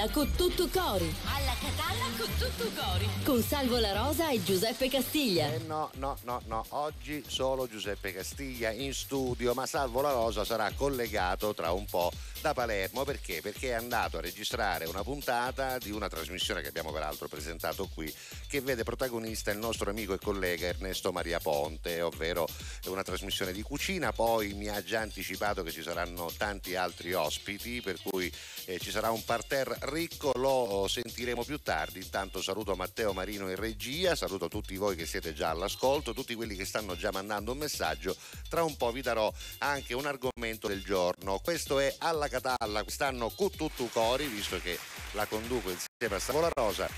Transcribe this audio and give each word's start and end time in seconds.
Catalla 0.00 0.12
con 0.12 0.34
tutto 0.34 0.68
cori. 0.68 1.14
Alla 1.24 1.54
Catalla 1.60 2.04
con 2.16 2.28
tutto 2.38 2.70
cori. 2.80 3.06
Con 3.22 3.42
Salvo 3.42 3.78
La 3.78 3.92
Rosa 3.92 4.30
e 4.30 4.42
Giuseppe 4.42 4.88
Castiglia. 4.88 5.52
Eh 5.52 5.58
no, 5.66 5.90
no, 5.96 6.16
no, 6.22 6.40
no, 6.46 6.64
oggi 6.70 7.22
solo 7.26 7.68
Giuseppe 7.68 8.14
Castiglia 8.14 8.70
in 8.70 8.94
studio, 8.94 9.52
ma 9.52 9.66
Salvo 9.66 10.00
La 10.00 10.12
Rosa 10.12 10.42
sarà 10.44 10.70
collegato 10.74 11.52
tra 11.52 11.72
un 11.72 11.84
po' 11.84 12.10
da 12.40 12.54
Palermo 12.54 13.04
perché? 13.04 13.42
Perché 13.42 13.70
è 13.70 13.72
andato 13.72 14.16
a 14.16 14.22
registrare 14.22 14.86
una 14.86 15.02
puntata 15.02 15.76
di 15.76 15.90
una 15.90 16.08
trasmissione 16.08 16.62
che 16.62 16.68
abbiamo 16.68 16.92
peraltro 16.92 17.28
presentato 17.28 17.86
qui, 17.92 18.12
che 18.48 18.62
vede 18.62 18.82
protagonista 18.82 19.50
il 19.50 19.58
nostro 19.58 19.90
amico 19.90 20.14
e 20.14 20.18
collega 20.18 20.66
Ernesto 20.66 21.12
Maria 21.12 21.38
Ponte, 21.40 22.00
ovvero 22.00 22.48
una 22.86 23.02
trasmissione 23.02 23.52
di 23.52 23.60
cucina, 23.60 24.12
poi 24.12 24.54
mi 24.54 24.68
ha 24.68 24.82
già 24.82 25.00
anticipato 25.00 25.62
che 25.62 25.70
ci 25.70 25.82
saranno 25.82 26.30
tanti 26.34 26.74
altri 26.74 27.12
ospiti, 27.12 27.82
per 27.82 27.98
cui 28.02 28.32
eh, 28.64 28.78
ci 28.78 28.90
sarà 28.90 29.10
un 29.10 29.22
parterre 29.24 29.76
ricco, 29.90 30.32
lo 30.36 30.86
sentiremo 30.88 31.44
più 31.44 31.58
tardi. 31.60 31.98
Intanto 32.00 32.40
saluto 32.40 32.74
Matteo 32.74 33.12
Marino 33.12 33.50
in 33.50 33.56
regia, 33.56 34.14
saluto 34.14 34.48
tutti 34.48 34.76
voi 34.76 34.96
che 34.96 35.04
siete 35.04 35.34
già 35.34 35.50
all'ascolto, 35.50 36.14
tutti 36.14 36.34
quelli 36.34 36.56
che 36.56 36.64
stanno 36.64 36.96
già 36.96 37.10
mandando 37.12 37.52
un 37.52 37.58
messaggio. 37.58 38.16
Tra 38.48 38.62
un 38.62 38.76
po' 38.76 38.92
vi 38.92 39.02
darò 39.02 39.32
anche 39.58 39.94
un 39.94 40.06
argomento 40.06 40.68
del 40.68 40.82
giorno. 40.82 41.40
Questo 41.40 41.78
è 41.78 41.94
alla 41.98 42.28
Catalla, 42.28 42.82
quest'anno 42.82 43.28
Cuttutu 43.28 43.90
Cori, 43.90 44.26
visto 44.26 44.58
che 44.60 44.78
la 45.12 45.26
conduco 45.26 45.70
insieme 45.70 46.16
a 46.16 46.18
Savola 46.20 46.48
Rosa 46.54 46.88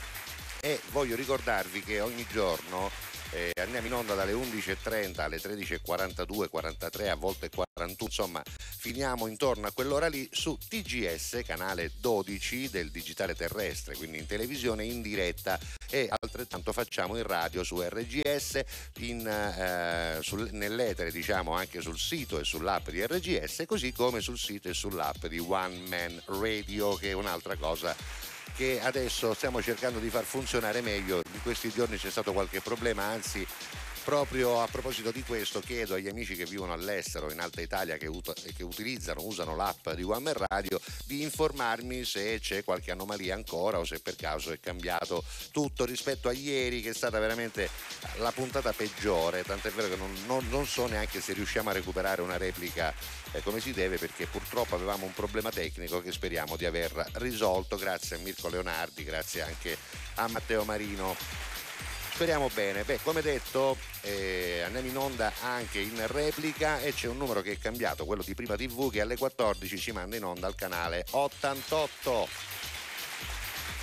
e 0.61 0.81
voglio 0.93 1.17
ricordarvi 1.17 1.83
che 1.83 2.01
ogni 2.01 2.25
giorno 2.31 2.89
eh, 3.33 3.53
andiamo 3.57 3.87
in 3.87 3.95
onda 3.95 4.15
dalle 4.15 4.33
11.30 4.33 5.21
alle 5.21 5.39
13.42, 5.39 6.49
43, 6.49 7.11
a 7.11 7.15
volte 7.15 7.49
41, 7.49 7.97
insomma 7.99 8.43
finiamo 8.45 9.27
intorno 9.27 9.67
a 9.67 9.73
quell'ora 9.73 10.09
lì 10.09 10.29
su 10.31 10.59
TGS, 10.69 11.41
canale 11.45 11.93
12 12.01 12.69
del 12.69 12.91
digitale 12.91 13.35
terrestre, 13.35 13.97
quindi 13.97 14.19
in 14.19 14.27
televisione 14.27 14.85
in 14.85 15.01
diretta. 15.01 15.59
E 15.91 16.09
altrettanto 16.11 16.73
facciamo 16.73 17.17
in 17.17 17.23
radio 17.23 17.63
su 17.63 17.81
RGS, 17.81 18.61
in, 18.99 19.27
eh, 19.27 20.19
sul, 20.23 20.49
nell'etere 20.53 21.11
diciamo 21.11 21.53
anche 21.53 21.81
sul 21.81 21.99
sito 21.99 22.39
e 22.39 22.45
sull'app 22.45 22.89
di 22.89 23.05
RGS, 23.05 23.65
così 23.67 23.93
come 23.93 24.21
sul 24.21 24.39
sito 24.39 24.69
e 24.69 24.75
sull'app 24.75 25.27
di 25.27 25.39
One 25.39 25.79
Man 25.89 26.23
Radio 26.27 26.95
che 26.95 27.11
è 27.11 27.13
un'altra 27.13 27.57
cosa 27.57 27.95
che 28.57 28.81
adesso 28.81 29.35
stiamo 29.35 29.63
cercando 29.63 29.99
di 29.99 30.11
far 30.11 30.25
funzionare 30.25 30.81
meglio. 30.81 31.23
In 31.33 31.43
questi 31.43 31.71
giorni 31.71 31.97
c'è 31.97 32.11
stato 32.11 32.33
qualche 32.33 32.61
problema, 32.61 33.05
anzi 33.05 33.47
Proprio 34.05 34.61
a 34.61 34.67
proposito 34.67 35.13
di 35.13 35.23
questo 35.23 35.61
chiedo 35.61 35.95
agli 35.95 36.09
amici 36.09 36.35
che 36.35 36.45
vivono 36.45 36.73
all'estero, 36.73 37.31
in 37.31 37.39
Alta 37.39 37.61
Italia, 37.61 37.97
che, 37.97 38.09
ut- 38.09 38.53
che 38.53 38.65
utilizzano, 38.65 39.23
usano 39.23 39.55
l'app 39.55 39.91
di 39.91 40.03
One 40.03 40.19
Man 40.19 40.45
Radio, 40.49 40.81
di 41.05 41.23
informarmi 41.23 42.05
se 42.05 42.41
c'è 42.41 42.65
qualche 42.65 42.91
anomalia 42.91 43.37
ancora 43.37 43.79
o 43.79 43.85
se 43.85 44.01
per 44.01 44.17
caso 44.17 44.51
è 44.51 44.59
cambiato 44.59 45.23
tutto 45.53 45.85
rispetto 45.85 46.29
a 46.29 46.33
ieri 46.33 46.83
che 46.83 46.91
è 46.91 46.95
stata 46.95 47.21
veramente 47.21 47.71
la 48.17 48.33
puntata 48.33 48.73
peggiore, 48.73 49.45
tant'è 49.45 49.71
vero 49.71 49.89
che 49.89 49.97
non, 49.97 50.13
non, 50.27 50.49
non 50.49 50.67
so 50.67 50.89
neanche 50.89 51.21
se 51.21 51.33
riusciamo 51.33 51.71
a 51.71 51.75
recuperare 51.75 52.23
una 52.23 52.37
replica 52.37 52.93
come 53.41 53.61
si 53.61 53.73
deve 53.73 53.97
perché 53.97 54.27
purtroppo 54.27 54.75
avevamo 54.75 55.07
un 55.07 55.15
problema 55.15 55.51
tecnico 55.51 56.03
che 56.03 56.13
speriamo 56.13 56.57
di 56.57 56.67
aver 56.67 57.09
risolto 57.15 57.77
grazie 57.77 58.17
a 58.17 58.19
Mirko 58.19 58.49
Leonardi, 58.49 59.05
grazie 59.05 59.43
anche 59.43 59.77
a 60.17 60.29
Matteo 60.29 60.65
Marino. 60.65 61.17
Speriamo 62.13 62.51
bene. 62.53 62.85
Beh, 62.85 63.01
come 63.03 63.23
detto, 63.23 63.77
eh, 64.03 64.61
andiamo 64.65 64.87
in 64.87 64.97
onda 64.97 65.33
anche 65.41 65.79
in 65.79 66.07
replica 66.07 66.81
e 66.81 66.93
c'è 66.93 67.09
un 67.09 67.17
numero 67.17 67.41
che 67.41 67.53
è 67.53 67.59
cambiato, 67.59 68.05
quello 68.05 68.23
di 68.23 68.35
Prima 68.35 68.55
TV, 68.55 68.93
che 68.93 69.01
alle 69.01 69.17
14 69.17 69.79
ci 69.79 69.93
manda 69.93 70.15
in 70.15 70.25
onda 70.25 70.47
al 70.47 70.55
canale 70.55 71.05
88. 71.11 72.29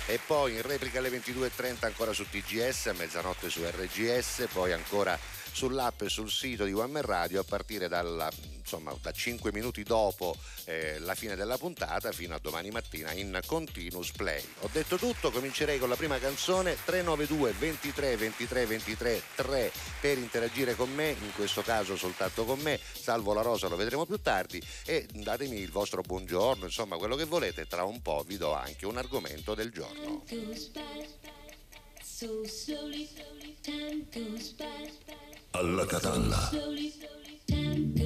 E 0.06 0.18
poi 0.24 0.54
in 0.54 0.62
replica 0.62 1.00
alle 1.00 1.10
22.30 1.10 1.84
ancora 1.84 2.12
su 2.12 2.24
TGS, 2.28 2.86
a 2.86 2.92
mezzanotte 2.94 3.50
su 3.50 3.62
RGS, 3.64 4.46
poi 4.52 4.72
ancora 4.72 5.18
sull'app 5.52 6.02
e 6.02 6.08
sul 6.08 6.30
sito 6.30 6.64
di 6.64 6.72
One 6.72 6.92
Man 6.92 7.02
Radio 7.02 7.40
a 7.40 7.44
partire 7.44 7.88
dalla, 7.88 8.30
insomma, 8.58 8.94
da 9.00 9.12
5 9.12 9.52
minuti 9.52 9.82
dopo 9.82 10.36
eh, 10.64 10.98
la 11.00 11.14
fine 11.14 11.36
della 11.36 11.58
puntata 11.58 12.12
fino 12.12 12.34
a 12.34 12.38
domani 12.38 12.70
mattina 12.70 13.12
in 13.12 13.40
continuous 13.46 14.12
play. 14.12 14.42
Ho 14.60 14.70
detto 14.72 14.96
tutto, 14.96 15.30
comincerei 15.30 15.78
con 15.78 15.88
la 15.88 15.96
prima 15.96 16.18
canzone 16.18 16.76
392 16.84 17.52
23 17.58 18.16
23 18.16 18.66
23 18.66 19.22
3 19.34 19.72
per 20.00 20.18
interagire 20.18 20.74
con 20.74 20.92
me, 20.92 21.10
in 21.10 21.32
questo 21.34 21.62
caso 21.62 21.96
soltanto 21.96 22.44
con 22.44 22.58
me, 22.60 22.78
salvo 22.92 23.32
la 23.32 23.42
rosa 23.42 23.68
lo 23.68 23.76
vedremo 23.76 24.06
più 24.06 24.20
tardi 24.20 24.62
e 24.84 25.06
datemi 25.12 25.58
il 25.58 25.70
vostro 25.70 26.02
buongiorno, 26.02 26.64
insomma 26.64 26.96
quello 26.96 27.16
che 27.16 27.24
volete, 27.24 27.66
tra 27.66 27.84
un 27.84 28.00
po' 28.02 28.24
vi 28.26 28.36
do 28.36 28.52
anche 28.52 28.86
un 28.86 28.96
argomento 28.96 29.54
del 29.54 29.70
giorno. 29.70 30.22
Alla 35.06 35.29
Catalla. 35.86 36.50
Alla 36.50 37.99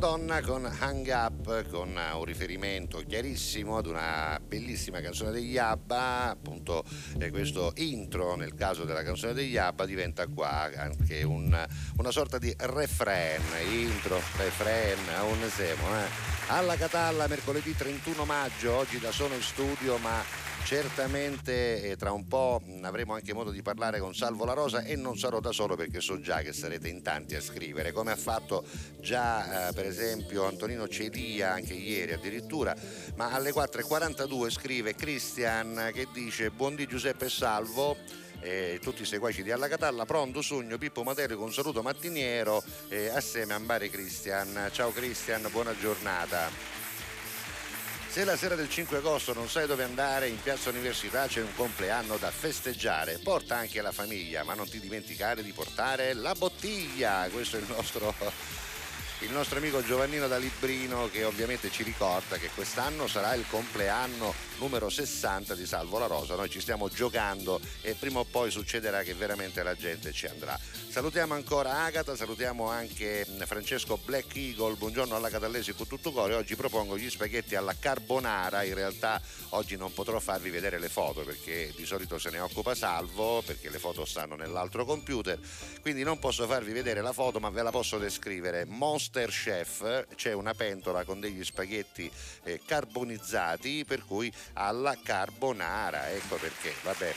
Madonna 0.00 0.40
con 0.40 0.64
Hang 0.64 1.06
Up, 1.08 1.68
con 1.68 1.90
un 1.90 2.24
riferimento 2.24 3.02
chiarissimo 3.06 3.76
ad 3.76 3.84
una 3.84 4.40
bellissima 4.42 5.02
canzone 5.02 5.30
degli 5.30 5.58
ABBA, 5.58 6.30
appunto 6.30 6.84
eh, 7.18 7.28
questo 7.28 7.74
intro 7.76 8.34
nel 8.34 8.54
caso 8.54 8.84
della 8.84 9.02
canzone 9.02 9.34
degli 9.34 9.58
ABBA 9.58 9.84
diventa 9.84 10.26
qua 10.26 10.70
anche 10.74 11.22
un, 11.22 11.54
una 11.98 12.10
sorta 12.10 12.38
di 12.38 12.50
refrain, 12.60 13.42
intro, 13.70 14.18
refrain, 14.38 14.96
un 15.20 15.50
siamo, 15.50 15.94
eh. 15.94 16.08
Alla 16.46 16.76
Catalla 16.76 17.26
mercoledì 17.26 17.76
31 17.76 18.24
maggio, 18.24 18.76
oggi 18.76 18.98
da 18.98 19.12
sono 19.12 19.34
in 19.34 19.42
studio 19.42 19.98
ma 19.98 20.49
Certamente 20.64 21.82
eh, 21.82 21.96
tra 21.96 22.12
un 22.12 22.28
po' 22.28 22.62
avremo 22.82 23.14
anche 23.14 23.34
modo 23.34 23.50
di 23.50 23.60
parlare 23.60 23.98
con 23.98 24.14
Salvo 24.14 24.44
La 24.44 24.52
Rosa 24.52 24.82
e 24.84 24.94
non 24.94 25.18
sarò 25.18 25.40
da 25.40 25.50
solo 25.52 25.74
perché 25.74 26.00
so 26.00 26.20
già 26.20 26.42
che 26.42 26.52
sarete 26.52 26.88
in 26.88 27.02
tanti 27.02 27.34
a 27.34 27.40
scrivere, 27.40 27.92
come 27.92 28.12
ha 28.12 28.16
fatto 28.16 28.64
già 29.00 29.68
eh, 29.68 29.72
per 29.72 29.86
esempio 29.86 30.44
Antonino 30.46 30.86
Cedia 30.86 31.52
anche 31.52 31.74
ieri 31.74 32.12
addirittura, 32.12 32.76
ma 33.16 33.32
alle 33.32 33.52
4.42 33.52 34.50
scrive 34.50 34.94
Cristian 34.94 35.90
che 35.92 36.06
dice 36.12 36.50
buon 36.50 36.76
di 36.76 36.86
Giuseppe 36.86 37.28
Salvo 37.28 37.96
eh, 38.40 38.78
tutti 38.82 39.02
i 39.02 39.06
seguaci 39.06 39.42
di 39.42 39.50
Alla 39.50 39.68
Catalla, 39.68 40.04
pronto 40.04 40.42
Sogno, 40.42 40.78
Pippo 40.78 41.02
Materi 41.02 41.34
con 41.34 41.44
un 41.44 41.52
saluto 41.52 41.82
mattiniero 41.82 42.62
eh, 42.88 43.08
assieme 43.08 43.54
a 43.54 43.58
Mbare 43.58 43.90
Cristian. 43.90 44.70
Ciao 44.72 44.90
Cristian, 44.92 45.46
buona 45.50 45.76
giornata. 45.78 46.79
Se 48.10 48.24
la 48.24 48.36
sera 48.36 48.56
del 48.56 48.68
5 48.68 48.96
agosto 48.96 49.32
non 49.32 49.48
sai 49.48 49.68
dove 49.68 49.84
andare, 49.84 50.26
in 50.26 50.42
piazza 50.42 50.68
Università 50.68 51.28
c'è 51.28 51.42
un 51.42 51.54
compleanno 51.54 52.16
da 52.16 52.32
festeggiare. 52.32 53.20
Porta 53.22 53.54
anche 53.54 53.80
la 53.80 53.92
famiglia, 53.92 54.42
ma 54.42 54.54
non 54.54 54.68
ti 54.68 54.80
dimenticare 54.80 55.44
di 55.44 55.52
portare 55.52 56.12
la 56.14 56.34
bottiglia. 56.34 57.28
Questo 57.30 57.56
è 57.56 57.60
il 57.60 57.66
nostro 57.68 58.12
il 59.20 59.32
nostro 59.32 59.58
amico 59.58 59.84
Giovannino 59.84 60.28
da 60.28 60.38
Librino 60.38 61.10
che 61.10 61.24
ovviamente 61.24 61.70
ci 61.70 61.82
ricorda 61.82 62.38
che 62.38 62.48
quest'anno 62.54 63.06
sarà 63.06 63.34
il 63.34 63.44
compleanno 63.50 64.32
numero 64.58 64.88
60 64.88 65.54
di 65.54 65.66
Salvo 65.66 65.98
la 65.98 66.06
Rosa. 66.06 66.36
Noi 66.36 66.48
ci 66.48 66.60
stiamo 66.60 66.88
giocando 66.88 67.60
e 67.82 67.94
prima 67.94 68.20
o 68.20 68.24
poi 68.24 68.50
succederà 68.50 69.02
che 69.02 69.14
veramente 69.14 69.62
la 69.62 69.74
gente 69.74 70.12
ci 70.12 70.26
andrà. 70.26 70.58
Salutiamo 70.88 71.34
ancora 71.34 71.84
Agata, 71.84 72.16
salutiamo 72.16 72.68
anche 72.68 73.26
Francesco 73.44 73.98
Black 74.04 74.34
Eagle, 74.36 74.74
buongiorno 74.74 75.14
alla 75.14 75.28
Catallesi 75.28 75.74
con 75.74 75.86
tutto 75.86 76.12
cuore. 76.12 76.34
Oggi 76.34 76.56
propongo 76.56 76.96
gli 76.98 77.08
spaghetti 77.08 77.54
alla 77.54 77.74
carbonara, 77.78 78.64
in 78.64 78.74
realtà 78.74 79.20
oggi 79.50 79.76
non 79.76 79.92
potrò 79.92 80.18
farvi 80.18 80.50
vedere 80.50 80.78
le 80.78 80.88
foto 80.88 81.22
perché 81.22 81.72
di 81.76 81.84
solito 81.84 82.18
se 82.18 82.30
ne 82.30 82.40
occupa 82.40 82.74
Salvo 82.74 83.42
perché 83.44 83.70
le 83.70 83.78
foto 83.78 84.04
stanno 84.04 84.34
nell'altro 84.34 84.84
computer, 84.84 85.38
quindi 85.80 86.02
non 86.02 86.18
posso 86.18 86.46
farvi 86.46 86.72
vedere 86.72 87.02
la 87.02 87.12
foto 87.12 87.38
ma 87.38 87.50
ve 87.50 87.62
la 87.62 87.70
posso 87.70 87.98
descrivere. 87.98 88.64
Most 88.64 89.09
Master 89.12 89.30
Chef 89.30 90.06
c'è 90.14 90.32
una 90.32 90.54
pentola 90.54 91.02
con 91.02 91.18
degli 91.18 91.42
spaghetti 91.42 92.08
eh, 92.44 92.60
carbonizzati 92.64 93.84
per 93.84 94.04
cui 94.04 94.32
alla 94.52 94.96
carbonara. 95.02 96.10
Ecco 96.10 96.36
perché 96.36 96.72
vabbè 96.84 97.12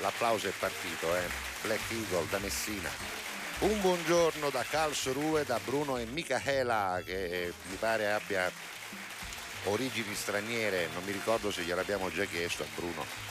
l'applauso 0.00 0.48
è 0.48 0.52
partito 0.58 1.14
eh. 1.14 1.28
Black 1.60 1.82
Eagle 1.90 2.26
da 2.30 2.38
Messina. 2.38 2.88
Un 3.58 3.78
buongiorno 3.82 4.48
da 4.48 4.62
Karlsruhe 4.62 5.44
da 5.44 5.60
Bruno 5.62 5.98
e 5.98 6.06
Michaela 6.06 7.02
che 7.04 7.24
eh, 7.24 7.52
mi 7.68 7.76
pare 7.76 8.10
abbia 8.10 8.50
origini 9.64 10.14
straniere 10.14 10.88
non 10.94 11.04
mi 11.04 11.12
ricordo 11.12 11.52
se 11.52 11.62
gliel'abbiamo 11.62 12.10
già 12.10 12.24
chiesto 12.24 12.62
a 12.62 12.66
Bruno 12.74 13.21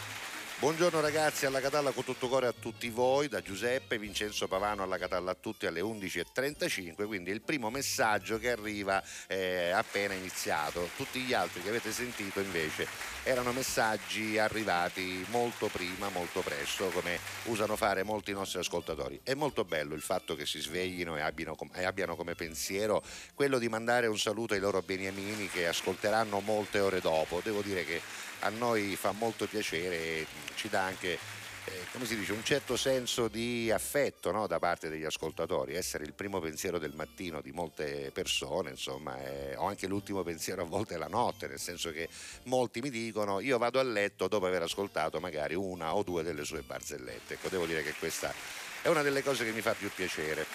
Buongiorno 0.61 1.01
ragazzi, 1.01 1.47
alla 1.47 1.59
Catalla 1.59 1.89
con 1.89 2.03
tutto 2.03 2.27
cuore 2.27 2.45
a 2.45 2.53
tutti 2.53 2.87
voi, 2.91 3.27
da 3.27 3.41
Giuseppe, 3.41 3.97
Vincenzo 3.97 4.47
Pavano 4.47 4.83
alla 4.83 4.99
Catalla 4.99 5.31
a 5.31 5.33
tutti 5.33 5.65
alle 5.65 5.81
11.35, 5.81 7.07
quindi 7.07 7.31
il 7.31 7.41
primo 7.41 7.71
messaggio 7.71 8.37
che 8.37 8.51
arriva 8.51 9.03
è 9.25 9.71
appena 9.71 10.13
iniziato. 10.13 10.91
Tutti 10.95 11.19
gli 11.21 11.33
altri 11.33 11.63
che 11.63 11.69
avete 11.69 11.91
sentito 11.91 12.39
invece 12.41 12.85
erano 13.23 13.53
messaggi 13.53 14.37
arrivati 14.37 15.25
molto 15.29 15.65
prima, 15.65 16.09
molto 16.09 16.41
presto, 16.41 16.89
come 16.89 17.17
usano 17.45 17.75
fare 17.75 18.03
molti 18.03 18.31
nostri 18.31 18.59
ascoltatori. 18.59 19.19
È 19.23 19.33
molto 19.33 19.65
bello 19.65 19.95
il 19.95 20.03
fatto 20.03 20.35
che 20.35 20.45
si 20.45 20.59
sveglino 20.59 21.17
e 21.17 21.21
abbiano, 21.21 21.57
e 21.73 21.85
abbiano 21.85 22.15
come 22.15 22.35
pensiero 22.35 23.01
quello 23.33 23.57
di 23.57 23.67
mandare 23.67 24.05
un 24.05 24.19
saluto 24.19 24.53
ai 24.53 24.59
loro 24.59 24.83
beniamini 24.83 25.49
che 25.49 25.65
ascolteranno 25.65 26.39
molte 26.41 26.79
ore 26.81 27.01
dopo. 27.01 27.41
Devo 27.43 27.61
dire 27.63 27.83
che 27.83 28.29
a 28.41 28.49
noi 28.49 28.95
fa 28.95 29.11
molto 29.11 29.47
piacere 29.47 29.95
e 29.95 30.27
ci 30.55 30.69
dà 30.69 30.83
anche 30.83 31.17
eh, 31.65 31.85
come 31.91 32.05
si 32.05 32.17
dice, 32.17 32.31
un 32.33 32.43
certo 32.43 32.75
senso 32.75 33.27
di 33.27 33.69
affetto 33.69 34.31
no? 34.31 34.47
da 34.47 34.57
parte 34.57 34.89
degli 34.89 35.03
ascoltatori, 35.03 35.75
essere 35.75 36.03
il 36.03 36.13
primo 36.13 36.39
pensiero 36.39 36.79
del 36.79 36.93
mattino 36.95 37.39
di 37.39 37.51
molte 37.51 38.09
persone, 38.11 38.71
insomma, 38.71 39.21
eh, 39.23 39.55
o 39.55 39.67
anche 39.67 39.85
l'ultimo 39.85 40.23
pensiero 40.23 40.63
a 40.63 40.65
volte 40.65 40.97
la 40.97 41.07
notte, 41.07 41.47
nel 41.47 41.59
senso 41.59 41.91
che 41.91 42.09
molti 42.43 42.81
mi 42.81 42.89
dicono 42.89 43.39
io 43.41 43.59
vado 43.59 43.79
a 43.79 43.83
letto 43.83 44.27
dopo 44.27 44.47
aver 44.47 44.63
ascoltato 44.63 45.19
magari 45.19 45.53
una 45.53 45.93
o 45.93 46.01
due 46.01 46.23
delle 46.23 46.45
sue 46.45 46.61
barzellette. 46.61 47.35
Ecco, 47.35 47.49
devo 47.49 47.67
dire 47.67 47.83
che 47.83 47.93
questa 47.93 48.33
è 48.81 48.87
una 48.87 49.03
delle 49.03 49.21
cose 49.21 49.45
che 49.45 49.51
mi 49.51 49.61
fa 49.61 49.73
più 49.73 49.91
piacere. 49.93 50.45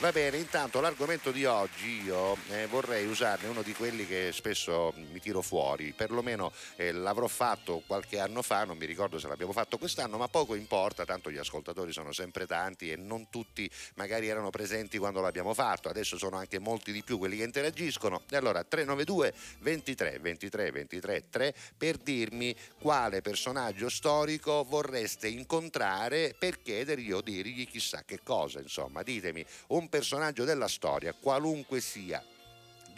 Va 0.00 0.12
bene, 0.12 0.36
intanto 0.36 0.80
l'argomento 0.80 1.32
di 1.32 1.44
oggi 1.44 2.04
io 2.04 2.36
eh, 2.50 2.68
vorrei 2.68 3.04
usarne 3.04 3.48
uno 3.48 3.62
di 3.62 3.72
quelli 3.72 4.06
che 4.06 4.30
spesso 4.32 4.94
mi 5.10 5.18
tiro 5.18 5.42
fuori, 5.42 5.92
perlomeno 5.92 6.52
eh, 6.76 6.92
l'avrò 6.92 7.26
fatto 7.26 7.82
qualche 7.84 8.20
anno 8.20 8.42
fa, 8.42 8.62
non 8.62 8.76
mi 8.76 8.86
ricordo 8.86 9.18
se 9.18 9.26
l'abbiamo 9.26 9.50
fatto 9.50 9.76
quest'anno, 9.76 10.16
ma 10.16 10.28
poco 10.28 10.54
importa, 10.54 11.04
tanto 11.04 11.32
gli 11.32 11.36
ascoltatori 11.36 11.90
sono 11.90 12.12
sempre 12.12 12.46
tanti 12.46 12.92
e 12.92 12.96
non 12.96 13.28
tutti 13.28 13.68
magari 13.96 14.28
erano 14.28 14.50
presenti 14.50 14.98
quando 14.98 15.20
l'abbiamo 15.20 15.52
fatto, 15.52 15.88
adesso 15.88 16.16
sono 16.16 16.36
anche 16.36 16.60
molti 16.60 16.92
di 16.92 17.02
più 17.02 17.18
quelli 17.18 17.38
che 17.38 17.42
interagiscono. 17.42 18.22
E 18.30 18.36
allora 18.36 18.62
392 18.62 19.34
23 19.58 20.18
23 20.20 20.70
23 20.70 21.24
3 21.28 21.54
per 21.76 21.96
dirmi 21.96 22.54
quale 22.80 23.20
personaggio 23.20 23.88
storico 23.88 24.62
vorreste 24.62 25.26
incontrare 25.26 26.36
per 26.38 26.62
chiedergli 26.62 27.10
o 27.10 27.20
dirgli 27.20 27.66
chissà 27.66 28.04
che 28.06 28.20
cosa, 28.22 28.60
insomma, 28.60 29.02
ditemi 29.02 29.44
un 29.68 29.86
personaggio 29.88 30.44
della 30.44 30.68
storia, 30.68 31.12
qualunque 31.12 31.80
sia, 31.80 32.22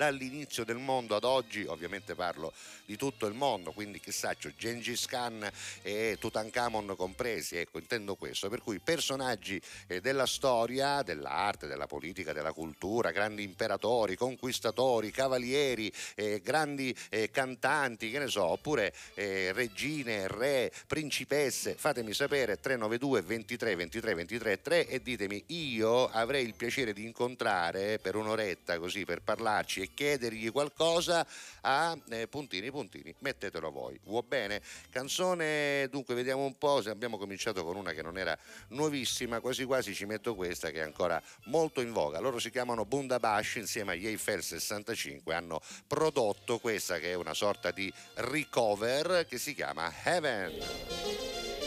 dall'inizio 0.01 0.65
del 0.65 0.79
mondo 0.79 1.15
ad 1.15 1.25
oggi, 1.25 1.67
ovviamente 1.67 2.15
parlo 2.15 2.55
di 2.87 2.97
tutto 2.97 3.27
il 3.27 3.35
mondo, 3.35 3.71
quindi 3.73 4.01
chissà, 4.01 4.35
c'è 4.35 4.51
Gengis 4.57 5.05
Khan 5.05 5.47
e 5.83 6.17
Tutankhamon 6.19 6.95
compresi, 6.97 7.59
ecco, 7.59 7.79
intendo 7.79 8.15
questo, 8.15 8.49
per 8.49 8.63
cui 8.63 8.79
personaggi 8.79 9.61
eh, 9.89 10.01
della 10.01 10.25
storia, 10.25 11.03
dell'arte, 11.03 11.67
della 11.67 11.87
politica, 11.87 12.33
della 12.33 12.55
cultura, 12.55 13.11
grandi 13.11 13.43
imperatori, 13.43 14.17
conquistatori, 14.17 15.11
cavalieri, 15.11 15.93
eh, 16.15 16.41
grandi 16.43 16.97
eh, 17.11 17.31
cantanti, 17.31 18.11
che 18.11 18.21
ne 18.21 18.29
so, 18.29 18.47
oppure 18.47 18.95
eh, 19.13 19.53
regine, 19.53 20.29
re, 20.29 20.73
principesse, 20.87 21.75
fatemi 21.75 22.15
sapere 22.15 22.59
392 22.59 23.21
23 23.21 23.77
23 23.77 24.15
23 24.15 24.63
3 24.63 24.87
e 24.89 25.03
ditemi 25.03 25.45
io 25.49 26.09
avrei 26.09 26.47
il 26.47 26.55
piacere 26.55 26.95
di 26.95 27.05
incontrare 27.05 27.99
per 27.99 28.17
un'oretta 28.17 28.79
così 28.79 29.05
per 29.05 29.21
parlarci 29.21 29.83
e 29.83 29.90
chiedergli 29.95 30.51
qualcosa 30.51 31.27
a 31.63 31.97
eh, 32.09 32.27
puntini 32.29 32.71
puntini, 32.71 33.15
mettetelo 33.21 33.71
voi. 33.71 33.99
Va 34.05 34.23
bene? 34.23 34.63
Canzone, 34.91 35.89
dunque 35.89 36.15
vediamo 36.15 36.45
un 36.45 36.57
po' 36.57 36.83
se 36.83 36.91
abbiamo 36.91 37.19
cominciato 37.19 37.65
con 37.65 37.77
una 37.77 37.93
che 37.93 38.03
non 38.03 38.19
era 38.19 38.37
nuovissima, 38.69 39.41
quasi 39.41 39.65
quasi 39.65 39.95
ci 39.95 40.07
metto 40.07 40.35
questa 40.35 40.71
che 40.71 40.81
è 40.81 40.85
ancora 40.85 41.23
molto 41.45 41.81
in 41.81 41.93
voga. 41.93 42.19
Loro 42.21 42.39
si 42.39 42.51
chiamano 42.51 42.85
Bundabash 42.85 43.57
insieme 43.57 43.93
agli 43.93 44.07
Eiffel 44.07 44.43
65 44.43 45.35
hanno 45.35 45.61
prodotto 45.87 46.59
questa 46.59 46.99
che 46.99 47.11
è 47.13 47.15
una 47.15 47.35
sorta 47.35 47.71
di 47.71 47.93
recover 48.15 49.27
che 49.27 49.39
si 49.39 49.55
chiama 49.55 49.93
Heaven. 50.05 51.60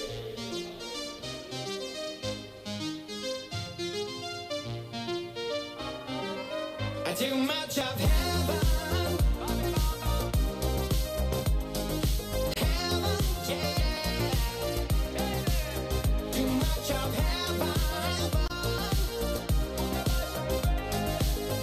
Too 7.16 7.36
much 7.36 7.78
of 7.78 8.00
heaven. 8.00 8.60
Heaven, 12.58 13.18
yeah. 13.48 14.32
Too 16.32 16.48
much 16.48 16.90
of 16.90 17.14
heaven. 17.14 17.74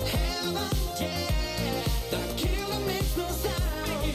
Heaven, 0.07 0.69
yeah. 1.00 1.83
The 2.11 2.19
killer 2.37 2.80
makes 2.87 3.16
no 3.16 3.26
sound. 3.28 4.14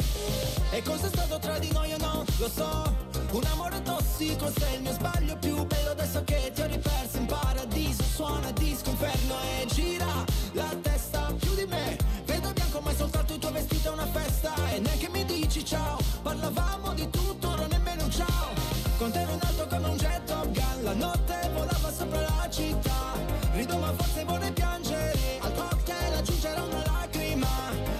E 0.71 0.81
cosa 0.83 1.07
stato 1.09 1.37
tra 1.39 1.59
di 1.59 1.71
noi 1.73 1.91
o 1.93 1.97
no? 1.97 2.23
Lo 2.39 2.47
so. 2.49 2.95
Un 3.31 3.43
amore 3.51 3.81
tossico, 3.81 4.49
sei 4.57 4.75
il 4.75 4.81
mio 4.83 4.93
sbaglio 4.93 5.35
più 5.37 5.65
bello 5.65 5.89
adesso 5.89 6.23
che 6.23 6.51
ti 6.53 6.61
ho 6.61 6.67
riperso 6.67 7.17
in 7.17 7.25
paradiso. 7.25 8.03
Suona 8.03 8.51
disco 8.51 8.91
inferno 8.91 9.35
e 9.59 9.65
gira 9.65 10.04
Parlavamo 16.25 16.95
di 16.95 17.07
tutto, 17.11 17.55
non 17.55 17.67
nemmeno 17.69 18.03
un 18.05 18.09
ciao. 18.09 18.49
Con 18.97 19.11
te 19.11 19.19
ero 19.21 19.33
in 19.33 19.67
come 19.69 19.87
un 19.89 19.95
jet 19.95 20.23
Top 20.23 20.49
Gun. 20.49 20.83
La 20.83 20.93
notte 20.93 21.51
volava 21.53 21.91
sopra 21.91 22.19
la 22.19 22.49
città. 22.49 23.13
Rido 23.51 23.77
ma 23.77 23.93
forse 23.93 24.23
vorrei 24.23 24.51
piangere. 24.51 25.37
Al 25.41 25.53
cocktail 25.53 26.13
aggiungerò 26.15 26.65
una 26.65 26.83
lacrima. 26.83 27.47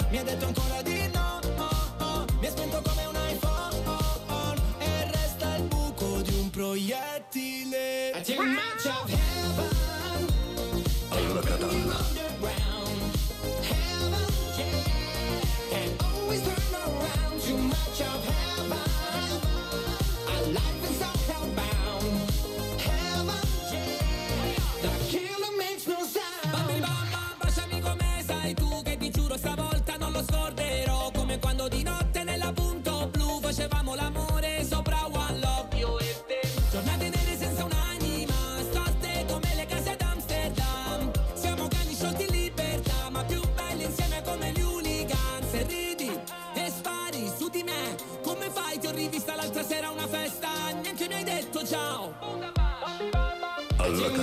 Mi 0.09 0.17
ha 0.17 0.23
detto 0.23 0.47
ancora 0.47 0.81
di 0.81 1.07
no 1.13 1.39
oh, 1.59 2.03
oh. 2.03 2.25
Mi 2.39 2.47
ha 2.47 2.49
spento 2.49 2.81
come 2.81 3.05
un 3.05 3.15
iPhone. 3.29 3.75
Oh, 3.85 4.53
E 4.79 5.11
resta 5.11 5.57
il 5.57 5.63
buco 5.65 6.21
di 6.21 6.33
un 6.33 6.49
proiettile. 6.49 8.11
Attima. 8.11 8.74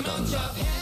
Alla 0.05 0.82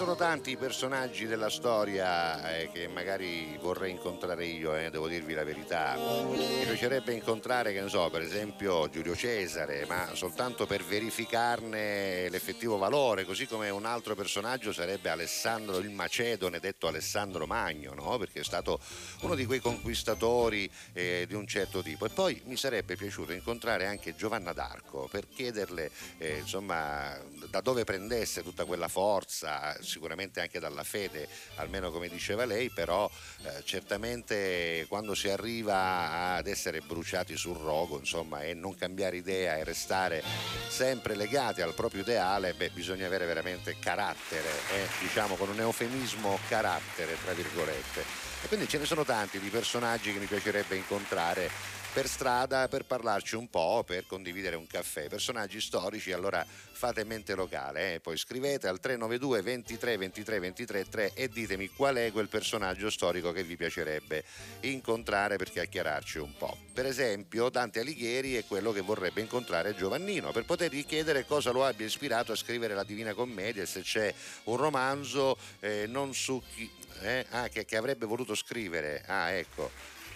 sono 0.00 0.16
tanti 0.16 0.56
personaggi 0.56 1.26
della 1.26 1.50
storia 1.50 2.56
eh, 2.56 2.70
che 2.72 2.88
magari 2.88 3.58
vorrei 3.60 3.90
incontrare 3.90 4.46
io, 4.46 4.74
eh, 4.74 4.88
devo 4.88 5.08
dirvi 5.08 5.34
la 5.34 5.44
verità. 5.44 5.94
Mi 5.94 6.64
piacerebbe 6.64 7.12
incontrare, 7.12 7.74
che 7.74 7.82
ne 7.82 7.90
so, 7.90 8.08
per 8.08 8.22
esempio 8.22 8.88
Giulio 8.88 9.14
Cesare, 9.14 9.84
ma 9.86 10.08
soltanto 10.14 10.64
per 10.64 10.82
verificarne 10.84 12.30
l'effettivo 12.30 12.78
valore, 12.78 13.26
così 13.26 13.46
come 13.46 13.68
un 13.68 13.84
altro 13.84 14.14
personaggio 14.14 14.72
sarebbe 14.72 15.10
Alessandro 15.10 15.76
il 15.76 15.90
Macedone, 15.90 16.60
detto 16.60 16.86
Alessandro 16.86 17.46
Magno, 17.46 17.92
no? 17.92 18.16
perché 18.16 18.40
è 18.40 18.44
stato 18.44 18.80
uno 19.20 19.34
di 19.34 19.44
quei 19.44 19.60
conquistatori 19.60 20.70
eh, 20.94 21.26
di 21.28 21.34
un 21.34 21.46
certo 21.46 21.82
tipo. 21.82 22.06
E 22.06 22.08
poi 22.08 22.40
mi 22.46 22.56
sarebbe 22.56 22.96
piaciuto 22.96 23.32
incontrare 23.32 23.84
anche 23.84 24.16
Giovanna 24.16 24.54
d'Arco 24.54 25.08
per 25.10 25.28
chiederle 25.28 25.90
eh, 26.16 26.38
insomma, 26.38 27.18
da 27.50 27.60
dove 27.60 27.84
prendesse 27.84 28.42
tutta 28.42 28.64
quella 28.64 28.88
forza, 28.88 29.76
sicuramente 29.90 30.40
anche 30.40 30.58
dalla 30.58 30.84
fede, 30.84 31.28
almeno 31.56 31.90
come 31.90 32.08
diceva 32.08 32.46
lei, 32.46 32.70
però 32.70 33.10
eh, 33.42 33.62
certamente 33.64 34.86
quando 34.88 35.14
si 35.14 35.28
arriva 35.28 36.36
ad 36.36 36.46
essere 36.46 36.80
bruciati 36.80 37.36
sul 37.36 37.56
rogo 37.56 37.98
insomma, 37.98 38.42
e 38.42 38.54
non 38.54 38.74
cambiare 38.76 39.16
idea 39.16 39.56
e 39.56 39.64
restare 39.64 40.22
sempre 40.68 41.16
legati 41.16 41.60
al 41.60 41.74
proprio 41.74 42.02
ideale, 42.02 42.54
beh, 42.54 42.70
bisogna 42.70 43.06
avere 43.06 43.26
veramente 43.26 43.76
carattere, 43.78 44.48
eh, 44.72 44.86
diciamo 45.00 45.34
con 45.34 45.48
un 45.48 45.60
eufemismo 45.60 46.38
carattere, 46.48 47.16
tra 47.22 47.32
virgolette. 47.32 48.28
E 48.42 48.48
quindi 48.48 48.68
ce 48.68 48.78
ne 48.78 48.86
sono 48.86 49.04
tanti 49.04 49.38
di 49.38 49.48
personaggi 49.48 50.12
che 50.12 50.18
mi 50.18 50.26
piacerebbe 50.26 50.76
incontrare 50.76 51.50
per 51.92 52.06
strada 52.06 52.68
per 52.68 52.84
parlarci 52.84 53.34
un 53.34 53.50
po', 53.50 53.82
per 53.84 54.06
condividere 54.06 54.54
un 54.54 54.66
caffè. 54.66 55.08
Personaggi 55.08 55.60
storici, 55.60 56.12
allora 56.12 56.46
fate 56.46 57.04
mente 57.04 57.34
locale, 57.34 57.94
eh? 57.94 58.00
poi 58.00 58.16
scrivete 58.16 58.68
al 58.68 58.78
392 58.78 59.42
23 59.42 59.96
23 59.96 60.38
23 60.38 60.88
3 60.88 61.12
e 61.14 61.28
ditemi 61.28 61.68
qual 61.68 61.96
è 61.96 62.12
quel 62.12 62.28
personaggio 62.28 62.90
storico 62.90 63.32
che 63.32 63.42
vi 63.42 63.56
piacerebbe 63.56 64.24
incontrare 64.60 65.36
per 65.36 65.50
chiacchierarci 65.50 66.18
un 66.18 66.34
po'. 66.36 66.56
Per 66.72 66.86
esempio, 66.86 67.50
Dante 67.50 67.80
Alighieri 67.80 68.36
è 68.36 68.44
quello 68.46 68.72
che 68.72 68.80
vorrebbe 68.80 69.20
incontrare 69.20 69.74
Giovannino 69.74 70.30
per 70.30 70.44
potergli 70.44 70.86
chiedere 70.86 71.26
cosa 71.26 71.50
lo 71.50 71.64
abbia 71.64 71.86
ispirato 71.86 72.32
a 72.32 72.36
scrivere 72.36 72.74
la 72.74 72.84
Divina 72.84 73.14
Commedia 73.14 73.62
e 73.62 73.66
se 73.66 73.82
c'è 73.82 74.14
un 74.44 74.56
romanzo 74.56 75.36
eh, 75.58 75.86
non 75.88 76.14
su 76.14 76.40
chi, 76.54 76.70
eh? 77.02 77.26
ah, 77.30 77.48
che, 77.48 77.64
che 77.64 77.76
avrebbe 77.76 78.06
voluto 78.06 78.34
scrivere. 78.34 79.02
Ah, 79.06 79.30
ecco, 79.30 79.70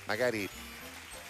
magari 0.06 0.48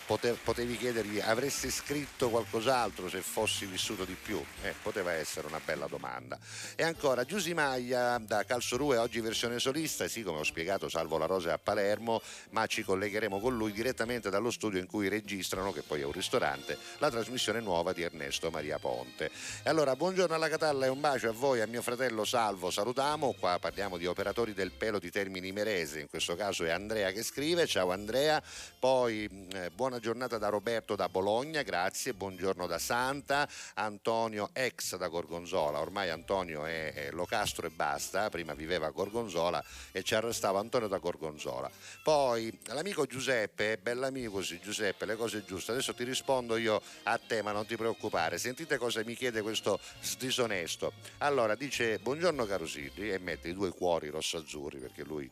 potevi 0.07 0.77
chiedergli 0.77 1.19
avresti 1.19 1.71
scritto 1.71 2.29
qualcos'altro 2.29 3.09
se 3.09 3.21
fossi 3.21 3.65
vissuto 3.65 4.05
di 4.05 4.17
più? 4.21 4.43
Eh, 4.63 4.75
poteva 4.83 5.13
essere 5.13 5.47
una 5.47 5.61
bella 5.65 5.87
domanda. 5.87 6.39
E 6.77 6.83
ancora 6.83 7.25
Giusy 7.25 7.55
Maglia 7.55 8.19
da 8.19 8.45
Calsorue, 8.45 8.99
oggi 8.99 9.21
versione 9.21 9.59
solista, 9.59 10.07
sì 10.07 10.23
come 10.23 10.41
ho 10.41 10.45
spiegato 10.45 10.89
Salvo 10.89 11.17
La 11.17 11.27
Rosa 11.27 11.55
a 11.55 11.59
Palermo, 11.59 12.21
ma 12.51 12.67
ci 12.67 12.83
collegheremo 12.83 13.41
con 13.41 13.57
lui 13.57 13.73
direttamente 13.73 14.29
dallo 14.29 14.51
studio 14.51 14.79
in 14.79 14.87
cui 14.87 15.09
registrano, 15.09 15.73
che 15.73 15.83
poi 15.83 16.03
è 16.03 16.05
un 16.05 16.13
ristorante, 16.13 16.77
la 16.99 17.11
trasmissione 17.11 17.61
nuova 17.61 17.93
di 17.93 18.03
Ernesto 18.03 18.51
Maria 18.51 18.79
Ponte. 18.79 19.31
E 19.63 19.71
allora 19.71 19.97
buongiorno 19.97 20.35
alla 20.35 20.49
Catalla 20.49 20.85
e 20.85 20.89
un 20.89 21.01
bacio 21.01 21.31
a 21.31 21.33
voi, 21.33 21.61
a 21.63 21.67
mio 21.67 21.81
fratello 21.83 22.25
Salvo, 22.25 22.71
salutiamo, 22.71 23.35
qua 23.39 23.59
parliamo 23.59 23.97
di 23.97 24.07
operatori 24.07 24.53
del 24.53 24.71
pelo 24.71 24.99
di 24.99 25.11
Termini 25.11 25.51
Merese, 25.53 26.01
in 26.01 26.09
questo 26.09 26.37
caso 26.37 26.65
è 26.65 26.71
Andrea 26.71 27.11
che 27.11 27.23
scrive, 27.23 27.67
ciao 27.67 27.91
Andrea, 27.91 28.43
poi 28.79 29.49
eh, 29.53 29.71
buona 29.71 29.94
giornata 29.99 30.39
da 30.39 30.49
Roberto 30.49 30.97
da 30.97 31.09
Bologna, 31.09 31.63
grazie, 31.63 32.15
buongiorno 32.15 32.67
da 32.67 32.79
Santa, 32.79 33.49
Antonio 33.75 34.51
ex 34.53 34.97
da 34.97 35.09
Gorgonzola, 35.09 35.81
ormai 35.81 36.11
Antonio 36.11 36.65
è, 36.65 36.93
è 36.93 37.11
Locastro 37.11 37.67
e 37.67 37.71
basta, 37.71 38.31
prima 38.31 38.55
viveva 38.55 38.87
a 38.87 38.91
Gorgonzola 38.91 39.63
e 39.93 40.03
ci 40.03 40.15
arrestava 40.15 40.59
Antonio 40.59 40.89
da 40.89 40.99
Gorgonzola. 40.99 41.71
Poi 42.03 42.59
l'amico 42.67 43.07
Giuseppe, 43.07 43.79
bell'amico 43.79 44.43
sì 44.43 44.61
Giuseppe, 44.61 45.07
le 45.07 45.17
cose 45.17 45.45
giuste, 45.45 45.73
adesso 45.73 45.95
ti 45.95 46.05
rispondo 46.05 46.57
io 46.57 46.81
a 47.05 47.19
te 47.19 47.43
ma 47.43 47.53
non 47.53 47.67
ti 47.67 47.77
preoccupare, 47.77 48.39
sentite 48.39 48.79
cosa 48.79 49.03
mi 49.05 49.15
chiede 49.15 49.43
questo 49.43 49.79
disonesto. 50.19 50.93
Allora 51.19 51.55
dice 51.55 51.99
buongiorno 51.99 52.45
caro 52.47 52.67
Silvi 52.67 53.11
e 53.11 53.19
mette 53.19 53.49
i 53.49 53.55
due 53.55 53.71
cuori 53.71 54.09
rosso-azzurri 54.09 54.79
perché 54.79 55.03
lui 55.03 55.31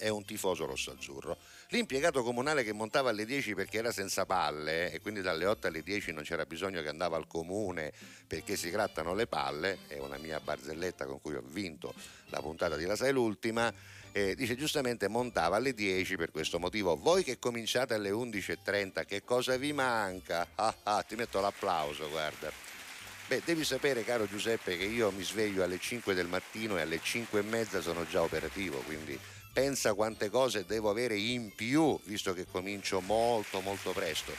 è 0.00 0.08
un 0.08 0.24
tifoso 0.24 0.64
rosso-azzurro. 0.64 1.36
L'impiegato 1.68 2.22
comunale 2.22 2.64
che 2.64 2.72
montava 2.72 3.10
alle 3.10 3.26
10 3.26 3.54
perché 3.54 3.78
era 3.78 3.92
senza 3.92 4.24
palle 4.24 4.90
e 4.90 5.00
quindi 5.00 5.20
dalle 5.20 5.44
8 5.44 5.66
alle 5.66 5.82
10 5.82 6.12
non 6.12 6.24
c'era 6.24 6.46
bisogno 6.46 6.80
che 6.82 6.88
andava 6.88 7.16
al 7.16 7.26
comune 7.26 7.92
perché 8.26 8.56
si 8.56 8.70
grattano 8.70 9.14
le 9.14 9.26
palle, 9.26 9.80
è 9.86 9.98
una 9.98 10.16
mia 10.16 10.40
barzelletta 10.40 11.04
con 11.04 11.20
cui 11.20 11.34
ho 11.34 11.44
vinto 11.44 11.94
la 12.30 12.40
puntata 12.40 12.76
di 12.76 12.86
La 12.86 12.96
Sai 12.96 13.12
l'ultima, 13.12 13.72
eh, 14.12 14.34
dice 14.34 14.56
giustamente 14.56 15.06
montava 15.06 15.56
alle 15.56 15.74
10 15.74 16.16
per 16.16 16.30
questo 16.30 16.58
motivo. 16.58 16.96
Voi 16.96 17.22
che 17.22 17.38
cominciate 17.38 17.94
alle 17.94 18.10
11.30, 18.10 19.04
che 19.04 19.22
cosa 19.22 19.56
vi 19.58 19.72
manca? 19.74 20.48
Ah, 20.54 20.74
ah, 20.82 21.02
ti 21.02 21.14
metto 21.14 21.40
l'applauso, 21.40 22.08
guarda. 22.08 22.50
Beh, 23.28 23.42
devi 23.44 23.64
sapere, 23.64 24.02
caro 24.02 24.26
Giuseppe, 24.26 24.76
che 24.76 24.84
io 24.84 25.12
mi 25.12 25.22
sveglio 25.22 25.62
alle 25.62 25.78
5 25.78 26.14
del 26.14 26.26
mattino 26.26 26.78
e 26.78 26.80
alle 26.80 27.00
5 27.00 27.38
e 27.38 27.42
mezza 27.42 27.80
sono 27.80 28.04
già 28.04 28.22
operativo, 28.22 28.78
quindi 28.78 29.16
pensa 29.52 29.94
quante 29.94 30.30
cose 30.30 30.64
devo 30.64 30.90
avere 30.90 31.16
in 31.16 31.54
più, 31.54 31.98
visto 32.04 32.32
che 32.34 32.46
comincio 32.50 33.00
molto 33.00 33.60
molto 33.60 33.92
presto. 33.92 34.32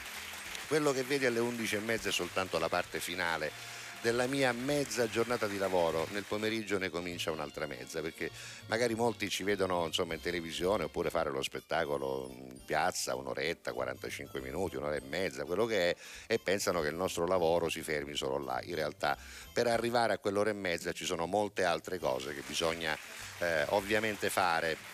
Quello 0.68 0.92
che 0.92 1.02
vedi 1.02 1.26
alle 1.26 1.40
11 1.40 1.76
e 1.76 1.80
mezza 1.80 2.08
è 2.08 2.12
soltanto 2.12 2.58
la 2.58 2.68
parte 2.68 2.98
finale 2.98 3.80
della 4.02 4.26
mia 4.26 4.52
mezza 4.52 5.08
giornata 5.08 5.46
di 5.46 5.58
lavoro, 5.58 6.08
nel 6.10 6.24
pomeriggio 6.24 6.76
ne 6.76 6.90
comincia 6.90 7.30
un'altra 7.30 7.66
mezza, 7.66 8.00
perché 8.00 8.30
magari 8.66 8.96
molti 8.96 9.30
ci 9.30 9.44
vedono 9.44 9.86
insomma, 9.86 10.14
in 10.14 10.20
televisione 10.20 10.84
oppure 10.84 11.08
fare 11.08 11.30
lo 11.30 11.40
spettacolo 11.40 12.28
in 12.36 12.64
piazza, 12.64 13.14
un'oretta, 13.14 13.72
45 13.72 14.40
minuti, 14.40 14.74
un'ora 14.74 14.96
e 14.96 15.02
mezza, 15.08 15.44
quello 15.44 15.66
che 15.66 15.90
è, 15.90 15.96
e 16.26 16.40
pensano 16.40 16.80
che 16.80 16.88
il 16.88 16.96
nostro 16.96 17.28
lavoro 17.28 17.68
si 17.68 17.82
fermi 17.82 18.16
solo 18.16 18.38
là. 18.38 18.60
In 18.64 18.74
realtà 18.74 19.16
per 19.52 19.68
arrivare 19.68 20.14
a 20.14 20.18
quell'ora 20.18 20.50
e 20.50 20.54
mezza 20.54 20.90
ci 20.90 21.04
sono 21.04 21.26
molte 21.26 21.62
altre 21.62 22.00
cose 22.00 22.34
che 22.34 22.42
bisogna 22.44 22.98
eh, 23.38 23.66
ovviamente 23.68 24.30
fare. 24.30 24.91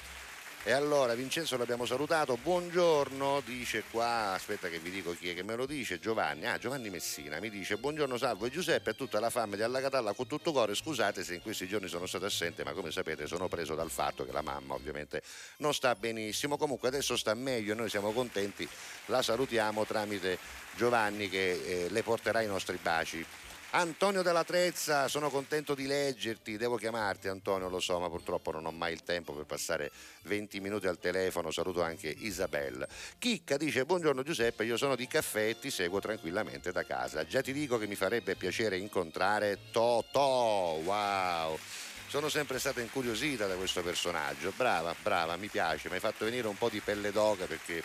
E 0.64 0.72
allora 0.72 1.14
Vincenzo 1.14 1.56
l'abbiamo 1.56 1.86
salutato, 1.86 2.36
buongiorno, 2.36 3.40
dice 3.46 3.84
qua, 3.90 4.32
aspetta 4.34 4.68
che 4.68 4.78
vi 4.78 4.90
dico 4.90 5.14
chi 5.14 5.30
è 5.30 5.34
che 5.34 5.42
me 5.42 5.54
lo 5.54 5.64
dice, 5.64 5.98
Giovanni, 5.98 6.46
ah 6.46 6.58
Giovanni 6.58 6.90
Messina, 6.90 7.40
mi 7.40 7.48
dice 7.48 7.78
buongiorno 7.78 8.18
Salvo 8.18 8.44
e 8.44 8.50
Giuseppe 8.50 8.90
e 8.90 8.94
tutta 8.94 9.18
la 9.18 9.30
fame 9.30 9.56
di 9.56 9.62
Alla 9.62 9.80
Catalla 9.80 10.12
con 10.12 10.26
tutto 10.26 10.52
cuore, 10.52 10.74
scusate 10.74 11.24
se 11.24 11.34
in 11.34 11.40
questi 11.40 11.66
giorni 11.66 11.88
sono 11.88 12.06
stato 12.06 12.26
assente, 12.26 12.64
ma 12.64 12.72
come 12.72 12.90
sapete 12.90 13.26
sono 13.26 13.48
preso 13.48 13.74
dal 13.74 13.88
fatto 13.88 14.26
che 14.26 14.32
la 14.32 14.42
mamma 14.42 14.74
ovviamente 14.74 15.22
non 15.58 15.72
sta 15.72 15.94
benissimo, 15.94 16.58
comunque 16.58 16.88
adesso 16.88 17.16
sta 17.16 17.32
meglio, 17.32 17.74
noi 17.74 17.88
siamo 17.88 18.12
contenti, 18.12 18.68
la 19.06 19.22
salutiamo 19.22 19.86
tramite 19.86 20.38
Giovanni 20.76 21.30
che 21.30 21.52
eh, 21.52 21.88
le 21.88 22.02
porterà 22.02 22.42
i 22.42 22.46
nostri 22.46 22.78
baci. 22.82 23.24
Antonio 23.70 24.22
della 24.22 24.44
Trezza, 24.44 25.08
sono 25.08 25.28
contento 25.28 25.75
di 25.75 25.87
leggerti, 25.87 26.56
devo 26.56 26.76
chiamarti 26.76 27.28
Antonio, 27.28 27.68
lo 27.68 27.80
so, 27.80 27.98
ma 27.98 28.08
purtroppo 28.08 28.50
non 28.50 28.64
ho 28.64 28.70
mai 28.70 28.94
il 28.94 29.02
tempo 29.02 29.34
per 29.34 29.44
passare 29.44 29.90
20 30.22 30.58
minuti 30.60 30.87
al 30.87 30.98
telefono, 30.98 31.50
saluto 31.50 31.82
anche 31.82 32.08
Isabella. 32.08 32.88
Chicca 33.18 33.58
dice 33.58 33.84
buongiorno 33.84 34.22
Giuseppe, 34.22 34.64
io 34.64 34.78
sono 34.78 34.96
di 34.96 35.06
caffè 35.06 35.48
e 35.48 35.58
ti 35.58 35.70
seguo 35.70 36.00
tranquillamente 36.00 36.72
da 36.72 36.87
casa. 36.87 37.26
Già 37.26 37.42
ti 37.42 37.52
dico 37.52 37.76
che 37.76 37.87
mi 37.87 37.94
farebbe 37.94 38.37
piacere 38.37 38.78
incontrare 38.78 39.58
Totò, 39.70 40.78
wow! 40.82 41.58
Sono 42.06 42.30
sempre 42.30 42.58
stata 42.58 42.80
incuriosita 42.80 43.46
da 43.46 43.56
questo 43.56 43.82
personaggio, 43.82 44.50
brava, 44.56 44.94
brava, 45.02 45.37
mi 45.37 45.48
piace, 45.48 45.88
mi 45.88 45.96
hai 45.96 46.00
fatto 46.00 46.25
venire 46.25 46.48
un 46.48 46.56
po' 46.56 46.70
di 46.70 46.80
pelle 46.80 47.12
d'oca 47.12 47.44
perché 47.44 47.84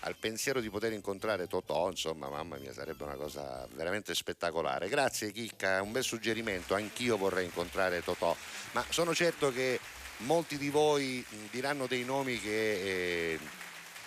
al 0.00 0.16
pensiero 0.16 0.60
di 0.60 0.70
poter 0.70 0.92
incontrare 0.92 1.46
Totò, 1.46 1.88
insomma, 1.88 2.28
mamma 2.28 2.56
mia, 2.56 2.72
sarebbe 2.72 3.04
una 3.04 3.14
cosa 3.14 3.66
veramente 3.74 4.14
spettacolare. 4.14 4.88
Grazie 4.88 5.32
Chicca, 5.32 5.82
un 5.82 5.92
bel 5.92 6.04
suggerimento, 6.04 6.74
anch'io 6.74 7.16
vorrei 7.16 7.44
incontrare 7.44 8.02
Totò, 8.02 8.36
ma 8.72 8.84
sono 8.90 9.14
certo 9.14 9.52
che 9.52 9.80
molti 10.18 10.58
di 10.58 10.70
voi 10.70 11.24
diranno 11.50 11.86
dei 11.86 12.04
nomi 12.04 12.38
che... 12.40 13.32
Eh, 13.32 13.64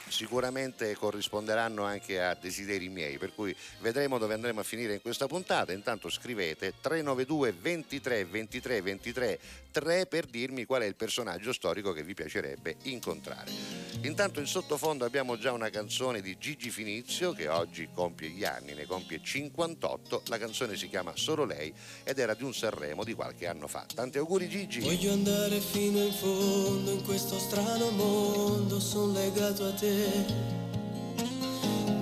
sicuramente 0.09 0.95
corrisponderanno 0.95 1.83
anche 1.83 2.21
a 2.21 2.35
desideri 2.35 2.89
miei, 2.89 3.17
per 3.17 3.33
cui 3.33 3.55
vedremo 3.79 4.17
dove 4.17 4.33
andremo 4.33 4.59
a 4.59 4.63
finire 4.63 4.93
in 4.93 5.01
questa 5.01 5.27
puntata. 5.27 5.71
Intanto 5.71 6.09
scrivete 6.09 6.73
392 6.81 7.53
23 7.53 8.25
23 8.25 8.81
23 8.81 9.39
3 9.71 10.05
per 10.07 10.25
dirmi 10.25 10.65
qual 10.65 10.81
è 10.81 10.85
il 10.85 10.95
personaggio 10.95 11.53
storico 11.53 11.93
che 11.93 12.03
vi 12.03 12.13
piacerebbe 12.13 12.77
incontrare. 12.83 13.88
Intanto 14.01 14.39
in 14.39 14.47
sottofondo 14.47 15.03
abbiamo 15.03 15.37
già 15.37 15.51
una 15.51 15.69
canzone 15.69 16.21
di 16.21 16.37
Gigi 16.39 16.69
Finizio 16.69 17.33
che 17.33 17.49
oggi 17.49 17.89
compie 17.93 18.29
gli 18.29 18.45
anni, 18.45 18.73
ne 18.73 18.85
compie 18.85 19.19
58. 19.21 20.23
La 20.27 20.37
canzone 20.37 20.77
si 20.77 20.87
chiama 20.87 21.11
Solo 21.15 21.43
lei 21.43 21.73
ed 22.03 22.17
era 22.17 22.33
di 22.33 22.43
un 22.43 22.53
Sanremo 22.53 23.03
di 23.03 23.13
qualche 23.13 23.47
anno 23.47 23.67
fa. 23.67 23.85
Tanti 23.93 24.17
auguri 24.17 24.47
Gigi. 24.47 24.79
Voglio 24.79 25.11
andare 25.11 25.59
fino 25.59 26.01
in 26.01 26.13
fondo 26.13 26.91
in 26.91 27.03
questo 27.03 27.37
strano 27.39 27.89
mondo, 27.91 28.79
sono 28.79 29.11
legato 29.11 29.65
a 29.65 29.73
te 29.73 30.57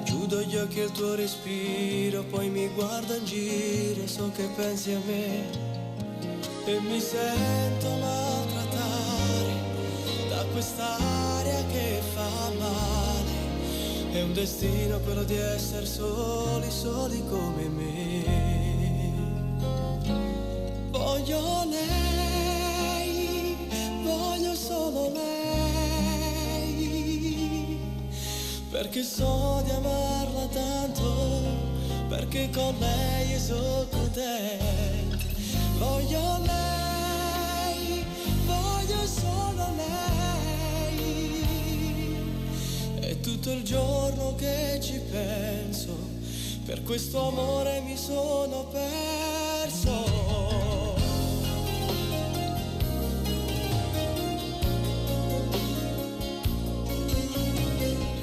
Chiudo 0.03 0.41
gli 0.41 0.57
occhi 0.57 0.81
al 0.81 0.91
tuo 0.91 1.15
respiro, 1.15 2.23
poi 2.25 2.49
mi 2.49 2.67
guardo 2.69 3.15
in 3.15 3.25
giro, 3.25 4.05
so 4.05 4.29
che 4.35 4.45
pensi 4.55 4.91
a 4.91 4.99
me 4.99 5.49
e 6.65 6.79
mi 6.81 6.99
sento 6.99 7.89
maltrattare 7.89 9.53
da 10.27 10.43
quest'aria 10.51 11.26
che 11.77 12.01
fa 12.13 12.51
male. 12.57 13.35
È 14.11 14.21
un 14.23 14.33
destino 14.33 14.99
quello 14.99 15.23
di 15.23 15.35
essere 15.35 15.85
soli, 15.85 16.71
soli 16.71 17.23
come 17.29 17.67
me. 17.67 18.25
Voglio 20.89 21.65
lei, 21.69 23.55
voglio 24.03 24.55
solo 24.55 25.11
lei, 25.13 25.29
perché 28.71 29.03
so 29.03 29.61
di 29.63 29.69
amarla 29.71 30.47
tanto, 30.47 31.05
perché 32.09 32.49
con 32.49 32.75
lei 32.79 33.37
sono 33.39 33.85
contento. 33.91 35.25
Voglio 35.77 36.39
lei, 36.43 38.03
voglio 38.45 39.05
solo 39.05 39.35
lei, 39.35 39.46
tutto 43.27 43.51
il 43.51 43.63
giorno 43.63 44.35
che 44.35 44.79
ci 44.81 45.01
penso, 45.11 45.93
per 46.65 46.81
questo 46.83 47.27
amore 47.27 47.81
mi 47.81 47.97
sono 47.97 48.65
perso. 48.67 50.05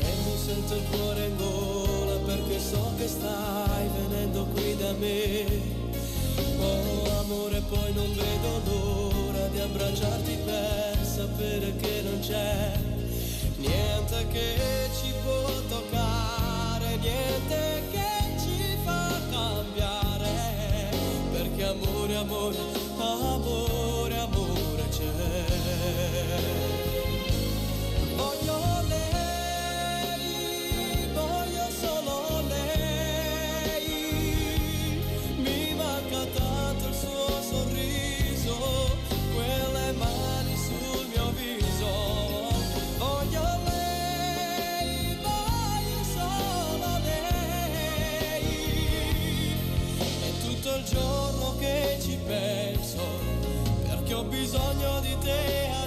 E 0.00 0.12
mi 0.24 0.36
sento 0.42 0.74
il 0.74 0.82
cuore 0.90 1.26
in 1.26 1.36
gola 1.36 2.16
perché 2.24 2.58
so 2.58 2.94
che 2.96 3.06
stai 3.06 3.86
venendo 3.98 4.46
qui 4.54 4.74
da 4.78 4.92
me. 4.92 5.44
Oh 6.60 7.20
amore 7.20 7.60
poi 7.68 7.92
non 7.92 8.10
vedo 8.14 8.60
l'ora 8.64 9.48
di 9.48 9.60
abbracciarti 9.60 10.38
per 10.46 11.04
sapere 11.04 11.76
che 11.76 12.00
non 12.04 12.20
c'è 12.20 12.93
niente 13.66 14.26
che 14.28 14.88
ci 15.00 15.12
può 15.22 15.42
toccare, 15.68 16.96
niente 16.96 17.82
che 17.90 18.38
ci 18.38 18.76
fa 18.84 19.20
cambiare. 19.30 20.90
Perché 21.32 21.64
amore, 21.64 22.16
amore, 22.16 22.56
amore, 22.98 24.13
bisogno 54.54 55.00
di 55.00 55.16
te 55.18 55.83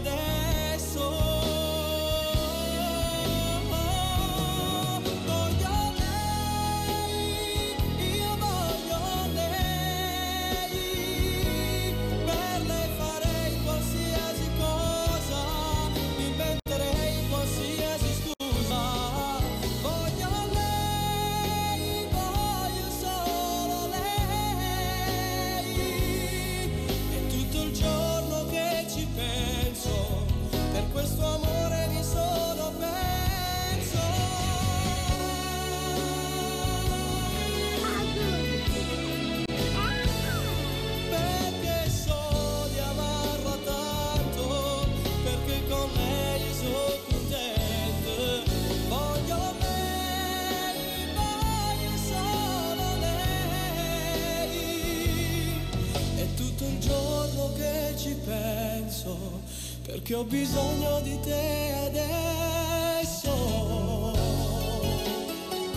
perché 60.07 60.15
ho 60.15 60.23
bisogno 60.23 61.01
di 61.01 61.19
te 61.19 61.73
adesso. 61.85 63.35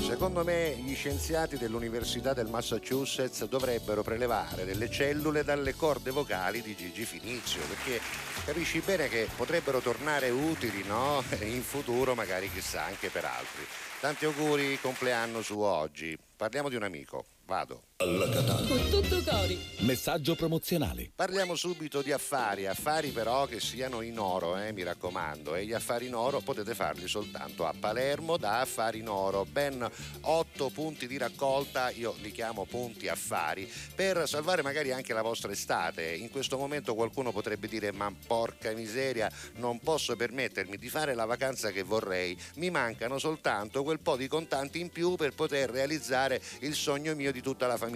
Secondo 0.06 0.44
me 0.44 0.76
gli 0.76 0.94
scienziati 0.94 1.58
dell'Università 1.58 2.32
del 2.32 2.46
Massachusetts 2.46 3.44
dovrebbero 3.46 4.02
prelevare 4.02 4.64
delle 4.64 4.88
cellule 4.88 5.42
dalle 5.42 5.74
corde 5.74 6.12
vocali 6.12 6.62
di 6.62 6.76
Gigi 6.76 7.04
Finizio, 7.04 7.60
perché 7.62 8.00
capisci 8.44 8.78
bene 8.80 9.08
che 9.08 9.28
potrebbero 9.34 9.80
tornare 9.80 10.30
utili, 10.30 10.84
no? 10.84 11.24
In 11.42 11.62
futuro, 11.62 12.14
magari 12.14 12.48
chissà, 12.52 12.84
anche 12.84 13.08
per 13.08 13.24
altri. 13.24 13.66
Tanti 13.98 14.26
auguri, 14.26 14.78
compleanno 14.80 15.42
su 15.42 15.58
oggi. 15.58 16.16
Parliamo 16.36 16.68
di 16.68 16.76
un 16.76 16.84
amico. 16.84 17.24
Vado. 17.46 17.89
Alla 18.00 18.30
katana, 18.30 18.66
Con 18.66 18.88
tutto 18.88 19.22
cori. 19.22 19.58
Messaggio 19.80 20.34
promozionale. 20.34 21.10
Parliamo 21.14 21.54
subito 21.54 22.00
di 22.00 22.12
affari, 22.12 22.66
affari 22.66 23.10
però 23.10 23.44
che 23.44 23.60
siano 23.60 24.00
in 24.00 24.18
oro, 24.18 24.56
eh, 24.56 24.72
mi 24.72 24.82
raccomando. 24.82 25.54
E 25.54 25.66
gli 25.66 25.74
affari 25.74 26.06
in 26.06 26.14
oro 26.14 26.40
potete 26.40 26.74
farli 26.74 27.06
soltanto 27.06 27.66
a 27.66 27.74
Palermo 27.78 28.38
da 28.38 28.60
Affari 28.60 29.00
in 29.00 29.08
Oro. 29.08 29.44
Ben 29.44 29.86
otto 30.22 30.70
punti 30.70 31.06
di 31.06 31.18
raccolta, 31.18 31.90
io 31.90 32.14
li 32.22 32.30
chiamo 32.30 32.64
punti 32.64 33.06
affari, 33.08 33.70
per 33.94 34.26
salvare 34.26 34.62
magari 34.62 34.92
anche 34.92 35.12
la 35.12 35.22
vostra 35.22 35.52
estate. 35.52 36.14
In 36.14 36.30
questo 36.30 36.56
momento 36.56 36.94
qualcuno 36.94 37.32
potrebbe 37.32 37.68
dire 37.68 37.92
ma 37.92 38.10
porca 38.26 38.72
miseria, 38.72 39.30
non 39.56 39.78
posso 39.78 40.16
permettermi 40.16 40.78
di 40.78 40.88
fare 40.88 41.14
la 41.14 41.26
vacanza 41.26 41.70
che 41.70 41.82
vorrei. 41.82 42.34
Mi 42.54 42.70
mancano 42.70 43.18
soltanto 43.18 43.82
quel 43.82 44.00
po' 44.00 44.16
di 44.16 44.26
contanti 44.26 44.80
in 44.80 44.88
più 44.88 45.16
per 45.16 45.34
poter 45.34 45.68
realizzare 45.68 46.40
il 46.60 46.74
sogno 46.74 47.14
mio 47.14 47.30
di 47.30 47.42
tutta 47.42 47.66
la 47.66 47.76
famiglia. 47.76 47.88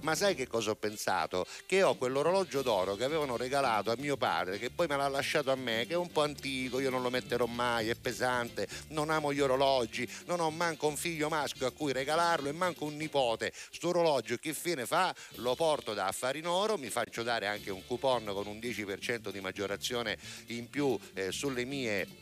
Ma 0.00 0.14
sai 0.14 0.34
che 0.34 0.46
cosa 0.46 0.70
ho 0.70 0.74
pensato? 0.74 1.46
Che 1.66 1.82
ho 1.82 1.96
quell'orologio 1.96 2.62
d'oro 2.62 2.94
che 2.94 3.04
avevano 3.04 3.36
regalato 3.36 3.90
a 3.90 3.96
mio 3.98 4.16
padre, 4.16 4.58
che 4.58 4.70
poi 4.70 4.86
me 4.86 4.96
l'ha 4.96 5.08
lasciato 5.08 5.50
a 5.50 5.56
me, 5.56 5.86
che 5.86 5.94
è 5.94 5.96
un 5.96 6.10
po' 6.10 6.22
antico, 6.22 6.80
io 6.80 6.90
non 6.90 7.02
lo 7.02 7.10
metterò 7.10 7.46
mai, 7.46 7.88
è 7.88 7.94
pesante, 7.94 8.66
non 8.88 9.10
amo 9.10 9.32
gli 9.32 9.40
orologi, 9.40 10.08
non 10.26 10.40
ho 10.40 10.50
manco 10.50 10.86
un 10.86 10.96
figlio 10.96 11.28
maschio 11.28 11.66
a 11.66 11.72
cui 11.72 11.92
regalarlo 11.92 12.48
e 12.48 12.52
manco 12.52 12.84
un 12.84 12.96
nipote. 12.96 13.52
Sto 13.70 13.88
orologio 13.88 14.36
che 14.36 14.54
fine 14.54 14.86
fa? 14.86 15.14
Lo 15.36 15.54
porto 15.54 15.94
da 15.94 16.06
Affari 16.06 16.38
in 16.38 16.46
Oro, 16.46 16.78
mi 16.78 16.90
faccio 16.90 17.22
dare 17.22 17.46
anche 17.46 17.70
un 17.70 17.84
coupon 17.86 18.24
con 18.24 18.46
un 18.46 18.58
10% 18.58 19.30
di 19.30 19.40
maggiorazione 19.40 20.16
in 20.46 20.68
più 20.68 20.98
eh, 21.14 21.32
sulle 21.32 21.64
mie 21.64 22.21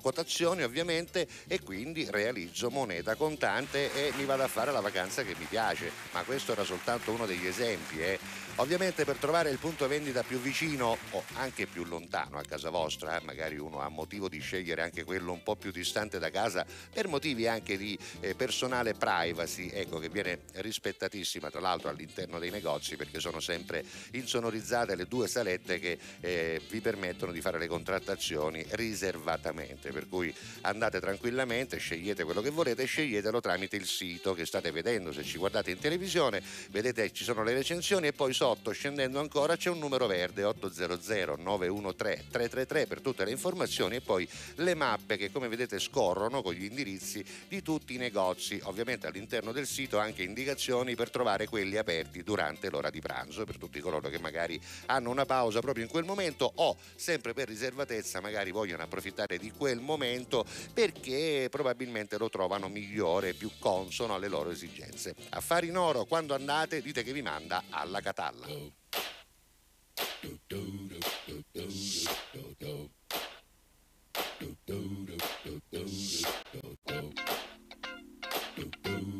quotazioni 0.00 0.62
ovviamente 0.62 1.26
e 1.46 1.60
quindi 1.60 2.06
realizzo 2.10 2.70
moneta 2.70 3.14
contante 3.14 3.92
e 3.92 4.12
mi 4.16 4.24
vado 4.24 4.42
a 4.42 4.48
fare 4.48 4.72
la 4.72 4.80
vacanza 4.80 5.22
che 5.22 5.34
mi 5.38 5.46
piace 5.48 5.90
ma 6.12 6.22
questo 6.22 6.52
era 6.52 6.64
soltanto 6.64 7.12
uno 7.12 7.26
degli 7.26 7.46
esempi 7.46 8.00
eh. 8.00 8.18
Ovviamente 8.60 9.06
per 9.06 9.16
trovare 9.16 9.48
il 9.48 9.56
punto 9.56 9.88
vendita 9.88 10.22
più 10.22 10.38
vicino 10.38 10.98
o 11.12 11.24
anche 11.36 11.66
più 11.66 11.82
lontano 11.84 12.36
a 12.36 12.42
casa 12.42 12.68
vostra, 12.68 13.18
eh, 13.18 13.24
magari 13.24 13.56
uno 13.56 13.80
ha 13.80 13.88
motivo 13.88 14.28
di 14.28 14.38
scegliere 14.38 14.82
anche 14.82 15.02
quello 15.02 15.32
un 15.32 15.42
po' 15.42 15.56
più 15.56 15.70
distante 15.70 16.18
da 16.18 16.28
casa 16.28 16.66
per 16.92 17.08
motivi 17.08 17.46
anche 17.46 17.78
di 17.78 17.98
eh, 18.20 18.34
personale 18.34 18.92
privacy, 18.92 19.70
ecco 19.72 19.98
che 19.98 20.10
viene 20.10 20.40
rispettatissima 20.56 21.48
tra 21.50 21.60
l'altro 21.60 21.88
all'interno 21.88 22.38
dei 22.38 22.50
negozi 22.50 22.96
perché 22.96 23.18
sono 23.18 23.40
sempre 23.40 23.82
insonorizzate 24.12 24.94
le 24.94 25.06
due 25.06 25.26
salette 25.26 25.78
che 25.78 25.98
eh, 26.20 26.60
vi 26.68 26.82
permettono 26.82 27.32
di 27.32 27.40
fare 27.40 27.58
le 27.58 27.66
contrattazioni 27.66 28.62
riservatamente, 28.72 29.90
per 29.90 30.06
cui 30.06 30.34
andate 30.60 31.00
tranquillamente, 31.00 31.78
scegliete 31.78 32.24
quello 32.24 32.42
che 32.42 32.50
volete 32.50 32.82
e 32.82 32.86
sceglietelo 32.86 33.40
tramite 33.40 33.76
il 33.76 33.86
sito 33.86 34.34
che 34.34 34.44
state 34.44 34.70
vedendo, 34.70 35.14
se 35.14 35.24
ci 35.24 35.38
guardate 35.38 35.70
in 35.70 35.78
televisione 35.78 36.42
vedete 36.68 37.10
ci 37.10 37.24
sono 37.24 37.42
le 37.42 37.54
recensioni 37.54 38.08
e 38.08 38.12
poi 38.12 38.34
sotto, 38.34 38.48
scendendo 38.72 39.20
ancora, 39.20 39.56
c'è 39.56 39.70
un 39.70 39.78
numero 39.78 40.06
verde 40.06 40.44
800 40.44 41.36
913 41.36 42.26
333 42.30 42.86
per 42.86 43.00
tutte 43.00 43.24
le 43.24 43.30
informazioni 43.30 43.96
e 43.96 44.00
poi 44.00 44.28
le 44.56 44.74
mappe 44.74 45.16
che 45.16 45.30
come 45.30 45.48
vedete 45.48 45.78
scorrono 45.78 46.42
con 46.42 46.52
gli 46.52 46.64
indirizzi 46.64 47.24
di 47.48 47.62
tutti 47.62 47.94
i 47.94 47.96
negozi. 47.96 48.60
Ovviamente 48.64 49.06
all'interno 49.06 49.52
del 49.52 49.66
sito 49.66 49.98
anche 49.98 50.22
indicazioni 50.22 50.94
per 50.94 51.10
trovare 51.10 51.46
quelli 51.46 51.76
aperti 51.76 52.22
durante 52.22 52.70
l'ora 52.70 52.90
di 52.90 53.00
pranzo 53.00 53.44
per 53.44 53.56
tutti 53.56 53.80
coloro 53.80 54.08
che 54.08 54.18
magari 54.18 54.60
hanno 54.86 55.10
una 55.10 55.26
pausa 55.26 55.60
proprio 55.60 55.84
in 55.84 55.90
quel 55.90 56.04
momento 56.04 56.50
o 56.56 56.76
sempre 56.94 57.32
per 57.32 57.48
riservatezza 57.48 58.20
magari 58.20 58.50
vogliono 58.50 58.82
approfittare 58.82 59.38
di 59.38 59.50
quel 59.50 59.80
momento 59.80 60.44
perché 60.72 61.48
probabilmente 61.50 62.18
lo 62.18 62.28
trovano 62.28 62.68
migliore, 62.68 63.34
più 63.34 63.50
consono 63.58 64.14
alle 64.14 64.28
loro 64.28 64.50
esigenze. 64.50 65.14
Affari 65.30 65.68
in 65.68 65.76
oro, 65.76 66.04
quando 66.04 66.34
andate 66.34 66.82
dite 66.82 67.02
che 67.02 67.12
vi 67.12 67.22
manda 67.22 67.64
alla 67.70 68.00
love. 68.40 68.72
Do 70.22 70.38
do 70.48 70.60
do 70.88 71.00
do 71.26 71.44
do 71.54 71.64
do 72.32 72.56
do. 72.58 72.90
Do 74.40 74.56
do 74.66 74.78
do 75.06 75.16
do 75.44 75.62
do 75.70 75.82
do 76.52 76.64
do. 76.86 77.12
Do 78.56 78.64
do. 78.82 79.19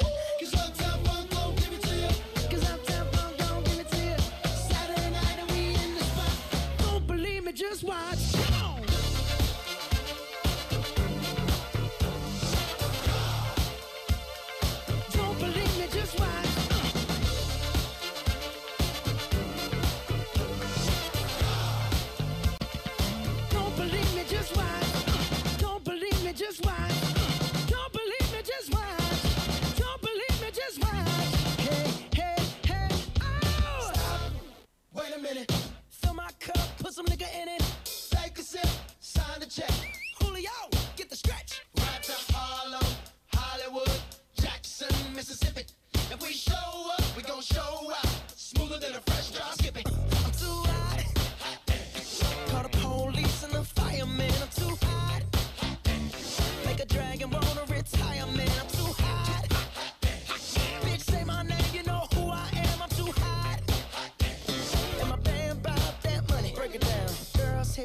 put 36.91 36.95
some 36.95 37.05
nigga 37.05 37.41
in 37.41 37.47
it. 37.47 37.63
Take 38.09 38.37
a 38.37 38.41
sip, 38.41 38.67
sign 38.99 39.39
the 39.39 39.45
check. 39.45 39.71
Julio, 40.19 40.49
get 40.95 41.09
the 41.09 41.15
stretch. 41.15 41.61
Right 41.77 42.03
to 42.03 42.33
Harlem, 42.33 42.85
Hollywood, 43.33 43.91
Jackson, 44.35 44.93
Mississippi. 45.15 45.63
If 45.93 46.21
we 46.21 46.33
show 46.33 46.91
up, 46.97 47.03
we 47.15 47.23
gon' 47.23 47.41
show 47.41 47.91
out. 47.95 48.07
Smoother 48.35 48.79
than 48.79 48.95
a 48.95 49.01
fresh 49.01 49.31
drop. 49.31 49.60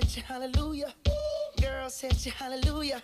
Hallelujah. 0.05 0.93
Girl 1.61 1.89
said 1.89 2.17
you 2.25 2.33
hallelujah. 2.33 3.01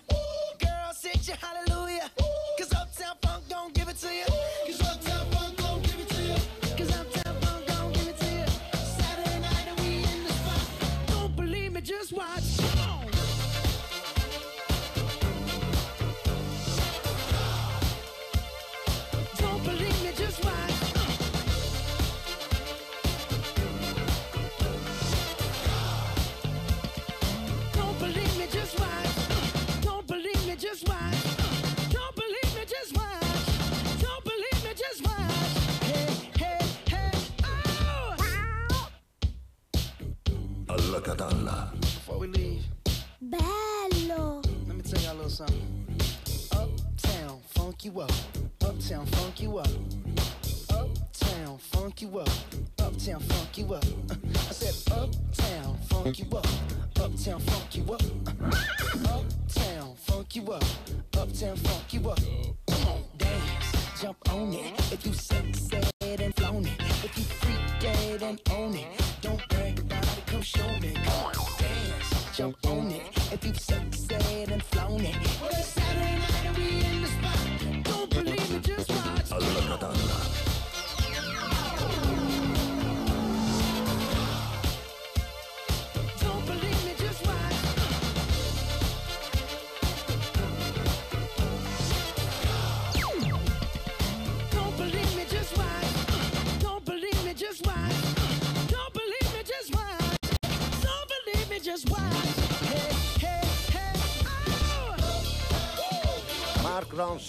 Girl 0.59 0.93
said 0.93 1.27
you 1.27 1.35
hallelujah. 1.41 2.11
Cause 2.59 2.73
Uptown 2.73 3.17
Funk 3.23 3.45
don't 3.49 3.73
give 3.75 3.89
it 3.89 3.97
to 3.99 4.15
you. 4.15 4.25
Cause 4.67 4.82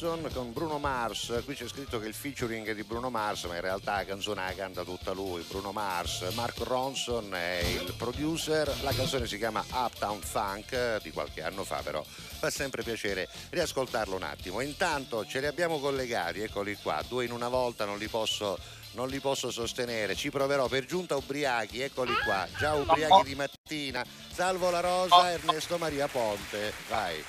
Mark 0.03 0.19
Ronson 0.19 0.31
con 0.33 0.51
Bruno 0.51 0.79
Mars. 0.79 1.41
Qui 1.45 1.55
c'è 1.55 1.67
scritto 1.67 1.97
che 1.97 2.07
il 2.07 2.13
featuring 2.13 2.67
è 2.67 2.75
di 2.75 2.83
Bruno 2.83 3.09
Mars, 3.09 3.45
ma 3.45 3.55
in 3.55 3.61
realtà 3.61 3.95
la 3.95 4.05
canzone 4.05 4.43
la 4.43 4.53
canta 4.53 4.83
tutta 4.83 5.13
lui, 5.13 5.41
Bruno 5.47 5.71
Mars. 5.71 6.29
Mark 6.33 6.57
Ronson 6.59 7.33
è 7.33 7.61
il 7.63 7.93
producer. 7.97 8.69
La 8.81 8.91
canzone 8.91 9.27
si 9.27 9.37
chiama 9.37 9.63
Uptown 9.71 10.19
Funk 10.19 11.01
di 11.01 11.11
qualche 11.11 11.41
anno 11.41 11.63
fa, 11.63 11.77
però 11.77 12.03
fa 12.03 12.49
sempre 12.49 12.83
piacere 12.83 13.29
riascoltarlo 13.51 14.15
un 14.15 14.23
attimo. 14.23 14.59
Intanto 14.59 15.25
ce 15.25 15.39
li 15.39 15.45
abbiamo 15.45 15.79
collegati, 15.79 16.41
eccoli 16.41 16.75
qua, 16.75 17.01
due 17.07 17.23
in 17.23 17.31
una 17.31 17.47
volta, 17.47 17.85
non 17.85 17.97
li 17.97 18.07
posso 18.07 18.59
non 18.95 19.07
li 19.07 19.19
posso 19.19 19.49
sostenere, 19.49 20.15
ci 20.15 20.29
proverò 20.29 20.67
per 20.67 20.85
giunta 20.85 21.15
ubriachi, 21.15 21.81
eccoli 21.81 22.13
qua, 22.23 22.47
già 22.57 22.73
ubriachi 22.73 23.23
di 23.23 23.35
mattina. 23.35 24.05
Salvo 24.31 24.69
la 24.69 24.81
Rosa, 24.81 25.31
Ernesto 25.31 25.77
Maria 25.77 26.07
Ponte, 26.07 26.73
vai. 26.89 27.23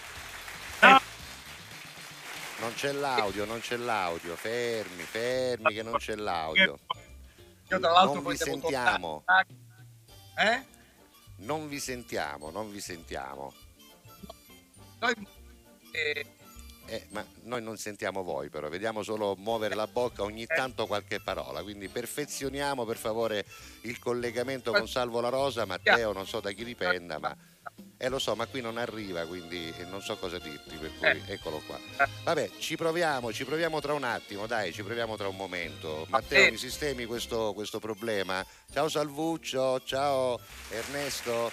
Non 2.64 2.72
c'è 2.72 2.92
l'audio, 2.92 3.44
non 3.44 3.60
c'è 3.60 3.76
l'audio, 3.76 4.34
fermi, 4.36 5.02
fermi 5.02 5.74
che 5.74 5.82
non 5.82 5.96
c'è 5.98 6.14
l'audio. 6.14 6.78
Io 7.68 7.78
tra 7.78 7.90
l'altro 7.90 8.14
Non 8.14 8.22
poi 8.22 8.32
vi 8.32 8.38
sentiamo. 8.38 9.22
tornare. 9.26 9.46
Eh? 10.38 10.64
Non 11.44 11.68
vi 11.68 11.78
sentiamo, 11.78 12.50
non 12.50 12.72
vi 12.72 12.80
sentiamo. 12.80 13.52
Noi 15.00 15.14
eh, 15.90 16.26
Eh, 16.86 17.06
ma 17.10 17.22
noi 17.42 17.62
non 17.62 17.76
sentiamo 17.76 18.22
voi 18.22 18.48
però, 18.48 18.68
vediamo 18.70 19.02
solo 19.02 19.34
muovere 19.36 19.74
la 19.74 19.86
bocca 19.86 20.22
ogni 20.22 20.46
tanto 20.46 20.86
qualche 20.86 21.20
parola, 21.20 21.62
quindi 21.62 21.88
perfezioniamo 21.88 22.86
per 22.86 22.96
favore 22.96 23.44
il 23.82 23.98
collegamento 23.98 24.72
con 24.72 24.88
Salvo 24.88 25.20
La 25.20 25.28
Rosa, 25.28 25.66
Matteo 25.66 26.12
non 26.12 26.26
so 26.26 26.40
da 26.40 26.50
chi 26.52 26.64
dipenda, 26.64 27.18
ma 27.18 27.34
eh, 28.04 28.08
lo 28.08 28.18
so, 28.18 28.34
ma 28.34 28.46
qui 28.46 28.60
non 28.60 28.76
arriva, 28.76 29.24
quindi 29.26 29.72
eh, 29.76 29.84
non 29.84 30.02
so 30.02 30.16
cosa 30.16 30.38
dirti, 30.38 30.76
per 30.76 30.90
cui 30.98 31.22
eccolo 31.26 31.62
qua. 31.66 31.78
Vabbè, 32.24 32.50
ci 32.58 32.76
proviamo, 32.76 33.32
ci 33.32 33.44
proviamo 33.44 33.80
tra 33.80 33.94
un 33.94 34.04
attimo, 34.04 34.46
dai, 34.46 34.72
ci 34.72 34.82
proviamo 34.82 35.16
tra 35.16 35.28
un 35.28 35.36
momento. 35.36 36.06
Matteo, 36.08 36.50
mi 36.50 36.56
sistemi 36.56 37.06
questo, 37.06 37.52
questo 37.54 37.78
problema? 37.78 38.44
Ciao 38.72 38.88
Salvuccio, 38.88 39.80
ciao 39.84 40.38
Ernesto. 40.70 41.50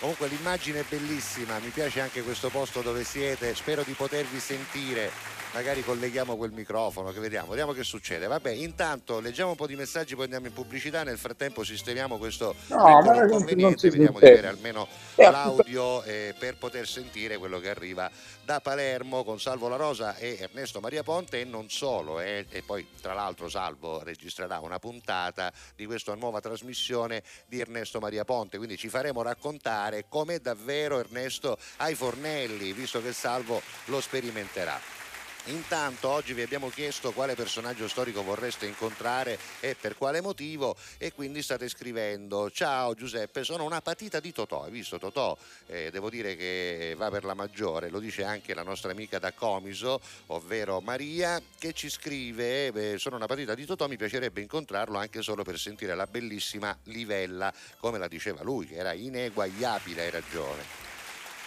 Comunque 0.00 0.26
l'immagine 0.26 0.80
è 0.80 0.84
bellissima, 0.88 1.60
mi 1.60 1.68
piace 1.68 2.00
anche 2.00 2.22
questo 2.22 2.48
posto 2.48 2.80
dove 2.80 3.04
siete, 3.04 3.54
spero 3.54 3.84
di 3.84 3.92
potervi 3.92 4.40
sentire. 4.40 5.31
Magari 5.52 5.84
colleghiamo 5.84 6.38
quel 6.38 6.50
microfono, 6.50 7.12
che 7.12 7.20
vediamo, 7.20 7.48
vediamo 7.48 7.72
che 7.72 7.84
succede. 7.84 8.26
Vabbè, 8.26 8.50
intanto 8.50 9.20
leggiamo 9.20 9.50
un 9.50 9.56
po' 9.56 9.66
di 9.66 9.76
messaggi, 9.76 10.14
poi 10.14 10.24
andiamo 10.24 10.46
in 10.46 10.54
pubblicità. 10.54 11.02
Nel 11.02 11.18
frattempo 11.18 11.62
sistemiamo 11.62 12.16
questo 12.16 12.54
No, 12.68 13.02
inconveniente, 13.22 13.90
vediamo 13.90 14.18
di 14.18 14.26
avere 14.28 14.46
almeno 14.48 14.88
Eh, 15.14 15.30
l'audio 15.30 16.02
eh, 16.04 16.34
per 16.38 16.56
poter 16.56 16.88
sentire 16.88 17.36
quello 17.36 17.60
che 17.60 17.68
arriva 17.68 18.10
da 18.42 18.60
Palermo 18.60 19.24
con 19.24 19.38
Salvo 19.38 19.68
La 19.68 19.76
Rosa 19.76 20.16
e 20.16 20.38
Ernesto 20.40 20.80
Maria 20.80 21.02
Ponte 21.02 21.40
e 21.40 21.44
non 21.44 21.68
solo. 21.68 22.18
eh. 22.20 22.46
E 22.48 22.62
poi 22.62 22.88
tra 23.02 23.12
l'altro 23.12 23.50
Salvo 23.50 24.02
registrerà 24.02 24.58
una 24.58 24.78
puntata 24.78 25.52
di 25.76 25.84
questa 25.84 26.14
nuova 26.14 26.40
trasmissione 26.40 27.22
di 27.46 27.60
Ernesto 27.60 28.00
Maria 28.00 28.24
Ponte, 28.24 28.56
quindi 28.56 28.78
ci 28.78 28.88
faremo 28.88 29.20
raccontare 29.20 30.06
com'è 30.08 30.38
davvero 30.38 30.98
Ernesto 30.98 31.58
ai 31.76 31.94
fornelli, 31.94 32.72
visto 32.72 33.02
che 33.02 33.12
Salvo 33.12 33.60
lo 33.86 34.00
sperimenterà. 34.00 35.01
Intanto 35.46 36.08
oggi 36.08 36.34
vi 36.34 36.42
abbiamo 36.42 36.68
chiesto 36.68 37.10
quale 37.10 37.34
personaggio 37.34 37.88
storico 37.88 38.22
vorreste 38.22 38.66
incontrare 38.66 39.36
e 39.58 39.74
per 39.74 39.96
quale 39.96 40.20
motivo 40.20 40.76
e 40.98 41.12
quindi 41.12 41.42
state 41.42 41.68
scrivendo 41.68 42.48
ciao 42.48 42.94
Giuseppe 42.94 43.42
sono 43.42 43.64
una 43.64 43.80
patita 43.80 44.20
di 44.20 44.32
Totò, 44.32 44.62
hai 44.62 44.70
visto 44.70 45.00
Totò? 45.00 45.36
Eh, 45.66 45.90
devo 45.90 46.10
dire 46.10 46.36
che 46.36 46.94
va 46.96 47.10
per 47.10 47.24
la 47.24 47.34
maggiore, 47.34 47.90
lo 47.90 47.98
dice 47.98 48.22
anche 48.22 48.54
la 48.54 48.62
nostra 48.62 48.92
amica 48.92 49.18
da 49.18 49.32
Comiso, 49.32 50.00
ovvero 50.26 50.80
Maria 50.80 51.42
che 51.58 51.72
ci 51.72 51.90
scrive 51.90 52.68
eh, 52.68 52.98
sono 52.98 53.16
una 53.16 53.26
patita 53.26 53.56
di 53.56 53.66
Totò, 53.66 53.88
mi 53.88 53.96
piacerebbe 53.96 54.40
incontrarlo 54.40 54.96
anche 54.96 55.22
solo 55.22 55.42
per 55.42 55.58
sentire 55.58 55.96
la 55.96 56.06
bellissima 56.06 56.78
livella 56.84 57.52
come 57.80 57.98
la 57.98 58.06
diceva 58.06 58.44
lui 58.44 58.68
che 58.68 58.76
era 58.76 58.92
ineguagliabile, 58.92 60.02
hai 60.02 60.10
ragione. 60.10 60.91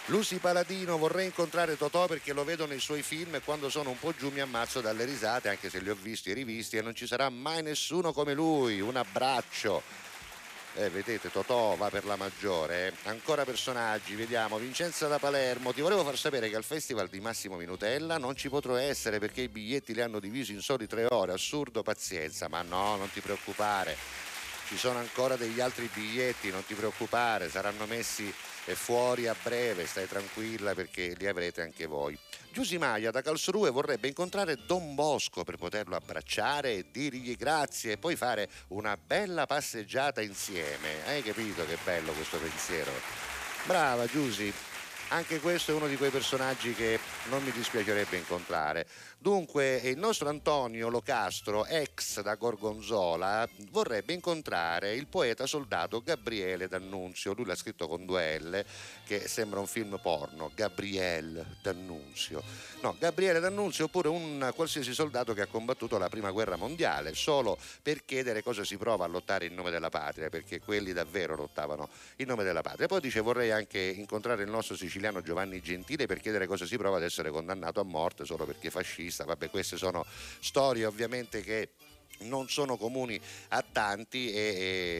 Lucy 0.08 0.38
Paladino 0.38 0.98
vorrei 0.98 1.26
incontrare 1.26 1.76
Totò 1.76 2.06
perché 2.06 2.32
lo 2.32 2.44
vedo 2.44 2.64
nei 2.64 2.78
suoi 2.78 3.02
film 3.02 3.34
e 3.34 3.40
quando 3.40 3.68
sono 3.68 3.90
un 3.90 3.98
po' 3.98 4.14
giù 4.16 4.30
mi 4.30 4.38
ammazzo 4.38 4.80
dalle 4.80 5.04
risate 5.04 5.48
anche 5.48 5.68
se 5.68 5.80
li 5.80 5.90
ho 5.90 5.96
visti 6.00 6.30
e 6.30 6.34
rivisti 6.34 6.76
e 6.76 6.82
non 6.82 6.94
ci 6.94 7.08
sarà 7.08 7.28
mai 7.28 7.60
nessuno 7.62 8.12
come 8.12 8.32
lui. 8.32 8.80
Un 8.80 8.94
abbraccio. 8.94 9.82
Eh, 10.76 10.90
vedete, 10.90 11.28
Totò 11.32 11.74
va 11.74 11.90
per 11.90 12.04
la 12.04 12.14
maggiore. 12.14 12.94
Ancora 13.04 13.44
personaggi, 13.44 14.14
vediamo. 14.14 14.58
Vincenza 14.58 15.08
da 15.08 15.18
Palermo. 15.18 15.72
Ti 15.72 15.80
volevo 15.80 16.04
far 16.04 16.16
sapere 16.16 16.48
che 16.50 16.56
al 16.56 16.64
Festival 16.64 17.08
di 17.08 17.18
Massimo 17.18 17.56
Minutella 17.56 18.16
non 18.16 18.36
ci 18.36 18.48
potrò 18.48 18.76
essere 18.76 19.18
perché 19.18 19.40
i 19.40 19.48
biglietti 19.48 19.92
li 19.92 20.02
hanno 20.02 20.20
divisi 20.20 20.52
in 20.52 20.60
soli 20.60 20.86
tre 20.86 21.06
ore. 21.08 21.32
Assurdo, 21.32 21.82
pazienza. 21.82 22.48
Ma 22.48 22.62
no, 22.62 22.94
non 22.94 23.10
ti 23.10 23.20
preoccupare. 23.20 23.96
Ci 24.66 24.76
sono 24.76 24.98
ancora 24.98 25.36
degli 25.36 25.60
altri 25.60 25.88
biglietti, 25.92 26.50
non 26.50 26.64
ti 26.66 26.74
preoccupare, 26.74 27.48
saranno 27.48 27.86
messi 27.86 28.32
eh, 28.64 28.74
fuori 28.74 29.28
a 29.28 29.36
breve, 29.40 29.86
stai 29.86 30.08
tranquilla 30.08 30.74
perché 30.74 31.14
li 31.16 31.28
avrete 31.28 31.62
anche 31.62 31.86
voi. 31.86 32.18
Giusy 32.50 32.76
Maglia 32.76 33.12
da 33.12 33.22
Calsorue 33.22 33.70
vorrebbe 33.70 34.08
incontrare 34.08 34.56
Don 34.66 34.96
Bosco 34.96 35.44
per 35.44 35.56
poterlo 35.56 35.94
abbracciare 35.94 36.72
e 36.72 36.86
dirgli 36.90 37.36
grazie 37.36 37.92
e 37.92 37.98
poi 37.98 38.16
fare 38.16 38.48
una 38.68 38.96
bella 38.96 39.46
passeggiata 39.46 40.20
insieme. 40.20 41.06
Hai 41.06 41.22
capito 41.22 41.64
che 41.64 41.78
bello 41.84 42.10
questo 42.12 42.38
pensiero? 42.38 42.90
Brava 43.66 44.06
Giusy, 44.06 44.52
anche 45.08 45.38
questo 45.38 45.70
è 45.70 45.74
uno 45.74 45.86
di 45.86 45.96
quei 45.96 46.10
personaggi 46.10 46.74
che 46.74 46.98
non 47.28 47.44
mi 47.44 47.52
dispiacerebbe 47.52 48.16
incontrare. 48.16 48.86
Dunque, 49.26 49.78
il 49.78 49.98
nostro 49.98 50.28
Antonio 50.28 50.88
Locastro, 50.88 51.66
ex 51.66 52.20
da 52.20 52.36
Gorgonzola, 52.36 53.48
vorrebbe 53.70 54.12
incontrare 54.12 54.94
il 54.94 55.08
poeta 55.08 55.46
soldato 55.46 56.00
Gabriele 56.00 56.68
D'Annunzio. 56.68 57.32
Lui 57.32 57.44
l'ha 57.44 57.56
scritto 57.56 57.88
con 57.88 58.06
due 58.06 58.38
L, 58.38 58.64
che 59.04 59.26
sembra 59.26 59.58
un 59.58 59.66
film 59.66 59.98
porno. 60.00 60.52
Gabriele 60.54 61.56
D'Annunzio. 61.60 62.40
No, 62.82 62.94
Gabriele 63.00 63.40
D'Annunzio 63.40 63.86
oppure 63.86 64.06
un 64.06 64.52
qualsiasi 64.54 64.94
soldato 64.94 65.34
che 65.34 65.40
ha 65.40 65.46
combattuto 65.46 65.98
la 65.98 66.08
prima 66.08 66.30
guerra 66.30 66.54
mondiale, 66.54 67.12
solo 67.16 67.58
per 67.82 68.04
chiedere 68.04 68.44
cosa 68.44 68.62
si 68.62 68.76
prova 68.76 69.06
a 69.06 69.08
lottare 69.08 69.46
in 69.46 69.54
nome 69.54 69.72
della 69.72 69.90
patria, 69.90 70.28
perché 70.28 70.60
quelli 70.60 70.92
davvero 70.92 71.34
lottavano 71.34 71.88
in 72.18 72.28
nome 72.28 72.44
della 72.44 72.62
patria. 72.62 72.86
Poi 72.86 73.00
dice 73.00 73.18
vorrei 73.18 73.50
anche 73.50 73.80
incontrare 73.80 74.44
il 74.44 74.50
nostro 74.50 74.76
siciliano 74.76 75.20
Giovanni 75.20 75.60
Gentile 75.60 76.06
per 76.06 76.20
chiedere 76.20 76.46
cosa 76.46 76.64
si 76.64 76.76
prova 76.76 76.98
ad 76.98 77.02
essere 77.02 77.32
condannato 77.32 77.80
a 77.80 77.84
morte 77.84 78.24
solo 78.24 78.44
perché 78.44 78.70
fascista. 78.70 79.14
Vabbè, 79.24 79.50
queste 79.50 79.76
sono 79.76 80.04
storie 80.40 80.84
ovviamente 80.84 81.42
che 81.42 81.70
non 82.20 82.48
sono 82.48 82.76
comuni 82.76 83.20
a 83.48 83.62
tanti, 83.70 84.32
e, 84.32 84.38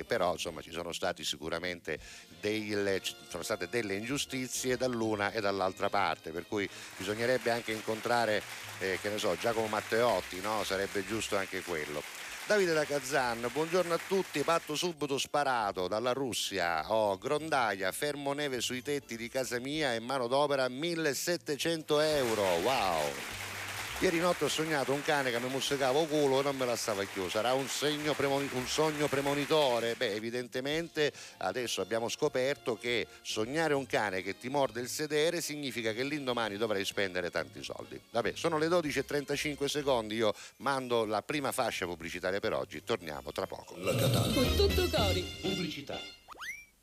e- 0.01 0.05
però 0.07 0.33
insomma 0.33 0.61
ci 0.61 0.71
sono 0.71 0.93
stati 0.93 1.25
sicuramente 1.25 1.99
delle, 2.41 3.01
sono 3.29 3.43
state 3.43 3.69
delle 3.69 3.95
ingiustizie 3.95 4.77
dall'una 4.77 5.33
e 5.33 5.41
dall'altra 5.41 5.89
parte, 5.89 6.31
per 6.31 6.47
cui 6.47 6.69
bisognerebbe 6.97 7.51
anche 7.51 7.73
incontrare, 7.73 8.43
eh, 8.79 8.99
so, 9.17 9.37
Giacomo 9.39 9.67
Matteotti, 9.67 10.41
no? 10.41 10.63
sarebbe 10.65 11.07
giusto 11.07 11.37
anche 11.37 11.63
quello. 11.63 12.03
Davide 12.47 12.75
da 12.75 12.85
Kazan, 12.85 13.49
buongiorno 13.53 13.93
a 13.93 13.99
tutti, 14.07 14.41
patto 14.43 14.77
subito 14.77 15.19
sparato 15.19 15.89
dalla 15.89 16.13
Russia, 16.13 16.93
oh, 16.93 17.19
grondaia, 17.19 17.91
fermo 17.91 18.35
neve 18.35 18.61
sui 18.61 18.83
tetti 18.83 19.17
di 19.17 19.29
casa 19.29 19.59
mia 19.59 19.95
e 19.95 19.99
manodopera 19.99 20.69
1700 20.69 22.01
euro, 22.01 22.45
wow! 22.59 23.56
Ieri 24.01 24.19
notte 24.19 24.45
ho 24.45 24.49
sognato 24.49 24.93
un 24.93 25.01
cane 25.01 25.31
che 25.31 25.41
mi 25.41 25.49
mozzicava 25.49 25.99
il 25.99 26.07
culo 26.07 26.41
e 26.41 26.43
non 26.43 26.55
me 26.55 26.67
la 26.67 26.77
stava 26.77 27.03
chiusa. 27.05 27.31
Sarà 27.31 27.55
un, 27.55 27.67
segno 27.67 28.13
premoni- 28.13 28.51
un 28.53 28.67
sogno 28.67 29.09
premonitore? 29.09 29.95
Beh, 29.95 30.13
evidentemente 30.13 31.11
adesso 31.39 31.81
abbiamo 31.81 32.11
scoperto 32.11 32.77
che 32.77 33.07
sognare 33.23 33.73
un 33.73 33.87
cane 33.87 34.21
che 34.21 34.37
ti 34.37 34.51
morde 34.51 34.83
il 34.83 34.89
sedere 34.89 35.41
significa 35.41 35.95
che 35.95 36.05
l'indomani 36.05 36.59
dovrai 36.59 36.85
spendere 36.85 37.31
tanti 37.31 37.63
soldi. 37.63 37.99
Vabbè, 38.11 38.35
sono 38.35 38.59
le 38.59 38.69
12.35 38.69 39.65
secondi, 39.65 40.17
io 40.17 40.35
mando 40.59 41.07
la 41.07 41.23
prima 41.23 41.51
fascia 41.51 41.87
pubblicitaria 41.87 42.39
per 42.39 42.53
oggi, 42.53 42.85
torniamo 42.85 43.33
tra 43.33 43.47
poco. 43.47 43.77
Con 43.77 44.55
tutto 44.57 44.89
cori. 44.91 45.23
Pubblicità. 45.41 45.99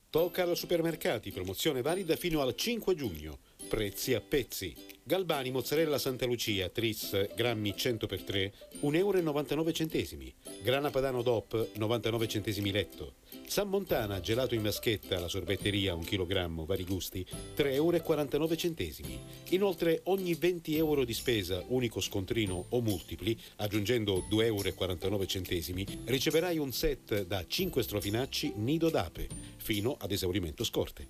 Tocca 0.09 0.41
al 0.41 0.57
supermercati, 0.57 1.31
promozione 1.31 1.83
valida 1.83 2.15
fino 2.15 2.41
al 2.41 2.55
5 2.55 2.95
giugno. 2.95 3.37
Prezzi 3.67 4.15
a 4.15 4.19
pezzi. 4.19 4.92
Galbani 5.05 5.51
mozzarella 5.51 5.97
Santa 5.97 6.25
Lucia, 6.25 6.69
tris, 6.69 7.27
grammi 7.35 7.71
100x3, 7.71 8.51
1,99 8.79 8.95
euro. 8.95 10.31
Grana 10.61 10.91
Padano 10.91 11.21
DOP, 11.21 11.71
99 11.75 12.27
centesimi 12.29 12.71
letto. 12.71 13.15
San 13.45 13.67
Montana, 13.67 14.21
gelato 14.21 14.55
in 14.55 14.61
vaschetta, 14.61 15.19
la 15.19 15.27
sorbetteria, 15.27 15.93
1 15.93 16.05
kg, 16.05 16.65
vari 16.65 16.85
gusti, 16.85 17.25
3,49 17.53 18.31
euro. 18.31 19.19
Inoltre, 19.49 19.99
ogni 20.05 20.35
20 20.35 20.77
euro 20.77 21.03
di 21.03 21.13
spesa, 21.13 21.61
unico 21.67 21.99
scontrino 21.99 22.67
o 22.69 22.79
multipli, 22.79 23.37
aggiungendo 23.57 24.25
2,49 24.29 24.41
euro, 24.41 26.01
riceverai 26.05 26.57
un 26.57 26.71
set 26.71 27.25
da 27.25 27.45
5 27.45 27.83
strofinacci 27.83 28.53
nido 28.55 28.89
d'ape, 28.89 29.27
fino 29.57 29.97
ad 29.99 30.13
esaurimento 30.13 30.63
scorte. 30.63 31.09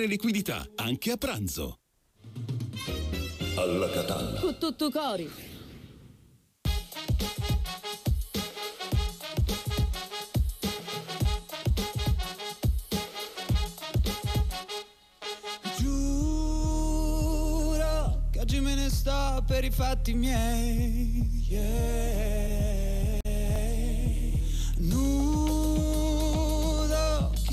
liquidità, 0.00 0.66
anche 0.76 1.10
a 1.12 1.16
pranzo. 1.16 1.78
Alla 3.56 3.90
Catalla. 3.90 4.40
Con 4.40 4.58
tutto 4.58 4.90
cori. 4.90 5.30
Giuro 16.92 18.28
che 18.30 18.40
oggi 18.40 18.60
me 18.60 18.74
ne 18.74 18.88
sto 18.90 19.44
per 19.46 19.64
i 19.64 19.70
fatti 19.70 20.14
miei. 20.14 21.44
yeah. 21.48 22.41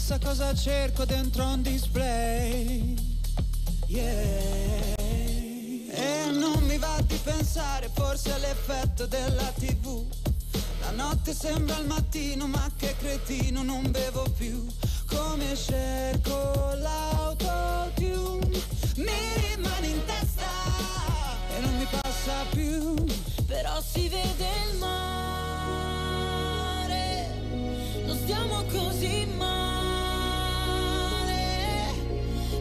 Chissà 0.10 0.28
cosa 0.28 0.56
cerco 0.56 1.06
dentro 1.06 1.45
un 1.45 1.62
display. 1.62 2.95
yeah. 3.86 4.95
E 4.98 6.32
non 6.32 6.63
mi 6.63 6.80
va 6.80 7.00
di 7.06 7.19
pensare, 7.24 7.91
forse 7.93 8.36
è 8.36 8.39
l'effetto 8.39 9.06
della 9.06 9.54
tv. 9.60 10.04
La 10.82 10.89
notte 10.91 11.32
sembra 11.36 11.78
il 11.78 11.86
mattino, 11.86 12.48
ma 12.48 12.67
che 12.76 12.95
cretino, 12.98 13.62
non 13.62 13.91
bevo 13.91 14.26
più. 14.36 14.65
Come 15.06 15.56
cerco 15.56 16.74
l'autotune, 16.78 18.48
mi 18.95 19.12
rimane 19.48 19.88
in 19.88 20.04
testa 20.06 20.50
e 21.56 21.60
non 21.60 21.78
mi 21.78 21.86
passa 21.86 22.45
più. 22.50 22.95
Però 23.45 23.80
si 23.80 24.10
vede 24.10 24.48
il 24.72 24.78
mare, 24.80 26.10
non 28.06 28.17
stiamo 28.17 28.63
così 28.72 29.28
male. 29.38 29.59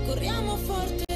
Corriamo 0.08 0.56
forte 0.56 1.07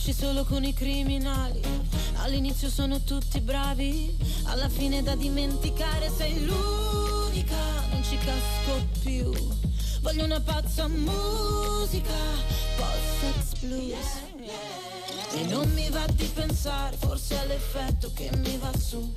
esci 0.00 0.14
solo 0.14 0.44
con 0.44 0.64
i 0.64 0.72
criminali. 0.72 1.60
All'inizio 2.22 2.70
sono 2.70 3.02
tutti 3.02 3.38
bravi, 3.40 4.16
alla 4.44 4.70
fine 4.70 5.02
da 5.02 5.14
dimenticare 5.14 6.10
sei 6.10 6.42
l'unica, 6.46 7.56
non 7.90 8.02
ci 8.02 8.16
casco 8.16 8.86
più. 9.00 9.30
Voglio 10.00 10.24
una 10.24 10.40
pazza 10.40 10.88
musica, 10.88 12.14
post-sex 12.76 13.60
blues. 13.60 14.06
E 15.32 15.42
non 15.48 15.70
mi 15.74 15.90
va 15.90 16.06
di 16.14 16.24
pensare, 16.32 16.96
forse 16.96 17.42
è 17.42 17.46
l'effetto 17.46 18.10
che 18.14 18.30
mi 18.38 18.56
va 18.56 18.72
su. 18.78 19.12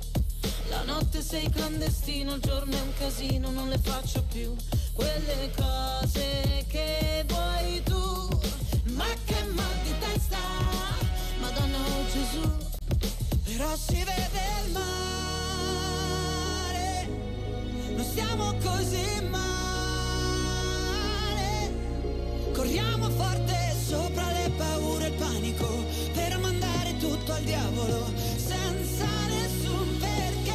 La 0.68 0.82
notte 0.82 1.22
sei 1.22 1.48
clandestino, 1.48 2.34
il 2.34 2.42
giorno 2.42 2.76
è 2.76 2.80
un 2.80 2.92
casino, 2.98 3.50
non 3.50 3.70
le 3.70 3.78
faccio 3.78 4.22
più. 4.30 4.54
Quelle 4.92 5.50
cose 5.56 6.66
che 6.68 7.24
vuoi 7.26 7.82
tu, 7.84 7.93
Gesù. 12.34 12.50
Però 13.44 13.76
si 13.76 14.02
vede 14.02 14.42
il 14.64 14.72
mare, 14.72 14.88
non 17.94 18.04
stiamo 18.04 18.54
così 18.62 19.22
male. 19.30 19.42
Corriamo 22.52 23.08
forte 23.10 23.76
sopra 23.86 24.30
le 24.32 24.50
paure 24.56 25.06
e 25.06 25.08
il 25.08 25.14
panico 25.14 25.84
per 26.12 26.38
mandare 26.38 26.96
tutto 26.96 27.32
al 27.32 27.42
diavolo 27.44 28.12
senza 28.36 29.06
nessun 29.28 29.98
perché. 29.98 30.52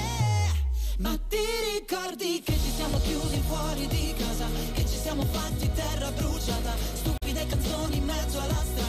Ma 0.98 1.18
ti 1.30 1.38
ricordi 1.78 2.42
che 2.44 2.54
ci 2.54 2.72
siamo 2.76 3.00
chiusi 3.00 3.42
fuori 3.48 3.88
di 3.88 4.14
casa, 4.18 4.48
che 4.74 4.86
ci 4.86 4.98
siamo 4.98 5.24
fatti 5.32 5.72
terra 5.74 6.12
bruciata, 6.12 6.76
stupide 6.96 7.46
canzoni 7.48 7.98
in 7.98 8.04
mezzo 8.06 8.40
alla 8.40 8.64
strada, 8.74 8.89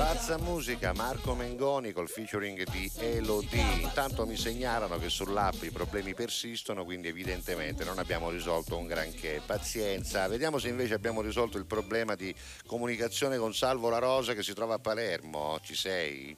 pazza 0.00 0.38
musica. 0.38 0.94
Marco 0.94 1.34
Mengoni 1.34 1.92
col 1.92 2.08
featuring 2.08 2.64
di 2.70 2.90
Elodie. 3.00 3.82
Intanto 3.82 4.24
mi 4.24 4.34
segnalano 4.34 4.98
che 4.98 5.10
sull'app 5.10 5.62
i 5.62 5.70
problemi 5.70 6.14
persistono, 6.14 6.84
quindi 6.84 7.08
evidentemente 7.08 7.84
non 7.84 7.98
abbiamo 7.98 8.30
risolto 8.30 8.78
un 8.78 8.86
granché. 8.86 9.42
Pazienza, 9.44 10.26
vediamo 10.26 10.58
se 10.58 10.68
invece 10.68 10.94
abbiamo 10.94 11.20
risolto 11.20 11.58
il 11.58 11.66
problema 11.66 12.14
di 12.14 12.34
comunicazione 12.66 13.36
con 13.36 13.52
Salvo 13.52 13.90
La 13.90 13.98
Rosa 13.98 14.32
che 14.32 14.42
si 14.42 14.54
trova 14.54 14.76
a 14.76 14.78
Palermo. 14.78 15.58
Ci 15.62 15.74
sei? 15.74 16.34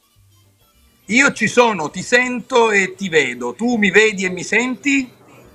Io 1.07 1.33
ci 1.33 1.47
sono, 1.47 1.89
ti 1.89 2.03
sento 2.03 2.73
e 2.73 2.97
ti 2.97 3.09
vedo. 3.09 3.55
Tu 3.55 3.77
mi 3.77 3.93
vedi 3.93 4.25
e 4.25 4.31
mi 4.31 4.43
senti? 4.43 5.09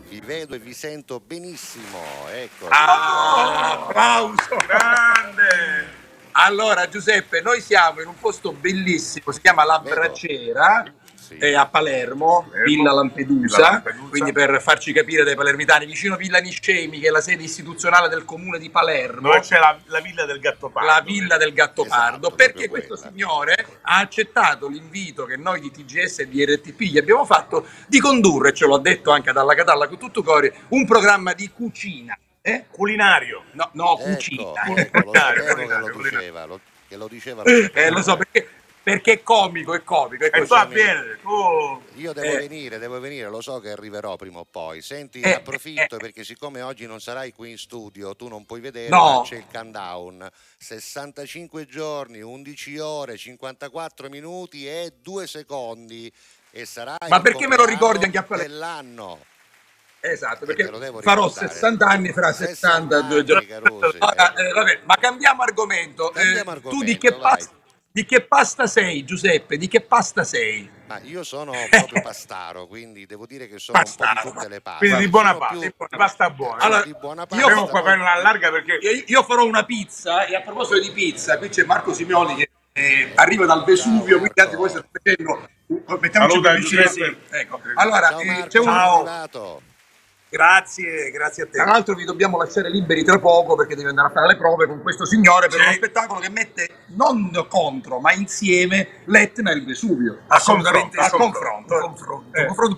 Vi 0.08 0.22
vedo 0.22 0.56
e 0.56 0.60
vi 0.60 0.74
sento 0.74 1.20
benissimo, 1.20 2.00
ecco. 2.32 2.68
Ah, 2.70 3.74
applauso! 3.74 4.56
Grande! 4.66 6.07
Allora 6.40 6.88
Giuseppe, 6.88 7.42
noi 7.42 7.62
siamo 7.62 8.00
in 8.02 8.08
un 8.08 8.18
posto 8.20 8.52
bellissimo, 8.54 9.32
si 9.32 9.42
chiama 9.42 9.64
La. 9.64 9.80
Bracera, 9.80 10.84
Sì. 11.16 11.36
è 11.38 11.54
a 11.54 11.66
Palermo, 11.66 12.44
Palermo, 12.48 12.64
Villa 12.66 12.94
Lampedusa, 12.94 13.56
Villa 13.58 13.70
Lampedusa. 13.72 14.10
quindi 14.10 14.32
per 14.32 14.62
farci 14.62 14.94
capire 14.94 15.24
dai 15.24 15.34
palermitani, 15.36 15.86
vicino 15.88 16.16
Villa 16.16 16.38
Niscemi, 16.38 17.00
che 17.00 17.08
è 17.08 17.10
la 17.10 17.22
sede 17.22 17.42
istituzionale 17.44 18.08
del 18.08 18.24
comune 18.24 18.60
di 18.60 18.70
Palermo. 18.70 19.22
Dove 19.30 19.40
c'è 19.42 19.58
la, 19.58 19.78
la 19.88 20.00
villa 20.00 20.26
del 20.26 20.40
Gattopardo. 20.40 20.88
la 20.88 21.02
villa 21.02 21.38
del 21.38 21.54
Gattopardo 21.54 22.28
Esatto, 22.28 22.36
perché 22.36 22.70
questo 22.70 22.94
quella. 22.96 23.10
signore 23.10 23.66
ha 23.82 23.98
accettato 23.98 24.68
l'invito 24.68 25.26
che 25.26 25.38
noi 25.38 25.60
di 25.60 25.72
TGS 25.72 26.20
e 26.20 26.30
di 26.30 26.46
RTP 26.46 26.82
gli 26.82 26.98
abbiamo 27.00 27.26
fatto 27.26 27.66
di 27.88 28.00
condurre, 28.00 28.54
ce 28.54 28.66
l'ho 28.68 28.78
detto 28.78 29.10
anche 29.12 29.32
dalla 29.32 29.56
Catalla 29.56 29.88
con 29.88 29.98
tutto 29.98 30.22
cuore, 30.22 30.54
un 30.70 30.86
programma 30.86 31.34
di 31.34 31.50
cucina. 31.50 32.16
Eh? 32.48 32.66
Culinario. 32.72 33.44
No, 33.52 33.70
no, 33.74 33.98
Ecco, 34.00 34.04
cucina. 34.14 34.52
ecco, 34.78 35.00
lo 35.04 35.12
sapevo 35.14 35.56
che 35.56 35.78
lo 35.78 36.02
diceva, 36.02 36.46
lo- 36.46 36.60
che 36.88 36.96
lo 36.96 37.08
diceva. 37.08 37.44
Eh, 37.44 37.90
lo 37.90 38.02
so 38.02 38.16
perché, 38.16 38.48
perché 38.82 39.12
è 39.14 39.22
comico, 39.24 39.74
è 39.74 39.84
comico. 39.84 40.24
È 40.24 40.28
E 40.28 40.32
così. 40.32 40.48
tu 40.48 40.54
avviene, 40.54 41.20
tu... 41.22 41.82
Io 41.96 42.14
devo 42.14 42.26
Eh. 42.36 42.38
venire, 42.38 42.78
devo 42.78 43.00
venire, 43.02 43.28
lo 43.30 43.42
so 43.42 43.60
che 43.60 43.72
arriverò 43.72 44.16
prima 44.16 44.40
o 44.40 44.46
poi. 44.50 44.82
Senti, 44.82 45.20
Eh, 45.20 45.34
approfitto 45.34 45.96
eh. 45.96 46.00
perché 46.00 46.24
siccome 46.24 46.62
oggi 46.62 46.86
non 46.86 47.02
sarai 47.02 47.34
qui 47.34 47.52
in 47.52 47.58
studio, 47.58 48.16
tu 48.16 48.30
non 48.30 48.46
puoi 48.46 48.62
vedere, 48.62 48.88
No. 48.88 49.16
ma 49.20 49.22
c'è 49.24 49.36
il 49.36 49.46
countdown. 49.52 50.30
65 50.58 51.66
giorni, 51.66 52.22
11 52.22 52.78
ore, 52.78 53.18
54 53.18 54.08
minuti 54.08 54.66
e 54.68 54.94
2 55.02 55.28
secondi. 55.28 56.10
e 56.52 56.66
sarà 56.66 56.96
Ma 57.10 57.20
perché 57.20 57.46
me 57.48 57.58
lo 57.58 57.66
ricordi 57.66 58.06
anche 58.06 58.18
a 58.18 58.24
quale- 58.24 58.44
dell'anno. 58.44 59.20
Esatto, 60.00 60.46
perché 60.46 60.66
farò 60.66 61.26
ricordare. 61.28 61.48
60 61.50 61.86
anni 61.86 62.12
fra 62.14 62.32
60 62.32 63.02
due 63.02 63.16
anni, 63.18 63.26
giorni. 63.26 63.46
Carusi, 63.46 63.98
Allora, 64.00 64.34
eh, 64.36 64.52
vabbè, 64.54 64.80
ma 64.86 64.96
cambiamo 64.96 65.42
argomento. 65.42 66.14
Eh, 66.14 66.34
Cambiamo 66.34 66.60
tu 66.70 66.84
di 66.84 66.98
che, 66.98 67.14
pasta, 67.14 67.52
di 67.92 68.06
che 68.06 68.22
pasta 68.22 68.68
sei, 68.68 69.04
Giuseppe? 69.04 69.58
Di 69.58 69.68
che 69.68 69.82
pasta 69.82 70.24
sei? 70.24 70.70
Ma 70.88 71.00
io 71.02 71.24
sono 71.24 71.52
proprio 71.70 72.02
pastaro, 72.02 72.68
quindi 72.68 73.06
devo 73.06 73.26
dire 73.26 73.48
che 73.48 73.60
sono 73.60 73.80
un 73.80 73.84
po' 73.84 74.06
di 74.06 74.32
tutte 74.32 74.48
le 74.48 74.62
paste. 74.62 74.86
Quindi 74.86 75.04
di 75.04 75.10
buona 75.10 75.36
pasta, 75.36 75.58
più- 75.58 75.62
di 75.62 75.98
pasta 75.98 76.30
buona. 76.30 76.64
Allora, 76.64 76.84
di 76.84 76.96
buona 76.98 77.22
io 77.24 77.28
pasta. 77.28 77.48
Devo 77.48 77.66
qua 77.68 77.82
fare 77.84 78.00
una 78.00 78.16
larga 78.22 78.52
perché 78.52 78.74
Io, 78.82 79.04
io 79.06 79.24
farò 79.24 79.44
una 79.46 79.66
pizza 79.66 80.26
e 80.26 80.36
a 80.36 80.42
proposito 80.42 80.80
di 80.80 80.92
pizza, 80.92 81.38
qui 81.38 81.50
c'è 81.50 81.64
Marco 81.66 81.94
Simeoni 81.94 82.36
che 82.36 82.50
eh, 82.72 83.12
arriva 83.16 83.46
dal 83.46 83.66
Vesuvio, 83.66 84.20
quindi 84.20 84.40
anche 84.40 84.56
voi 84.56 84.70
state 84.70 84.88
facendo... 84.92 85.50
Mettiamoci 86.00 86.32
Saluta 86.32 86.54
vicino, 86.54 86.88
sì. 86.88 87.18
Ecco. 87.32 87.60
Allora, 87.76 88.10
Ciao 88.10 88.20
eh, 88.22 88.26
Marco, 88.26 88.48
c'è 88.48 88.60
un... 88.60 88.66
benvenuto. 89.04 89.62
Grazie, 90.30 91.10
grazie 91.12 91.44
a 91.44 91.46
te. 91.46 91.52
Tra 91.58 91.66
l'altro 91.72 91.96
vi 91.96 92.04
dobbiamo 92.04 92.38
lasciare 92.38 92.70
liberi 92.70 93.04
tra 93.06 93.18
poco 93.18 93.56
perché 93.56 93.76
devi 93.76 93.88
andare 93.88 94.10
a 94.10 94.12
fare 94.12 94.28
le 94.28 94.36
prove 94.36 94.68
con 94.68 94.82
questo 94.82 95.06
signore 95.06 95.48
per 95.48 95.62
uno 95.62 95.72
spettacolo 95.72 96.20
che 96.20 96.30
mette 96.30 96.70
non 96.88 97.32
contro 97.50 98.00
ma 98.00 98.12
insieme 98.12 99.02
l'Etna 99.06 99.52
e 99.52 99.56
il 99.56 99.66
Vesuvio. 99.66 100.20
A 100.28 100.36
Assolutamente 100.36 100.98
confronto, 100.98 101.16
a 101.16 101.20
confronto. 101.30 101.76
a 101.76 101.80
confronto, 101.80 102.38
Eh. 102.38 102.42
un 102.42 102.48
confronto. 102.48 102.76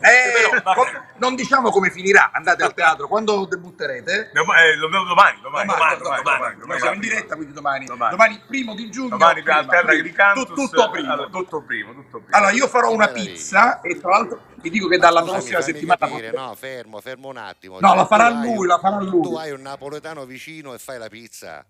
Eh, 0.00 0.50
Però, 0.50 0.62
vabbè. 0.62 0.76
con- 0.76 1.02
non 1.16 1.34
diciamo 1.34 1.70
come 1.70 1.90
finirà, 1.90 2.30
andate 2.32 2.62
al 2.62 2.74
teatro, 2.74 3.08
quando 3.08 3.44
debutterete? 3.46 4.30
Eh, 4.30 4.32
domani, 4.32 4.76
domani, 4.78 5.04
domani, 5.04 5.40
Domani, 5.42 5.66
domani, 5.66 5.98
domani, 5.98 6.22
domani, 6.22 6.56
noi 6.66 6.78
siamo 6.78 6.94
in 6.94 7.00
diretta 7.00 7.34
quindi 7.34 7.52
domani, 7.54 7.84
Domani. 7.86 8.10
domani 8.12 8.40
primo 8.46 8.74
di 8.74 8.88
giugno, 8.90 9.08
Domani 9.10 9.42
prima, 9.42 9.58
al. 9.58 9.90
Agricantus. 9.98 10.44
Tu- 10.46 10.54
tutto 10.54 10.90
primo. 10.90 11.12
allora, 11.12 11.28
tutto 11.28 11.62
primo, 11.62 11.92
tutto 11.92 12.18
primo. 12.20 12.36
Allora 12.36 12.52
io 12.52 12.68
farò 12.68 12.92
una 12.92 13.08
pizza 13.08 13.80
e 13.80 13.98
tra 14.00 14.10
l'altro 14.10 14.40
vi 14.62 14.70
dico 14.70 14.88
che 14.88 14.96
dalla 14.98 15.22
prossima 15.22 15.60
settimana 15.60 15.98
capire, 15.98 16.30
no, 16.30 16.54
fermo, 16.54 17.00
fermo 17.00 17.28
un 17.28 17.36
attimo. 17.36 17.78
No, 17.80 17.88
Cioè, 17.88 17.96
la 17.96 18.06
farà 18.06 18.28
lui, 18.30 18.66
la 18.66 18.78
farà 18.78 19.00
lui. 19.00 19.22
Tu 19.22 19.34
hai 19.34 19.50
un 19.50 19.60
napoletano 19.60 20.24
vicino 20.24 20.72
e 20.74 20.78
fai 20.78 20.98
la 20.98 21.08
pizza. 21.08 21.64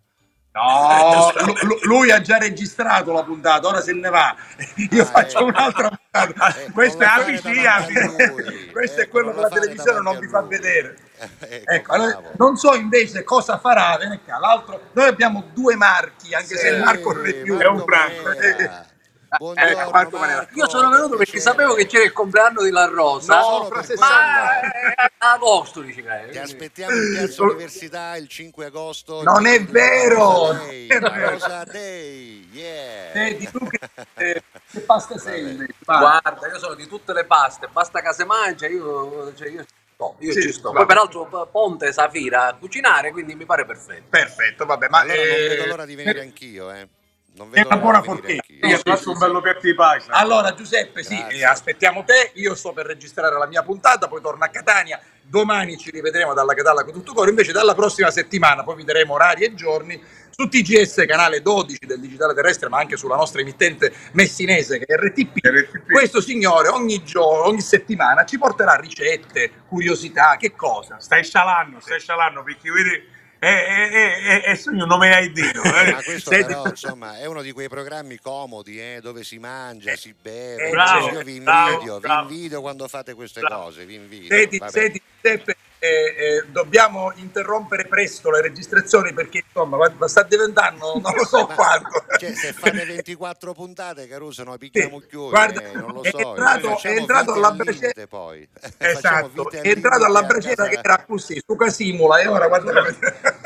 No, 0.54 1.32
lu- 1.46 1.54
lu- 1.62 1.78
lui 1.84 2.10
ha 2.10 2.20
già 2.20 2.36
registrato 2.36 3.10
la 3.12 3.24
puntata, 3.24 3.66
ora 3.68 3.80
se 3.80 3.94
ne 3.94 4.10
va. 4.10 4.36
Io 4.90 5.02
Ah, 5.02 5.06
faccio 5.06 5.38
ecco. 5.38 5.44
un'altra 5.46 5.88
puntata. 5.88 6.54
Eh, 6.56 6.70
Questo 6.70 6.98
non 6.98 7.08
è, 7.08 7.16
la 7.16 7.22
quello- 7.22 7.40
fare 7.40 7.54
davanti 7.62 7.98
a 7.98 8.06
lui. 8.28 8.66
questo 8.70 9.00
è 9.00 9.02
Ecco, 9.04 9.10
quello 9.10 9.32
che 9.32 9.40
la 9.40 9.48
televisione 9.48 10.00
non 10.02 10.18
vi 10.18 10.28
fa 10.28 10.42
vedere. 10.42 10.96
Ecco, 11.38 11.72
Ecco, 11.72 11.92
allora, 11.92 12.20
non 12.36 12.56
so 12.56 12.74
invece 12.74 13.22
cosa 13.24 13.58
farà, 13.58 13.96
l'altro, 14.40 14.88
noi 14.92 15.06
abbiamo 15.08 15.44
due 15.54 15.74
marchi, 15.76 16.34
anche 16.34 16.56
se 16.56 16.68
Sì, 16.68 16.74
il 16.74 16.80
Marco 16.82 17.12
non 17.14 17.26
è 17.26 17.32
più. 17.34 17.56
È 17.56 17.66
un 17.66 17.84
branco. 17.84 18.90
Manera. 19.38 19.38
Buongiorno, 19.38 20.00
Ecco, 20.00 20.18
Marco 20.18 20.48
Io 20.54 20.68
sono 20.68 20.90
venuto 20.90 21.16
perché 21.16 21.40
sapevo 21.40 21.74
che 21.74 21.86
c'era 21.86 22.04
il 22.04 22.12
compleanno 22.12 22.62
di 22.62 22.70
La 22.70 22.86
Rosa. 22.86 23.38
No, 23.38 23.64
fra 23.64 23.76
per 23.76 23.84
60. 23.86 24.06
ma 24.06 24.60
eh, 24.60 24.94
ad 24.96 25.10
agosto 25.18 25.82
Ti 25.82 26.00
è. 26.02 26.38
aspettiamo 26.38 26.94
in 26.94 27.12
Piazza 27.12 27.42
Università 27.42 28.16
il 28.16 28.28
5 28.28 28.64
agosto. 28.66 29.22
Non 29.22 29.46
è 29.46 29.62
vero! 29.64 30.52
Rosa 30.52 30.58
Day, 30.64 30.86
Non 30.88 31.04
è 31.04 31.10
vero. 31.18 31.30
Rosa 31.30 31.64
Day, 31.64 32.48
yeah. 32.52 33.12
Senti, 33.12 33.50
tu 33.50 33.66
che, 33.66 33.78
eh, 34.16 34.42
che 34.70 34.80
pasta 34.80 35.18
sei. 35.18 35.66
Guarda, 35.84 36.48
io 36.48 36.58
sono 36.58 36.74
di 36.74 36.86
tutte 36.86 37.12
le 37.12 37.24
paste, 37.24 37.68
basta 37.68 38.00
che 38.00 38.12
se 38.12 38.24
mangia, 38.24 38.66
io, 38.66 39.34
cioè, 39.34 39.48
io, 39.48 39.64
sto, 39.94 40.16
io 40.18 40.32
Sì, 40.32 40.42
ci 40.42 40.52
sto. 40.52 40.72
Poi 40.72 40.86
peraltro 40.86 41.48
Ponte 41.50 41.92
Safira 41.92 42.48
a 42.48 42.54
cucinare, 42.54 43.12
quindi 43.12 43.34
mi 43.34 43.46
pare 43.46 43.64
perfetto. 43.64 44.04
Perfetto, 44.10 44.66
vabbè, 44.66 44.88
ma 44.88 45.00
Allora 45.00 45.16
non 45.16 45.24
eh, 45.26 45.48
vedo 45.48 45.66
l'ora 45.66 45.84
di 45.86 45.94
venire 45.94 46.20
anch'io, 46.20 46.70
eh. 46.70 46.88
Non 47.34 47.48
È 47.48 47.50
vedo 47.50 47.68
una 47.68 47.76
l'ora 47.76 48.00
buona 48.00 48.02
forchetta. 48.02 48.66
Io 48.66 48.78
faccio 48.84 49.10
un 49.10 49.18
bello 49.18 49.40
piatto 49.40 49.60
di 49.62 49.74
pasta. 49.74 50.12
Allora 50.12 50.52
Giuseppe, 50.54 51.02
sì, 51.02 51.16
Grazie. 51.16 51.38
eh, 51.38 51.44
aspettiamo 51.44 52.04
te, 52.04 52.32
io 52.34 52.54
sto 52.54 52.72
per 52.72 52.86
registrare 52.86 53.38
la 53.38 53.46
mia 53.46 53.62
puntata, 53.62 54.06
poi 54.06 54.20
torno 54.20 54.44
a 54.44 54.48
Catania, 54.48 55.00
domani 55.22 55.78
ci 55.78 55.90
rivedremo 55.90 56.34
dalla 56.34 56.52
Catalla 56.52 56.84
con 56.84 56.92
tutto 56.92 57.14
coro, 57.14 57.30
invece 57.30 57.52
dalla 57.52 57.74
prossima 57.74 58.10
settimana 58.10 58.62
poi 58.64 58.76
vi 58.76 58.84
daremo 58.84 59.14
orari 59.14 59.44
e 59.44 59.54
giorni 59.54 60.00
su 60.28 60.48
TGS 60.48 61.04
canale 61.06 61.40
12 61.42 61.78
del 61.86 62.00
digitale 62.00 62.34
terrestre, 62.34 62.68
ma 62.68 62.78
anche 62.78 62.96
sulla 62.96 63.16
nostra 63.16 63.40
emittente 63.40 63.92
messinese 64.12 64.78
che 64.78 64.84
è 64.84 64.96
RTP. 64.96 65.38
RTP. 65.42 65.90
Questo 65.90 66.20
signore 66.20 66.68
ogni 66.68 67.02
giorno, 67.02 67.46
ogni 67.46 67.60
settimana 67.60 68.24
ci 68.24 68.38
porterà 68.38 68.74
ricette, 68.76 69.50
curiosità, 69.68 70.36
che 70.38 70.54
cosa? 70.54 70.98
Stai 71.00 71.24
scialando, 71.24 71.80
stai 71.80 72.00
scialando 72.00 72.42
perché 72.42 72.70
vedi, 72.70 73.08
è, 73.42 73.64
è, 73.66 73.90
è, 73.90 74.22
è, 74.22 74.42
è 74.42 74.54
sogno 74.54 74.84
nome 74.84 75.12
hai 75.12 75.32
Dio. 75.32 75.50
eh. 75.64 75.90
Ma 75.90 76.02
questo 76.04 76.30
Senti- 76.30 76.46
però 76.46 76.64
insomma 76.64 77.18
è 77.18 77.26
uno 77.26 77.42
di 77.42 77.50
quei 77.50 77.68
programmi 77.68 78.20
comodi 78.20 78.78
eh, 78.78 79.00
dove 79.02 79.24
si 79.24 79.40
mangia, 79.40 79.96
si 79.96 80.14
beve. 80.14 80.68
Eh, 80.68 80.70
bravo, 80.70 81.10
io 81.10 81.22
vi 81.24 81.40
bravo, 81.40 81.72
invidio, 81.72 81.94
vi 81.94 82.00
bravo. 82.00 82.30
invidio 82.30 82.60
quando 82.60 82.86
fate 82.86 83.14
queste 83.14 83.40
Bravo. 83.40 83.64
cose, 83.64 83.84
vi 83.84 83.96
invidio. 83.96 84.28
Senti, 84.28 84.62
senti, 84.68 85.02
Giuseppe, 85.20 85.56
eh, 85.84 86.14
eh, 86.16 86.44
dobbiamo 86.46 87.10
interrompere 87.16 87.86
presto 87.88 88.30
le 88.30 88.40
registrazioni 88.40 89.12
perché 89.12 89.42
insomma 89.44 89.76
va- 89.76 90.06
sta 90.06 90.22
diventando 90.22 90.92
non 91.02 91.12
lo 91.12 91.24
so 91.24 91.44
Ma- 91.48 91.54
quanto. 91.54 92.04
Cioè, 92.18 92.32
se 92.34 92.52
fate 92.52 92.84
24 92.86 93.52
puntate, 93.52 94.06
Caruso, 94.06 94.44
noi 94.44 94.58
picchiamo 94.58 94.98
il 94.98 95.06
chiuso, 95.08 95.30
Guarda, 95.30 95.60
eh, 95.60 95.72
non 95.74 95.92
lo 95.92 96.02
è 96.02 96.10
so. 96.10 96.18
entrato- 96.18 96.78
è 96.82 96.96
entrato 96.96 97.32
vite 97.32 97.38
alla 97.38 97.48
al 97.48 97.56
Brescia- 97.56 97.80
limite 97.80 98.06
poi. 98.06 98.48
Esatto, 98.78 99.50
è 99.50 99.60
entrato 99.68 100.04
alla 100.04 100.18
a 100.20 100.22
Bresciera 100.22 100.54
casa- 100.54 100.68
che 100.68 100.78
era 100.78 101.04
così, 101.04 101.42
su 101.44 101.56
Casimula 101.56 102.18
e 102.20 102.28
ora 102.28 102.46
guarda 102.46 102.72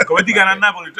Come 0.05 0.22
dicono 0.22 0.51
a 0.51 0.55
Napoli, 0.55 0.93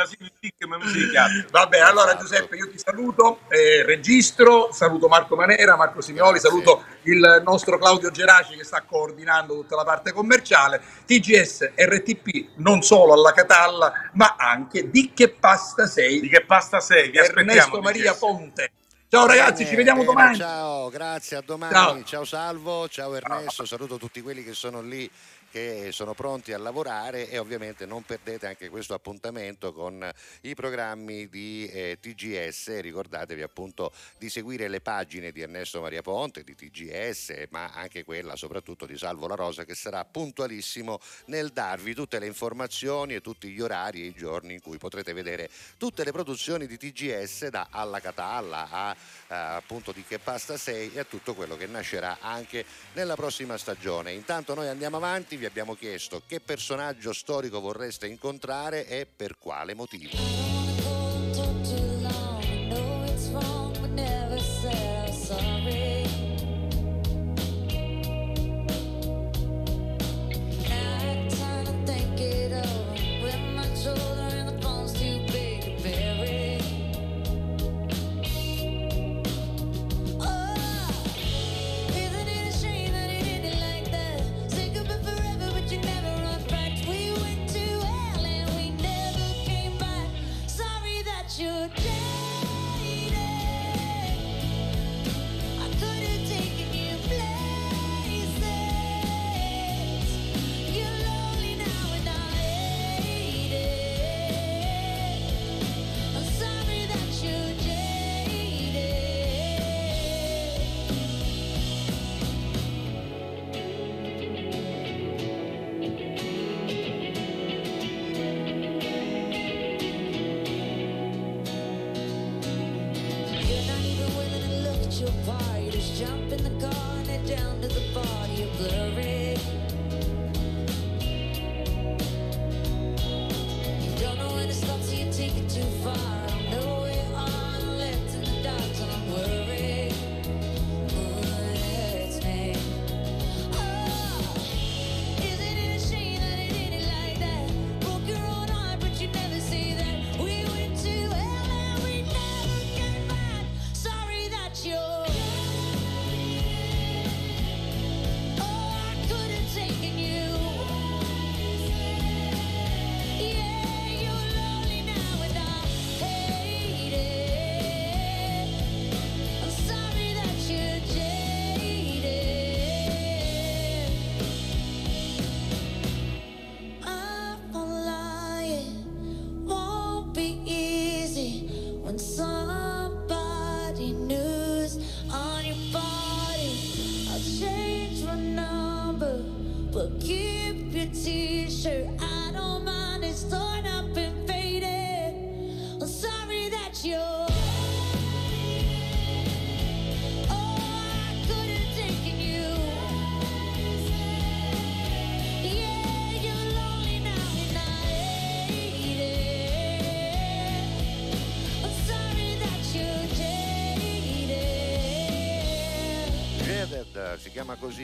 chiama. 1.11 1.45
Vabbè, 1.51 1.79
allora 1.81 2.07
Esatto. 2.13 2.23
Giuseppe, 2.23 2.57
io 2.57 2.71
ti 2.71 2.79
saluto, 2.79 3.41
eh, 3.49 3.83
registro, 3.85 4.73
saluto 4.73 5.07
Marco 5.09 5.37
Manera, 5.37 5.77
Marco 5.77 6.01
Simioli, 6.01 6.39
Grazie. 6.39 6.49
saluto 6.49 6.85
il 7.03 7.43
nostro 7.45 7.77
Claudio 7.79 8.11
Geraci 8.11 8.57
che 8.57 8.65
sta 8.65 8.83
coordinando 8.89 9.53
tutta 9.55 9.77
la 9.77 9.85
parte 9.85 10.13
commerciale, 10.13 10.81
TGS, 11.27 11.73
RTP, 11.75 12.51
non 12.57 12.83
solo 12.83 13.13
alla 13.15 13.33
Catalla, 13.33 14.11
ma 14.13 14.37
anche 14.39 14.91
di 14.91 15.13
che 15.13 15.31
pasta 15.31 15.87
sei, 15.87 16.21
Di 16.21 16.29
che 16.29 16.45
pasta 16.45 16.79
sei? 16.81 17.11
Vi 17.11 17.19
Ernesto 17.19 17.41
aspettiamo. 17.41 17.81
Maria 17.81 18.13
DJs. 18.13 18.19
Ponte. 18.19 18.71
Ciao 19.09 19.27
ragazzi, 19.27 19.63
Bene, 19.63 19.69
ci 19.69 19.77
vediamo 19.77 20.01
bene, 20.01 20.13
domani. 20.13 20.37
Ciao, 20.37 20.89
grazie 20.91 21.37
a 21.37 21.41
domani. 21.41 21.73
Ciao. 21.73 22.03
Ciao, 22.05 22.25
Salvo, 22.25 22.89
ciao 22.89 23.15
Ernesto, 23.15 23.65
saluto 23.65 23.99
tutti 23.99 24.21
quelli 24.21 24.43
che 24.43 24.53
sono 24.53 24.81
lì 24.83 25.09
che 25.57 25.89
sono 25.91 26.13
pronti 26.13 26.53
a 26.53 26.59
lavorare 26.59 27.31
e 27.31 27.39
ovviamente 27.39 27.87
non 27.87 28.03
perdete 28.03 28.47
anche 28.47 28.69
questo 28.69 28.93
appuntamento 28.93 29.73
con 29.73 30.07
i 30.43 30.55
programmi 30.55 31.31
di 31.31 31.67
eh, 31.73 31.97
TGS. 31.99 32.79
Ricordatevi 32.81 33.41
appunto 33.41 33.91
di 34.19 34.29
seguire 34.29 34.69
le 34.69 34.83
pagine 34.83 35.33
di 35.33 35.41
Ernesto 35.41 35.81
Maria 35.81 36.03
Ponte, 36.03 36.45
di 36.45 36.55
TGS, 36.55 37.47
ma 37.49 37.73
anche 37.73 38.05
quella 38.05 38.37
soprattutto 38.37 38.85
di 38.85 38.99
Salvo 38.99 39.27
La 39.27 39.35
Rosa 39.35 39.65
che 39.65 39.75
sarà 39.75 40.05
puntualissimo 40.05 41.01
nel 41.27 41.49
darvi 41.49 41.95
tutte 41.95 42.19
le 42.19 42.27
informazioni 42.27 43.15
e 43.15 43.23
tutti 43.23 43.49
gli 43.49 43.63
orari 43.63 44.03
e 44.03 44.09
i 44.09 44.13
giorni 44.13 44.53
in 44.53 44.61
cui 44.61 44.77
potrete 44.77 45.15
vedere 45.15 45.49
tutte 45.79 46.05
le 46.05 46.13
produzioni 46.13 46.67
di 46.67 46.77
TGS 46.77 47.47
da 47.47 47.69
Alla 47.71 48.01
Catalla 48.01 48.69
a 48.71 48.93
eh, 48.93 49.35
appunto 49.35 49.93
di 49.93 50.05
Che 50.05 50.19
Pasta 50.19 50.59
6 50.59 50.93
e 50.93 50.99
a 50.99 51.05
tutto 51.05 51.33
quello 51.33 51.57
che 51.57 51.67
nascerà 51.67 52.19
anche 52.21 52.63
nella 52.93 53.15
prossima 53.15 53.57
stagione. 53.57 54.13
Intanto 54.13 54.53
noi 54.53 54.69
andiamo 54.69 54.99
avanti, 54.99 55.45
abbiamo 55.47 55.75
chiesto 55.75 56.23
che 56.27 56.41
personaggio 56.41 57.13
storico 57.13 57.61
vorreste 57.61 58.07
incontrare 58.07 58.87
e 58.87 59.07
per 59.07 59.39
quale 59.39 59.75
motivo. 59.75 60.66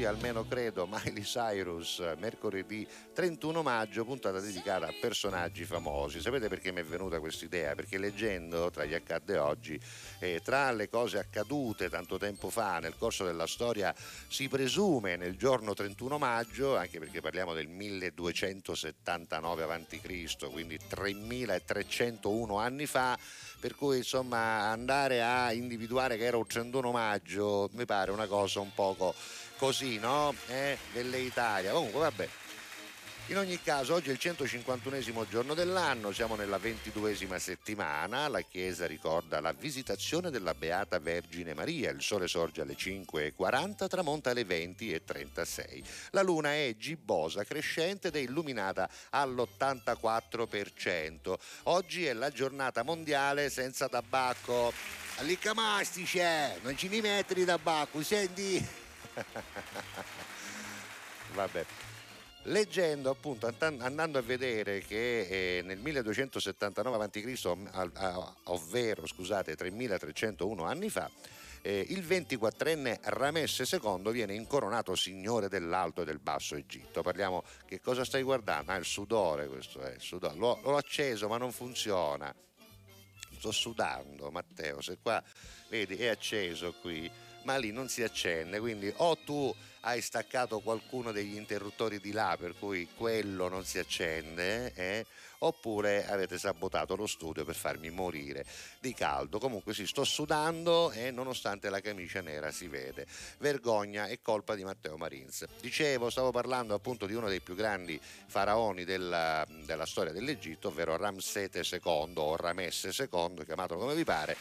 Almeno 0.04 0.46
credo, 0.46 0.86
Miley 0.86 1.22
Cyrus, 1.22 2.02
mercoledì 2.18 2.86
31 3.12 3.62
maggio, 3.62 4.04
puntata 4.04 4.40
dedicata 4.40 4.86
a 4.86 4.94
personaggi 5.00 5.64
famosi. 5.64 6.20
Sapete 6.20 6.48
perché 6.48 6.72
mi 6.72 6.80
è 6.80 6.84
venuta 6.84 7.20
questa 7.20 7.44
idea? 7.44 7.74
Perché 7.74 7.98
leggendo 7.98 8.70
tra 8.70 8.84
gli 8.84 8.94
accadde 8.94 9.38
oggi, 9.38 9.78
eh, 10.18 10.40
tra 10.42 10.70
le 10.72 10.88
cose 10.88 11.18
accadute 11.18 11.88
tanto 11.90 12.18
tempo 12.18 12.50
fa 12.50 12.78
nel 12.78 12.96
corso 12.96 13.24
della 13.24 13.46
storia, 13.46 13.94
si 14.28 14.48
presume 14.48 15.16
nel 15.16 15.36
giorno 15.36 15.74
31 15.74 16.18
maggio, 16.18 16.76
anche 16.76 16.98
perché 16.98 17.20
parliamo 17.20 17.54
del 17.54 17.68
1279 17.68 19.62
a.C., 19.62 20.50
quindi 20.50 20.78
3301 20.86 22.58
anni 22.58 22.86
fa, 22.86 23.18
per 23.60 23.74
cui 23.74 23.98
insomma 23.98 24.70
andare 24.70 25.22
a 25.22 25.52
individuare 25.52 26.16
che 26.16 26.24
era 26.24 26.36
un 26.36 26.46
31 26.46 26.90
maggio 26.90 27.68
mi 27.72 27.84
pare 27.84 28.10
una 28.10 28.26
cosa 28.26 28.60
un 28.60 28.72
poco 28.74 29.14
così, 29.62 30.00
no? 30.00 30.34
Eh, 30.48 30.76
dell'Italia. 30.92 31.70
Comunque 31.70 32.00
vabbè. 32.00 32.28
In 33.26 33.36
ogni 33.36 33.62
caso, 33.62 33.94
oggi 33.94 34.08
è 34.08 34.12
il 34.12 34.18
151 34.18 35.28
giorno 35.28 35.54
dell'anno, 35.54 36.10
siamo 36.10 36.34
nella 36.34 36.58
22esima 36.58 37.36
settimana, 37.36 38.26
la 38.26 38.40
Chiesa 38.40 38.88
ricorda 38.88 39.38
la 39.38 39.52
visitazione 39.52 40.30
della 40.30 40.54
Beata 40.54 40.98
Vergine 40.98 41.54
Maria, 41.54 41.90
il 41.90 42.02
sole 42.02 42.26
sorge 42.26 42.62
alle 42.62 42.74
5.40, 42.74 43.86
tramonta 43.86 44.30
alle 44.30 44.42
20.36. 44.42 45.84
La 46.10 46.22
luna 46.22 46.54
è 46.54 46.74
gibbosa, 46.76 47.44
crescente 47.44 48.08
ed 48.08 48.16
è 48.16 48.18
illuminata 48.18 48.90
all'84%. 49.10 51.34
Oggi 51.64 52.04
è 52.04 52.14
la 52.14 52.30
giornata 52.30 52.82
mondiale 52.82 53.48
senza 53.48 53.88
tabacco. 53.88 54.72
Allicamastice, 55.18 56.58
non 56.62 56.76
ci 56.76 56.88
mi 56.88 57.00
metti 57.00 57.34
di 57.34 57.44
tabacco, 57.44 58.02
senti? 58.02 58.81
Vabbè. 61.34 61.64
Leggendo 62.46 63.10
appunto, 63.10 63.48
andando 63.58 64.18
a 64.18 64.22
vedere 64.22 64.80
che 64.80 65.58
eh, 65.58 65.62
nel 65.62 65.78
1279 65.78 67.04
a.C., 67.04 67.46
ovvero 68.44 69.06
scusate 69.06 69.54
3301 69.54 70.64
anni 70.64 70.90
fa, 70.90 71.08
eh, 71.62 71.86
il 71.90 72.04
24enne 72.04 72.98
Ramesse 73.02 73.66
II 73.70 74.10
viene 74.10 74.34
incoronato 74.34 74.96
signore 74.96 75.48
dell'Alto 75.48 76.02
e 76.02 76.04
del 76.04 76.18
Basso 76.18 76.56
Egitto. 76.56 77.02
Parliamo, 77.02 77.44
che 77.64 77.80
cosa 77.80 78.04
stai 78.04 78.22
guardando? 78.22 78.72
Ah, 78.72 78.76
il 78.76 78.84
sudore, 78.84 79.46
questo 79.46 79.80
è 79.80 79.92
il 79.92 80.00
sudore. 80.00 80.34
L'ho, 80.34 80.60
l'ho 80.64 80.76
acceso 80.76 81.28
ma 81.28 81.38
non 81.38 81.52
funziona. 81.52 82.34
Sto 83.38 83.52
sudando, 83.52 84.30
Matteo, 84.30 84.80
se 84.80 84.98
qua 85.00 85.22
vedi 85.68 85.96
è 85.96 86.08
acceso 86.08 86.74
qui, 86.80 87.10
ma 87.44 87.56
lì 87.56 87.72
non 87.72 87.88
si 87.88 88.02
accende, 88.02 88.58
quindi 88.60 88.92
o 88.96 89.16
tu 89.18 89.54
hai 89.84 90.00
staccato 90.00 90.60
qualcuno 90.60 91.10
degli 91.10 91.34
interruttori 91.34 91.98
di 91.98 92.12
là 92.12 92.36
per 92.38 92.54
cui 92.58 92.88
quello 92.94 93.48
non 93.48 93.64
si 93.64 93.78
accende 93.78 94.72
eh? 94.74 95.06
oppure 95.38 96.06
avete 96.06 96.38
sabotato 96.38 96.94
lo 96.94 97.06
studio 97.06 97.44
per 97.44 97.56
farmi 97.56 97.90
morire 97.90 98.44
di 98.78 98.94
caldo. 98.94 99.38
Comunque 99.38 99.74
sì 99.74 99.86
sto 99.86 100.04
sudando 100.04 100.92
e 100.92 101.10
nonostante 101.10 101.68
la 101.68 101.80
camicia 101.80 102.20
nera 102.20 102.52
si 102.52 102.68
vede. 102.68 103.06
Vergogna 103.38 104.06
e 104.06 104.20
colpa 104.22 104.54
di 104.54 104.62
Matteo 104.62 104.96
Marins. 104.96 105.44
Dicevo 105.60 106.10
stavo 106.10 106.30
parlando 106.30 106.74
appunto 106.74 107.06
di 107.06 107.14
uno 107.14 107.28
dei 107.28 107.40
più 107.40 107.56
grandi 107.56 108.00
faraoni 108.26 108.84
della, 108.84 109.44
della 109.64 109.86
storia 109.86 110.12
dell'Egitto 110.12 110.68
ovvero 110.68 110.96
Ramsete 110.96 111.62
II 111.68 112.12
o 112.14 112.36
Ramesse 112.36 112.92
II 112.96 113.44
chiamatelo 113.44 113.80
come 113.80 113.94
vi 113.94 114.04
pare 114.04 114.36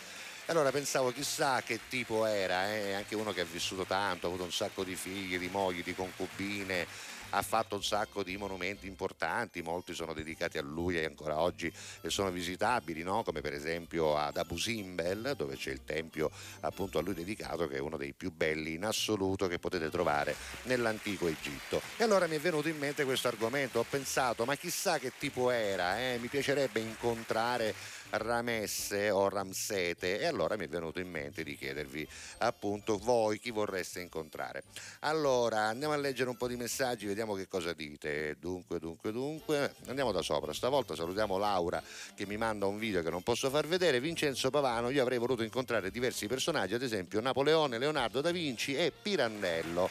allora 0.48 0.72
pensavo 0.72 1.12
chissà 1.12 1.62
che 1.62 1.82
tipo 1.88 2.26
era, 2.26 2.74
eh? 2.74 2.94
anche 2.94 3.16
uno 3.16 3.32
che 3.32 3.42
ha 3.42 3.46
vissuto 3.46 3.86
tanto, 3.86 4.26
ha 4.26 4.30
avuto 4.30 4.44
un 4.44 4.52
sacco 4.52 4.84
di 4.84 4.96
figli, 4.96 5.38
di 5.38 5.48
mogli, 5.48 5.84
di 5.84 5.96
concubine, 5.96 6.88
ha 7.32 7.42
fatto 7.42 7.76
un 7.76 7.84
sacco 7.84 8.24
di 8.24 8.38
monumenti 8.38 8.88
importanti, 8.88 9.62
molti 9.62 9.94
sono 9.94 10.14
dedicati 10.14 10.58
a 10.58 10.62
lui 10.62 10.98
e 10.98 11.06
ancora 11.06 11.40
oggi 11.40 11.72
sono 12.08 12.30
visitabili, 12.32 13.04
no? 13.04 13.24
come 13.24 13.42
per 13.42 13.54
esempio 13.54 14.18
ad 14.18 14.38
Abu 14.38 14.58
Simbel, 14.58 15.34
dove 15.38 15.56
c'è 15.56 15.72
il 15.72 15.84
tempio 15.86 16.30
appunto 16.62 16.98
a 16.98 17.02
lui 17.02 17.14
dedicato, 17.14 17.68
che 17.68 17.78
è 17.78 17.80
uno 17.80 17.98
dei 17.98 18.14
più 18.14 18.32
belli 18.32 18.74
in 18.74 18.86
assoluto 18.86 19.48
che 19.48 19.60
potete 19.60 19.90
trovare 19.90 20.36
nell'antico 20.64 21.28
Egitto. 21.28 21.82
E 21.98 22.04
allora 22.04 22.28
mi 22.28 22.36
è 22.36 22.40
venuto 22.40 22.68
in 22.68 22.78
mente 22.78 23.06
questo 23.06 23.28
argomento, 23.28 23.80
ho 23.80 23.86
pensato, 23.90 24.46
ma 24.46 24.56
chissà 24.56 25.00
che 25.00 25.14
tipo 25.18 25.50
era, 25.50 26.00
eh? 26.00 26.18
mi 26.20 26.28
piacerebbe 26.28 26.80
incontrare 26.80 27.74
Ramesse 28.12 29.10
o 29.10 29.30
Ramsete 29.30 30.20
e 30.20 30.26
allora 30.26 30.56
mi 30.58 30.66
è 30.66 30.68
venuto 30.68 31.00
in 31.00 31.10
mente 31.10 31.44
di 31.44 31.56
chiedervi 31.56 32.08
appunto 32.40 32.98
voi 32.98 33.40
chi 33.40 33.52
vorreste 33.52 34.00
incontrare. 34.02 34.64
Allora 35.00 35.68
andiamo 35.68 35.94
a 35.94 35.98
leggere 35.98 36.30
un 36.30 36.38
po' 36.38 36.48
di 36.48 36.56
messaggi, 36.56 37.06
vediamo 37.06 37.34
che 37.34 37.48
cosa 37.48 37.74
dite. 37.74 38.38
Dunque, 38.40 38.80
dunque, 38.80 39.12
dunque, 39.12 39.76
andiamo 39.88 40.12
da 40.12 40.22
sopra. 40.22 40.54
Stavolta 40.54 40.96
salutiamo 40.96 41.38
Laura 41.38 41.82
che 42.16 42.26
mi 42.26 42.38
manda 42.38 42.66
un 42.66 42.78
video 42.78 43.02
che 43.02 43.10
non 43.10 43.24
posso 43.24 43.50
far 43.50 43.68
vedere. 43.68 44.00
Vincenzo 44.00 44.50
Pavano, 44.50 44.90
io 44.90 45.02
avrei 45.02 45.18
voluto 45.18 45.44
incontrare 45.44 45.92
diversi 45.92 46.28
personaggi, 46.28 46.74
ad 46.74 46.82
esempio 46.82 47.20
Napoleone, 47.22 47.78
Leonardo 47.78 48.22
da 48.22 48.32
Vinci 48.32 48.76
e 48.76 48.92
Pirandello. 48.92 49.90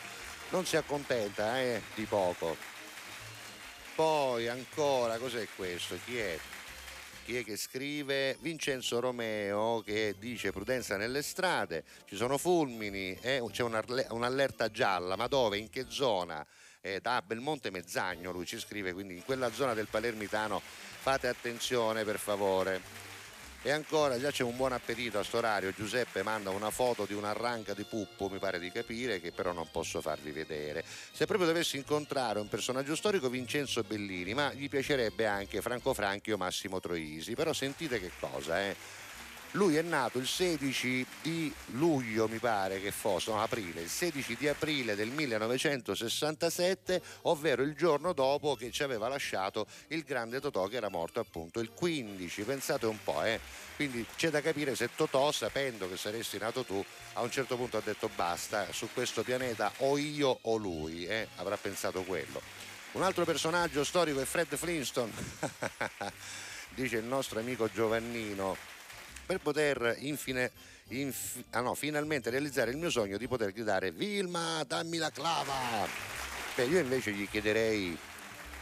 Non 0.51 0.67
si 0.67 0.77
accontenta 0.77 1.61
eh, 1.61 1.81
di 1.95 2.05
poco. 2.05 2.57
Poi 3.95 4.49
ancora, 4.49 5.19
cos'è 5.19 5.47
questo? 5.55 5.97
Chi 6.05 6.19
è? 6.19 6.39
Chi 7.25 7.37
è 7.37 7.45
che 7.45 7.57
scrive? 7.57 8.37
Vincenzo 8.41 9.01
Romeo 9.01 9.81
che 9.81 10.15
dice 10.19 10.53
prudenza 10.53 10.97
nelle 10.97 11.23
strade, 11.23 11.85
ci 12.07 12.17
sono 12.17 12.39
fulmini, 12.39 13.17
eh, 13.21 13.43
c'è 13.51 13.63
un'allerta 13.63 14.71
gialla, 14.71 15.17
ma 15.17 15.27
dove, 15.27 15.59
in 15.59 15.71
che 15.71 15.87
zona? 15.89 16.45
Eh, 16.81 17.01
da 17.01 17.23
Belmonte 17.23 17.71
Mezzagno 17.71 18.33
lui 18.33 18.47
ci 18.47 18.59
scrive, 18.59 18.93
quindi 18.93 19.15
in 19.17 19.25
quella 19.25 19.53
zona 19.53 19.75
del 19.75 19.89
Palermitano 19.89 20.61
fate 20.63 21.29
attenzione 21.29 22.05
per 22.05 22.19
favore. 22.19 23.10
E 23.63 23.71
ancora 23.71 24.19
già 24.19 24.31
c'è 24.31 24.43
un 24.43 24.57
buon 24.57 24.73
appetito 24.73 25.19
a 25.19 25.23
sto 25.23 25.37
orario. 25.37 25.75
Giuseppe 25.75 26.23
manda 26.23 26.49
una 26.49 26.71
foto 26.71 27.05
di 27.05 27.13
una 27.13 27.33
ranca 27.33 27.75
di 27.75 27.85
puppo, 27.85 28.31
mi 28.31 28.39
pare 28.39 28.59
di 28.59 28.73
capire, 28.73 29.21
che 29.21 29.33
però 29.33 29.53
non 29.53 29.69
posso 29.71 30.01
farvi 30.01 30.31
vedere. 30.31 30.83
Se 31.13 31.27
proprio 31.27 31.47
dovessi 31.47 31.77
incontrare 31.77 32.41
un 32.41 32.49
personaggio 32.49 32.97
storico, 32.97 33.29
Vincenzo 33.29 33.83
Bellini, 33.83 34.33
ma 34.33 34.51
gli 34.55 34.71
piacerebbe 34.71 35.27
anche 35.27 35.61
Franco 35.61 35.93
Franchi 35.93 36.33
o 36.33 36.39
Massimo 36.39 36.81
Troisi. 36.81 37.35
Però 37.35 37.53
sentite 37.53 38.01
che 38.01 38.11
cosa, 38.19 38.63
eh 38.63 39.00
lui 39.53 39.77
è 39.77 39.83
nato 39.83 40.19
il 40.19 40.29
16 40.29 41.05
di 41.23 41.53
luglio, 41.73 42.29
mi 42.29 42.39
pare 42.39 42.81
che 42.81 42.93
fosse, 42.93 43.33
no, 43.33 43.43
aprile, 43.43 43.81
il 43.81 43.89
16 43.89 44.37
di 44.37 44.47
aprile 44.47 44.95
del 44.95 45.09
1967, 45.09 47.03
ovvero 47.23 47.63
il 47.63 47.75
giorno 47.75 48.13
dopo 48.13 48.55
che 48.55 48.71
ci 48.71 48.85
aveva 48.85 49.09
lasciato 49.09 49.67
il 49.89 50.05
grande 50.05 50.41
Totò 50.41 50.67
che 50.69 50.77
era 50.77 50.89
morto 50.89 51.19
appunto 51.19 51.59
il 51.59 51.73
15, 51.73 52.43
pensate 52.43 52.87
un 52.87 53.03
po', 53.03 53.25
eh. 53.25 53.41
Quindi 53.75 54.07
c'è 54.15 54.31
da 54.31 54.41
capire 54.41 54.77
se 54.77 54.91
Totò, 54.95 55.33
sapendo 55.33 55.89
che 55.89 55.97
saresti 55.97 56.39
nato 56.39 56.63
tu, 56.63 56.85
a 57.15 57.23
un 57.23 57.31
certo 57.31 57.57
punto 57.57 57.77
ha 57.77 57.83
detto 57.83 58.09
basta, 58.15 58.71
su 58.71 58.89
questo 58.93 59.25
pianeta 59.25 59.73
o 59.79 59.99
io 59.99 60.39
o 60.43 60.57
lui, 60.57 61.07
eh. 61.07 61.27
avrà 61.37 61.57
pensato 61.57 62.03
quello. 62.03 62.41
Un 62.93 63.03
altro 63.03 63.25
personaggio 63.25 63.83
storico 63.83 64.21
è 64.21 64.25
Fred 64.25 64.55
Flintstone, 64.55 65.13
dice 66.71 66.99
il 66.99 67.05
nostro 67.05 67.41
amico 67.41 67.69
Giovannino 67.69 68.79
per 69.31 69.39
poter 69.39 69.97
infine, 70.01 70.51
inf- 70.89 71.45
ah 71.51 71.61
no, 71.61 71.77
finalmente 71.77 72.31
realizzare 72.31 72.73
il 72.73 72.77
mio 72.77 72.91
sogno 72.91 73.17
di 73.17 73.29
poter 73.29 73.53
gridare 73.53 73.93
Vilma, 73.93 74.65
dammi 74.67 74.97
la 74.97 75.11
clava! 75.11 75.87
Beh, 76.57 76.65
io 76.65 76.81
invece 76.81 77.13
gli 77.13 77.29
chiederei 77.29 77.97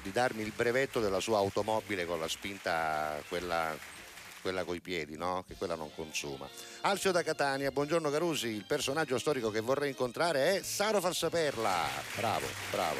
di 0.02 0.12
darmi 0.12 0.42
il 0.42 0.52
brevetto 0.54 1.00
della 1.00 1.20
sua 1.20 1.38
automobile 1.38 2.04
con 2.04 2.20
la 2.20 2.28
spinta 2.28 3.18
quella 3.28 3.74
quella 4.42 4.62
coi 4.64 4.80
piedi, 4.80 5.16
no? 5.16 5.42
Che 5.48 5.54
quella 5.56 5.74
non 5.74 5.92
consuma. 5.94 6.48
Alcio 6.82 7.10
da 7.12 7.22
Catania, 7.22 7.70
buongiorno 7.70 8.08
Carusi, 8.10 8.48
il 8.48 8.64
personaggio 8.64 9.18
storico 9.18 9.50
che 9.50 9.60
vorrei 9.60 9.88
incontrare 9.88 10.58
è 10.58 10.62
Saro 10.62 11.00
Farsaperla. 11.00 11.88
Bravo, 12.14 12.46
bravo. 12.70 12.98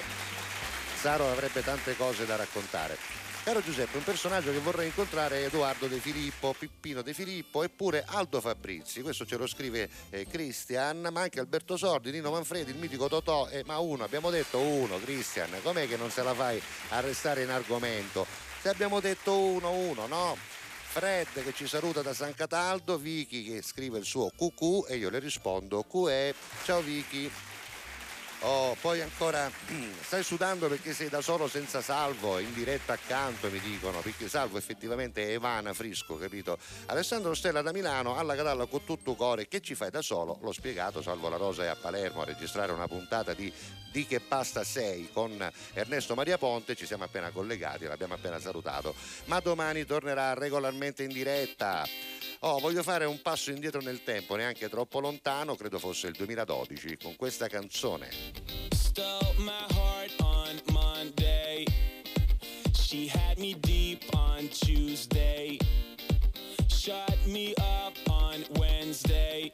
Saro 1.01 1.31
avrebbe 1.31 1.63
tante 1.63 1.97
cose 1.97 2.25
da 2.25 2.37
raccontare. 2.37 3.28
Caro 3.49 3.63
Giuseppe, 3.63 3.97
un 3.97 4.05
personaggio 4.05 4.53
che 4.53 4.59
vorrei 4.59 4.89
incontrare 4.89 5.41
è 5.41 5.47
Edoardo 5.47 5.87
De 5.87 6.01
Filippo, 6.01 6.55
Pippino 6.59 7.01
De 7.01 7.15
Filippo 7.15 7.63
eppure 7.63 8.05
Aldo 8.07 8.43
Fabrizi. 8.43 9.01
Questo 9.01 9.25
ce 9.25 9.39
lo 9.39 9.47
scrive 9.47 9.89
eh, 10.11 10.27
Christian, 10.27 11.09
ma 11.11 11.23
anche 11.23 11.41
Alberto 11.41 11.79
Sordi, 11.79 12.11
Nino 12.11 12.31
Manfredi, 12.31 12.73
il 12.73 12.77
mitico 12.77 13.09
Totò. 13.09 13.49
Eh, 13.49 13.63
ma 13.65 13.79
uno, 13.79 14.05
abbiamo 14.05 14.29
detto 14.29 14.59
uno, 14.59 14.99
Christian, 14.99 15.49
com'è 15.63 15.89
che 15.89 15.97
non 15.97 16.11
se 16.11 16.23
la 16.23 16.35
fai 16.35 16.61
a 16.91 17.01
restare 17.01 17.43
in 17.43 17.49
argomento? 17.49 18.27
Se 18.61 18.69
abbiamo 18.69 19.01
detto 19.01 19.39
uno, 19.39 19.71
uno, 19.71 20.07
no? 20.07 20.37
Fred 20.91 21.43
che 21.43 21.55
ci 21.55 21.67
saluta 21.67 22.03
da 22.03 22.13
San 22.13 22.35
Cataldo, 22.35 22.99
Vicky 22.99 23.45
che 23.45 23.63
scrive 23.63 23.97
il 23.97 24.05
suo 24.05 24.29
QQ 24.29 24.91
e 24.91 24.97
io 24.97 25.09
le 25.09 25.21
rispondo 25.21 25.85
QE. 25.85 26.35
Ciao 26.65 26.83
Vicky. 26.83 27.31
Oh, 28.43 28.77
poi 28.81 29.01
ancora 29.01 29.51
stai 30.01 30.23
sudando 30.23 30.69
perché 30.69 30.93
sei 30.93 31.09
da 31.09 31.21
solo 31.21 31.49
senza 31.49 31.83
salvo, 31.83 32.39
in 32.39 32.55
diretta 32.55 32.93
accanto 32.93 33.51
mi 33.51 33.59
dicono, 33.59 33.99
perché 34.01 34.29
salvo 34.29 34.59
effettivamente 34.59 35.25
è 35.25 35.33
Evana 35.33 35.73
Frisco, 35.75 36.17
capito? 36.17 36.57
Alessandro 36.87 37.35
Stella 37.35 37.63
da 37.63 37.73
Milano, 37.73 38.17
alla 38.17 38.37
Catalla 38.37 38.67
con 38.67 38.85
tutto 38.85 39.15
cuore, 39.17 39.49
che 39.49 39.61
ci 39.61 39.75
fai 39.75 39.91
da 39.91 40.03
solo? 40.03 40.39
L'ho 40.41 40.53
spiegato, 40.53 41.03
Salvo 41.03 41.29
La 41.29 41.37
Rosa 41.37 41.65
è 41.65 41.67
a 41.67 41.75
Palermo 41.75 42.23
a 42.23 42.27
registrare 42.27 42.71
una 42.71 42.87
puntata 42.87 43.35
di 43.35 43.53
Di 43.91 44.07
che 44.07 44.21
pasta 44.21 44.65
sei 44.65 45.09
con 45.13 45.51
Ernesto 45.73 46.15
Maria 46.15 46.39
Ponte, 46.39 46.77
ci 46.77 46.87
siamo 46.87 47.05
appena 47.05 47.31
collegati, 47.31 47.87
l'abbiamo 47.87 48.15
appena 48.15 48.39
salutato, 48.39 48.95
ma 49.25 49.41
domani 49.41 49.85
tornerà 49.85 50.35
regolarmente 50.35 51.03
in 51.03 51.09
diretta. 51.09 51.87
Oh, 52.41 52.59
voglio 52.61 52.85
fare 52.85 53.05
un 53.05 53.21
passo 53.21 53.51
indietro 53.51 53.81
nel 53.81 54.05
tempo, 54.05 54.37
neanche 54.37 54.69
troppo 54.69 55.01
lontano, 55.01 55.57
credo 55.57 55.81
fosse 55.81 56.07
il 56.07 56.15
2012, 56.15 56.97
con 56.97 57.17
questa 57.17 57.49
canzone. 57.49 58.11
Stole 58.71 59.35
my 59.39 59.67
heart 59.71 60.15
on 60.21 60.61
Monday. 60.71 61.65
She 62.73 63.11
had 63.13 63.39
me 63.39 63.59
deep 63.59 64.05
on 64.15 64.49
Tuesday. 64.49 65.59
Shut 66.69 67.19
me 67.27 67.55
up 67.57 67.97
on 68.09 68.45
Wednesday. 68.57 69.51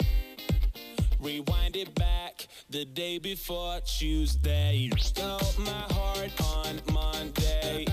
Rewind 1.20 1.76
it 1.76 1.94
back 1.94 2.46
the 2.68 2.84
day 2.84 3.18
before 3.18 3.80
Tuesday. 3.80 4.90
Stole 4.98 5.40
my 5.56 5.86
heart 5.94 6.38
on 6.38 6.82
Monday. 6.92 7.86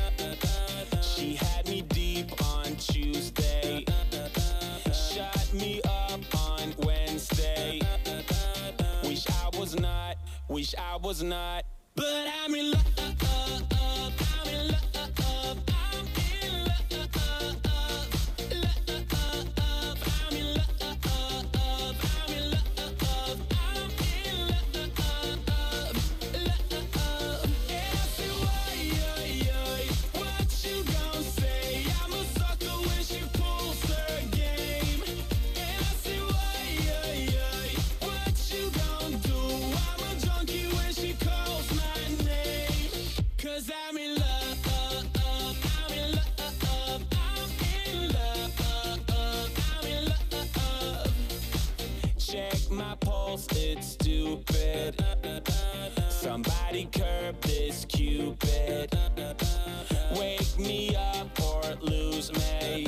Wish 10.52 10.76
I 10.78 10.98
was 10.98 11.24
not. 11.24 11.64
But 11.96 12.28
I'm 12.44 12.54
in 12.56 12.72
love, 12.72 13.81
stupid. 54.82 55.44
Somebody 56.10 56.88
curb 56.92 57.40
this 57.42 57.86
cupid. 57.86 58.98
Wake 60.18 60.60
me 60.60 60.96
up 60.96 61.40
or 61.42 61.76
lose 61.82 62.32
me. 62.34 62.88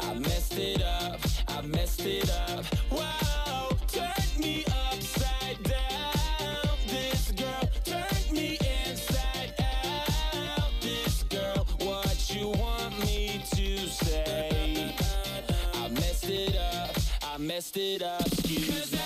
I 0.00 0.14
messed 0.14 0.58
it 0.58 0.82
up, 0.82 1.20
I 1.48 1.60
messed 1.62 2.04
it 2.04 2.30
up. 2.48 2.64
Wow, 2.90 3.70
turn 3.88 4.40
me 4.40 4.64
upside 4.90 5.62
down. 5.62 6.76
This 6.86 7.32
girl 7.32 7.68
turned 7.84 8.32
me 8.32 8.58
inside 8.86 9.54
out. 9.58 10.70
This 10.80 11.24
girl, 11.24 11.66
what 11.80 12.30
you 12.34 12.48
want 12.48 12.98
me 13.00 13.42
to 13.50 13.78
say? 13.88 14.94
I 15.74 15.88
messed 15.88 16.28
it 16.28 16.56
up, 16.56 16.96
I 17.22 17.38
messed 17.38 17.76
it 17.76 18.02
up. 18.02 18.26
Excuse 18.26 18.92
me. 18.92 19.03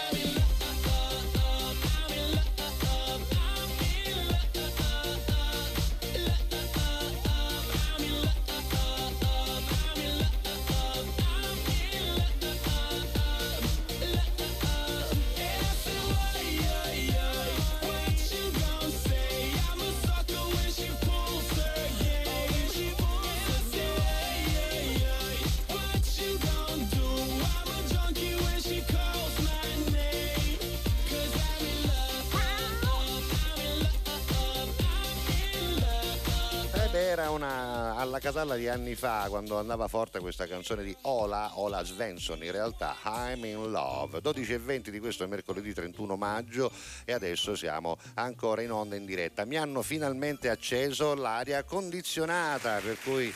Catalla 38.39 38.55
di 38.55 38.68
anni 38.68 38.95
fa 38.95 39.26
quando 39.28 39.59
andava 39.59 39.89
forte 39.89 40.20
questa 40.20 40.47
canzone 40.47 40.84
di 40.84 40.97
Ola, 41.03 41.59
Ola 41.59 41.82
Svensson, 41.82 42.41
in 42.45 42.53
realtà 42.53 42.97
I'm 43.05 43.45
in 43.45 43.72
Love. 43.72 44.20
12 44.20 44.53
e 44.53 44.59
20 44.59 44.93
di 44.93 45.01
questo 45.01 45.26
mercoledì 45.26 45.74
31 45.74 46.16
maggio 46.16 46.70
e 47.05 47.12
adesso 47.12 47.57
siamo 47.57 47.97
ancora 48.14 48.62
in 48.62 48.70
onda 48.70 48.95
in 48.95 49.07
diretta. 49.07 49.45
Mi 49.45 49.57
hanno 49.57 49.82
finalmente 49.82 50.51
acceso 50.51 51.14
l'aria 51.14 51.64
condizionata, 51.64 52.78
per 52.78 52.99
cui 53.03 53.34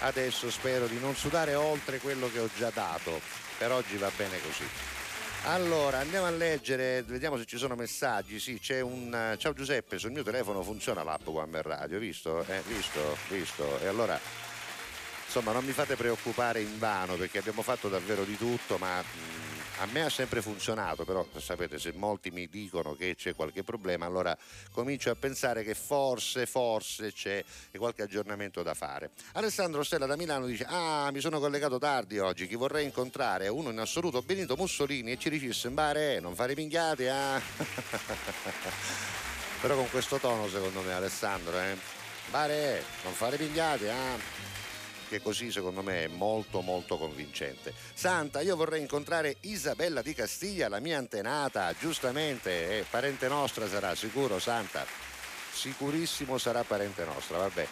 adesso 0.00 0.50
spero 0.50 0.88
di 0.88 1.00
non 1.00 1.14
sudare 1.14 1.54
oltre 1.54 1.96
quello 1.96 2.30
che 2.30 2.40
ho 2.40 2.48
già 2.54 2.68
dato. 2.68 3.18
Per 3.56 3.72
oggi 3.72 3.96
va 3.96 4.10
bene 4.14 4.38
così. 4.42 4.93
Allora, 5.46 5.98
andiamo 5.98 6.24
a 6.24 6.30
leggere, 6.30 7.02
vediamo 7.02 7.36
se 7.36 7.44
ci 7.44 7.58
sono 7.58 7.74
messaggi. 7.74 8.40
Sì, 8.40 8.58
c'è 8.58 8.80
un. 8.80 9.34
Ciao 9.36 9.52
Giuseppe, 9.52 9.98
sul 9.98 10.10
mio 10.10 10.22
telefono 10.22 10.62
funziona 10.62 11.02
l'app 11.02 11.26
One 11.26 11.60
Radio, 11.60 11.98
visto? 11.98 12.42
Eh, 12.46 12.62
visto, 12.66 13.18
visto. 13.28 13.78
E 13.80 13.86
allora, 13.86 14.18
insomma, 15.26 15.52
non 15.52 15.62
mi 15.62 15.72
fate 15.72 15.96
preoccupare 15.96 16.62
in 16.62 16.78
vano 16.78 17.16
perché 17.16 17.38
abbiamo 17.38 17.60
fatto 17.60 17.90
davvero 17.90 18.24
di 18.24 18.38
tutto, 18.38 18.78
ma 18.78 19.02
mh, 19.02 19.33
a 19.78 19.86
me 19.86 20.02
ha 20.02 20.08
sempre 20.08 20.40
funzionato, 20.40 21.04
però 21.04 21.26
sapete, 21.38 21.78
se 21.78 21.92
molti 21.94 22.30
mi 22.30 22.48
dicono 22.48 22.94
che 22.94 23.14
c'è 23.16 23.34
qualche 23.34 23.62
problema, 23.64 24.06
allora 24.06 24.36
comincio 24.72 25.10
a 25.10 25.14
pensare 25.14 25.62
che 25.64 25.74
forse, 25.74 26.46
forse 26.46 27.12
c'è 27.12 27.44
qualche 27.76 28.02
aggiornamento 28.02 28.62
da 28.62 28.74
fare. 28.74 29.10
Alessandro 29.32 29.82
Stella 29.82 30.06
da 30.06 30.16
Milano 30.16 30.46
dice: 30.46 30.64
Ah, 30.68 31.10
mi 31.12 31.20
sono 31.20 31.40
collegato 31.40 31.78
tardi 31.78 32.18
oggi. 32.18 32.46
Chi 32.46 32.54
vorrei 32.54 32.84
incontrare 32.84 33.46
è 33.46 33.48
uno 33.48 33.70
in 33.70 33.78
assoluto 33.78 34.22
Benito 34.22 34.56
Mussolini 34.56 35.12
e 35.12 35.18
ci 35.18 35.30
dicesse: 35.30 35.68
Bare, 35.70 36.20
non 36.20 36.34
fare 36.34 36.54
minchiate, 36.54 37.10
ah. 37.10 37.40
Però 39.60 39.74
con 39.76 39.88
questo 39.90 40.18
tono, 40.18 40.48
secondo 40.48 40.82
me, 40.82 40.92
Alessandro, 40.92 41.58
eh. 41.58 41.76
Bare, 42.30 42.82
non 43.02 43.12
fare 43.12 43.36
pingliate, 43.36 43.90
ah 43.90 44.53
che 45.08 45.20
così 45.20 45.50
secondo 45.50 45.82
me 45.82 46.04
è 46.04 46.08
molto 46.08 46.60
molto 46.60 46.98
convincente. 46.98 47.72
Santa, 47.94 48.40
io 48.40 48.56
vorrei 48.56 48.80
incontrare 48.80 49.36
Isabella 49.40 50.02
di 50.02 50.14
Castiglia, 50.14 50.68
la 50.68 50.80
mia 50.80 50.98
antenata, 50.98 51.72
giustamente, 51.78 52.80
è 52.80 52.84
parente 52.88 53.28
nostra 53.28 53.68
sarà, 53.68 53.94
sicuro 53.94 54.38
Santa? 54.38 54.84
Sicurissimo 55.52 56.36
sarà 56.38 56.64
parente 56.64 57.04
nostra, 57.04 57.38
vabbè. 57.38 57.66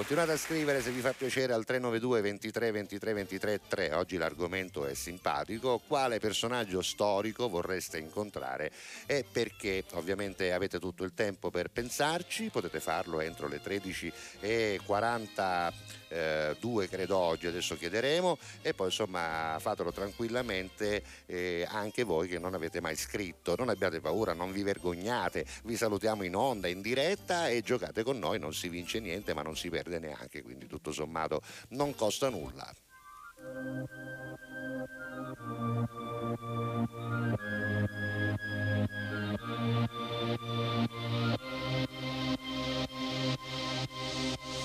Continuate 0.00 0.32
a 0.32 0.38
scrivere 0.38 0.80
se 0.80 0.92
vi 0.92 1.02
fa 1.02 1.12
piacere 1.12 1.52
al 1.52 1.66
392 1.66 2.22
23 2.22 2.70
23 2.70 3.12
23 3.12 3.60
3. 3.68 3.92
Oggi 3.92 4.16
l'argomento 4.16 4.86
è 4.86 4.94
simpatico. 4.94 5.78
Quale 5.86 6.18
personaggio 6.18 6.80
storico 6.80 7.50
vorreste 7.50 7.98
incontrare 7.98 8.72
e 9.04 9.26
perché? 9.30 9.84
Ovviamente 9.92 10.54
avete 10.54 10.78
tutto 10.78 11.04
il 11.04 11.12
tempo 11.12 11.50
per 11.50 11.68
pensarci, 11.68 12.48
potete 12.48 12.80
farlo 12.80 13.20
entro 13.20 13.46
le 13.46 13.60
13 13.60 14.10
e 14.40 14.80
42 14.86 16.88
credo 16.88 17.18
oggi, 17.18 17.46
adesso 17.46 17.76
chiederemo 17.76 18.38
e 18.62 18.72
poi 18.72 18.86
insomma 18.86 19.58
fatelo 19.60 19.92
tranquillamente 19.92 21.02
eh, 21.26 21.66
anche 21.68 22.04
voi 22.04 22.26
che 22.26 22.38
non 22.38 22.54
avete 22.54 22.80
mai 22.80 22.96
scritto. 22.96 23.54
Non 23.54 23.68
abbiate 23.68 24.00
paura, 24.00 24.32
non 24.32 24.50
vi 24.50 24.62
vergognate. 24.62 25.44
Vi 25.64 25.76
salutiamo 25.76 26.22
in 26.22 26.34
onda, 26.34 26.68
in 26.68 26.80
diretta 26.80 27.50
e 27.50 27.60
giocate 27.60 28.02
con 28.02 28.18
noi, 28.18 28.38
non 28.38 28.54
si 28.54 28.70
vince 28.70 28.98
niente 28.98 29.34
ma 29.34 29.42
non 29.42 29.54
si 29.54 29.68
perde 29.68 29.88
neanche, 29.98 30.42
quindi 30.42 30.66
tutto 30.66 30.92
sommato 30.92 31.42
non 31.70 31.94
costa 31.94 32.28
nulla. 32.28 32.72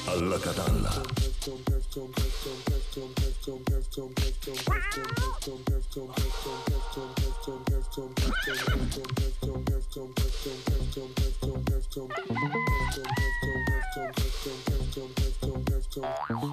Alla 0.07 0.39
Catalla. 0.39 1.03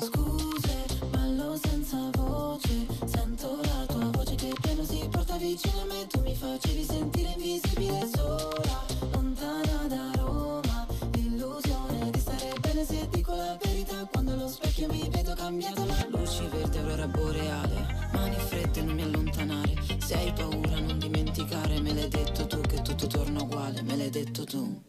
Scuse, 0.01 0.85
ballo 1.11 1.59
senza 1.63 1.99
voce. 2.13 2.87
Sento 3.05 3.59
la 3.63 3.85
tua 3.87 4.11
voce 4.11 4.35
che 4.35 4.53
piano 4.61 4.83
si 4.83 5.07
porta 5.11 5.37
vicino 5.37 5.83
a 5.83 5.85
me. 5.85 6.07
Tu 6.07 6.21
mi 6.21 6.35
facevi 6.35 6.83
sentire 6.83 7.35
invisibile 7.37 8.09
sola 8.15 8.85
Lontana 9.13 9.87
da 9.89 10.11
Roma. 10.17 10.87
L'illusione 11.13 12.11
di 12.11 12.19
stare 12.19 12.55
bene 12.61 12.85
se 12.85 13.07
dico 13.11 13.35
la 13.35 13.59
verità. 13.63 14.07
Quando 14.11 14.33
allo 14.33 14.49
specchio 14.49 14.89
mi 14.89 15.07
vedo 15.11 15.35
cambiato 15.35 15.85
ma 15.85 16.07
Luci 16.09 16.47
verde, 16.47 16.79
aurora 16.79 17.07
boreale. 17.09 18.09
Mani 18.13 18.37
fredde, 18.37 18.83
non 18.83 18.95
mi 18.95 19.03
allontanare. 19.03 19.75
Se 19.99 20.15
hai 20.15 20.33
paura 20.33 20.81
non 20.81 20.99
dimenticare. 20.99 21.79
Me 21.81 21.93
l'hai 21.93 22.09
detto 22.09 22.47
tu 22.47 22.61
che 22.63 22.81
tutto 22.81 23.07
torna 23.07 23.43
uguale. 23.43 23.83
Me 23.83 23.97
l'hai 23.97 24.11
detto 24.11 24.45
tu. 24.45 24.83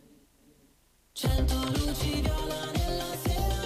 Cento 1.12 1.56
luci 1.56 2.22
viola 2.22 2.72
nella 2.74 3.06
sera 3.24 3.63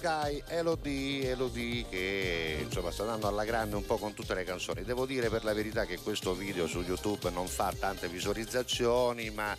Sky, 0.00 0.42
Elodie, 0.46 1.28
Elodie 1.28 1.84
che 1.86 2.60
insomma 2.62 2.90
sta 2.90 3.02
andando 3.02 3.28
alla 3.28 3.44
grande 3.44 3.76
un 3.76 3.84
po' 3.84 3.98
con 3.98 4.14
tutte 4.14 4.32
le 4.32 4.44
canzoni. 4.44 4.82
Devo 4.82 5.04
dire 5.04 5.28
per 5.28 5.44
la 5.44 5.52
verità 5.52 5.84
che 5.84 5.98
questo 5.98 6.32
video 6.32 6.66
su 6.66 6.80
YouTube 6.80 7.28
non 7.28 7.46
fa 7.46 7.70
tante 7.78 8.08
visualizzazioni, 8.08 9.28
ma 9.28 9.54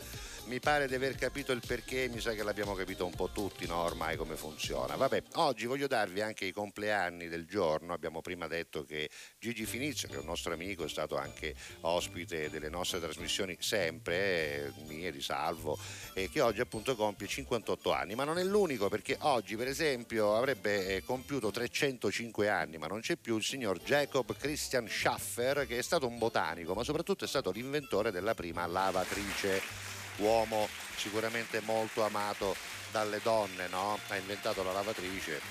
mi 0.52 0.60
pare 0.60 0.86
di 0.86 0.96
aver 0.96 1.16
capito 1.16 1.54
il 1.54 1.62
perché, 1.66 2.10
mi 2.10 2.20
sa 2.20 2.34
che 2.34 2.44
l'abbiamo 2.44 2.74
capito 2.74 3.06
un 3.06 3.14
po' 3.14 3.30
tutti, 3.30 3.66
no? 3.66 3.78
Ormai 3.78 4.18
come 4.18 4.36
funziona. 4.36 4.98
Vabbè, 4.98 5.24
oggi 5.36 5.66
voglio 5.66 5.88
darvi 5.88 6.20
anche 6.20 6.44
i 6.44 6.52
compleanni 6.52 7.30
del 7.30 7.46
giorno. 7.46 7.94
Abbiamo 7.94 8.20
prima 8.20 8.48
detto 8.48 8.84
che 8.84 9.10
Gigi 9.40 9.66
Finizio, 9.66 10.10
che 10.10 10.16
è 10.16 10.18
un 10.18 10.26
nostro 10.26 10.52
amico, 10.52 10.84
è 10.84 10.90
stato 10.90 11.18
anche 11.18 11.56
ospite 11.82 12.50
delle 12.50 12.68
nostre 12.68 13.00
trasmissioni 13.00 13.56
sempre, 13.62 14.66
eh, 14.66 14.72
mie 14.88 15.14
di 15.14 15.22
Salvo, 15.22 15.80
e 16.14 16.30
che 16.30 16.42
oggi 16.42 16.60
appunto 16.60 16.98
compie 16.98 17.28
58 17.28 17.94
anni, 17.94 18.16
ma 18.16 18.26
non 18.26 18.38
è 18.38 18.44
l'unico 18.44 18.90
perché 18.90 19.16
oggi 19.22 19.56
per 19.56 19.70
esempio 19.70 20.36
avrebbe 20.36 20.98
eh, 20.98 21.04
compiuto 21.06 21.50
305 21.50 22.50
anni, 22.50 22.78
ma 22.78 22.88
non 22.88 23.00
c'è 23.00 23.16
più 23.16 23.38
il 23.38 23.44
signor 23.44 23.80
Jacob 23.80 24.36
Christian 24.36 24.86
Schaffer, 24.90 25.66
che 25.66 25.78
è 25.78 25.82
stato 25.82 26.08
un 26.08 26.18
botanico, 26.18 26.74
ma 26.74 26.84
soprattutto 26.84 27.24
è 27.24 27.28
stato 27.30 27.52
l'inventore 27.52 28.12
della 28.12 28.34
prima 28.34 28.66
lavatrice 28.66 29.91
uomo 30.22 30.68
sicuramente 30.96 31.62
molto 31.62 32.04
amato 32.04 32.56
dalle 32.92 33.20
donne, 33.22 33.68
no? 33.70 34.00
Ha 34.08 34.16
inventato 34.16 34.64
la 34.64 34.72
lavatrice. 34.72 35.42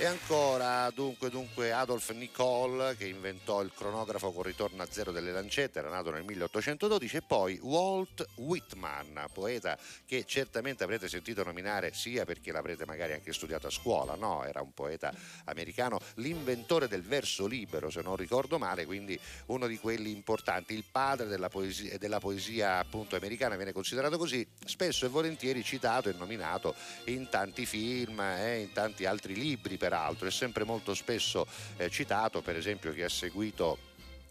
E 0.00 0.06
ancora, 0.06 0.88
dunque, 0.94 1.28
dunque, 1.28 1.72
Adolf 1.72 2.12
Nicole 2.12 2.94
che 2.96 3.08
inventò 3.08 3.60
il 3.62 3.72
cronografo 3.74 4.30
con 4.30 4.44
ritorno 4.44 4.80
a 4.80 4.86
zero 4.88 5.10
delle 5.10 5.32
lancette, 5.32 5.80
era 5.80 5.88
nato 5.88 6.12
nel 6.12 6.22
1812, 6.22 7.16
e 7.16 7.22
poi 7.22 7.58
Walt 7.60 8.24
Whitman, 8.36 9.26
poeta 9.32 9.76
che 10.06 10.24
certamente 10.24 10.84
avrete 10.84 11.08
sentito 11.08 11.42
nominare 11.42 11.92
sia 11.94 12.24
perché 12.24 12.52
l'avrete 12.52 12.86
magari 12.86 13.14
anche 13.14 13.32
studiato 13.32 13.66
a 13.66 13.70
scuola, 13.70 14.14
no? 14.14 14.44
Era 14.44 14.60
un 14.60 14.72
poeta 14.72 15.12
americano, 15.46 15.98
l'inventore 16.14 16.86
del 16.86 17.02
verso 17.02 17.46
libero, 17.46 17.90
se 17.90 18.00
non 18.00 18.14
ricordo 18.14 18.56
male, 18.56 18.86
quindi 18.86 19.18
uno 19.46 19.66
di 19.66 19.78
quelli 19.78 20.12
importanti, 20.12 20.74
il 20.74 20.84
padre 20.88 21.26
della 21.26 21.48
poesia, 21.48 21.98
della 21.98 22.20
poesia 22.20 22.78
appunto 22.78 23.16
americana 23.16 23.56
viene 23.56 23.72
considerato 23.72 24.16
così, 24.16 24.46
spesso 24.64 25.06
e 25.06 25.08
volentieri 25.08 25.64
citato 25.64 26.08
e 26.08 26.12
nominato 26.12 26.76
in 27.06 27.28
tanti 27.28 27.66
film 27.66 28.20
e 28.20 28.60
in 28.60 28.72
tanti 28.72 29.04
altri 29.04 29.34
libri 29.34 29.76
peraltro, 29.88 30.28
è 30.28 30.30
sempre 30.30 30.64
molto 30.64 30.94
spesso 30.94 31.46
eh, 31.78 31.88
citato, 31.88 32.42
per 32.42 32.56
esempio 32.56 32.92
chi 32.92 33.02
ha 33.02 33.08
seguito 33.08 33.78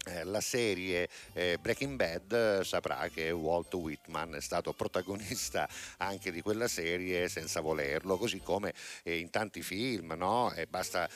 eh, 0.04 0.22
la 0.22 0.40
serie 0.40 1.08
eh, 1.32 1.58
Breaking 1.60 1.96
Bad 1.96 2.60
saprà 2.60 3.08
che 3.12 3.32
Walt 3.32 3.74
Whitman 3.74 4.36
è 4.36 4.40
stato 4.40 4.72
protagonista 4.72 5.68
anche 5.96 6.30
di 6.30 6.42
quella 6.42 6.68
serie 6.68 7.28
senza 7.28 7.60
volerlo, 7.60 8.16
così 8.16 8.40
come 8.40 8.72
eh, 9.02 9.18
in 9.18 9.30
tanti 9.30 9.62
film, 9.62 10.14
no? 10.16 10.52
E 10.52 10.66
basta 10.66 11.08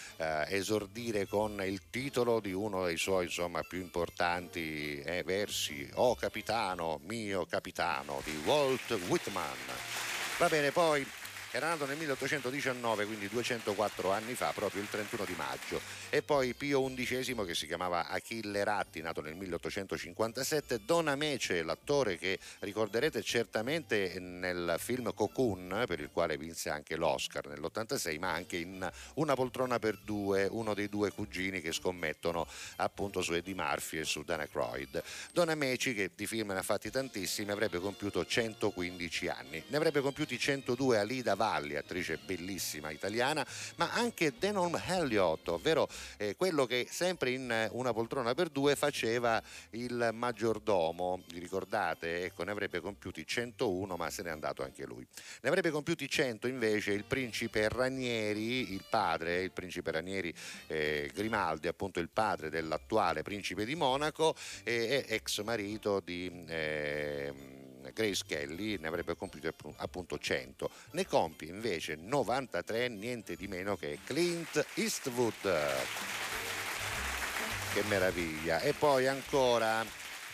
esordire 0.49 1.26
con 1.26 1.62
il 1.64 1.88
titolo 1.88 2.40
di 2.40 2.53
uno 2.53 2.86
dei 2.86 2.97
suoi 2.97 3.26
insomma, 3.26 3.62
più 3.62 3.78
importanti 3.78 5.01
eh, 5.01 5.22
versi, 5.24 5.88
Oh 5.95 6.16
capitano, 6.16 7.01
mio 7.05 7.47
capitano, 7.47 8.20
di 8.24 8.36
Walt 8.45 8.90
Whitman. 9.07 9.57
Va 10.38 10.49
bene, 10.49 10.72
poi 10.72 11.07
era 11.55 11.68
nato 11.68 11.84
nel 11.84 11.98
1819, 11.98 13.05
quindi 13.05 13.28
204 13.28 14.11
anni 14.11 14.34
fa, 14.34 14.53
proprio 14.55 14.80
il 14.80 14.88
31 14.88 15.26
di 15.26 15.34
maggio. 15.36 15.80
E 16.09 16.22
poi 16.22 16.55
Pio 16.55 16.82
XI 16.82 17.34
che 17.44 17.55
si 17.55 17.66
chiamava 17.66 18.09
Achille 18.09 18.64
Ratti, 18.64 19.03
nato 19.03 19.20
nel 19.20 19.34
1857, 19.34 20.80
Don 20.86 21.09
Amece, 21.09 21.62
l'attore 21.62 22.16
che 22.16 22.38
ricorderete 22.61 23.22
certamente 23.22 24.18
nel 24.18 24.76
film 24.78 25.12
Cocoon, 25.12 25.84
per 25.86 26.00
il 26.00 26.09
quale 26.11 26.38
vinse 26.38 26.70
anche 26.70 26.96
l'Oscar 26.96 27.46
nell'86, 27.46 28.18
ma 28.18 28.32
anche 28.32 28.57
in 28.57 28.90
Una 29.14 29.34
poltrona 29.34 29.78
per 29.78 29.98
due, 29.98 30.48
uno 30.50 30.72
dei 30.72 30.88
due 30.88 31.11
cugini 31.12 31.61
che 31.61 31.72
scommettono 31.72 32.46
appunto 32.76 33.20
su 33.20 33.34
Eddie 33.34 33.55
Murphy 33.55 33.98
e 33.98 34.05
su 34.05 34.22
Dana 34.22 34.46
Croyd. 34.46 35.03
Don 35.32 35.50
Ameci, 35.50 35.92
che 35.92 36.12
di 36.14 36.26
film 36.26 36.53
ne 36.53 36.61
ha 36.61 36.62
fatti 36.62 36.90
tantissimi, 36.90 37.50
avrebbe 37.50 37.78
compiuto 37.78 38.24
115 38.24 39.28
anni. 39.28 39.62
Ne 39.66 39.76
avrebbe 39.76 40.00
compiuti 40.00 40.38
102 40.38 40.96
Alida 40.98 41.36
Valli, 41.43 41.74
attrice 41.74 42.18
bellissima 42.18 42.93
italiana, 42.93 43.45
ma 43.74 43.90
anche 43.95 44.34
Denon 44.38 44.80
Elliott, 44.86 45.49
ovvero 45.49 45.88
eh, 46.16 46.36
quello 46.36 46.66
che 46.66 46.86
sempre 46.88 47.30
in 47.30 47.51
eh, 47.51 47.68
Una 47.72 47.93
poltrona 47.93 48.32
per 48.32 48.49
due 48.49 48.76
faceva 48.76 49.43
il 49.70 50.11
maggiordomo. 50.12 51.24
Vi 51.32 51.40
ricordate? 51.40 52.26
Ecco, 52.26 52.45
ne 52.45 52.53
avrebbe 52.53 52.78
compiuti 52.78 53.26
101, 53.26 53.97
ma 53.97 54.09
se 54.09 54.22
n'è 54.22 54.30
andato 54.30 54.62
anche 54.62 54.86
lui. 54.86 55.05
Ne 55.40 55.49
avrebbe 55.49 55.70
compiuti 55.70 56.09
100 56.09 56.47
invece 56.47 56.93
il 56.93 57.05
principe 57.05 57.68
Ranieri, 57.68 58.72
il 58.72 58.84
padre, 58.88 59.43
il 59.43 59.51
principe 59.51 59.90
Ranieri 59.90 60.32
eh, 60.68 61.11
Grimaldi, 61.12 61.66
appunto 61.66 61.99
il 61.99 62.09
padre 62.09 62.51
dell'attuale 62.51 63.22
principe 63.22 63.64
di 63.64 63.74
Monaco 63.74 64.36
e 64.62 64.82
e 64.93 65.05
ex 65.09 65.43
marito 65.43 66.01
di 66.01 66.45
eh, 66.47 67.61
Grace 67.92 68.22
Kelly, 68.26 68.76
ne 68.78 68.88
avrebbe 68.88 69.16
compiuti 69.16 69.46
appu- 69.46 69.74
appunto 69.78 70.18
100. 70.18 70.70
Ne 70.92 71.06
compie 71.06 71.48
invece 71.48 71.96
93, 71.96 72.88
niente 72.88 73.36
di 73.36 73.48
meno 73.48 73.76
che 73.76 73.98
Clint 74.04 74.64
Eastwood. 74.74 75.32
Che 77.72 77.82
meraviglia. 77.88 78.60
E 78.60 78.74
poi 78.74 79.06
ancora 79.06 79.84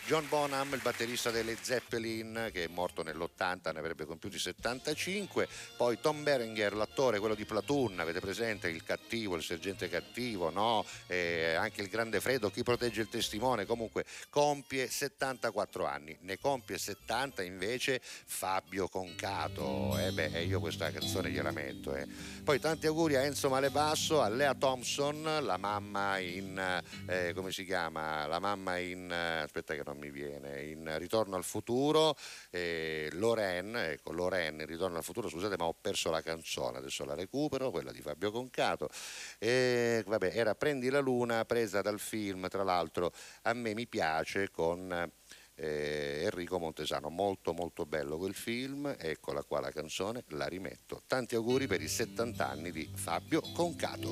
John 0.09 0.27
Bonham, 0.27 0.73
il 0.73 0.81
batterista 0.81 1.29
delle 1.29 1.55
Zeppelin, 1.61 2.49
che 2.51 2.63
è 2.63 2.67
morto 2.67 3.03
nell'80, 3.03 3.71
ne 3.71 3.77
avrebbe 3.77 4.05
compiuti 4.05 4.39
75. 4.39 5.47
Poi 5.77 5.99
Tom 5.99 6.23
Berenger, 6.23 6.73
l'attore, 6.73 7.19
quello 7.19 7.35
di 7.35 7.45
Platoon, 7.45 7.99
avete 7.99 8.19
presente 8.19 8.69
il 8.69 8.83
cattivo, 8.83 9.35
il 9.35 9.43
sergente 9.43 9.87
cattivo, 9.87 10.49
no? 10.49 10.83
Eh, 11.05 11.53
anche 11.53 11.83
il 11.83 11.89
grande 11.89 12.21
Fredo, 12.21 12.49
chi 12.49 12.63
protegge 12.63 13.01
il 13.01 13.07
testimone, 13.07 13.67
comunque 13.67 14.03
compie 14.31 14.89
74 14.89 15.85
anni. 15.85 16.17
Ne 16.21 16.39
compie 16.39 16.79
70 16.79 17.43
invece 17.43 18.01
Fabio 18.01 18.87
Concato. 18.87 19.95
Eh 19.99 20.11
beh, 20.11 20.31
e 20.33 20.43
io 20.45 20.59
questa 20.59 20.89
canzone 20.89 21.29
gliela 21.29 21.51
metto. 21.51 21.93
eh. 21.93 22.07
Poi 22.43 22.59
tanti 22.59 22.87
auguri 22.87 23.15
a 23.15 23.21
Enzo 23.25 23.47
Malebasso, 23.49 24.21
a 24.23 24.29
Lea 24.29 24.55
Thompson, 24.55 25.21
la 25.21 25.57
mamma 25.57 26.17
in, 26.17 26.81
eh, 27.05 27.31
come 27.35 27.51
si 27.51 27.63
chiama? 27.63 28.25
La 28.25 28.39
mamma 28.39 28.79
in, 28.79 29.11
eh, 29.11 29.41
aspetta 29.41 29.75
che 29.75 29.83
non 29.85 29.97
mi 29.99 30.09
viene, 30.09 30.63
in 30.63 30.91
Ritorno 30.97 31.35
al 31.35 31.43
futuro, 31.43 32.15
eh, 32.49 33.09
Loren, 33.13 33.75
ecco 33.75 34.11
Loren 34.11 34.61
in 34.61 34.65
Ritorno 34.65 34.97
al 34.97 35.03
futuro, 35.03 35.29
scusate 35.29 35.55
ma 35.57 35.65
ho 35.65 35.75
perso 35.79 36.09
la 36.09 36.21
canzone, 36.21 36.79
adesso 36.79 37.05
la 37.05 37.13
recupero, 37.13 37.69
quella 37.69 37.91
di 37.91 38.01
Fabio 38.01 38.31
Concato. 38.31 38.89
E, 39.37 40.03
vabbè, 40.07 40.31
era 40.33 40.55
Prendi 40.55 40.89
la 40.89 40.99
luna, 40.99 41.45
presa 41.45 41.81
dal 41.81 41.99
film, 41.99 42.47
tra 42.47 42.63
l'altro 42.63 43.11
a 43.43 43.53
me 43.53 43.73
mi 43.73 43.85
piace 43.85 44.49
con 44.49 45.11
eh, 45.59 46.21
Enrico 46.23 46.57
Montesano, 46.57 47.09
molto 47.09 47.53
molto 47.53 47.85
bello 47.85 48.17
quel 48.17 48.33
film, 48.33 48.95
eccola 48.97 49.43
qua 49.43 49.59
la 49.59 49.71
canzone, 49.71 50.23
la 50.29 50.47
rimetto. 50.47 51.03
Tanti 51.05 51.35
auguri 51.35 51.67
per 51.67 51.81
i 51.81 51.87
70 51.87 52.49
anni 52.49 52.71
di 52.71 52.89
Fabio 52.93 53.41
Concato. 53.53 54.09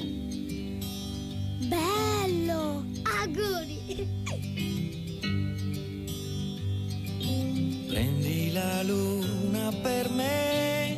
Bello! 1.67 2.83
Auguri! 3.03 4.56
Prendi 7.87 8.51
la 8.51 8.83
luna 8.83 9.71
per 9.81 10.09
me, 10.09 10.97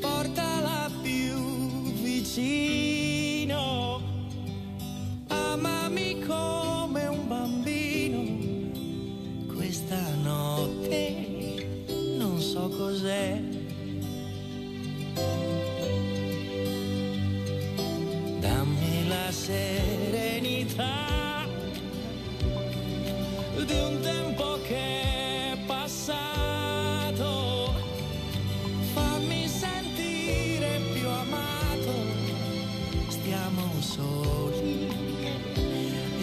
portala 0.00 0.90
più 1.02 1.92
vicino, 2.02 4.00
amami 5.28 6.20
come 6.26 7.06
un 7.06 7.26
bambino. 7.26 8.22
Questa 9.54 10.14
notte 10.22 11.24
non 12.18 12.38
so 12.38 12.68
cos'è. 12.68 13.40
Dammi 18.40 19.08
la 19.08 19.32
serenità 19.32 19.85
di 23.66 23.74
un 23.74 24.00
tempo 24.00 24.58
che 24.62 25.02
è 25.52 25.56
passato. 25.66 27.24
Fammi 28.94 29.48
sentire 29.48 30.80
più 30.92 31.08
amato. 31.08 31.92
Stiamo 33.08 33.62
soli, 33.80 34.88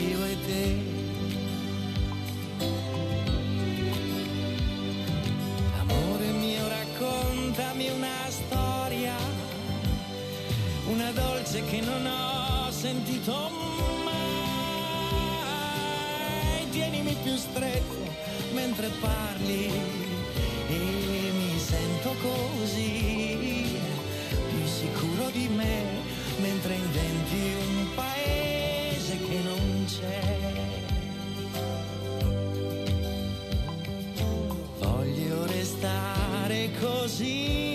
io 0.09 0.25
e 0.25 0.37
te. 0.45 0.91
Amore 5.79 6.31
mio, 6.31 6.67
raccontami 6.67 7.89
una 7.89 8.29
storia, 8.29 9.15
una 10.87 11.11
dolce 11.11 11.63
che 11.65 11.81
non 11.81 12.05
ho 12.05 12.71
sentito 12.71 13.31
mai. 13.31 13.92
Più 17.24 17.36
stretto 17.38 17.95
mentre 18.53 18.89
parli 18.99 19.71
e 20.67 21.32
mi 21.34 21.57
sento 21.57 22.13
così, 22.21 23.78
più 24.49 24.67
sicuro 24.67 25.30
di 25.32 25.47
me 25.47 25.84
mentre 26.41 26.76
inventi 26.76 27.53
un 27.67 27.88
paese 27.95 29.17
che 29.17 29.39
non 29.43 29.86
c'è. 29.88 30.41
Voglio 34.80 35.45
restare 35.45 36.71
così, 36.80 37.72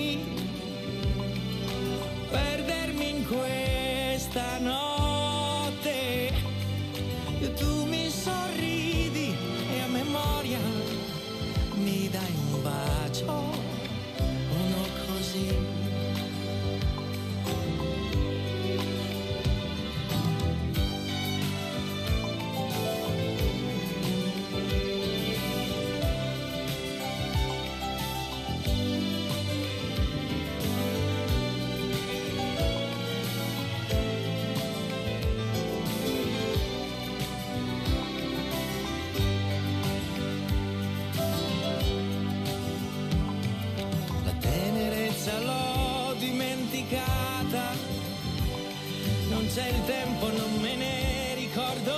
il 49.69 49.85
tempo, 49.85 50.31
non 50.31 50.53
me 50.61 50.75
ne 50.77 51.35
ricordo 51.35 51.93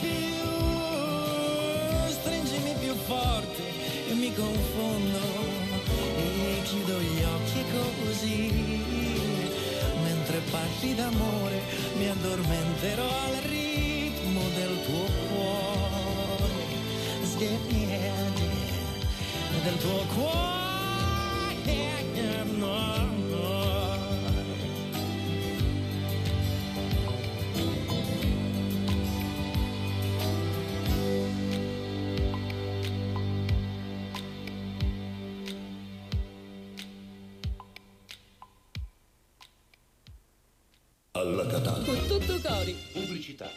più. 0.00 0.42
Stringimi 2.08 2.74
più 2.80 2.94
forte 2.94 3.62
e 4.08 4.14
mi 4.14 4.32
confondo 4.34 5.18
e 6.16 6.62
chiudo 6.64 7.00
gli 7.00 7.22
occhi 7.22 7.64
così. 7.72 8.82
Mentre 10.02 10.38
parli 10.50 10.94
d'amore 10.94 11.60
mi 11.98 12.08
addormenterò 12.08 13.08
al 13.08 13.42
ritmo 13.48 14.40
del 14.54 14.84
tuo 14.84 15.06
cuore. 15.28 16.62
Sgherniere 17.22 18.32
del 19.62 19.78
tuo 19.78 20.04
cuore. 20.14 20.52
No, 22.56 23.08
no. 23.30 23.63
Cori. 42.64 42.76
Pubblicità. 42.92 43.50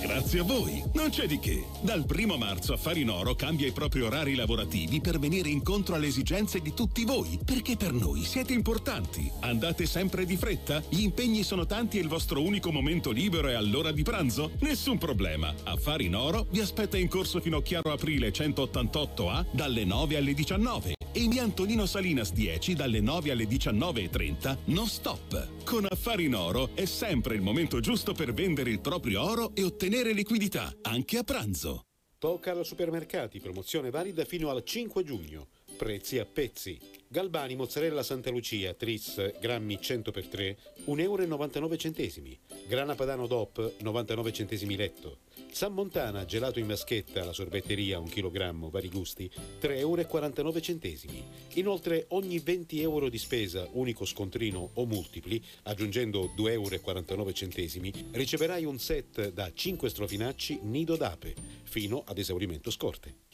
Grazie 0.00 0.40
a 0.40 0.42
voi, 0.42 0.82
non 0.94 1.08
c'è 1.08 1.26
di 1.26 1.38
che. 1.38 1.64
Dal 1.80 2.04
primo 2.04 2.36
marzo 2.36 2.74
Affari 2.74 3.00
in 3.00 3.10
Oro 3.10 3.34
cambia 3.34 3.66
i 3.66 3.72
propri 3.72 4.02
orari 4.02 4.34
lavorativi 4.34 5.00
per 5.00 5.18
venire 5.18 5.48
incontro 5.48 5.94
alle 5.94 6.06
esigenze 6.06 6.60
di 6.60 6.74
tutti 6.74 7.04
voi, 7.04 7.38
perché 7.42 7.76
per 7.76 7.92
noi 7.92 8.22
siete 8.22 8.52
importanti. 8.52 9.30
Andate 9.40 9.86
sempre 9.86 10.26
di 10.26 10.36
fretta? 10.36 10.82
Gli 10.88 11.02
impegni 11.02 11.42
sono 11.42 11.64
tanti 11.64 11.98
e 11.98 12.02
il 12.02 12.08
vostro 12.08 12.42
unico 12.42 12.70
momento 12.70 13.10
libero 13.10 13.48
è 13.48 13.54
all'ora 13.54 13.92
di 13.92 14.02
pranzo? 14.02 14.52
Nessun 14.60 14.98
problema. 14.98 15.52
Affari 15.64 16.06
in 16.06 16.16
Oro 16.16 16.46
vi 16.50 16.60
aspetta 16.60 16.98
in 16.98 17.08
corso 17.08 17.40
fino 17.40 17.58
a 17.58 17.62
Chiaro 17.62 17.90
Aprile 17.90 18.30
188A 18.30 19.46
dalle 19.52 19.84
9 19.84 20.16
alle 20.16 20.34
19 20.34 20.94
e 21.14 21.20
in 21.20 21.30
via 21.30 21.44
Antonino 21.44 21.86
Salinas 21.86 22.32
10 22.32 22.74
dalle 22.74 23.00
9 23.00 23.30
alle 23.30 23.44
19.30 23.44 24.56
non 24.66 24.86
stop. 24.86 25.64
Con 25.64 25.86
Affari 25.88 26.24
in 26.24 26.34
Oro 26.34 26.70
è 26.74 26.84
sempre 26.84 27.36
il 27.36 27.40
momento 27.40 27.78
giusto 27.80 28.12
per 28.12 28.34
vendere 28.34 28.70
il 28.70 28.80
proprio 28.80 29.22
oro 29.22 29.52
e 29.54 29.62
ottenere 29.62 30.12
liquidità, 30.12 30.74
anche 30.82 31.18
a 31.18 31.22
pranzo. 31.22 31.84
Tocal 32.18 32.64
Supermercati, 32.64 33.38
promozione 33.38 33.90
valida 33.90 34.24
fino 34.24 34.50
al 34.50 34.64
5 34.64 35.04
giugno. 35.04 35.48
Prezzi 35.76 36.18
a 36.18 36.24
pezzi. 36.24 36.78
Galbani 37.14 37.54
mozzarella 37.54 38.02
Santa 38.02 38.30
Lucia, 38.30 38.74
tris, 38.74 39.38
grammi 39.38 39.78
100x3, 39.80 40.56
1,99 40.86 40.96
euro. 40.98 42.38
Grana 42.66 42.96
Padano 42.96 43.28
DOP, 43.28 43.74
99 43.82 44.32
centesimi 44.32 44.74
letto. 44.74 45.18
San 45.52 45.74
Montana, 45.74 46.24
gelato 46.24 46.58
in 46.58 46.66
vaschetta, 46.66 47.24
la 47.24 47.32
sorbetteria, 47.32 48.00
1 48.00 48.08
kg, 48.08 48.68
vari 48.68 48.88
gusti, 48.88 49.30
3,49 49.60 49.78
euro. 49.78 51.24
Inoltre, 51.54 52.06
ogni 52.08 52.40
20 52.40 52.80
euro 52.80 53.08
di 53.08 53.18
spesa, 53.18 53.68
unico 53.74 54.04
scontrino 54.04 54.70
o 54.74 54.84
multipli, 54.84 55.40
aggiungendo 55.62 56.32
2,49 56.36 56.48
euro, 56.50 57.92
riceverai 58.10 58.64
un 58.64 58.80
set 58.80 59.30
da 59.30 59.52
5 59.54 59.88
strofinacci 59.88 60.58
nido 60.62 60.96
d'ape, 60.96 61.32
fino 61.62 62.02
ad 62.04 62.18
esaurimento 62.18 62.72
scorte. 62.72 63.33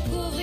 ficou 0.00 0.37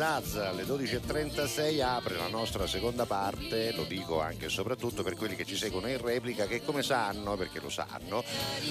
Zazza 0.00 0.48
alle 0.48 0.62
12.36 0.62 1.82
apre 1.82 2.16
la 2.16 2.28
nostra 2.28 2.66
seconda 2.66 3.04
parte, 3.04 3.70
lo 3.72 3.84
dico 3.84 4.18
anche 4.18 4.46
e 4.46 4.48
soprattutto 4.48 5.02
per 5.02 5.14
quelli 5.14 5.36
che 5.36 5.44
ci 5.44 5.56
seguono 5.56 5.88
in 5.88 6.00
replica 6.00 6.46
che 6.46 6.64
come 6.64 6.82
sanno, 6.82 7.36
perché 7.36 7.60
lo 7.60 7.68
sanno, 7.68 8.24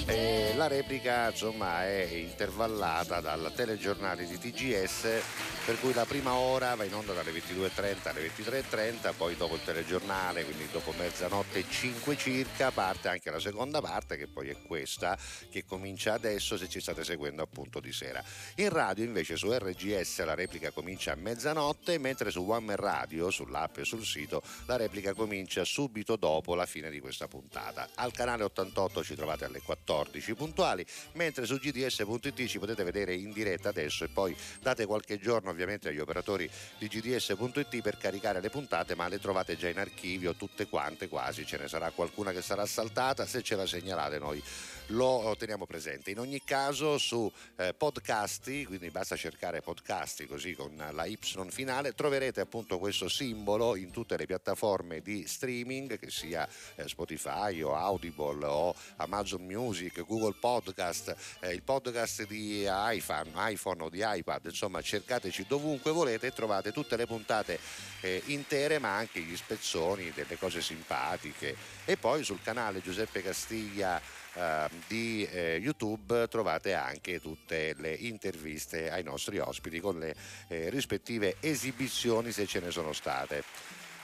eh, 0.07 0.53
la 0.55 0.65
replica 0.65 1.30
insomma 1.30 1.86
è 1.86 2.07
intervallata 2.13 3.21
dal 3.21 3.51
telegiornale 3.55 4.25
di 4.25 4.39
TGS 4.39 5.59
per 5.66 5.80
cui 5.80 5.93
la 5.93 6.05
prima 6.05 6.34
ora 6.34 6.76
va 6.76 6.84
in 6.84 6.93
onda 6.93 7.14
dalle 7.14 7.32
22.30 7.32 8.10
alle 8.10 8.32
23.30, 8.36 9.14
poi 9.16 9.36
dopo 9.36 9.55
il 9.55 9.64
telegiornale, 9.64 10.43
quindi 10.43 10.68
dopo 10.72 10.93
mezzanotte 10.97 11.60
e 11.60 11.66
5 11.70 12.18
circa, 12.18 12.72
parte 12.72 13.07
anche 13.10 13.30
la 13.30 13.39
seconda 13.39 13.82
parte 13.82 14.18
che 14.18 14.28
poi 14.28 14.49
è 14.49 14.55
questa 14.62 15.18
che 15.49 15.66
comincia 15.66 16.14
adesso 16.14 16.57
se 16.57 16.68
ci 16.68 16.80
state 16.80 17.03
seguendo 17.03 17.41
appunto 17.41 17.80
di 17.80 17.91
sera. 17.91 18.24
In 18.55 18.70
radio 18.70 19.03
invece 19.03 19.36
su 19.36 19.51
RGS 19.51 20.24
la 20.24 20.34
replica 20.34 20.72
comincia 20.72 21.12
a 21.12 21.16
mezzanotte, 21.16 21.97
mentre 21.97 22.32
su 22.32 22.41
One 22.41 22.66
Man 22.66 22.76
Radio, 22.76 23.30
sull'app 23.30 23.78
e 23.78 23.86
sul 23.86 24.05
sito, 24.05 24.41
la 24.66 24.78
replica 24.78 25.14
comincia 25.14 25.64
subito 25.64 26.16
dopo 26.16 26.55
la 26.55 26.66
fine 26.66 26.89
di 26.89 26.99
questa 26.99 27.28
puntata. 27.28 27.89
Al 27.95 28.12
canale 28.12 28.43
88 28.43 29.03
ci 29.03 29.16
trovate 29.16 29.45
alle 29.45 29.62
14 29.62 30.34
puntuali, 30.36 30.86
mentre 31.14 31.45
su 31.45 31.57
gds.it 31.57 32.45
ci 32.45 32.60
potete 32.60 32.84
vedere 32.84 33.14
in 33.14 33.32
diretta 33.32 33.70
adesso 33.70 34.03
e 34.03 34.07
poi 34.07 34.36
date 34.62 34.86
qualche 34.86 35.20
giorno 35.20 35.53
ovviamente 35.62 35.89
agli 35.89 35.99
operatori 35.99 36.49
di 36.78 36.88
gds.it 36.88 37.82
per 37.82 37.97
caricare 37.97 38.39
le 38.39 38.49
puntate, 38.49 38.95
ma 38.95 39.07
le 39.07 39.20
trovate 39.20 39.57
già 39.57 39.68
in 39.68 39.80
archivio 39.80 40.36
tutte 40.36 40.68
quante 40.68 41.07
quasi, 41.07 41.45
ce 41.45 41.57
ne 41.57 41.68
sarà 41.68 41.91
qualcuna 41.91 42.32
che 42.32 42.41
sarà 42.41 42.66
saltata, 42.66 43.26
se 43.26 43.41
ce 43.41 43.55
la 43.55 43.66
segnalate 43.66 44.20
noi 44.20 44.41
lo 44.89 45.35
teniamo 45.37 45.65
presente. 45.65 46.11
In 46.11 46.19
ogni 46.19 46.43
caso 46.43 46.97
su 46.97 47.31
eh, 47.57 47.73
podcasti, 47.73 48.65
quindi 48.65 48.89
basta 48.89 49.15
cercare 49.15 49.61
podcasti 49.61 50.25
così 50.25 50.55
con 50.55 50.75
la 50.91 51.05
Y 51.05 51.17
finale, 51.49 51.93
troverete 51.93 52.39
appunto 52.41 52.79
questo 52.79 53.07
simbolo 53.09 53.75
in 53.75 53.91
tutte 53.91 54.17
le 54.17 54.25
piattaforme 54.25 55.01
di 55.01 55.27
streaming, 55.27 55.99
che 55.99 56.09
sia 56.09 56.47
eh, 56.75 56.87
Spotify 56.87 57.61
o 57.61 57.75
Audible 57.75 58.45
o 58.45 58.75
Amazon 58.97 59.43
Music, 59.43 60.03
Google 60.05 60.35
Podcast, 60.39 61.15
eh, 61.41 61.53
il 61.53 61.61
podcast 61.61 62.25
di 62.25 62.65
iPhone, 62.67 63.31
iPhone 63.35 63.83
o 63.83 63.89
di 63.89 64.01
iPad, 64.03 64.45
insomma 64.45 64.81
cercateci 64.81 65.45
dovunque 65.47 65.91
volete 65.91 66.27
e 66.27 66.31
trovate 66.31 66.71
tutte 66.71 66.95
le 66.95 67.05
puntate 67.05 67.59
eh, 68.01 68.21
intere 68.25 68.79
ma 68.79 68.95
anche 68.95 69.19
gli 69.19 69.35
spezzoni 69.35 70.11
delle 70.11 70.37
cose 70.37 70.61
simpatiche 70.61 71.55
e 71.85 71.97
poi 71.97 72.23
sul 72.23 72.41
canale 72.41 72.81
Giuseppe 72.81 73.21
Castiglia 73.21 74.01
eh, 74.39 74.69
di 74.87 75.27
eh, 75.29 75.59
YouTube 75.61 76.27
trovate 76.29 76.73
anche 76.73 77.19
tutte 77.19 77.75
le 77.77 77.91
interviste 77.93 78.89
ai 78.89 79.03
nostri 79.03 79.37
ospiti 79.37 79.81
con 79.81 79.99
le 79.99 80.15
eh, 80.47 80.69
rispettive 80.69 81.35
esibizioni 81.41 82.31
se 82.31 82.45
ce 82.47 82.61
ne 82.61 82.71
sono 82.71 82.93
state. 82.93 83.43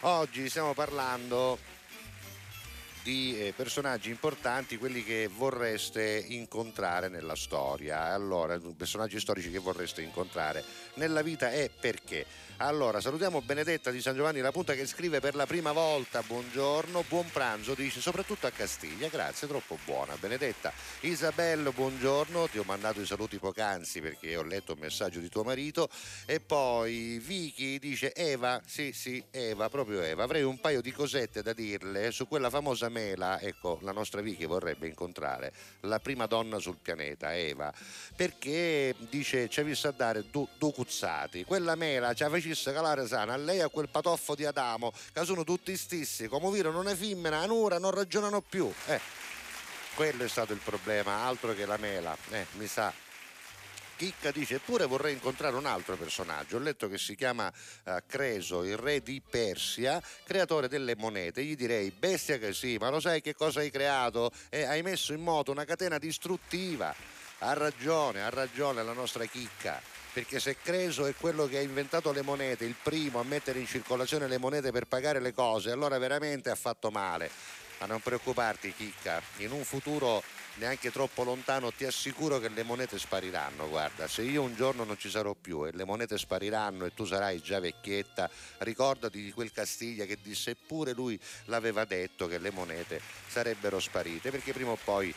Oggi 0.01 0.49
stiamo 0.49 0.73
parlando 0.73 1.57
di 3.01 3.39
eh, 3.39 3.53
personaggi 3.55 4.09
importanti, 4.09 4.77
quelli 4.77 5.03
che 5.03 5.29
vorreste 5.33 6.25
incontrare 6.27 7.07
nella 7.07 7.35
storia. 7.35 8.05
Allora, 8.05 8.60
personaggi 8.76 9.19
storici 9.19 9.51
che 9.51 9.60
vorreste 9.60 10.01
incontrare 10.01 10.64
nella 10.95 11.22
vita 11.22 11.51
e 11.51 11.69
perché? 11.69 12.26
Allora, 12.60 13.02
salutiamo 13.02 13.41
Benedetta 13.41 13.91
di 13.91 13.99
San 13.99 14.15
Giovanni 14.15 14.40
La 14.40 14.53
Punta 14.53 14.76
che 14.76 14.86
scrive 14.86 15.19
per 15.19 15.36
la 15.36 15.45
prima 15.45 15.73
volta 15.73 16.22
buongiorno, 16.22 17.03
buon 17.10 17.30
pranzo, 17.30 17.73
dice 17.73 17.99
soprattutto 17.99 18.48
a 18.48 18.52
Castiglia, 18.52 19.10
grazie, 19.10 19.45
troppo 19.45 19.77
buona 19.84 20.15
Benedetta. 20.18 20.72
Isabello, 21.02 21.73
buongiorno, 21.73 22.48
ti 22.48 22.57
ho 22.57 22.64
mandato 22.64 23.02
i 23.02 23.06
saluti 23.06 23.40
poc'anzi 23.40 23.99
perché 23.99 24.38
ho 24.38 24.44
letto 24.44 24.72
un 24.72 24.80
messaggio 24.80 25.19
di 25.19 25.27
tuo 25.27 25.44
marito 25.44 25.90
e 26.26 26.40
poi 26.40 27.19
Vicky 27.19 27.77
dice 27.77 28.14
Eva, 28.14 28.61
sì 28.65 28.94
sì, 28.94 29.22
Eva, 29.32 29.68
proprio 29.68 30.02
Eva, 30.02 30.23
avrei 30.23 30.44
un 30.44 30.57
paio 30.61 30.80
di 30.80 30.94
cosette 30.94 31.41
da 31.41 31.52
dirle 31.52 32.11
su 32.11 32.26
quella 32.26 32.49
famosa 32.49 32.88
mela, 32.88 33.38
ecco, 33.41 33.80
la 33.82 33.91
nostra 33.91 34.22
Vicky 34.22 34.45
vorrebbe 34.45 34.88
incontrare 34.88 35.52
la 35.82 35.99
prima 35.99 36.26
donna 36.26 36.57
sul 36.60 36.77
pianeta, 36.82 37.36
Eva, 37.36 37.73
perché 38.15 38.95
dice 39.10 39.49
ci 39.49 39.60
ha 39.60 39.64
visto 39.64 39.90
a 39.90 39.91
dare 39.91 40.23
due 40.32 40.48
du 40.57 40.72
cuzzati, 40.72 41.44
quella 41.44 41.76
mela 41.76 42.14
ci 42.14 42.23
ha 42.23 42.30
facesse 42.45 42.72
calare 42.72 43.07
sana 43.07 43.34
a 43.34 43.38
lei 43.38 43.61
a 43.61 43.69
quel 43.69 43.89
patoffo 43.89 44.35
di 44.35 44.45
Adamo, 44.45 44.91
che 45.11 45.26
sono 45.26 45.43
tutti 45.43 45.76
stissi, 45.76 46.27
come 46.27 46.51
viro 46.51 46.72
non 46.72 46.88
è 46.88 46.95
femmina, 46.95 47.39
anura, 47.39 47.80
non 47.80 47.91
ragionano 47.91 48.41
più, 48.41 48.72
eh. 48.88 48.99
Quello 49.95 50.23
è 50.23 50.27
stato 50.27 50.53
il 50.53 50.59
problema, 50.63 51.23
altro 51.23 51.53
che 51.53 51.65
la 51.65 51.77
mela, 51.77 52.15
eh, 52.31 52.45
mi 52.53 52.67
sa. 52.67 52.93
Chicca 53.95 54.31
dice 54.31 54.55
eppure 54.55 54.85
vorrei 54.88 55.13
incontrare 55.13 55.55
un 55.55 55.65
altro 55.65 55.95
personaggio. 55.95 56.57
Ho 56.57 56.59
letto 56.59 56.89
che 56.89 56.97
si 56.97 57.15
chiama 57.15 57.49
eh, 57.85 58.03
Creso 58.05 58.65
il 58.65 58.76
re 58.76 59.01
di 59.01 59.22
Persia 59.22 60.03
creatore 60.26 60.67
delle 60.67 60.97
monete. 60.97 61.45
Gli 61.45 61.55
direi 61.55 61.91
bestia 61.91 62.38
che 62.38 62.51
sì 62.51 62.76
ma 62.77 62.89
lo 62.89 62.99
sai 62.99 63.22
che 63.22 63.35
cosa 63.35 63.61
hai 63.61 63.72
creato? 63.72 64.31
Eh, 64.49 64.65
hai 64.65 64.81
messo 64.81 65.13
in 65.13 65.22
moto 65.22 65.51
una 65.51 65.63
catena 65.63 65.97
distruttiva. 65.97 66.93
Ha 67.38 67.53
ragione 67.53 68.22
ha 68.22 68.30
ragione 68.30 68.84
la 68.84 68.91
nostra 68.91 69.23
Chicca 69.23 69.94
perché 70.15 70.39
se 70.39 70.55
Creso 70.63 71.07
è 71.07 71.13
quello 71.13 71.45
che 71.45 71.57
ha 71.57 71.61
inventato 71.61 72.13
le 72.13 72.21
monete 72.21 72.63
il 72.63 72.77
primo 72.81 73.19
a 73.19 73.23
mettere 73.25 73.59
in 73.59 73.67
circolazione 73.67 74.29
le 74.29 74.37
monete 74.37 74.71
per 74.71 74.85
pagare 74.85 75.19
le 75.19 75.33
cose 75.33 75.71
allora 75.71 75.97
veramente 75.97 76.49
ha 76.49 76.55
fatto 76.55 76.89
male. 76.89 77.29
Ma 77.81 77.85
non 77.85 77.99
preoccuparti 77.99 78.73
Chicca 78.73 79.21
in 79.39 79.51
un 79.51 79.65
futuro 79.65 80.23
neanche 80.53 80.89
troppo 80.89 81.25
lontano 81.25 81.73
ti 81.73 81.83
assicuro 81.83 82.39
che 82.39 82.47
le 82.47 82.63
monete 82.63 82.97
spariranno 82.97 83.67
guarda. 83.67 84.07
Se 84.07 84.21
io 84.21 84.41
un 84.41 84.55
giorno 84.55 84.85
non 84.85 84.97
ci 84.97 85.09
sarò 85.09 85.33
più 85.33 85.65
e 85.65 85.73
le 85.73 85.83
monete 85.83 86.17
spariranno 86.17 86.85
e 86.85 86.93
tu 86.93 87.03
sarai 87.03 87.41
già 87.41 87.59
vecchietta 87.59 88.29
ricordati 88.59 89.21
di 89.21 89.33
quel 89.33 89.51
Castiglia 89.51 90.05
che 90.05 90.19
disse 90.21 90.51
eppure 90.51 90.93
lui 90.93 91.19
l'aveva 91.47 91.83
detto 91.83 92.27
che 92.27 92.37
le 92.37 92.51
monete 92.51 93.01
sarebbero 93.27 93.81
sparite 93.81 94.31
perché 94.31 94.53
prima 94.53 94.71
o 94.71 94.79
poi 94.81 95.13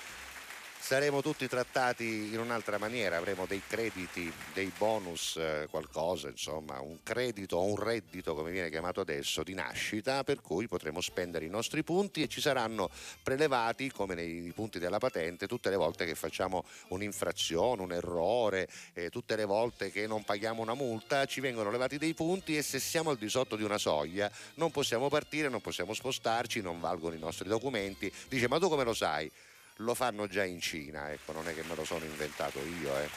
saremo 0.79 1.21
tutti 1.21 1.47
trattati 1.49 2.33
in 2.33 2.39
un'altra 2.39 2.79
maniera, 2.79 3.17
avremo 3.17 3.47
dei 3.47 3.63
crediti, 3.67 4.33
dei 4.55 4.73
bonus, 4.77 5.37
eh, 5.37 5.67
qualcosa, 5.71 6.29
insomma, 6.29 6.81
un 6.81 6.99
credito 7.03 7.57
o 7.57 7.65
un 7.65 7.77
reddito, 7.77 8.35
come 8.35 8.51
viene 8.51 8.71
chiamato 8.71 9.01
adesso, 9.01 9.43
di 9.43 9.55
nascita, 9.55 10.25
per 10.25 10.41
cui 10.41 10.67
potremo 10.67 11.01
spendere 11.01 11.45
i 11.45 11.51
nostri 11.51 11.83
punti 11.83 12.23
e 12.23 12.29
ci 12.29 12.41
saranno 12.41 12.91
prelevati, 13.23 13.91
come 13.91 14.15
nei 14.15 14.53
punti 14.55 14.79
della 14.79 14.99
patente, 14.99 15.47
tutte 15.47 15.69
le 15.71 15.77
volte 15.77 16.07
che 16.07 16.15
facciamo 16.15 16.65
un'infrazione, 16.89 17.83
un 17.83 17.93
errore, 17.93 18.69
eh, 18.95 19.11
tutte 19.11 19.37
le 19.37 19.45
volte 19.45 19.91
che 19.91 20.07
non 20.07 20.25
paghiamo 20.25 20.63
una 20.63 20.75
multa, 20.75 21.27
ci 21.27 21.41
vengono 21.41 21.71
levati 21.71 21.99
dei 21.99 22.15
punti 22.15 22.57
e 22.57 22.63
se 22.63 22.79
siamo 22.79 23.11
al 23.11 23.19
di 23.19 23.29
sotto 23.29 23.57
di 23.57 23.63
una 23.63 23.79
soglia 23.79 24.31
non 24.55 24.71
possiamo 24.71 25.09
partire, 25.09 25.49
non 25.49 25.61
possiamo 25.61 25.93
spostarci, 25.93 26.61
non 26.61 26.81
valgono 26.81 27.15
i 27.15 27.19
nostri 27.19 27.49
documenti. 27.49 28.13
Dice, 28.29 28.49
ma 28.49 28.59
tu 28.59 28.69
come 28.69 28.85
lo 28.85 28.95
sai? 28.95 29.31
Lo 29.79 29.95
fanno 29.95 30.27
già 30.27 30.45
in 30.45 30.61
Cina, 30.61 31.11
ecco, 31.11 31.33
non 31.33 31.49
è 31.49 31.55
che 31.55 31.63
me 31.63 31.75
lo 31.75 31.85
sono 31.85 32.05
inventato 32.05 32.59
io, 32.61 32.97
eh. 32.99 33.09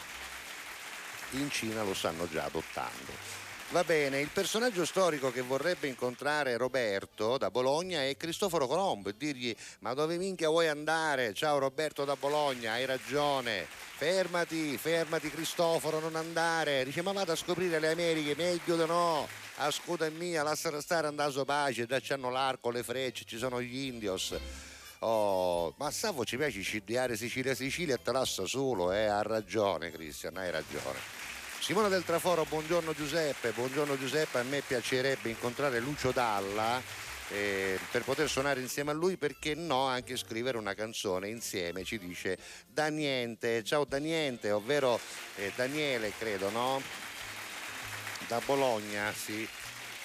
in 1.32 1.50
Cina 1.50 1.84
lo 1.84 1.94
stanno 1.94 2.28
già 2.30 2.44
adottando. 2.46 3.40
Va 3.72 3.86
bene, 3.86 4.20
il 4.20 4.28
personaggio 4.28 4.84
storico 4.84 5.32
che 5.32 5.40
vorrebbe 5.40 5.88
incontrare 5.88 6.58
Roberto 6.58 7.38
da 7.38 7.50
Bologna 7.50 8.04
è 8.04 8.18
Cristoforo 8.18 8.68
Colombo 8.68 9.08
e 9.08 9.14
dirgli 9.16 9.56
ma 9.80 9.94
dove 9.94 10.18
minchia 10.18 10.50
vuoi 10.50 10.68
andare? 10.68 11.34
Ciao 11.34 11.58
Roberto 11.58 12.04
da 12.04 12.18
Bologna, 12.18 12.74
hai 12.74 12.84
ragione, 12.84 13.66
fermati, 13.96 14.78
fermati 14.78 15.30
Cristoforo, 15.30 16.02
non 16.02 16.18
andare, 16.18 16.84
dice 16.84 17.02
ma 17.02 17.14
vado 17.14 17.32
a 17.32 17.38
scoprire 17.38 17.80
le 17.80 17.92
Americhe, 17.92 18.36
meglio 18.36 18.76
di 18.76 18.86
no, 18.86 19.26
ascolta 19.56 20.10
mia, 20.10 20.44
lasciare 20.44 20.82
stare 20.82 21.08
andaso 21.08 21.46
pace, 21.46 21.86
già 21.86 22.00
c'hanno 22.02 22.30
l'arco, 22.30 22.72
le 22.72 22.84
frecce, 22.84 23.24
ci 23.24 23.38
sono 23.38 23.62
gli 23.62 23.86
indios. 23.86 24.36
Oh, 25.04 25.74
ma 25.78 25.90
Savo 25.90 26.24
ci 26.26 26.38
piace 26.38 26.62
cidiare 26.62 27.18
Sicilia 27.18 27.56
Sicilia 27.56 27.96
e 27.96 28.02
te 28.04 28.12
lascia 28.12 28.46
solo, 28.46 28.92
eh, 28.92 29.06
ha 29.06 29.24
ragione 29.24 29.90
Cristian, 29.90 30.38
hai 30.38 30.52
ragione. 30.52 31.00
Simona 31.60 31.88
del 31.88 32.04
Traforo, 32.04 32.46
buongiorno 32.48 32.94
Giuseppe, 32.94 33.50
buongiorno 33.50 33.98
Giuseppe, 33.98 34.38
a 34.38 34.44
me 34.44 34.62
piacerebbe 34.62 35.30
incontrare 35.30 35.80
Lucio 35.80 36.12
Dalla 36.12 36.80
eh, 37.30 37.80
per 37.90 38.04
poter 38.04 38.30
suonare 38.30 38.62
insieme 38.62 38.92
a 38.92 38.94
lui, 38.94 39.18
perché 39.18 39.56
no, 39.56 39.88
anche 39.88 40.16
scrivere 40.18 40.60
una 40.60 40.76
canzone 40.76 41.30
insieme, 41.30 41.84
ci 41.84 41.98
dice 41.98 42.38
Da 42.68 42.90
Niente, 42.90 43.64
ciao 43.64 43.86
Da 43.86 43.98
Niente, 43.98 44.52
ovvero 44.52 45.00
eh, 45.38 45.52
Daniele 45.56 46.14
credo, 46.16 46.52
no? 46.52 46.80
Da 48.28 48.40
Bologna, 48.46 49.12
sì, 49.14 49.48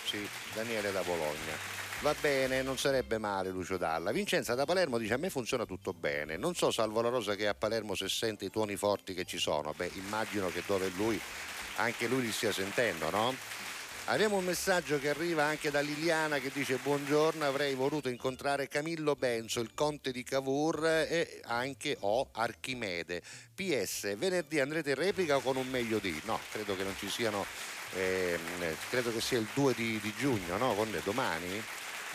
sì, 0.06 0.26
Daniele 0.54 0.90
da 0.90 1.02
Bologna. 1.02 1.75
Va 2.00 2.14
bene, 2.20 2.62
non 2.62 2.78
sarebbe 2.78 3.16
male 3.18 3.50
Lucio 3.50 3.78
Dalla. 3.78 4.12
Vincenza 4.12 4.54
da 4.54 4.66
Palermo 4.66 4.98
dice 4.98 5.14
a 5.14 5.16
me 5.16 5.30
funziona 5.30 5.64
tutto 5.64 5.92
bene. 5.94 6.36
Non 6.36 6.54
so 6.54 6.70
Salvo 6.70 7.00
La 7.00 7.08
Rosa 7.08 7.34
che 7.34 7.48
a 7.48 7.54
Palermo 7.54 7.94
se 7.94 8.08
sente 8.08 8.44
i 8.44 8.50
tuoni 8.50 8.76
forti 8.76 9.14
che 9.14 9.24
ci 9.24 9.38
sono. 9.38 9.72
Beh, 9.74 9.90
immagino 9.94 10.48
che 10.48 10.62
dove 10.66 10.90
lui 10.94 11.18
anche 11.76 12.06
lui 12.06 12.22
li 12.22 12.32
stia 12.32 12.52
sentendo, 12.52 13.10
no? 13.10 13.34
Abbiamo 14.08 14.36
un 14.36 14.44
messaggio 14.44 15.00
che 15.00 15.08
arriva 15.08 15.44
anche 15.44 15.70
da 15.70 15.80
Liliana 15.80 16.38
che 16.38 16.50
dice 16.52 16.76
buongiorno, 16.76 17.44
avrei 17.44 17.74
voluto 17.74 18.08
incontrare 18.08 18.68
Camillo 18.68 19.16
Benzo, 19.16 19.58
il 19.58 19.72
conte 19.74 20.12
di 20.12 20.22
Cavour 20.22 20.86
e 20.86 21.40
anche 21.44 21.96
O 22.00 22.28
Archimede. 22.30 23.20
PS, 23.52 24.16
venerdì 24.16 24.60
andrete 24.60 24.90
in 24.90 24.96
replica 24.96 25.36
o 25.36 25.40
con 25.40 25.56
un 25.56 25.68
meglio 25.68 25.98
di? 25.98 26.20
No, 26.24 26.38
credo 26.52 26.76
che 26.76 26.84
non 26.84 26.94
ci 26.96 27.08
siano, 27.08 27.44
ehm, 27.94 28.76
credo 28.90 29.12
che 29.12 29.20
sia 29.20 29.38
il 29.38 29.48
2 29.52 29.74
di, 29.74 29.98
di 29.98 30.14
giugno, 30.16 30.56
no? 30.56 30.74
Con 30.74 30.88
domani? 31.02 31.60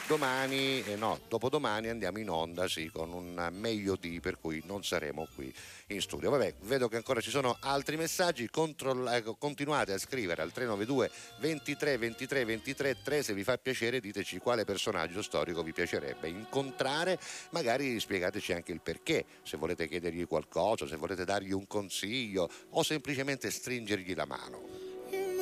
Domani, 0.07 0.84
eh, 0.84 0.95
no, 0.98 1.19
dopodomani 1.30 1.88
andiamo 1.88 2.19
in 2.19 2.30
onda, 2.30 2.68
sì, 2.68 2.90
con 2.91 3.14
un 3.14 3.49
meglio 3.53 3.95
di, 3.95 4.19
per 4.19 4.40
cui 4.40 4.61
non 4.65 4.84
saremo 4.84 5.28
qui 5.36 5.53
in 5.88 6.02
studio. 6.02 6.30
Vabbè, 6.30 6.56
vedo 6.64 6.90
che 6.90 6.98
ancora 6.98 7.22
ci 7.22 7.30
sono 7.30 7.56
altri 7.61 7.95
messaggi, 7.95 8.49
controlla- 8.49 9.15
ecco, 9.15 9.36
continuate 9.36 9.94
a 9.94 9.98
scrivere 9.98 10.41
al 10.41 10.52
392 10.52 11.11
23 11.40 11.98
23 11.98 12.45
23 12.45 13.02
3 13.02 13.23
se 13.23 13.34
vi 13.34 13.44
fa 13.44 13.57
piacere 13.57 14.02
diteci 14.02 14.40
quale 14.40 14.65
personaggio 14.65 15.22
storico 15.22 15.64
vi 15.64 15.72
piacerebbe 15.72 16.28
incontrare, 16.28 17.18
magari 17.52 17.99
spiegateci 17.99 18.52
anche 18.52 18.73
il 18.73 18.82
perché, 18.82 19.26
se 19.44 19.56
volete 19.56 19.88
chiedergli 19.88 20.28
qualcosa, 20.28 20.88
se 20.88 20.98
volete 20.98 21.23
dargli 21.23 21.52
un 21.52 21.68
consiglio 21.68 22.49
o 22.72 22.84
semplicemente 22.84 23.49
stringergli 23.49 24.14
la 24.14 24.26
mano. 24.26 24.90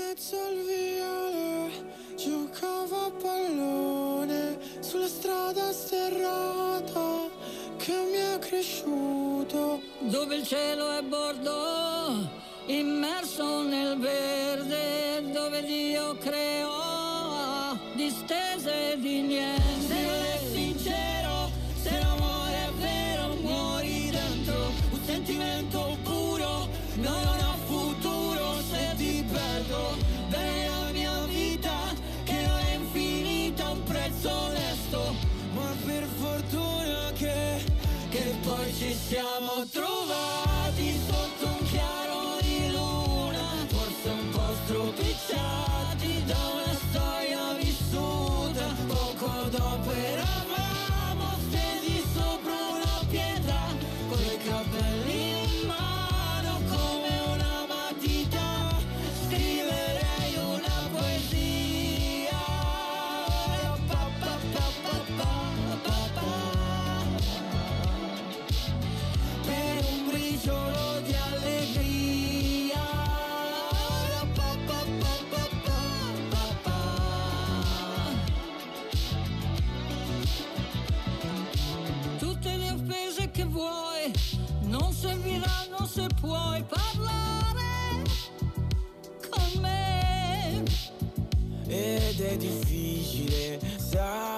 Mezzo 0.10 0.38
al 0.42 0.56
viale 0.66 2.16
giocavo 2.16 3.06
a 3.06 3.12
pallone 3.12 4.58
sulla 4.80 5.08
strada 5.08 5.72
sterrata 5.72 7.30
che 7.78 7.94
mi 8.12 8.18
è 8.18 8.40
cresciuto. 8.40 9.80
dove 10.00 10.36
il 10.38 10.44
cielo 10.44 10.90
è 10.98 11.04
bordo, 11.04 12.28
immerso 12.66 13.62
nel 13.62 14.00
verde, 14.00 15.32
dove 15.32 15.64
Dio 15.64 16.18
creò 16.18 17.78
distese 17.96 18.98
di 18.98 19.22
niente. 19.22 20.59
Poi 39.22 39.68
ci 39.70 40.49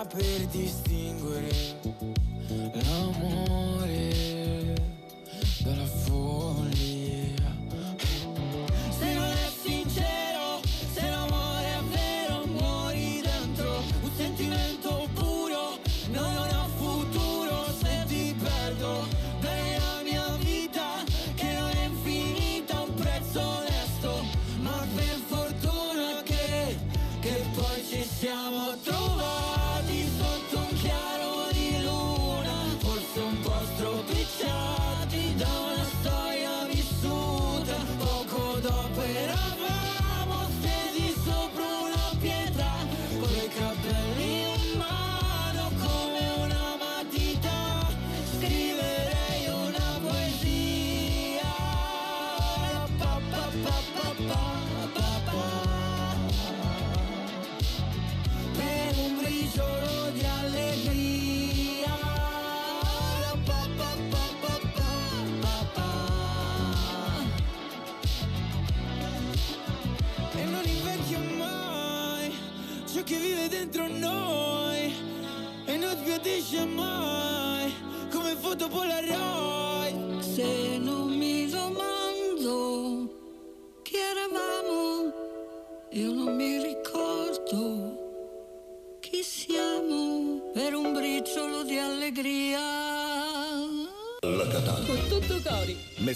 saper 0.02 0.48
distinguere 0.48 1.78
l'amore 2.74 4.10
dalla 5.64 5.86
follia. 5.86 6.01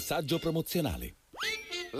Cori. 0.06 0.14
Messaggio 0.14 0.38
promozionale. 0.38 1.14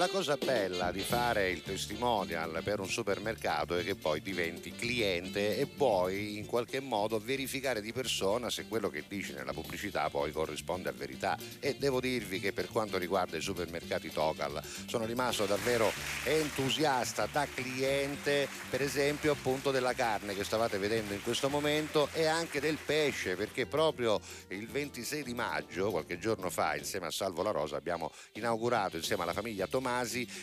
La 0.07 0.13
cosa 0.13 0.37
bella 0.37 0.93
di 0.93 1.01
fare 1.01 1.51
il 1.51 1.63
testimonial 1.63 2.61
per 2.63 2.79
un 2.79 2.89
supermercato 2.89 3.77
è 3.77 3.83
che 3.83 3.97
poi 3.97 4.23
diventi 4.23 4.71
cliente 4.71 5.59
e 5.59 5.67
puoi 5.67 6.39
in 6.39 6.47
qualche 6.47 6.79
modo 6.79 7.19
verificare 7.19 7.81
di 7.81 7.93
persona 7.93 8.49
se 8.49 8.69
quello 8.69 8.89
che 8.89 9.03
dici 9.09 9.33
nella 9.33 9.53
pubblicità 9.53 10.09
poi 10.09 10.31
corrisponde 10.31 10.91
a 10.91 10.93
verità. 10.93 11.37
E 11.59 11.75
devo 11.75 11.99
dirvi 11.99 12.39
che 12.39 12.53
per 12.53 12.69
quanto 12.69 12.99
riguarda 12.99 13.37
i 13.37 13.41
supermercati 13.41 14.13
Tocal 14.13 14.63
sono 14.87 15.07
rimasto 15.07 15.45
davvero 15.45 15.93
entusiasta 16.23 17.27
da 17.31 17.45
cliente, 17.53 18.49
per 18.71 18.83
esempio 18.83 19.33
appunto 19.33 19.73
della 19.73 19.93
carne 19.93 20.37
che 20.37 20.45
stavate 20.45 20.79
vedendo 20.79 21.15
in 21.15 21.23
questo 21.23 21.49
momento 21.49 22.11
e 22.13 22.27
anche 22.27 22.61
del 22.61 22.79
pesce, 22.79 23.35
perché 23.35 23.67
proprio 23.67 24.21
il 24.49 24.69
26 24.69 25.25
di 25.25 25.35
maggio, 25.35 25.91
qualche 25.91 26.17
giorno 26.21 26.49
fa, 26.49 26.77
insieme 26.77 27.07
a 27.07 27.11
Salvo 27.11 27.43
La 27.43 27.51
Rosa, 27.51 27.77
abbiamo 27.77 28.13
inaugurato 28.35 28.97
insieme 28.97 29.25
alla 29.25 29.33
famiglia 29.33 29.67
Tomasi 29.67 29.95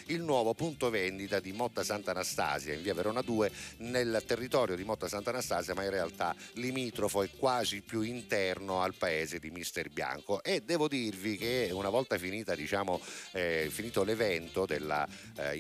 il 0.08 0.22
nuovo 0.22 0.54
punto 0.54 0.90
vendita 0.90 1.40
di 1.40 1.52
Motta 1.52 1.84
Sant'Anastasia 1.84 2.74
in 2.74 2.82
via 2.82 2.94
Verona 2.94 3.22
2 3.22 3.52
nel 3.78 4.24
territorio 4.26 4.76
di 4.76 4.84
Motta 4.84 5.08
Sant'Anastasia 5.08 5.74
ma 5.74 5.84
in 5.84 5.92
realtà 5.92 6.36
limitrofo 6.54 7.22
e 7.22 7.30
quasi 7.38 7.82
più 7.82 8.02
interno 8.02 8.82
al 8.82 8.96
paese 8.96 9.40
di 9.40 9.52
Mister 9.52 9.90
Bianco. 9.90 10.44
E 10.44 10.62
devo 10.62 10.88
dirvi 10.88 11.38
che 11.38 11.70
una 11.72 11.90
volta 11.90 12.18
finita 12.18 12.56
diciamo 12.56 13.00
eh, 13.34 13.68
finito 13.70 14.04
l'evento 14.04 14.66
della 14.66 15.08
eh, 15.38 15.58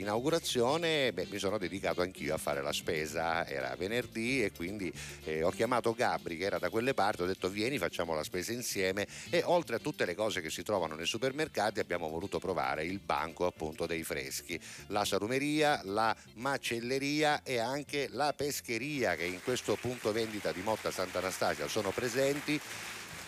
mi 1.29 1.39
sono 1.39 1.57
dedicato 1.57 2.01
anch'io 2.01 2.33
a 2.33 2.37
fare 2.37 2.61
la 2.61 2.73
spesa. 2.73 3.45
Era 3.45 3.75
venerdì 3.75 4.43
e 4.43 4.51
quindi 4.51 4.91
eh, 5.25 5.43
ho 5.43 5.51
chiamato 5.51 5.93
Gabri 5.93 6.37
che 6.37 6.45
era 6.45 6.57
da 6.59 6.69
quelle 6.69 6.93
parti 6.93 7.21
ho 7.21 7.25
detto 7.25 7.49
vieni 7.49 7.77
facciamo 7.77 8.13
la 8.13 8.23
spesa 8.23 8.51
insieme. 8.51 9.07
E 9.29 9.41
oltre 9.45 9.75
a 9.75 9.79
tutte 9.79 10.05
le 10.05 10.15
cose 10.15 10.41
che 10.41 10.49
si 10.49 10.63
trovano 10.63 10.95
nei 10.95 11.05
supermercati 11.05 11.79
abbiamo 11.79 12.09
voluto 12.09 12.39
provare 12.39 12.85
il 12.85 12.99
banco 12.99 13.45
appunto 13.45 13.82
dei 13.85 14.03
freschi, 14.03 14.59
la 14.87 15.05
salumeria, 15.05 15.81
la 15.83 16.15
macelleria 16.35 17.41
e 17.43 17.59
anche 17.59 18.07
la 18.11 18.33
pescheria 18.33 19.15
che 19.15 19.25
in 19.25 19.41
questo 19.43 19.75
punto 19.75 20.11
vendita 20.11 20.51
di 20.51 20.61
Motta 20.61 20.91
Sant'Anastasia 20.91 21.67
sono 21.67 21.91
presenti 21.91 22.59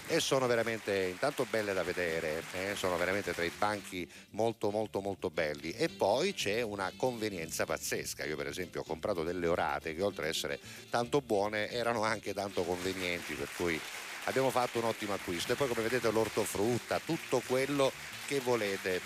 e 0.08 0.20
sono 0.20 0.46
veramente 0.46 1.06
intanto 1.06 1.48
belle 1.50 1.74
da 1.74 1.84
vedere, 1.84 2.44
eh, 2.54 2.76
sono 2.76 2.96
veramente 2.98 3.34
tra 3.34 3.44
i 3.44 3.52
banchi 3.58 4.10
molto 4.32 4.70
molto 4.70 5.02
molto 5.02 5.30
belli. 5.30 5.72
E 5.72 5.90
poi 5.90 6.34
c'è 6.34 6.62
una 6.62 6.92
convenienza 6.96 7.66
pazzesca, 7.66 8.26
io 8.26 8.36
per 8.36 8.48
esempio 8.48 8.82
ho 8.82 8.84
comprato 8.84 9.24
delle 9.24 9.48
orate 9.48 9.96
che 9.96 10.02
oltre 10.04 10.26
ad 10.26 10.30
essere 10.30 10.60
tanto 10.90 11.22
buone 11.22 11.70
erano 11.72 12.04
anche 12.04 12.34
tanto 12.34 12.64
convenienti 12.64 13.34
per 13.34 13.50
cui 13.56 13.80
abbiamo 14.26 14.52
fatto 14.52 14.78
un 14.80 14.86
ottimo 14.86 15.14
acquisto. 15.14 15.54
E 15.54 15.56
poi 15.56 15.68
come 15.68 15.82
vedete 15.82 16.12
l'ortofrutta, 16.12 17.00
tutto 17.04 17.42
quello 17.46 17.92
che 18.28 18.40
volete 18.40 19.02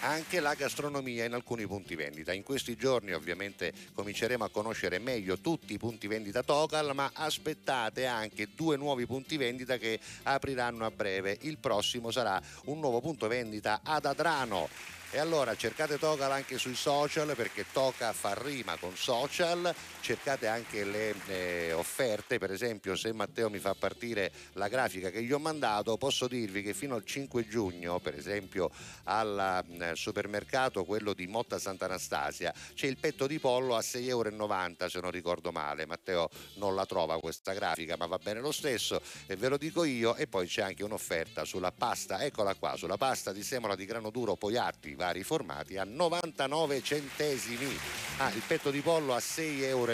anche 0.00 0.40
la 0.40 0.54
gastronomia 0.54 1.24
in 1.24 1.34
alcuni 1.34 1.66
punti 1.66 1.94
vendita. 1.94 2.32
In 2.32 2.42
questi 2.42 2.76
giorni 2.76 3.12
ovviamente 3.12 3.72
cominceremo 3.94 4.44
a 4.44 4.50
conoscere 4.50 4.98
meglio 4.98 5.38
tutti 5.38 5.72
i 5.72 5.78
punti 5.78 6.06
vendita 6.06 6.42
Tocal, 6.42 6.94
ma 6.94 7.10
aspettate 7.12 8.06
anche 8.06 8.48
due 8.54 8.76
nuovi 8.76 9.06
punti 9.06 9.36
vendita 9.36 9.76
che 9.76 9.98
apriranno 10.24 10.84
a 10.84 10.90
breve. 10.90 11.36
Il 11.42 11.58
prossimo 11.58 12.10
sarà 12.10 12.40
un 12.64 12.78
nuovo 12.78 13.00
punto 13.00 13.28
vendita 13.28 13.80
ad 13.82 14.04
Adrano 14.04 14.68
E 15.12 15.18
allora 15.18 15.56
cercate 15.56 15.98
Tocal 15.98 16.30
anche 16.30 16.56
sui 16.56 16.76
social 16.76 17.34
perché 17.34 17.66
Toca 17.72 18.12
fa 18.12 18.34
rima 18.40 18.76
con 18.76 18.96
social, 18.96 19.74
cercate 20.00 20.46
anche 20.46 20.84
le 20.84 21.14
eh, 21.26 21.72
offerte, 21.72 22.38
per 22.38 22.50
esempio 22.50 22.96
se 22.96 23.12
Matteo 23.12 23.50
mi 23.50 23.58
fa 23.58 23.74
partire 23.74 24.32
la 24.54 24.68
grafica 24.68 25.10
che 25.10 25.22
gli 25.22 25.32
ho 25.32 25.38
mandato, 25.38 25.96
posso 25.96 26.26
dirvi 26.26 26.62
che 26.62 26.74
fino 26.74 26.94
al 26.94 27.04
5 27.04 27.46
giugno, 27.46 27.98
per 28.00 28.16
esempio 28.16 28.70
al 29.04 29.64
eh, 29.78 29.94
supermercato 29.94 30.84
quello 30.84 31.12
di 31.12 31.26
Motta 31.26 31.58
Sant'Anastasia, 31.58 32.52
c'è 32.74 32.86
il 32.86 32.96
petto 32.96 33.26
di 33.26 33.38
pollo 33.38 33.76
a 33.76 33.80
6,90 33.80 34.06
euro 34.08 34.88
se 34.88 35.00
non 35.00 35.10
ricordo 35.10 35.52
male. 35.52 35.86
Matteo 35.86 36.28
non 36.54 36.74
la 36.74 36.86
trova 36.86 37.20
questa 37.20 37.52
grafica, 37.52 37.96
ma 37.96 38.06
va 38.06 38.18
bene 38.18 38.40
lo 38.40 38.52
stesso 38.52 39.00
e 39.26 39.36
ve 39.36 39.48
lo 39.48 39.56
dico 39.56 39.84
io 39.84 40.16
e 40.16 40.26
poi 40.26 40.46
c'è 40.46 40.62
anche 40.62 40.84
un'offerta 40.84 41.44
sulla 41.44 41.72
pasta, 41.72 42.24
eccola 42.24 42.54
qua, 42.54 42.76
sulla 42.76 42.96
pasta 42.96 43.32
di 43.32 43.42
semola 43.42 43.76
di 43.76 43.84
grano 43.84 44.10
duro 44.10 44.36
Poiatti 44.36 44.94
vari 44.94 45.22
formati 45.22 45.76
a 45.76 45.84
99 45.84 46.82
centesimi. 46.82 47.78
Ah, 48.18 48.30
il 48.30 48.42
petto 48.46 48.70
di 48.70 48.80
pollo 48.80 49.14
a 49.14 49.18
6,99 49.18 49.62
euro. 49.62 49.89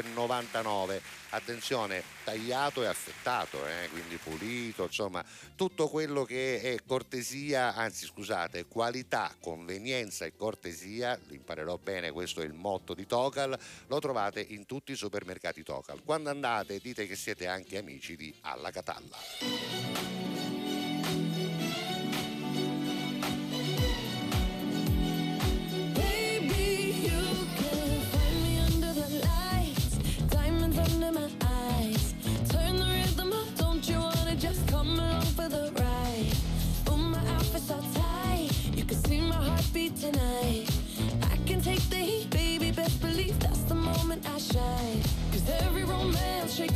Attenzione, 1.31 2.02
tagliato 2.24 2.82
e 2.82 2.86
affettato, 2.86 3.66
eh, 3.66 3.89
quindi 3.90 4.16
pulito, 4.16 4.85
insomma, 4.85 5.24
tutto 5.55 5.89
quello 5.89 6.24
che 6.24 6.60
è 6.60 6.77
cortesia, 6.86 7.74
anzi 7.74 8.06
scusate, 8.06 8.66
qualità, 8.66 9.35
convenienza 9.40 10.24
e 10.24 10.35
cortesia, 10.36 11.18
imparerò 11.28 11.78
bene, 11.78 12.10
questo 12.12 12.40
è 12.40 12.44
il 12.44 12.55
motto 12.55 12.94
di 12.94 13.06
Tocal, 13.06 13.59
lo 13.89 13.98
trovate 13.98 14.40
in 14.40 14.66
tutti 14.66 14.93
i 14.93 14.97
supermercati 14.97 15.62
Tocal. 15.62 16.02
Quando 16.05 16.31
andate 16.31 16.78
dite 16.78 17.06
che 17.06 17.16
siete 17.16 17.47
anche 17.48 17.77
amici 17.77 18.16
di 18.16 18.35
Alla 18.43 18.70
Catalla. 18.70 20.55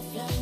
the 0.00 0.18
tears 0.18 0.39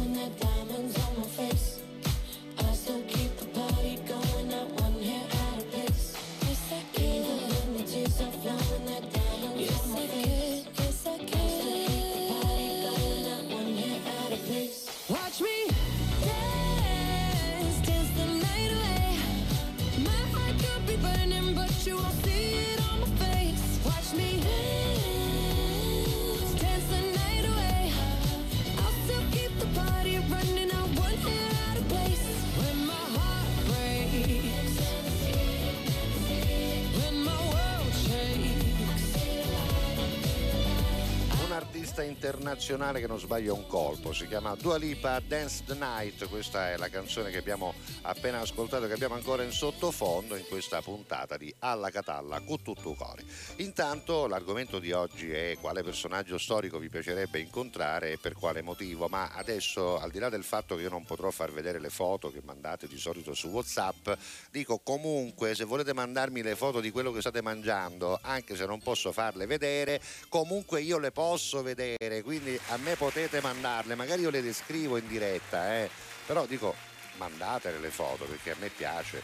artista 41.99 42.03
internazionale 42.03 43.01
che 43.01 43.07
non 43.07 43.19
sbaglia 43.19 43.53
un 43.53 43.66
colpo, 43.66 44.12
si 44.12 44.27
chiama 44.27 44.55
Dua 44.55 44.77
Lipa 44.77 45.20
Dance 45.20 45.65
the 45.66 45.75
Night, 45.75 46.29
questa 46.29 46.70
è 46.70 46.77
la 46.77 46.89
canzone 46.89 47.31
che 47.31 47.39
abbiamo 47.39 47.75
appena 48.03 48.41
ascoltato, 48.41 48.87
che 48.87 48.93
abbiamo 48.93 49.15
ancora 49.15 49.43
in 49.43 49.51
sottofondo 49.51 50.37
in 50.37 50.45
questa 50.49 50.81
puntata 50.81 51.37
di 51.37 51.53
Alla 51.61 51.91
Catalla 51.91 52.41
con 52.41 52.62
tutto 52.62 52.95
cori. 52.95 53.25
Intanto 53.57 54.27
l'argomento 54.27 54.79
di 54.79 54.93
oggi 54.93 55.31
è 55.33 55.57
quale 55.61 55.83
personaggio 55.83 56.39
storico 56.39 56.79
vi 56.79 56.89
piacerebbe 56.89 57.41
incontrare 57.41 58.12
e 58.12 58.19
per 58.19 58.35
quale 58.35 58.62
motivo, 58.62 59.09
ma 59.09 59.31
adesso 59.33 59.99
al 59.99 60.11
di 60.11 60.19
là 60.19 60.29
del 60.29 60.45
fatto 60.45 60.77
che 60.77 60.83
io 60.83 60.91
non 60.91 61.05
potrò 61.05 61.31
far 61.31 61.53
vedere 61.53 61.81
le 61.81 61.91
foto 61.91 62.31
che 62.31 62.41
mandate 62.45 62.87
di 62.87 62.99
solito 62.99 63.35
su 63.35 63.49
Whatsapp, 63.49 64.11
dico 64.51 64.79
comunque 64.79 65.55
se 65.55 65.65
volete 65.65 65.93
mandarmi 65.93 66.43
le 66.43 66.55
foto 66.55 66.81
di 66.81 66.91
quello 66.91 67.12
che 67.12 67.20
state 67.20 67.43
mangiando, 67.43 68.19
anche 68.23 68.57
se 68.57 68.66
non 68.66 68.81
posso 68.81 69.11
farle 69.12 69.47
vedere, 69.47 70.01
comunque 70.29 70.81
io 70.81 70.99
le 70.99 71.11
posso 71.11 71.62
vedere, 71.62 71.88
quindi 72.23 72.59
a 72.69 72.77
me 72.77 72.97
potete 72.97 73.40
mandarle, 73.40 73.94
magari 73.94 74.23
io 74.23 74.31
le 74.31 74.43
descrivo 74.43 74.97
in 74.97 75.06
diretta, 75.06 75.77
eh. 75.77 75.90
però 76.27 76.47
dico 76.47 76.74
mandatele 77.16 77.78
le 77.78 77.90
foto 77.90 78.24
perché 78.24 78.52
a 78.52 78.56
me 78.59 78.69
piace. 78.69 79.23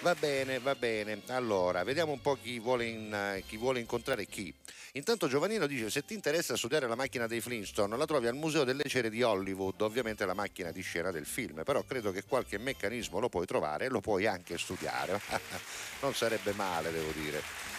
Va 0.00 0.14
bene, 0.14 0.58
va 0.58 0.74
bene. 0.74 1.22
Allora, 1.28 1.82
vediamo 1.82 2.12
un 2.12 2.20
po' 2.20 2.36
chi 2.40 2.58
vuole, 2.58 2.84
in- 2.84 3.42
chi 3.46 3.56
vuole 3.56 3.80
incontrare 3.80 4.26
chi. 4.26 4.52
Intanto 4.92 5.28
Giovannino 5.28 5.66
dice 5.66 5.90
se 5.90 6.04
ti 6.04 6.14
interessa 6.14 6.56
studiare 6.56 6.86
la 6.86 6.94
macchina 6.94 7.26
dei 7.26 7.40
Flintstone 7.40 7.96
la 7.96 8.04
trovi 8.04 8.26
al 8.26 8.34
Museo 8.34 8.64
delle 8.64 8.84
Cere 8.86 9.10
di 9.10 9.22
Hollywood, 9.22 9.80
ovviamente 9.80 10.24
la 10.24 10.34
macchina 10.34 10.70
di 10.70 10.82
scena 10.82 11.10
del 11.10 11.26
film, 11.26 11.62
però 11.64 11.82
credo 11.82 12.12
che 12.12 12.22
qualche 12.24 12.58
meccanismo 12.58 13.18
lo 13.18 13.28
puoi 13.28 13.46
trovare 13.46 13.86
e 13.86 13.88
lo 13.88 14.00
puoi 14.00 14.26
anche 14.26 14.58
studiare. 14.58 15.20
non 16.00 16.14
sarebbe 16.14 16.52
male, 16.52 16.92
devo 16.92 17.10
dire. 17.12 17.73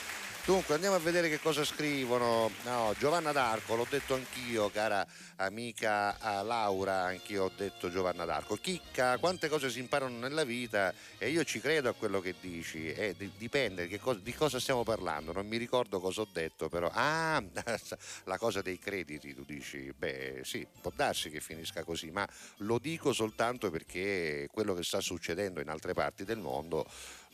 Dunque 0.46 0.76
andiamo 0.76 0.96
a 0.96 1.00
vedere 1.00 1.28
che 1.28 1.40
cosa 1.40 1.66
scrivono. 1.66 2.52
No, 2.66 2.94
Giovanna 3.00 3.32
d'Arco, 3.32 3.74
l'ho 3.74 3.88
detto 3.90 4.14
anch'io, 4.14 4.70
cara 4.70 5.04
amica 5.38 6.16
Laura, 6.44 7.06
anch'io 7.06 7.46
ho 7.46 7.52
detto 7.58 7.90
Giovanna 7.90 8.26
d'Arco. 8.26 8.56
Chicca, 8.56 9.18
quante 9.18 9.50
cose 9.50 9.72
si 9.72 9.80
imparano 9.80 10.16
nella 10.20 10.44
vita 10.44 10.94
e 11.18 11.30
io 11.30 11.44
ci 11.44 11.60
credo 11.60 11.90
a 11.90 11.94
quello 11.94 12.22
che 12.22 12.36
dici. 12.40 12.92
E 12.92 13.16
di- 13.18 13.32
dipende 13.36 13.88
che 13.88 14.00
cosa- 14.00 14.20
di 14.22 14.36
cosa 14.36 14.60
stiamo 14.60 14.84
parlando. 14.84 15.34
Non 15.34 15.48
mi 15.48 15.58
ricordo 15.58 16.00
cosa 16.00 16.22
ho 16.22 16.28
detto, 16.32 16.70
però. 16.70 16.92
Ah, 16.94 17.44
la 18.26 18.38
cosa 18.38 18.62
dei 18.62 18.78
crediti, 18.78 19.34
tu 19.34 19.44
dici. 19.46 19.92
Beh, 19.98 20.42
sì, 20.44 20.66
può 20.80 20.92
darsi 20.96 21.32
che 21.32 21.42
finisca 21.42 21.84
così, 21.84 22.12
ma 22.12 22.28
lo 22.58 22.78
dico 22.78 23.14
soltanto 23.14 23.72
perché 23.72 24.48
quello 24.52 24.76
che 24.76 24.84
sta 24.84 25.02
succedendo 25.02 25.60
in 25.60 25.70
altre 25.70 25.94
parti 25.94 26.24
del 26.24 26.38
mondo 26.38 26.86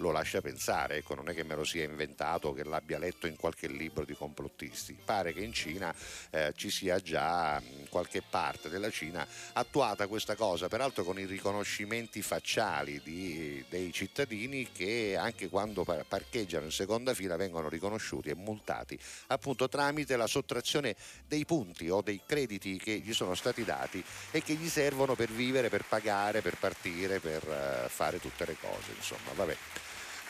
lo 0.02 0.11
lascia 0.11 0.41
pensare, 0.41 0.98
ecco, 0.98 1.15
non 1.15 1.30
è 1.30 1.34
che 1.34 1.44
me 1.44 1.56
lo 1.56 1.64
sia 1.64 1.86
inventato 1.86 2.52
che 2.52 2.64
l'abbia 2.64 2.98
letto 2.98 3.28
in 3.28 3.38
qualche 3.38 3.68
libro 3.68 4.03
di 4.03 4.14
complottisti. 4.14 4.98
Pare 5.06 5.32
che 5.32 5.41
in 5.41 5.53
Cina 5.53 5.94
eh, 6.32 6.52
ci 6.56 6.69
sia 6.69 6.99
già 6.99 7.61
in 7.78 7.88
qualche 7.88 8.22
parte 8.22 8.68
della 8.68 8.90
Cina 8.90 9.26
attuata 9.53 10.07
questa 10.07 10.36
cosa, 10.36 10.68
peraltro 10.68 11.03
con 11.03 11.19
i 11.19 11.26
riconoscimenti 11.26 12.22
facciali 12.22 13.02
di- 13.02 13.64
dei 13.69 13.94
cittadini 13.94 14.72
che 14.72 15.15
anche 15.18 15.48
quando 15.48 15.84
par- 15.84 16.06
parcheggiano 16.06 16.65
in 16.65 16.72
seconda 16.72 17.14
fila 17.14 17.36
vengono 17.36 17.69
riconosciuti 17.69 18.30
e 18.30 18.36
multati 18.36 18.99
appunto 19.28 19.69
tramite 19.69 20.15
la 20.15 20.28
sottrazione 20.28 20.95
dei 21.28 21.45
punti 21.45 21.90
o 21.90 22.02
dei 22.02 22.22
crediti 22.26 22.78
che 22.78 22.99
gli 22.99 23.14
sono 23.14 23.36
stati 23.36 23.64
dati 23.64 24.03
e 24.32 24.41
che 24.41 24.53
gli 24.53 24.68
servono 24.68 25.15
per 25.15 25.30
vivere, 25.30 25.69
per 25.69 25.86
pagare, 25.88 26.41
per 26.41 26.57
partire, 26.57 27.19
per 27.19 27.48
eh, 27.48 27.90
fare 27.90 28.19
tutte 28.19 28.45
le 28.45 28.57
cose, 28.60 28.91
insomma, 28.95 29.32
vabbè. 29.36 29.57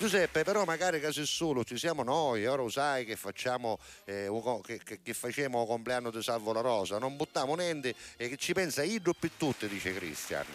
Giuseppe, 0.02 0.44
però 0.44 0.65
magari 0.65 0.99
caso 0.99 1.23
solo, 1.28 1.64
ci 1.64 1.78
siamo 1.78 2.02
noi, 2.02 2.48
ora 2.48 2.68
sai 2.72 3.06
che 3.06 3.15
facciamo 3.15 3.78
eh, 4.06 4.32
che, 4.64 4.82
che, 4.84 4.99
che 5.03 5.14
facciamo 5.14 5.64
compleanno 5.68 6.10
di 6.10 6.23
Salvo 6.23 6.52
La 6.53 6.61
Rosa, 6.61 6.98
non 6.98 7.15
buttiamo 7.15 7.53
niente 7.53 7.94
e 8.18 8.28
che 8.28 8.36
ci 8.36 8.52
pensa 8.53 8.82
Idro 8.82 9.14
più 9.14 9.30
tutti, 9.38 9.68
dice 9.68 9.94
Christian. 9.94 10.48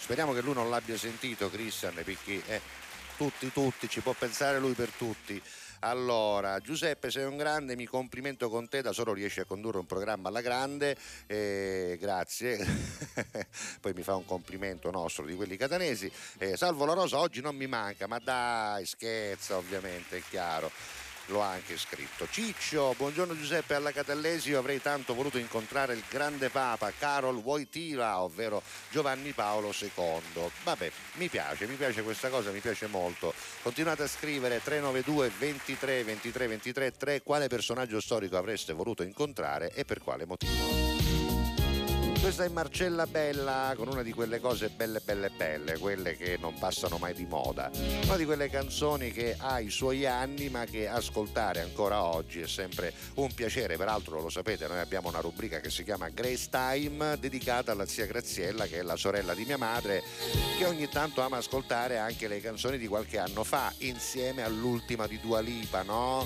Speriamo 0.00 0.32
che 0.32 0.40
lui 0.40 0.52
non 0.52 0.68
l'abbia 0.68 0.98
sentito, 0.98 1.48
Christian, 1.48 1.94
perché 1.94 2.42
eh, 2.44 2.60
tutti, 3.16 3.52
tutti, 3.52 3.88
ci 3.88 4.00
può 4.00 4.14
pensare 4.18 4.58
lui 4.58 4.72
per 4.72 4.90
tutti. 4.90 5.40
Allora, 5.84 6.60
Giuseppe, 6.60 7.10
sei 7.10 7.24
un 7.24 7.36
grande, 7.36 7.74
mi 7.74 7.86
complimento 7.86 8.48
con 8.48 8.68
te, 8.68 8.82
da 8.82 8.92
solo 8.92 9.12
riesci 9.12 9.40
a 9.40 9.44
condurre 9.44 9.78
un 9.78 9.86
programma 9.86 10.28
alla 10.28 10.40
grande, 10.40 10.96
eh, 11.26 11.98
grazie. 12.00 12.56
Poi 13.80 13.92
mi 13.92 14.02
fa 14.04 14.14
un 14.14 14.24
complimento 14.24 14.92
nostro 14.92 15.26
di 15.26 15.34
quelli 15.34 15.56
catanesi. 15.56 16.10
Eh, 16.38 16.56
Salvo 16.56 16.84
la 16.84 16.92
Rosa 16.92 17.18
oggi 17.18 17.40
non 17.40 17.56
mi 17.56 17.66
manca, 17.66 18.06
ma 18.06 18.20
dai, 18.20 18.86
scherza 18.86 19.56
ovviamente, 19.56 20.18
è 20.18 20.22
chiaro. 20.28 20.70
L'ho 21.32 21.40
anche 21.40 21.78
scritto. 21.78 22.28
Ciccio, 22.30 22.94
buongiorno 22.94 23.34
Giuseppe 23.34 23.72
alla 23.72 23.90
Catallesi, 23.90 24.50
io 24.50 24.58
avrei 24.58 24.82
tanto 24.82 25.14
voluto 25.14 25.38
incontrare 25.38 25.94
il 25.94 26.02
grande 26.10 26.50
Papa 26.50 26.92
Carol 26.96 27.36
Wojtyla, 27.36 28.20
ovvero 28.20 28.62
Giovanni 28.90 29.32
Paolo 29.32 29.72
II. 29.76 30.50
Vabbè, 30.62 30.92
mi 31.14 31.28
piace, 31.28 31.66
mi 31.66 31.76
piace 31.76 32.02
questa 32.02 32.28
cosa, 32.28 32.50
mi 32.50 32.60
piace 32.60 32.86
molto. 32.86 33.32
Continuate 33.62 34.02
a 34.02 34.08
scrivere 34.08 34.60
392 34.62 35.32
23 35.38 36.04
23 36.04 36.46
23 36.48 36.96
3 36.98 37.22
quale 37.22 37.48
personaggio 37.48 37.98
storico 37.98 38.36
avreste 38.36 38.74
voluto 38.74 39.02
incontrare 39.02 39.72
e 39.72 39.86
per 39.86 40.02
quale 40.02 40.26
motivo. 40.26 40.91
Questa 42.22 42.44
è 42.44 42.48
Marcella 42.48 43.08
Bella 43.08 43.74
con 43.76 43.88
una 43.88 44.02
di 44.02 44.12
quelle 44.12 44.38
cose 44.38 44.68
belle 44.68 45.00
belle 45.00 45.28
belle, 45.28 45.76
quelle 45.78 46.16
che 46.16 46.38
non 46.40 46.56
passano 46.56 46.96
mai 46.96 47.14
di 47.14 47.26
moda. 47.26 47.68
Una 48.04 48.16
di 48.16 48.24
quelle 48.24 48.48
canzoni 48.48 49.10
che 49.10 49.34
ha 49.36 49.58
i 49.58 49.70
suoi 49.70 50.06
anni 50.06 50.48
ma 50.48 50.64
che 50.64 50.86
ascoltare 50.86 51.62
ancora 51.62 52.04
oggi 52.04 52.40
è 52.40 52.46
sempre 52.46 52.94
un 53.14 53.34
piacere. 53.34 53.76
Peraltro 53.76 54.22
lo 54.22 54.30
sapete, 54.30 54.68
noi 54.68 54.78
abbiamo 54.78 55.08
una 55.08 55.18
rubrica 55.18 55.58
che 55.58 55.68
si 55.68 55.82
chiama 55.82 56.10
Grace 56.10 56.48
Time 56.48 57.18
dedicata 57.18 57.72
alla 57.72 57.86
zia 57.86 58.06
Graziella 58.06 58.66
che 58.66 58.78
è 58.78 58.82
la 58.82 58.96
sorella 58.96 59.34
di 59.34 59.44
mia 59.44 59.58
madre 59.58 60.04
che 60.56 60.64
ogni 60.64 60.88
tanto 60.88 61.22
ama 61.22 61.38
ascoltare 61.38 61.98
anche 61.98 62.28
le 62.28 62.40
canzoni 62.40 62.78
di 62.78 62.86
qualche 62.86 63.18
anno 63.18 63.42
fa 63.42 63.74
insieme 63.78 64.44
all'ultima 64.44 65.08
di 65.08 65.18
Dua 65.18 65.40
Lipa, 65.40 65.82
no? 65.82 66.24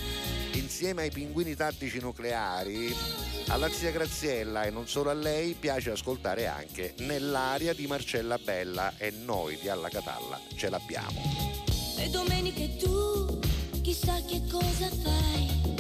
Insieme 0.52 1.02
ai 1.02 1.10
pinguini 1.10 1.55
tattici 1.55 2.01
nucleari 2.01 2.94
alla 3.48 3.68
zia 3.68 3.90
Graziella 3.90 4.64
e 4.64 4.70
non 4.70 4.89
solo 4.89 5.10
a 5.10 5.14
lei 5.14 5.55
piace 5.55 5.85
ascoltare 5.92 6.46
anche 6.46 6.94
Nell'aria 6.98 7.72
di 7.72 7.86
Marcella 7.86 8.38
Bella 8.38 8.94
e 8.96 9.10
noi 9.10 9.58
di 9.60 9.68
Alla 9.68 9.88
Catalla 9.88 10.40
ce 10.54 10.68
l'abbiamo. 10.68 11.20
Le 11.96 12.10
domeniche 12.10 12.76
tu 12.76 13.38
chissà 13.82 14.20
che 14.26 14.42
cosa 14.50 14.88
fai. 15.02 15.74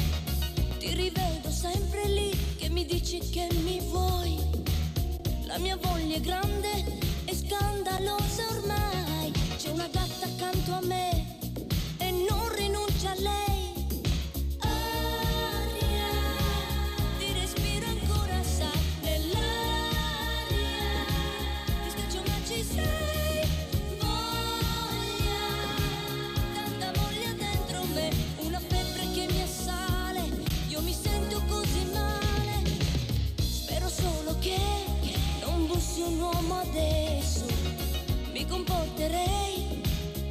Ti 0.78 0.94
rivedo 0.94 1.50
sempre 1.50 2.08
lì 2.08 2.30
che 2.56 2.68
mi 2.68 2.84
dici 2.84 3.18
che 3.18 3.48
mi 3.62 3.80
vuoi. 3.80 4.38
La 5.44 5.58
mia 5.58 5.76
voglia 5.76 6.16
è 6.16 6.20
grande 6.20 6.70
e 7.24 7.34
scandalosa 7.34 8.46
ormai. 8.50 9.32
C'è 9.56 9.70
una 9.70 9.88
gatta 9.88 10.26
accanto 10.26 10.72
a 10.72 10.80
me 10.82 11.38
e 11.98 12.10
non 12.10 12.54
rinuncia 12.54 13.10
a 13.10 13.14
lei. 13.18 13.55
Adesso. 36.58 37.46
Mi 38.32 38.46
comporterei 38.46 39.80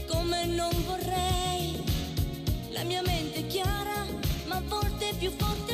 come 0.08 0.46
non 0.46 0.72
vorrei. 0.86 1.84
La 2.70 2.84
mia 2.84 3.02
mente 3.02 3.40
è 3.40 3.48
chiara, 3.48 4.06
ma 4.48 4.58
a 4.58 4.64
volte 4.68 5.10
è 5.10 5.16
più 5.16 5.32
forte 5.32 5.65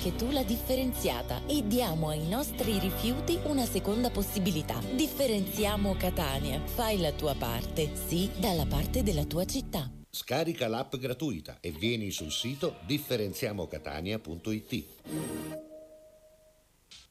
anche 0.00 0.16
tu 0.16 0.30
la 0.30 0.42
differenziata 0.42 1.42
e 1.46 1.66
diamo 1.66 2.08
ai 2.08 2.26
nostri 2.26 2.78
rifiuti 2.78 3.38
una 3.44 3.66
seconda 3.66 4.08
possibilità. 4.08 4.80
Differenziamo 4.94 5.94
Catania. 5.94 6.58
Fai 6.64 6.98
la 6.98 7.12
tua 7.12 7.34
parte, 7.34 7.90
sì, 8.08 8.30
dalla 8.38 8.64
parte 8.64 9.02
della 9.02 9.26
tua 9.26 9.44
città. 9.44 9.92
Scarica 10.08 10.68
l'app 10.68 10.96
gratuita 10.96 11.58
e 11.60 11.70
vieni 11.70 12.10
sul 12.12 12.32
sito 12.32 12.76
differenziamocatania.it. 12.86 14.84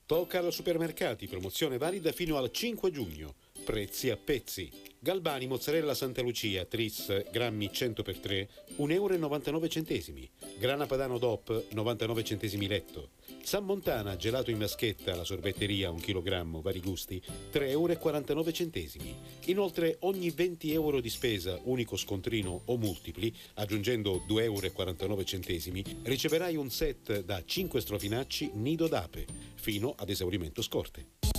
Tocar 0.07 0.52
supermercati, 0.52 1.28
promozione 1.28 1.78
valida 1.78 2.11
fino 2.11 2.38
al 2.38 2.49
5 2.52 2.90
giugno. 2.90 3.36
Prezzi 3.64 4.10
a 4.10 4.18
pezzi. 4.18 4.89
Galbani 5.01 5.47
mozzarella 5.47 5.93
Santa 5.93 6.21
Lucia, 6.21 6.65
tris, 6.65 7.23
grammi 7.31 7.69
100x3, 7.71 8.47
1,99 8.80 8.91
euro. 8.91 10.27
Grana 10.57 10.88
Padano 10.88 11.17
DOP, 11.17 11.67
99 11.71 12.23
centesimi 12.26 12.67
letto. 12.67 13.11
San 13.41 13.63
Montana, 13.63 14.17
gelato 14.17 14.51
in 14.51 14.57
vaschetta, 14.57 15.15
la 15.15 15.23
sorbetteria, 15.23 15.89
1 15.89 16.01
kg, 16.01 16.61
vari 16.61 16.81
gusti, 16.81 17.21
3,49 17.49 17.69
euro. 17.71 19.15
Inoltre, 19.45 19.95
ogni 20.01 20.31
20 20.31 20.73
euro 20.73 20.99
di 20.99 21.09
spesa, 21.09 21.57
unico 21.63 21.95
scontrino 21.95 22.63
o 22.65 22.76
multipli, 22.76 23.34
aggiungendo 23.53 24.26
2,49 24.27 24.41
euro, 24.43 25.99
riceverai 26.03 26.57
un 26.57 26.69
set 26.69 27.23
da 27.23 27.41
5 27.45 27.80
strofinacci 27.80 28.51
nido 28.55 28.89
d'ape, 28.89 29.26
fino 29.55 29.93
ad 29.97 30.09
esaurimento 30.09 30.61
scorte. 30.61 31.39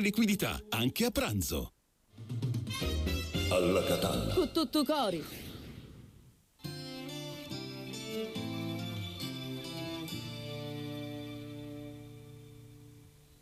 liquidità, 0.00 0.60
anche 0.70 1.04
a 1.04 1.10
pranzo. 1.10 1.74
Alla 3.50 3.84
Catalla. 3.84 4.34
Con 4.34 4.50
tutto 4.52 4.84
cori. 4.84 5.22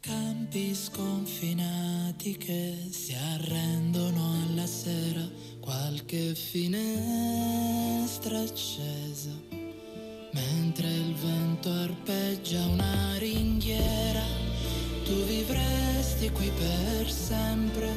Campi 0.00 0.74
sconfinati 0.74 2.36
che 2.36 2.74
si 2.90 3.14
arrendono 3.14 4.42
alla 4.42 4.66
sera, 4.66 5.24
qualche 5.60 6.34
finestra 6.34 8.40
accesa, 8.40 9.30
mentre 10.32 10.88
il 10.88 11.14
vento 11.14 11.70
arpeggia 11.70 12.66
una 12.66 13.16
ringhiera, 13.18 14.24
tu 15.10 15.24
vivresti 15.24 16.30
qui 16.30 16.48
per 16.56 17.10
sempre, 17.10 17.88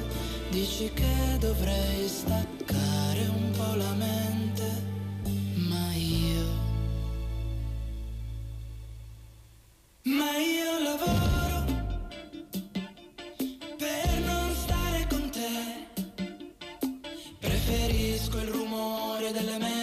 dici 0.50 0.90
che 0.94 1.38
dovrei 1.38 2.08
staccare 2.08 3.22
un 3.28 3.52
po' 3.52 3.76
la 3.76 3.94
mente, 3.94 4.68
ma 5.70 5.94
io... 5.94 6.46
Ma 10.18 10.32
io 10.58 10.72
lavoro 10.90 11.58
per 13.78 14.10
non 14.26 14.56
stare 14.64 15.08
con 15.08 15.30
te. 15.30 15.56
Preferisco 17.40 18.38
il 18.40 18.48
rumore 18.48 19.32
delle 19.32 19.58
metro 19.60 19.83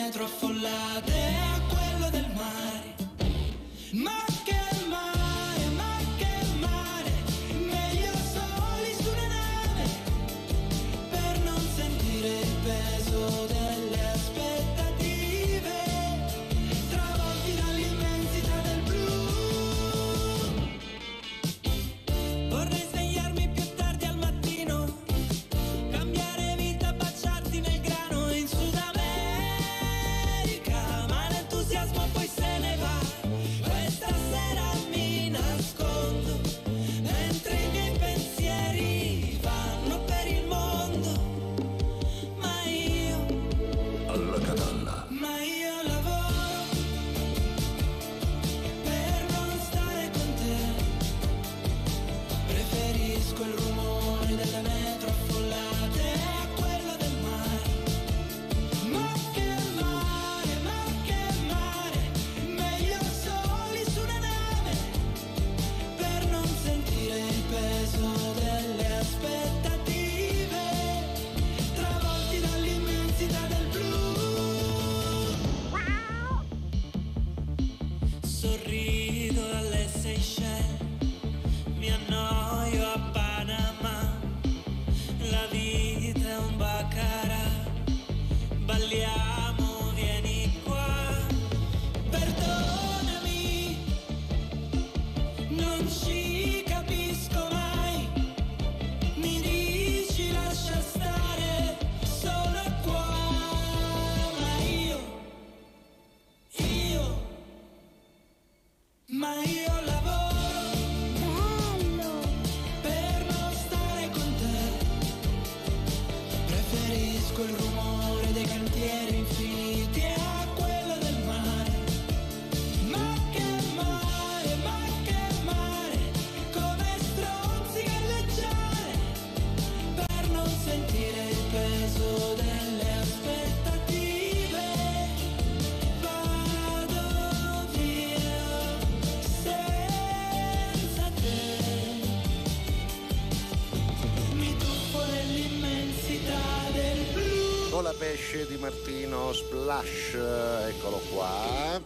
pesce 148.30 148.46
di 148.46 148.56
Martino 148.58 149.32
Splash, 149.32 150.14
eccolo 150.14 150.98
qua. 151.10 151.82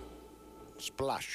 Splash. 0.76 1.34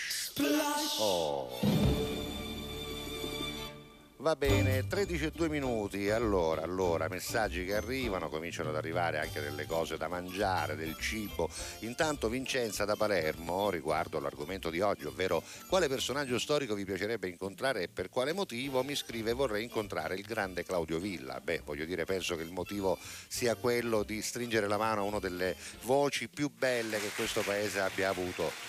Va 4.30 4.36
bene, 4.36 4.86
13 4.86 5.26
e 5.26 5.32
2 5.32 5.50
minuti. 5.50 6.08
Allora, 6.12 6.62
allora, 6.62 7.08
messaggi 7.08 7.66
che 7.66 7.74
arrivano, 7.74 8.30
cominciano 8.30 8.70
ad 8.70 8.76
arrivare 8.76 9.18
anche 9.18 9.42
delle 9.42 9.66
cose 9.66 9.98
da 9.98 10.08
mangiare, 10.08 10.76
del 10.76 10.96
cibo. 11.00 11.50
Intanto 11.80 12.30
Vincenza 12.30 12.86
da 12.86 12.96
Palermo, 12.96 13.72
riguardo 13.72 14.20
l'argomento 14.20 14.70
di 14.70 14.82
oggi, 14.82 15.06
ovvero 15.06 15.42
quale 15.68 15.88
personaggio 15.88 16.38
storico 16.38 16.76
vi 16.76 16.86
piacerebbe 16.86 17.28
incontrare 17.28 17.82
e 17.82 17.88
per 17.88 18.10
quale 18.10 18.32
motivo, 18.32 18.84
mi 18.84 18.94
scrive 18.94 19.34
vorrei 19.34 19.64
incontrare 19.64 20.14
il 20.14 20.22
grande 20.22 20.64
Claudio 20.64 21.00
Villa. 21.00 21.42
Beh, 21.44 21.64
voglio 21.66 21.86
dire, 21.86 22.06
penso 22.06 22.36
che 22.36 22.44
il 22.44 22.52
motivo 22.52 23.00
sia 23.28 23.56
quello 23.56 24.04
di 24.04 24.22
stringere 24.22 24.68
la 24.68 24.78
mano 24.78 25.02
a 25.02 25.06
una 25.06 25.18
delle 25.18 25.56
voci 25.82 26.30
più 26.30 26.52
belle 26.56 27.00
che 27.00 27.10
questo 27.16 27.42
paese 27.42 27.80
abbia 27.80 28.10
avuto 28.10 28.69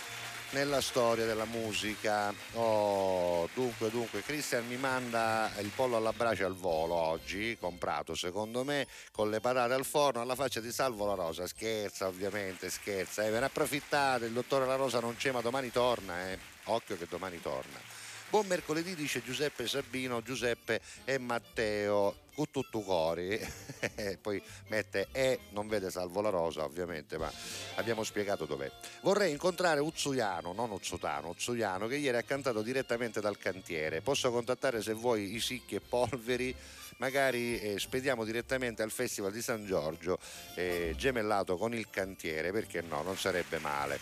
nella 0.50 0.80
storia 0.80 1.26
della 1.26 1.44
musica. 1.44 2.32
Oh, 2.54 3.48
dunque, 3.54 3.90
dunque, 3.90 4.22
Christian 4.22 4.66
mi 4.66 4.76
manda 4.76 5.50
il 5.58 5.70
pollo 5.74 5.96
alla 5.96 6.12
brace 6.12 6.44
al 6.44 6.54
volo 6.54 6.94
oggi, 6.94 7.56
comprato 7.58 8.14
secondo 8.14 8.64
me, 8.64 8.86
con 9.12 9.30
le 9.30 9.40
patate 9.40 9.74
al 9.74 9.84
forno, 9.84 10.20
alla 10.20 10.34
faccia 10.34 10.60
di 10.60 10.72
Salvo 10.72 11.06
La 11.06 11.14
Rosa. 11.14 11.46
Scherza, 11.46 12.06
ovviamente, 12.06 12.70
scherza. 12.70 13.24
Eh, 13.24 13.30
ve 13.30 13.40
ne 13.40 13.46
approfittate, 13.46 14.26
il 14.26 14.32
dottore 14.32 14.66
La 14.66 14.76
Rosa 14.76 15.00
non 15.00 15.16
c'è, 15.16 15.30
ma 15.30 15.40
domani 15.40 15.70
torna, 15.70 16.30
eh. 16.30 16.38
Occhio 16.64 16.96
che 16.96 17.06
domani 17.08 17.40
torna. 17.40 17.89
Buon 18.30 18.46
mercoledì, 18.46 18.94
dice 18.94 19.24
Giuseppe 19.24 19.66
Sabino, 19.66 20.22
Giuseppe 20.22 20.80
e 21.04 21.18
Matteo 21.18 22.14
con 22.32 22.48
tutto 22.52 22.80
cori. 22.80 23.36
Poi 24.22 24.40
mette 24.68 25.08
E, 25.10 25.40
non 25.50 25.66
vede 25.66 25.90
Salvo 25.90 26.20
la 26.20 26.28
Rosa 26.28 26.62
ovviamente, 26.62 27.18
ma 27.18 27.28
abbiamo 27.74 28.04
spiegato 28.04 28.44
dov'è. 28.44 28.70
Vorrei 29.00 29.32
incontrare 29.32 29.80
Uzzuiano, 29.80 30.52
non 30.52 30.70
Uzzutano, 30.70 31.30
Uzzuiano, 31.30 31.88
che 31.88 31.96
ieri 31.96 32.18
ha 32.18 32.22
cantato 32.22 32.62
direttamente 32.62 33.20
dal 33.20 33.36
cantiere. 33.36 34.00
Posso 34.00 34.30
contattare 34.30 34.80
se 34.80 34.92
vuoi 34.92 35.34
i 35.34 35.40
sicchi 35.40 35.74
e 35.74 35.80
polveri 35.80 36.54
magari 36.98 37.58
eh, 37.58 37.80
spediamo 37.80 38.24
direttamente 38.24 38.84
al 38.84 38.92
Festival 38.92 39.32
di 39.32 39.42
San 39.42 39.66
Giorgio 39.66 40.20
eh, 40.54 40.94
gemellato 40.96 41.56
con 41.56 41.74
il 41.74 41.90
cantiere, 41.90 42.52
perché 42.52 42.80
no, 42.80 43.02
non 43.02 43.16
sarebbe 43.16 43.58
male. 43.58 43.98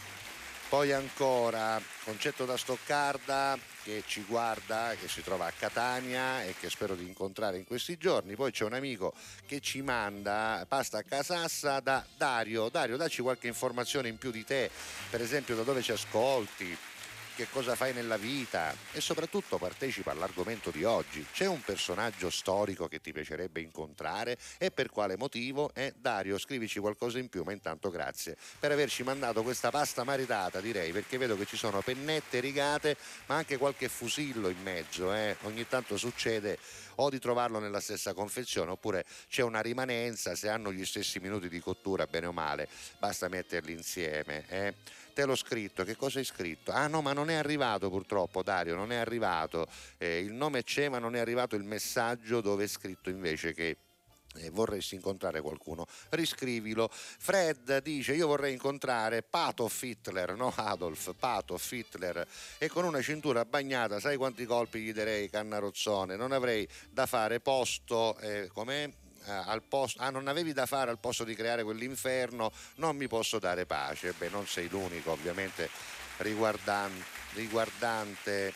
Poi 0.68 0.92
ancora 0.92 1.80
Concetto 2.04 2.44
da 2.44 2.58
Stoccarda 2.58 3.58
che 3.88 4.02
ci 4.06 4.22
guarda, 4.28 4.94
che 5.00 5.08
si 5.08 5.22
trova 5.22 5.46
a 5.46 5.50
Catania 5.50 6.44
e 6.44 6.54
che 6.60 6.68
spero 6.68 6.94
di 6.94 7.06
incontrare 7.06 7.56
in 7.56 7.64
questi 7.64 7.96
giorni. 7.96 8.34
Poi 8.34 8.50
c'è 8.52 8.66
un 8.66 8.74
amico 8.74 9.14
che 9.46 9.60
ci 9.60 9.80
manda 9.80 10.62
pasta 10.68 10.98
a 10.98 11.02
Casassa 11.02 11.80
da 11.80 12.04
Dario. 12.18 12.68
Dario, 12.68 12.98
dacci 12.98 13.22
qualche 13.22 13.46
informazione 13.46 14.08
in 14.08 14.18
più 14.18 14.30
di 14.30 14.44
te, 14.44 14.70
per 15.08 15.22
esempio 15.22 15.56
da 15.56 15.62
dove 15.62 15.80
ci 15.80 15.92
ascolti, 15.92 16.76
che 17.38 17.46
cosa 17.52 17.76
fai 17.76 17.92
nella 17.92 18.16
vita 18.16 18.74
e 18.90 19.00
soprattutto 19.00 19.58
partecipa 19.58 20.10
all'argomento 20.10 20.72
di 20.72 20.82
oggi. 20.82 21.24
C'è 21.32 21.46
un 21.46 21.60
personaggio 21.60 22.30
storico 22.30 22.88
che 22.88 23.00
ti 23.00 23.12
piacerebbe 23.12 23.60
incontrare 23.60 24.36
e 24.58 24.72
per 24.72 24.90
quale 24.90 25.16
motivo? 25.16 25.70
Eh, 25.72 25.94
Dario, 25.96 26.36
scrivici 26.36 26.80
qualcosa 26.80 27.20
in 27.20 27.28
più, 27.28 27.44
ma 27.44 27.52
intanto 27.52 27.90
grazie 27.90 28.36
per 28.58 28.72
averci 28.72 29.04
mandato 29.04 29.44
questa 29.44 29.70
pasta 29.70 30.02
maritata, 30.02 30.60
direi, 30.60 30.90
perché 30.90 31.16
vedo 31.16 31.36
che 31.36 31.46
ci 31.46 31.56
sono 31.56 31.80
pennette 31.80 32.40
rigate, 32.40 32.96
ma 33.26 33.36
anche 33.36 33.56
qualche 33.56 33.88
fusillo 33.88 34.48
in 34.48 34.60
mezzo. 34.60 35.14
eh. 35.14 35.36
Ogni 35.42 35.68
tanto 35.68 35.96
succede 35.96 36.58
o 36.96 37.08
di 37.08 37.20
trovarlo 37.20 37.60
nella 37.60 37.78
stessa 37.78 38.14
confezione 38.14 38.72
oppure 38.72 39.04
c'è 39.28 39.42
una 39.42 39.60
rimanenza, 39.60 40.34
se 40.34 40.48
hanno 40.48 40.72
gli 40.72 40.84
stessi 40.84 41.20
minuti 41.20 41.48
di 41.48 41.60
cottura, 41.60 42.04
bene 42.06 42.26
o 42.26 42.32
male, 42.32 42.68
basta 42.98 43.28
metterli 43.28 43.70
insieme. 43.72 44.44
eh. 44.48 44.74
Te 45.18 45.24
l'ho 45.24 45.34
scritto, 45.34 45.82
che 45.82 45.96
cosa 45.96 46.20
hai 46.20 46.24
scritto? 46.24 46.70
Ah 46.70 46.86
no, 46.86 47.02
ma 47.02 47.12
non 47.12 47.28
è 47.28 47.34
arrivato 47.34 47.90
purtroppo 47.90 48.44
Dario, 48.44 48.76
non 48.76 48.92
è 48.92 48.94
arrivato. 48.94 49.66
Eh, 49.96 50.20
il 50.20 50.32
nome 50.32 50.62
c'è, 50.62 50.88
ma 50.88 51.00
non 51.00 51.16
è 51.16 51.18
arrivato 51.18 51.56
il 51.56 51.64
messaggio 51.64 52.40
dove 52.40 52.62
è 52.62 52.66
scritto 52.68 53.10
invece 53.10 53.52
che 53.52 53.78
eh, 54.36 54.50
vorresti 54.50 54.94
incontrare 54.94 55.40
qualcuno, 55.40 55.86
riscrivilo. 56.10 56.88
Fred 56.92 57.82
dice: 57.82 58.14
Io 58.14 58.28
vorrei 58.28 58.52
incontrare 58.52 59.24
Patoff 59.24 59.82
Hitler, 59.82 60.36
no 60.36 60.52
Adolf, 60.54 61.12
Patoff 61.18 61.72
Hitler, 61.72 62.24
e 62.56 62.68
con 62.68 62.84
una 62.84 63.02
cintura 63.02 63.44
bagnata, 63.44 63.98
sai 63.98 64.16
quanti 64.16 64.46
colpi 64.46 64.78
gli 64.78 64.92
darei, 64.92 65.28
cannarozzone? 65.28 66.14
Non 66.14 66.30
avrei 66.30 66.64
da 66.90 67.06
fare 67.06 67.40
posto, 67.40 68.16
eh, 68.18 68.48
com'è? 68.52 68.88
Eh, 69.28 69.30
al 69.30 69.62
posto, 69.62 70.00
ah, 70.00 70.08
non 70.08 70.26
avevi 70.26 70.54
da 70.54 70.64
fare 70.64 70.90
al 70.90 70.98
posto 70.98 71.22
di 71.22 71.34
creare 71.34 71.62
quell'inferno, 71.62 72.50
non 72.76 72.96
mi 72.96 73.08
posso 73.08 73.38
dare 73.38 73.66
pace. 73.66 74.14
Beh, 74.16 74.30
non 74.30 74.46
sei 74.46 74.68
l'unico, 74.68 75.12
ovviamente, 75.12 75.68
riguardan- 76.18 77.04
riguardante. 77.34 78.54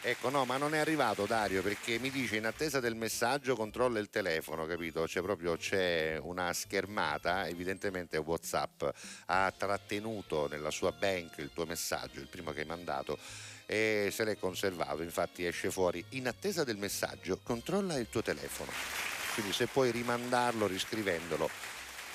Ecco, 0.00 0.30
no, 0.30 0.44
ma 0.46 0.56
non 0.56 0.74
è 0.74 0.78
arrivato 0.78 1.26
Dario 1.26 1.62
perché 1.62 1.98
mi 1.98 2.10
dice 2.10 2.36
in 2.36 2.46
attesa 2.46 2.80
del 2.80 2.96
messaggio 2.96 3.54
controlla 3.54 4.00
il 4.00 4.08
telefono, 4.10 4.66
capito? 4.66 5.04
C'è 5.04 5.20
proprio 5.20 5.56
c'è 5.56 6.18
una 6.20 6.52
schermata, 6.52 7.46
evidentemente 7.46 8.16
WhatsApp 8.16 8.82
ha 9.26 9.52
trattenuto 9.56 10.48
nella 10.48 10.72
sua 10.72 10.90
bank 10.90 11.38
il 11.38 11.50
tuo 11.54 11.66
messaggio, 11.66 12.18
il 12.18 12.26
primo 12.26 12.50
che 12.50 12.60
hai 12.60 12.66
mandato 12.66 13.16
e 13.66 14.08
se 14.10 14.24
l'è 14.24 14.36
conservato, 14.36 15.02
infatti 15.02 15.46
esce 15.46 15.70
fuori 15.70 16.04
in 16.10 16.26
attesa 16.26 16.64
del 16.64 16.78
messaggio, 16.78 17.38
controlla 17.40 17.94
il 17.94 18.08
tuo 18.10 18.22
telefono. 18.22 19.11
Quindi 19.34 19.52
se 19.52 19.66
puoi 19.66 19.90
rimandarlo 19.90 20.66
riscrivendolo 20.66 21.50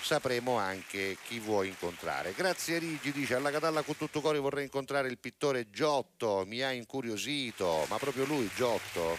sapremo 0.08 0.58
anche 0.58 1.18
chi 1.24 1.40
vuoi 1.40 1.68
incontrare. 1.68 2.34
Grazie 2.34 2.78
Rigi, 2.78 3.12
dice 3.12 3.36
alla 3.36 3.52
Catalla 3.52 3.82
con 3.82 3.98
tutto 3.98 4.22
cuore 4.22 4.40
vorrei 4.40 4.64
incontrare 4.64 5.10
il 5.10 5.18
pittore 5.18 5.70
Giotto, 5.70 6.44
mi 6.48 6.62
ha 6.62 6.72
incuriosito, 6.72 7.86
ma 7.90 7.98
proprio 7.98 8.24
lui 8.26 8.50
Giotto. 8.56 9.18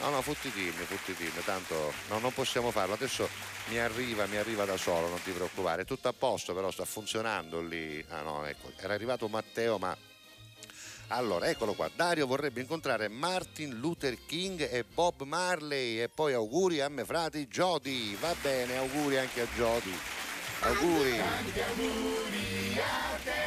No, 0.00 0.10
no, 0.10 0.22
futti 0.22 0.50
dimmi, 0.50 0.84
futti 0.84 1.12
dimmi, 1.12 1.42
tanto 1.44 1.92
no, 2.08 2.18
non 2.20 2.32
possiamo 2.32 2.70
farlo. 2.70 2.94
Adesso 2.94 3.28
mi 3.68 3.78
arriva, 3.78 4.26
mi 4.26 4.36
arriva 4.36 4.64
da 4.64 4.76
solo, 4.76 5.08
non 5.08 5.20
ti 5.22 5.32
preoccupare. 5.32 5.84
Tutto 5.84 6.08
a 6.08 6.12
posto, 6.12 6.54
però 6.54 6.70
sta 6.70 6.84
funzionando 6.84 7.60
lì. 7.60 8.02
Ah 8.08 8.22
no, 8.22 8.46
ecco, 8.46 8.72
era 8.78 8.94
arrivato 8.94 9.28
Matteo, 9.28 9.76
ma 9.78 9.96
allora, 11.08 11.48
eccolo 11.48 11.72
qua. 11.72 11.90
Dario 11.94 12.26
vorrebbe 12.26 12.60
incontrare 12.60 13.08
Martin 13.08 13.78
Luther 13.78 14.16
King 14.26 14.60
e 14.70 14.84
Bob 14.84 15.22
Marley 15.22 16.00
e 16.00 16.08
poi 16.08 16.34
auguri 16.34 16.80
a 16.80 16.88
me 16.88 17.04
frati 17.04 17.46
Jody. 17.48 18.14
Va 18.16 18.34
bene, 18.40 18.76
auguri 18.76 19.18
anche 19.18 19.40
a 19.40 19.46
Jody. 19.56 19.94
Auguri. 20.60 21.22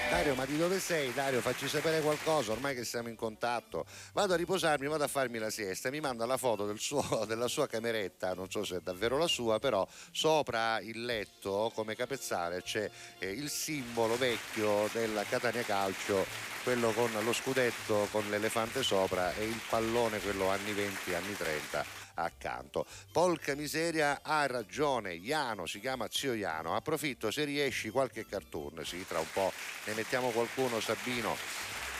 Dario, 0.09 0.35
ma 0.35 0.45
di 0.45 0.57
dove 0.57 0.79
sei? 0.79 1.13
Dario, 1.13 1.41
facci 1.41 1.67
sapere 1.67 2.01
qualcosa, 2.01 2.51
ormai 2.51 2.75
che 2.75 2.83
siamo 2.83 3.09
in 3.09 3.15
contatto. 3.15 3.85
Vado 4.13 4.33
a 4.33 4.35
riposarmi, 4.35 4.87
vado 4.87 5.03
a 5.03 5.07
farmi 5.07 5.37
la 5.37 5.49
siesta, 5.49 5.89
mi 5.89 5.99
manda 5.99 6.25
la 6.25 6.37
foto 6.37 6.65
del 6.65 6.79
suo- 6.79 7.23
della 7.27 7.47
sua 7.47 7.67
cameretta, 7.67 8.33
non 8.33 8.49
so 8.49 8.63
se 8.63 8.77
è 8.77 8.79
davvero 8.81 9.17
la 9.17 9.27
sua, 9.27 9.59
però 9.59 9.87
sopra 10.11 10.79
il 10.79 11.03
letto, 11.03 11.71
come 11.73 11.95
capezzale, 11.95 12.61
c'è 12.61 12.89
eh, 13.19 13.31
il 13.31 13.49
simbolo 13.49 14.17
vecchio 14.17 14.89
della 14.91 15.23
Catania 15.23 15.63
Calcio, 15.63 16.25
quello 16.63 16.91
con 16.91 17.11
lo 17.23 17.33
scudetto 17.33 18.07
con 18.11 18.29
l'elefante 18.29 18.83
sopra 18.83 19.33
e 19.35 19.45
il 19.45 19.59
pallone, 19.69 20.19
quello 20.19 20.49
anni 20.49 20.73
20, 20.73 21.13
anni 21.13 21.35
30 21.35 22.00
accanto. 22.23 22.85
Polca 23.11 23.55
miseria 23.55 24.19
ha 24.21 24.45
ragione, 24.45 25.13
Iano 25.13 25.65
si 25.65 25.79
chiama 25.79 26.07
zio 26.09 26.33
Iano. 26.33 26.75
Approfitto 26.75 27.31
se 27.31 27.43
riesci 27.43 27.89
qualche 27.89 28.25
cartoon, 28.25 28.83
sì, 28.85 29.05
tra 29.07 29.19
un 29.19 29.31
po' 29.31 29.51
ne 29.85 29.93
mettiamo 29.93 30.29
qualcuno 30.29 30.79
Sabino. 30.79 31.35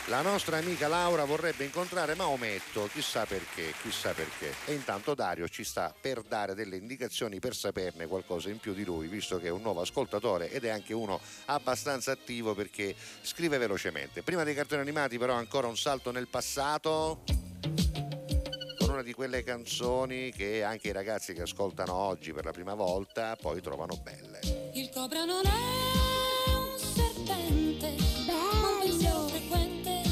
La 0.06 0.20
nostra 0.20 0.56
amica 0.56 0.88
Laura 0.88 1.24
vorrebbe 1.24 1.62
incontrare 1.62 2.16
Maometto, 2.16 2.88
chissà 2.92 3.24
perché, 3.24 3.72
chissà 3.82 4.12
perché. 4.12 4.52
E 4.64 4.72
intanto 4.72 5.14
Dario 5.14 5.48
ci 5.48 5.62
sta 5.62 5.94
per 5.98 6.22
dare 6.22 6.54
delle 6.54 6.74
indicazioni 6.74 7.38
per 7.38 7.54
saperne 7.54 8.08
qualcosa 8.08 8.50
in 8.50 8.58
più 8.58 8.74
di 8.74 8.84
lui, 8.84 9.06
visto 9.06 9.38
che 9.38 9.46
è 9.46 9.50
un 9.50 9.62
nuovo 9.62 9.80
ascoltatore 9.80 10.50
ed 10.50 10.64
è 10.64 10.70
anche 10.70 10.92
uno 10.92 11.20
abbastanza 11.44 12.10
attivo 12.10 12.52
perché 12.52 12.96
scrive 13.20 13.58
velocemente. 13.58 14.22
Prima 14.22 14.42
dei 14.42 14.54
cartoni 14.54 14.80
animati 14.80 15.18
però 15.18 15.34
ancora 15.34 15.68
un 15.68 15.76
salto 15.76 16.10
nel 16.10 16.26
passato 16.26 17.22
una 19.02 19.10
di 19.10 19.12
quelle 19.12 19.42
canzoni 19.42 20.30
che 20.30 20.62
anche 20.62 20.88
i 20.88 20.92
ragazzi 20.92 21.34
che 21.34 21.42
ascoltano 21.42 21.92
oggi 21.92 22.32
per 22.32 22.44
la 22.44 22.52
prima 22.52 22.74
volta 22.74 23.36
poi 23.36 23.60
trovano 23.60 23.96
belle. 24.00 24.38
Il 24.74 24.88
cobra 24.90 25.24
non 25.24 25.42
è 25.44 26.54
un 26.54 26.78
serpente, 26.78 27.96
ma 28.26 28.68
un 28.68 28.78
pensiero 28.80 29.26
frequente 29.26 30.02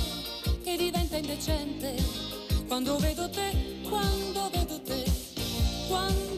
che 0.63 0.77
diventa 0.77 1.17
indecente. 1.17 1.95
Quando 2.67 2.99
vedo 2.99 3.31
te, 3.31 3.79
quando 3.89 4.51
vedo 4.51 4.81
te, 4.83 5.05
quando 5.89 6.30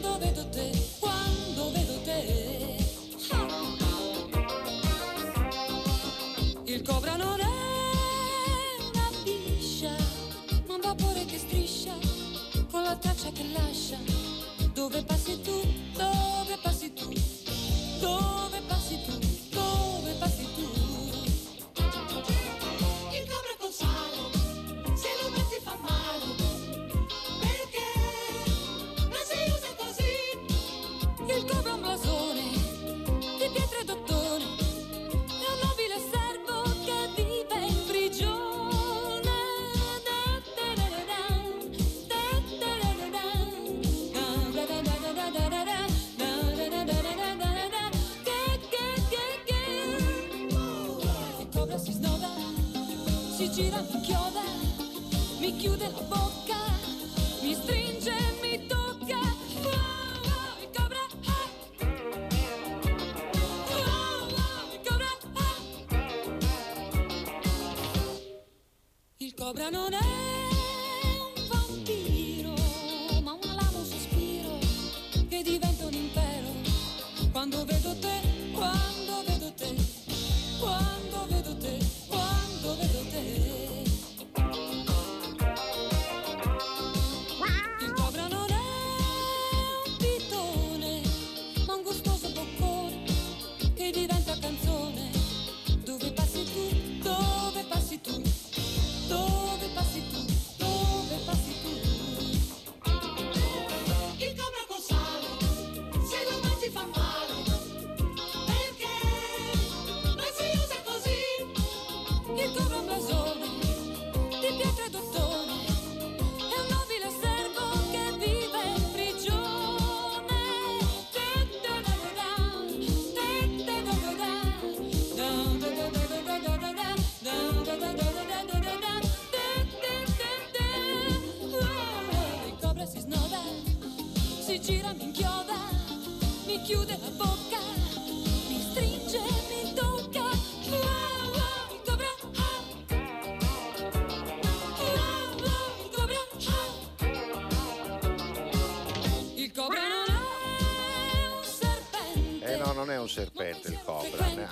Il 69.55 69.59
cobra 69.59 69.69
non 69.69 69.93
è 69.93 70.22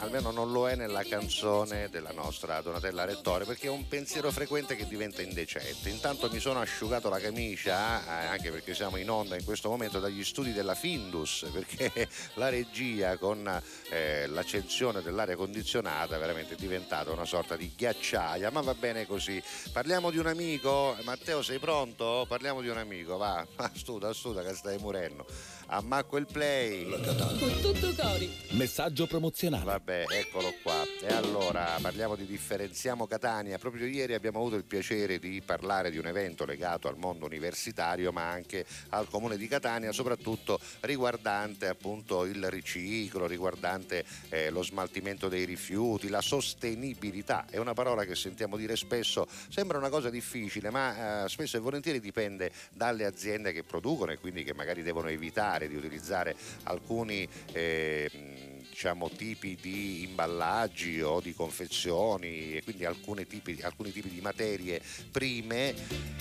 almeno 0.01 0.31
non 0.31 0.51
lo 0.51 0.67
è 0.67 0.75
nella 0.75 1.03
canzone 1.03 1.89
della 1.89 2.11
nostra 2.11 2.59
Donatella 2.61 3.05
Rettore, 3.05 3.45
perché 3.45 3.67
è 3.67 3.69
un 3.69 3.87
pensiero 3.87 4.31
frequente 4.31 4.75
che 4.75 4.87
diventa 4.87 5.21
indecente. 5.21 5.89
Intanto 5.89 6.29
mi 6.31 6.39
sono 6.39 6.59
asciugato 6.59 7.07
la 7.09 7.19
camicia, 7.19 8.23
eh, 8.23 8.25
anche 8.27 8.51
perché 8.51 8.73
siamo 8.73 8.97
in 8.97 9.09
onda 9.09 9.37
in 9.37 9.43
questo 9.43 9.69
momento 9.69 9.99
dagli 9.99 10.23
studi 10.23 10.53
della 10.53 10.75
Findus, 10.75 11.47
perché 11.53 12.09
la 12.35 12.49
regia 12.49 13.17
con 13.17 13.61
eh, 13.89 14.27
l'accensione 14.27 15.01
dell'aria 15.01 15.35
condizionata 15.35 16.15
è 16.15 16.19
veramente 16.19 16.55
diventata 16.55 17.11
una 17.11 17.25
sorta 17.25 17.55
di 17.55 17.71
ghiacciaia, 17.75 18.49
ma 18.49 18.61
va 18.61 18.73
bene 18.73 19.05
così. 19.05 19.41
Parliamo 19.71 20.09
di 20.09 20.17
un 20.17 20.27
amico, 20.27 20.97
Matteo 21.03 21.43
sei 21.43 21.59
pronto? 21.59 22.25
Parliamo 22.27 22.61
di 22.61 22.69
un 22.69 22.77
amico, 22.77 23.17
va, 23.17 23.45
studa, 23.73 24.13
studa 24.13 24.41
che 24.43 24.55
stai 24.55 24.77
morendo. 24.79 25.25
Ammacco 25.73 26.17
il 26.17 26.25
play. 26.25 26.89
Con 26.89 27.59
tutto 27.61 27.93
cori. 27.95 28.29
Messaggio 28.49 29.07
promozionale. 29.07 29.63
Vabbè, 29.63 29.90
eccolo 29.91 30.53
qua. 30.63 30.83
E 31.01 31.13
allora 31.13 31.77
parliamo 31.81 32.15
di 32.15 32.25
Differenziamo 32.25 33.07
Catania. 33.07 33.57
Proprio 33.57 33.85
ieri 33.85 34.13
abbiamo 34.13 34.39
avuto 34.39 34.55
il 34.55 34.63
piacere 34.63 35.19
di 35.19 35.41
parlare 35.45 35.91
di 35.91 35.97
un 35.97 36.07
evento 36.07 36.45
legato 36.45 36.87
al 36.87 36.97
mondo 36.97 37.25
universitario, 37.25 38.11
ma 38.11 38.29
anche 38.29 38.65
al 38.89 39.09
comune 39.09 39.37
di 39.37 39.47
Catania, 39.47 39.91
soprattutto 39.91 40.59
riguardante 40.81 41.67
appunto 41.67 42.23
il 42.25 42.49
riciclo, 42.49 43.27
riguardante 43.27 44.05
eh, 44.29 44.49
lo 44.49 44.63
smaltimento 44.63 45.27
dei 45.27 45.45
rifiuti, 45.45 46.07
la 46.07 46.21
sostenibilità. 46.21 47.45
È 47.49 47.57
una 47.57 47.73
parola 47.73 48.05
che 48.05 48.15
sentiamo 48.15 48.55
dire 48.57 48.75
spesso, 48.75 49.27
sembra 49.49 49.77
una 49.77 49.89
cosa 49.89 50.09
difficile, 50.09 50.69
ma 50.69 51.25
eh, 51.25 51.29
spesso 51.29 51.57
e 51.57 51.59
volentieri 51.59 51.99
dipende 51.99 52.51
dalle 52.71 53.05
aziende 53.05 53.51
che 53.51 53.63
producono 53.63 54.11
e 54.11 54.17
quindi 54.17 54.43
che 54.43 54.53
magari 54.53 54.83
devono 54.83 55.09
evitare 55.09 55.67
di 55.67 55.75
utilizzare 55.75 56.35
alcuni 56.63 57.27
eh, 57.51 58.40
diciamo, 58.81 59.11
tipi 59.11 59.55
di 59.61 60.01
imballaggi 60.01 61.03
o 61.03 61.19
di 61.19 61.35
confezioni 61.35 62.55
e 62.55 62.63
quindi 62.63 62.83
alcuni 62.83 63.27
tipi, 63.27 63.59
alcuni 63.61 63.91
tipi 63.91 64.09
di 64.09 64.21
materie 64.21 64.81
prime 65.11 65.75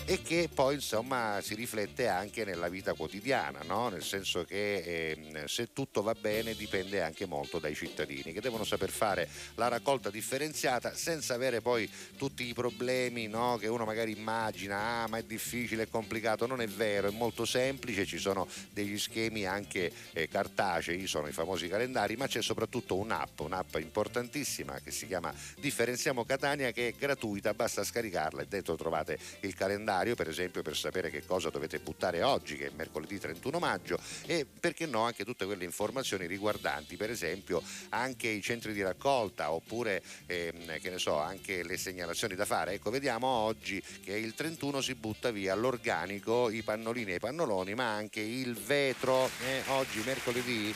e 0.04 0.20
che 0.20 0.50
poi 0.52 0.74
insomma 0.74 1.38
si 1.40 1.54
riflette 1.54 2.08
anche 2.08 2.44
nella 2.44 2.68
vita 2.68 2.92
quotidiana, 2.92 3.60
no? 3.64 3.88
nel 3.88 4.02
senso 4.02 4.44
che 4.44 5.12
ehm, 5.12 5.46
se 5.46 5.72
tutto 5.72 6.02
va 6.02 6.14
bene 6.14 6.54
dipende 6.54 7.00
anche 7.00 7.24
molto 7.24 7.58
dai 7.58 7.74
cittadini 7.74 8.32
che 8.32 8.42
devono 8.42 8.64
saper 8.64 8.90
fare 8.90 9.26
la 9.54 9.68
raccolta 9.68 10.10
differenziata 10.10 10.92
senza 10.94 11.32
avere 11.32 11.62
poi 11.62 11.88
tutti 12.18 12.46
i 12.46 12.52
problemi 12.52 13.26
no? 13.26 13.56
che 13.56 13.68
uno 13.68 13.86
magari 13.86 14.12
immagina, 14.12 15.02
ah 15.02 15.08
ma 15.08 15.16
è 15.16 15.22
difficile, 15.22 15.84
è 15.84 15.88
complicato, 15.88 16.46
non 16.46 16.60
è 16.60 16.66
vero, 16.66 17.08
è 17.08 17.12
molto 17.12 17.46
semplice, 17.46 18.04
ci 18.04 18.18
sono 18.18 18.46
degli 18.70 18.98
schemi 18.98 19.46
anche 19.46 19.90
eh, 20.12 20.28
cartacei, 20.28 21.06
sono 21.06 21.26
i 21.26 21.32
famosi 21.32 21.68
calendari, 21.68 22.16
ma 22.16 22.26
c'è 22.26 22.42
soprattutto 22.50 22.96
un'app, 22.96 23.38
un'app 23.38 23.76
importantissima 23.76 24.80
che 24.82 24.90
si 24.90 25.06
chiama 25.06 25.32
Differenziamo 25.60 26.24
Catania 26.24 26.72
che 26.72 26.88
è 26.88 26.92
gratuita, 26.98 27.54
basta 27.54 27.84
scaricarla 27.84 28.42
e 28.42 28.46
dentro 28.46 28.74
trovate 28.74 29.16
il 29.42 29.54
calendario 29.54 30.16
per 30.16 30.28
esempio 30.28 30.60
per 30.62 30.76
sapere 30.76 31.10
che 31.10 31.24
cosa 31.24 31.50
dovete 31.50 31.78
buttare 31.78 32.24
oggi 32.24 32.56
che 32.56 32.66
è 32.66 32.70
mercoledì 32.74 33.20
31 33.20 33.60
maggio 33.60 34.00
e 34.26 34.44
perché 34.58 34.86
no 34.86 35.02
anche 35.02 35.24
tutte 35.24 35.46
quelle 35.46 35.62
informazioni 35.62 36.26
riguardanti 36.26 36.96
per 36.96 37.10
esempio 37.10 37.62
anche 37.90 38.26
i 38.26 38.42
centri 38.42 38.72
di 38.72 38.82
raccolta 38.82 39.52
oppure 39.52 40.02
ehm, 40.26 40.80
che 40.80 40.90
ne 40.90 40.98
so 40.98 41.20
anche 41.20 41.62
le 41.62 41.76
segnalazioni 41.76 42.34
da 42.34 42.46
fare. 42.46 42.72
Ecco 42.72 42.90
vediamo 42.90 43.28
oggi 43.28 43.80
che 44.02 44.16
il 44.16 44.34
31 44.34 44.80
si 44.80 44.96
butta 44.96 45.30
via 45.30 45.54
l'organico, 45.54 46.50
i 46.50 46.62
pannolini 46.62 47.12
e 47.12 47.16
i 47.16 47.20
pannoloni 47.20 47.74
ma 47.74 47.94
anche 47.94 48.20
il 48.20 48.56
vetro. 48.56 49.30
Eh, 49.46 49.62
oggi 49.68 50.02
mercoledì 50.04 50.74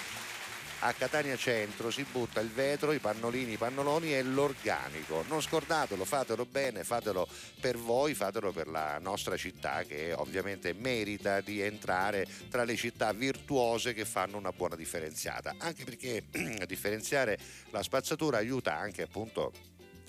a 0.87 0.93
Catania 0.93 1.37
Centro 1.37 1.91
si 1.91 2.05
butta 2.11 2.41
il 2.41 2.51
vetro, 2.51 2.93
i 2.93 2.99
pannolini, 2.99 3.53
i 3.53 3.57
pannoloni 3.57 4.15
e 4.15 4.23
l'organico. 4.23 5.25
Non 5.29 5.41
scordatelo, 5.41 6.05
fatelo 6.05 6.45
bene, 6.45 6.85
fatelo 6.85 7.27
per 7.59 7.79
voi, 7.79 8.15
fatelo 8.15 8.53
per 8.53 8.69
la 8.69 8.99
nostra 8.99 9.39
città 9.39 9.83
che 9.85 10.13
ovviamente 10.13 10.75
merita 10.75 11.41
di 11.41 11.63
entrare 11.63 12.27
tra 12.51 12.65
le 12.65 12.77
città 12.77 13.13
virtuose 13.15 13.95
che 13.95 14.05
fanno 14.05 14.37
una 14.37 14.53
buona 14.53 14.77
differenziata. 14.77 15.55
Anche 15.57 15.85
perché 15.85 16.25
differenziare 16.67 17.39
la 17.71 17.83
spazzatura 17.83 18.37
aiuta 18.37 18.77
anche 18.77 19.03
appunto 19.03 19.53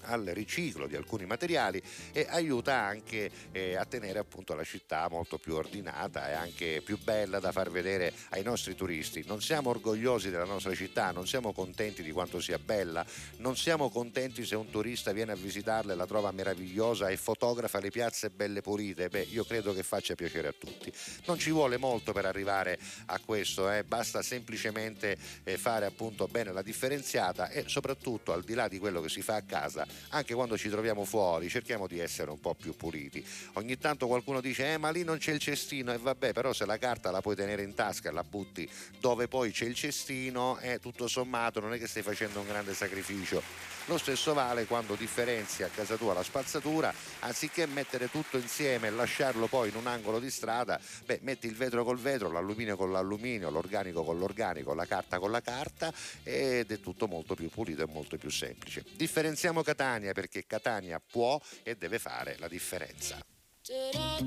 al 0.06 0.26
riciclo 0.26 0.88
di 0.88 0.96
alcuni 0.96 1.26
materiali 1.26 1.82
e 2.12 2.26
aiuta 2.30 2.76
anche 2.76 3.30
eh, 3.52 3.76
a 3.76 3.86
tenere 3.86 4.20
appunto 4.20 4.54
la 4.56 4.64
città 4.64 5.08
molto 5.10 5.38
più 5.38 5.56
ordinata 5.56 6.30
e 6.30 6.34
anche 6.34 6.82
più 6.84 6.98
bella 7.02 7.40
da 7.40 7.52
far 7.52 7.70
vedere 7.72 8.14
ai 8.30 8.44
nostri 8.44 8.76
turisti. 8.76 9.24
Non 9.26 9.42
siamo 9.42 9.70
orgogliosi 9.70 10.30
della 10.30 10.46
nostra 10.46 10.74
città, 10.74 11.12
non 11.12 11.28
siamo 11.28 11.54
contenti 11.54 12.04
di 12.04 12.12
quanto 12.12 12.40
sia 12.40 12.60
bella, 12.60 13.06
non 13.38 13.56
siamo 13.56 13.90
contenti 13.90 14.46
se 14.46 14.56
un 14.56 14.70
turista 14.70 15.12
viene 15.12 15.32
a 15.32 15.36
visitarla 15.36 15.94
e 15.94 15.96
la 15.96 16.06
trova 16.06 16.32
meravigliosa 16.32 17.10
e 17.10 17.18
fotografa 17.18 17.80
le 17.80 17.90
piazze 17.90 18.30
belle 18.30 18.62
pulite. 18.62 19.10
Beh, 19.10 19.28
io 19.32 19.44
credo 19.44 19.74
che 19.74 19.84
faccia 19.84 20.16
piacere 20.16 20.48
a 20.48 20.54
tutti. 20.58 20.92
Non 21.26 21.38
ci 21.38 21.52
vuole 21.52 21.78
molto 21.78 22.14
per 22.14 22.26
arrivare 22.26 22.80
a 23.08 23.20
questo, 23.20 23.70
eh? 23.72 23.84
basta 23.84 24.22
semplicemente 24.22 25.18
eh, 25.44 25.58
fare 25.58 25.86
appunto 25.86 26.28
bene 26.28 26.52
la 26.52 26.62
differenziata 26.62 27.50
e 27.50 27.66
soprattutto 27.68 28.34
al 28.34 28.44
di 28.44 28.54
là 28.54 28.68
di 28.68 28.80
quello 28.80 29.02
che 29.02 29.10
si 29.10 29.22
fa 29.22 29.36
a 29.36 29.42
casa 29.42 29.86
anche 30.10 30.34
quando 30.34 30.58
ci 30.58 30.70
troviamo 30.70 31.06
fuori 31.06 31.50
cerchiamo 31.50 31.88
di 31.88 32.00
essere 32.00 32.32
un 32.32 32.40
po' 32.40 32.54
più 32.54 32.76
puliti. 32.76 33.26
Ogni 33.54 33.78
tanto 33.78 34.08
qualcuno 34.08 34.42
dice 34.42 34.74
eh 34.74 34.78
ma 34.78 34.90
lì 34.90 35.04
non 35.04 35.18
c'è 35.18 35.32
il 35.32 35.40
cestino 35.40 35.94
e 35.94 35.98
vabbè 35.98 36.34
però 36.34 36.54
se 36.54 36.66
la 36.66 36.78
carta 36.78 37.12
la 37.12 37.22
puoi 37.22 37.36
tenere 37.36 37.64
in 37.64 37.74
tasca 37.74 38.10
e 38.10 38.12
la 38.12 38.24
butti 38.24 38.70
dove 39.00 39.28
poi 39.28 39.52
c'è 39.52 39.66
il 39.66 39.76
cestino 39.76 40.58
eh, 40.60 40.80
tutto 40.80 41.08
sommato 41.08 41.60
non 41.60 41.74
è 41.74 41.78
che 41.78 41.88
stai 41.88 42.04
facendo 42.04 42.40
un 42.40 42.48
grande 42.48 42.74
sacrificio 42.74 43.75
Lo 43.88 44.00
stesso 44.00 44.34
vale 44.34 44.66
quando 44.66 44.96
differenzi 44.96 45.62
a 45.62 45.68
casa 45.68 45.96
tua 45.96 46.14
la 46.14 46.24
spazzatura, 46.24 46.92
anziché 47.20 47.68
mettere 47.68 48.10
tutto 48.10 48.38
insieme 48.38 48.88
e 48.88 48.90
lasciarlo 48.90 49.46
poi 49.46 49.70
in 49.70 49.76
un 49.76 49.86
angolo 49.86 50.20
di 50.20 50.32
strada, 50.32 50.80
beh, 51.06 51.20
metti 51.22 51.46
il 51.46 51.56
vetro 51.56 51.84
col 51.84 52.00
vetro, 52.00 52.32
l'alluminio 52.32 52.78
con 52.78 52.92
l'alluminio, 52.92 53.52
l'organico 53.52 54.04
con 54.04 54.18
l'organico, 54.18 54.74
la 54.74 54.86
carta 54.86 55.20
con 55.20 55.30
la 55.30 55.42
carta 55.42 55.94
ed 56.24 56.72
è 56.72 56.80
tutto 56.80 57.08
molto 57.08 57.36
più 57.36 57.50
pulito 57.50 57.84
e 57.84 57.88
molto 57.88 58.18
più 58.18 58.32
semplice. 58.32 58.84
Differenziamo 58.92 59.62
Catania 59.62 60.14
perché 60.14 60.46
Catania 60.48 61.00
può 61.00 61.40
e 61.62 61.76
deve 61.76 62.00
fare 62.00 62.38
la 62.40 62.48
differenza. 62.48 63.24
Scappa 63.62 64.20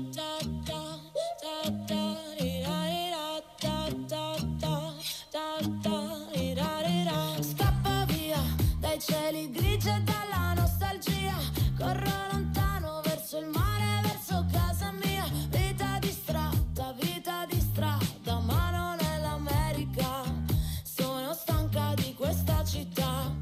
via 5.31 5.79
dai 5.83 6.18
cieli 9.09 9.49
grigi 9.49 9.89
e 9.89 10.01
dalla 10.01 10.53
nostalgia. 10.53 11.35
Corro 11.75 12.11
lontano 12.31 13.01
verso 13.03 13.39
il 13.39 13.47
mare, 13.47 14.01
verso 14.03 14.45
casa 14.51 14.91
mia. 14.91 15.25
Vita 15.49 15.97
distratta, 15.99 16.93
vita 16.99 17.45
di 17.47 17.59
strada, 17.59 18.39
ma 18.39 18.69
non 18.69 18.97
è 18.99 19.19
l'America. 19.19 20.23
Sono 20.83 21.33
stanca 21.33 21.93
di 21.95 22.13
questa 22.13 22.63
città. 22.63 23.33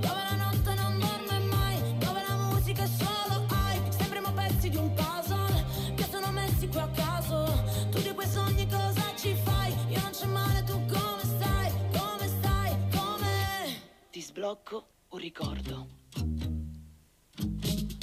Dove 0.00 0.22
la 0.30 0.36
notte 0.36 0.74
non 0.74 0.98
dorme 0.98 1.38
mai, 1.54 1.98
dove 1.98 2.22
la 2.28 2.36
musica 2.36 2.82
è 2.82 2.86
solo 2.86 3.46
hype. 3.48 3.92
Sembriamo 3.92 4.32
pezzi 4.32 4.68
di 4.68 4.76
un 4.76 4.92
puzzle 4.92 5.94
che 5.94 6.04
sono 6.10 6.30
messi 6.30 6.68
qui 6.68 6.78
a 6.78 6.88
caso. 6.88 7.44
Tu 7.90 8.02
di 8.02 8.12
quei 8.12 8.28
sogni 8.28 8.68
cosa 8.68 9.02
ci 9.16 9.34
fai? 9.44 9.72
Io 9.88 10.00
non 10.00 10.10
c'è 10.10 10.26
male, 10.26 10.62
tu 10.64 10.74
come 10.86 11.22
stai? 11.22 11.70
Come 11.96 12.28
stai? 12.28 12.76
Come? 12.90 13.80
Ti 14.10 14.20
sblocco 14.20 14.94
un 15.08 15.18
ricordo. 15.18 15.86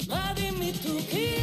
Ma 0.08 0.32
dimmi 0.34 0.72
tu 0.72 0.96
chi 1.06 1.33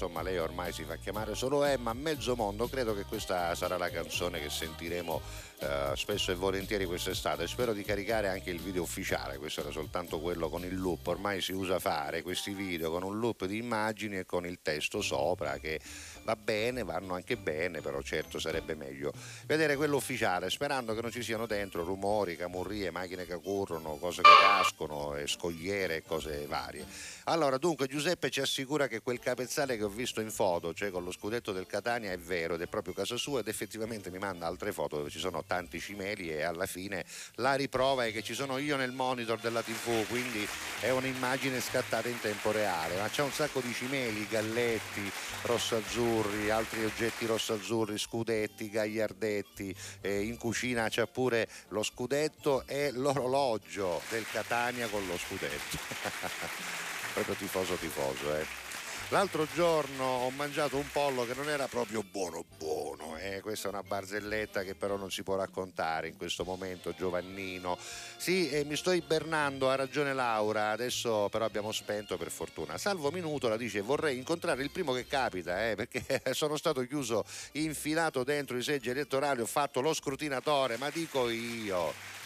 insomma 0.00 0.22
lei 0.22 0.38
ormai 0.38 0.72
si 0.72 0.84
fa 0.84 0.96
chiamare. 0.96 1.34
Solo 1.34 1.62
Emma, 1.62 1.92
Mezzo 1.92 2.34
Mondo, 2.34 2.66
credo 2.68 2.94
che 2.94 3.04
questa 3.04 3.54
sarà 3.54 3.76
la 3.76 3.90
canzone 3.90 4.40
che 4.40 4.48
sentiremo 4.48 5.20
eh, 5.58 5.92
spesso 5.94 6.32
e 6.32 6.34
volentieri 6.36 6.86
quest'estate, 6.86 7.46
spero 7.46 7.74
di 7.74 7.82
caricare 7.82 8.28
anche 8.28 8.48
il 8.48 8.60
video 8.60 8.80
ufficiale, 8.80 9.36
questo 9.36 9.60
era 9.60 9.70
soltanto 9.70 10.18
quello 10.18 10.48
con 10.48 10.64
il 10.64 10.74
loop, 10.74 11.06
ormai 11.06 11.42
si 11.42 11.52
usa 11.52 11.78
fare 11.78 12.22
questi 12.22 12.54
video 12.54 12.90
con 12.90 13.02
un 13.02 13.18
loop 13.18 13.44
di 13.44 13.58
immagini 13.58 14.16
e 14.16 14.24
con 14.24 14.46
il 14.46 14.60
testo 14.62 15.02
sopra 15.02 15.58
che 15.58 15.78
va 16.22 16.34
bene, 16.34 16.82
vanno 16.82 17.12
anche 17.12 17.36
bene, 17.36 17.82
però 17.82 18.00
certo 18.00 18.38
sarebbe 18.38 18.74
meglio 18.74 19.12
vedere 19.44 19.76
quello 19.76 19.96
ufficiale, 19.96 20.48
sperando 20.48 20.94
che 20.94 21.02
non 21.02 21.10
ci 21.10 21.22
siano 21.22 21.44
dentro 21.44 21.84
rumori, 21.84 22.36
camurrie, 22.36 22.90
macchine 22.90 23.26
che 23.26 23.38
corrono, 23.42 23.96
cose 23.96 24.22
che 24.22 24.30
cascono, 24.40 25.14
scogliere 25.26 25.96
e 25.96 26.02
cose 26.02 26.46
varie. 26.46 26.86
Allora, 27.24 27.58
dunque, 27.58 27.86
Giuseppe 27.86 28.30
ci 28.30 28.40
assicura 28.40 28.86
che 28.86 29.00
quel 29.00 29.18
capezzale 29.18 29.76
che 29.76 29.84
ho 29.84 29.88
visto 29.88 30.20
in 30.20 30.30
foto, 30.30 30.72
cioè 30.72 30.90
con 30.90 31.04
lo 31.04 31.12
scudetto 31.12 31.52
del 31.52 31.66
Catania, 31.66 32.12
è 32.12 32.18
vero 32.18 32.54
ed 32.54 32.62
è 32.62 32.66
proprio 32.66 32.94
casa 32.94 33.16
sua 33.16 33.40
ed 33.40 33.48
effettivamente 33.48 34.10
mi 34.10 34.18
manda 34.18 34.46
altre 34.46 34.72
foto 34.72 34.96
dove 34.96 35.10
ci 35.10 35.18
sono 35.18 35.44
tanti 35.44 35.80
cimeli 35.80 36.30
e 36.30 36.42
alla 36.42 36.66
fine 36.66 37.04
la 37.34 37.54
riprova 37.54 38.06
è 38.06 38.12
che 38.12 38.22
ci 38.22 38.34
sono 38.34 38.58
io 38.58 38.76
nel 38.76 38.92
monitor 38.92 39.38
della 39.38 39.62
TV, 39.62 40.06
quindi 40.08 40.46
è 40.80 40.90
un'immagine 40.90 41.60
scattata 41.60 42.08
in 42.08 42.18
tempo 42.20 42.52
reale, 42.52 42.96
ma 42.96 43.08
c'è 43.08 43.22
un 43.22 43.32
sacco 43.32 43.60
di 43.60 43.72
cimeli, 43.72 44.26
galletti, 44.26 45.10
rosso-azzurri, 45.42 46.50
altri 46.50 46.84
oggetti 46.84 47.26
rosso-azzurri, 47.26 47.98
scudetti, 47.98 48.70
gagliardetti, 48.70 49.74
eh, 50.00 50.22
in 50.22 50.38
cucina 50.38 50.88
c'è 50.88 51.06
pure 51.06 51.48
lo 51.68 51.82
scudetto 51.82 52.64
e 52.66 52.90
l'orologio 52.92 54.00
del 54.08 54.24
Catania 54.30 54.88
con 54.88 55.06
lo 55.06 55.18
scudetto. 55.18 56.88
proprio 57.12 57.34
tifoso 57.34 57.74
tifoso 57.74 58.36
eh. 58.36 58.68
L'altro 59.10 59.44
giorno 59.54 60.04
ho 60.04 60.30
mangiato 60.30 60.76
un 60.76 60.88
pollo 60.92 61.26
che 61.26 61.34
non 61.34 61.48
era 61.48 61.66
proprio 61.66 62.04
buono 62.08 62.44
buono, 62.56 63.16
eh? 63.16 63.40
questa 63.40 63.66
è 63.66 63.72
una 63.72 63.82
barzelletta 63.82 64.62
che 64.62 64.76
però 64.76 64.96
non 64.96 65.10
si 65.10 65.24
può 65.24 65.34
raccontare 65.34 66.06
in 66.06 66.16
questo 66.16 66.44
momento, 66.44 66.94
Giovannino. 66.96 67.76
Sì, 68.16 68.48
eh, 68.50 68.64
mi 68.64 68.76
sto 68.76 68.92
ibernando, 68.92 69.68
ha 69.68 69.74
ragione 69.74 70.14
Laura, 70.14 70.70
adesso 70.70 71.28
però 71.28 71.44
abbiamo 71.44 71.72
spento 71.72 72.16
per 72.16 72.30
fortuna. 72.30 72.78
Salvo 72.78 73.10
Minuto 73.10 73.48
la 73.48 73.56
dice 73.56 73.80
vorrei 73.80 74.16
incontrare 74.16 74.62
il 74.62 74.70
primo 74.70 74.92
che 74.92 75.08
capita, 75.08 75.68
eh, 75.68 75.74
perché 75.74 76.22
sono 76.32 76.56
stato 76.56 76.86
chiuso, 76.86 77.24
infilato 77.52 78.22
dentro 78.22 78.56
i 78.56 78.62
seggi 78.62 78.90
elettorali, 78.90 79.40
ho 79.40 79.46
fatto 79.46 79.80
lo 79.80 79.92
scrutinatore, 79.92 80.76
ma 80.76 80.88
dico 80.88 81.28
io. 81.28 82.19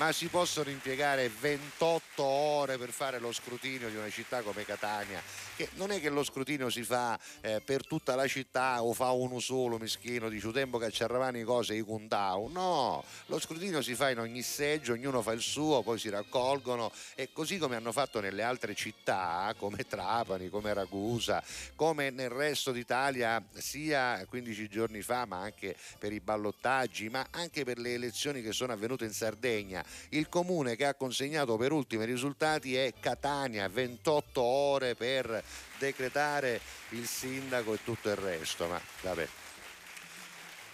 Ma 0.00 0.12
si 0.12 0.28
possono 0.28 0.70
impiegare 0.70 1.28
28 1.28 2.22
ore 2.22 2.78
per 2.78 2.88
fare 2.90 3.18
lo 3.18 3.32
scrutinio 3.32 3.90
di 3.90 3.96
una 3.96 4.08
città 4.08 4.40
come 4.40 4.64
Catania, 4.64 5.20
che 5.54 5.68
non 5.74 5.90
è 5.90 6.00
che 6.00 6.08
lo 6.08 6.24
scrutinio 6.24 6.70
si 6.70 6.82
fa 6.84 7.20
eh, 7.42 7.60
per 7.62 7.86
tutta 7.86 8.14
la 8.14 8.26
città 8.26 8.82
o 8.82 8.94
fa 8.94 9.10
uno 9.10 9.40
solo 9.40 9.76
mischino, 9.76 10.30
dice 10.30 10.46
"Un 10.46 10.52
tempo 10.54 10.78
che 10.78 10.90
le 10.90 11.44
cose 11.44 11.74
i 11.74 11.82
contau, 11.82 12.48
no, 12.48 13.04
lo 13.26 13.38
scrutinio 13.38 13.82
si 13.82 13.94
fa 13.94 14.08
in 14.08 14.20
ogni 14.20 14.40
seggio, 14.40 14.94
ognuno 14.94 15.20
fa 15.20 15.32
il 15.32 15.42
suo, 15.42 15.82
poi 15.82 15.98
si 15.98 16.08
raccolgono 16.08 16.90
e 17.14 17.28
così 17.30 17.58
come 17.58 17.76
hanno 17.76 17.92
fatto 17.92 18.20
nelle 18.20 18.42
altre 18.42 18.74
città 18.74 19.54
come 19.58 19.86
Trapani, 19.86 20.48
come 20.48 20.72
Ragusa, 20.72 21.42
come 21.74 22.08
nel 22.08 22.30
resto 22.30 22.72
d'Italia 22.72 23.44
sia 23.52 24.24
15 24.26 24.66
giorni 24.66 25.02
fa 25.02 25.26
ma 25.26 25.40
anche 25.40 25.76
per 25.98 26.14
i 26.14 26.20
ballottaggi, 26.20 27.10
ma 27.10 27.26
anche 27.32 27.64
per 27.64 27.76
le 27.76 27.92
elezioni 27.92 28.40
che 28.40 28.52
sono 28.52 28.72
avvenute 28.72 29.04
in 29.04 29.12
Sardegna. 29.12 29.84
Il 30.10 30.28
comune 30.28 30.76
che 30.76 30.86
ha 30.86 30.94
consegnato 30.94 31.56
per 31.56 31.72
ultimi 31.72 32.04
risultati 32.04 32.76
è 32.76 32.92
Catania, 32.98 33.68
28 33.68 34.40
ore 34.40 34.94
per 34.94 35.42
decretare 35.78 36.60
il 36.90 37.06
sindaco 37.06 37.74
e 37.74 37.84
tutto 37.84 38.08
il 38.08 38.16
resto, 38.16 38.66
ma 38.66 38.80
vabbè. 39.02 39.28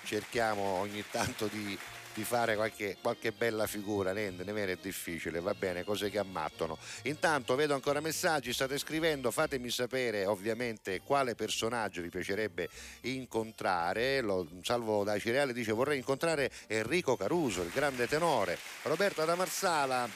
Cerchiamo 0.05 0.63
ogni 0.63 1.05
tanto 1.11 1.47
di, 1.47 1.77
di 2.17 2.25
fare 2.25 2.57
qualche, 2.57 2.97
qualche 3.03 3.31
bella 3.31 3.67
figura, 3.67 4.13
rendene 4.13 4.51
vero 4.53 4.73
è 4.73 4.79
difficile, 4.81 5.39
va 5.39 5.53
bene, 5.53 5.85
cose 5.85 6.09
che 6.09 6.19
ammattono. 6.19 6.79
Intanto 7.03 7.55
vedo 7.57 7.75
ancora 7.75 8.01
messaggi, 8.01 8.55
state 8.55 8.79
scrivendo, 8.79 9.31
fatemi 9.31 9.69
sapere 9.69 10.25
ovviamente 10.25 11.03
quale 11.03 11.35
personaggio 11.35 12.01
vi 12.01 12.09
piacerebbe 12.09 12.71
incontrare. 13.03 14.23
Lo, 14.23 14.49
Salvo 14.63 15.05
da 15.05 15.19
Cireale 15.19 15.53
dice 15.53 15.73
vorrei 15.73 15.99
incontrare 15.99 16.51
Enrico 16.69 17.17
Caruso, 17.17 17.61
il 17.61 17.71
grande 17.71 18.09
tenore. 18.09 18.59
Roberta 18.85 19.27
da 19.27 19.35
Marsala 19.35 20.09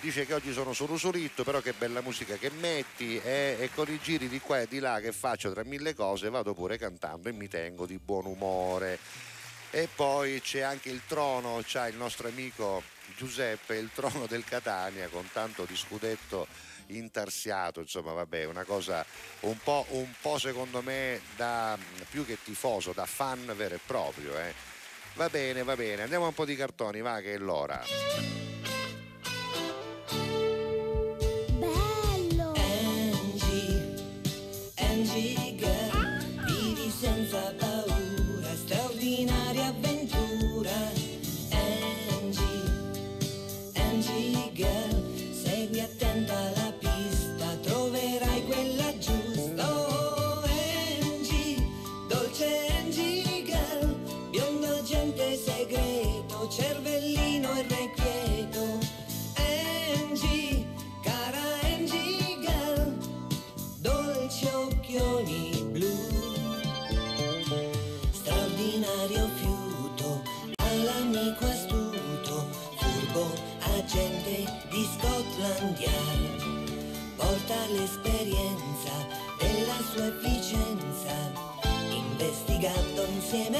dice 0.00 0.24
che 0.24 0.34
oggi 0.34 0.52
sono 0.52 0.72
solo 0.72 0.96
solito, 0.96 1.42
però 1.42 1.60
che 1.60 1.74
bella 1.76 2.00
musica 2.00 2.36
che 2.36 2.50
metti 2.50 3.20
e, 3.20 3.56
e 3.58 3.70
con 3.74 3.90
i 3.90 3.98
giri 4.00 4.28
di 4.28 4.38
qua 4.38 4.60
e 4.60 4.68
di 4.68 4.78
là 4.78 5.00
che 5.00 5.10
faccio 5.10 5.50
tra 5.52 5.64
mille 5.64 5.94
cose 5.94 6.30
vado 6.30 6.54
pure 6.54 6.78
cantando 6.78 7.28
e 7.28 7.32
mi 7.32 7.48
tengo 7.48 7.86
di 7.86 7.98
buon 7.98 8.26
umore. 8.26 8.98
E 9.72 9.88
poi 9.94 10.40
c'è 10.40 10.60
anche 10.60 10.88
il 10.88 11.02
trono, 11.06 11.62
c'ha 11.64 11.86
il 11.86 11.96
nostro 11.96 12.26
amico 12.26 12.82
Giuseppe, 13.16 13.76
il 13.76 13.90
trono 13.94 14.26
del 14.26 14.44
Catania 14.44 15.08
con 15.08 15.28
tanto 15.32 15.64
di 15.64 15.76
scudetto 15.76 16.48
intarsiato, 16.88 17.80
insomma 17.80 18.12
vabbè, 18.12 18.44
una 18.46 18.64
cosa 18.64 19.04
un 19.40 19.56
po', 19.62 19.86
un 19.90 20.12
po' 20.20 20.38
secondo 20.38 20.82
me 20.82 21.20
da 21.36 21.78
più 22.08 22.26
che 22.26 22.38
tifoso, 22.42 22.92
da 22.92 23.06
fan 23.06 23.52
vero 23.56 23.76
e 23.76 23.80
proprio. 23.84 24.36
eh. 24.38 24.52
Va 25.14 25.28
bene, 25.28 25.62
va 25.62 25.76
bene, 25.76 26.02
andiamo 26.02 26.24
a 26.24 26.28
un 26.28 26.34
po' 26.34 26.44
di 26.44 26.56
cartoni, 26.56 27.00
va 27.00 27.20
che 27.20 27.34
è 27.34 27.38
l'ora. 27.38 27.80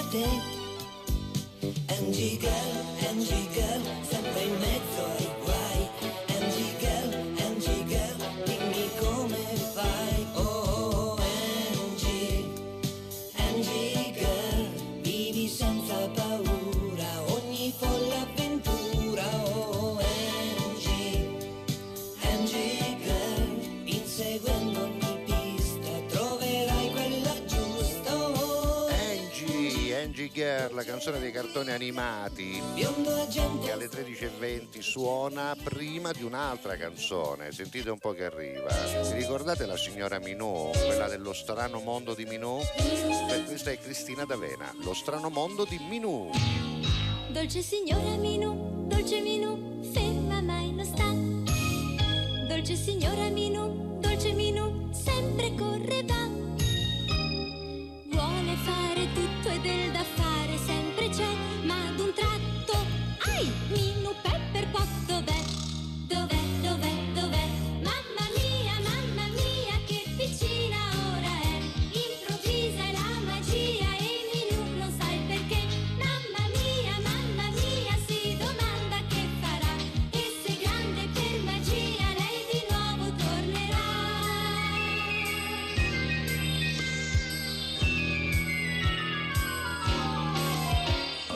Insieme 0.00 0.06
a 0.06 0.10
te. 0.10 0.24
Angie 1.94 2.38
girl, 2.38 3.08
Angie 3.08 3.48
girl, 3.54 3.82
sempre 4.08 4.44
Girl, 30.60 30.74
la 30.74 30.84
canzone 30.84 31.18
dei 31.18 31.32
cartoni 31.32 31.70
animati 31.70 32.60
che 32.74 33.72
alle 33.72 33.86
13.20 33.86 34.80
suona 34.80 35.56
prima 35.62 36.12
di 36.12 36.22
un'altra 36.22 36.76
canzone. 36.76 37.50
Sentite 37.50 37.88
un 37.88 37.98
po' 37.98 38.12
che 38.12 38.26
arriva. 38.26 38.68
Vi 38.68 39.14
ricordate 39.14 39.64
la 39.64 39.78
signora 39.78 40.18
Minù, 40.18 40.70
quella 40.84 41.08
dello 41.08 41.32
strano 41.32 41.80
mondo 41.80 42.12
di 42.14 42.26
Minù? 42.26 42.58
Beh, 42.76 43.44
questa 43.44 43.70
è 43.70 43.78
Cristina 43.78 44.26
D'Avena, 44.26 44.74
lo 44.82 44.92
strano 44.92 45.30
mondo 45.30 45.64
di 45.64 45.78
Minù. 45.88 46.30
Dolce 47.30 47.62
signora 47.62 48.16
Minù, 48.16 48.86
dolce 48.86 49.20
Minù, 49.20 49.82
ferma 49.90 50.42
mai 50.42 50.74
non 50.74 50.84
sta. 50.84 52.48
Dolce 52.54 52.74
signora 52.76 53.28
Minù, 53.30 53.98
dolce 53.98 54.32
Minù, 54.32 54.92
sempre 54.92 55.54
corre 55.54 56.02
va. 56.04 56.28
Vuole 58.10 58.56
fare 58.56 59.08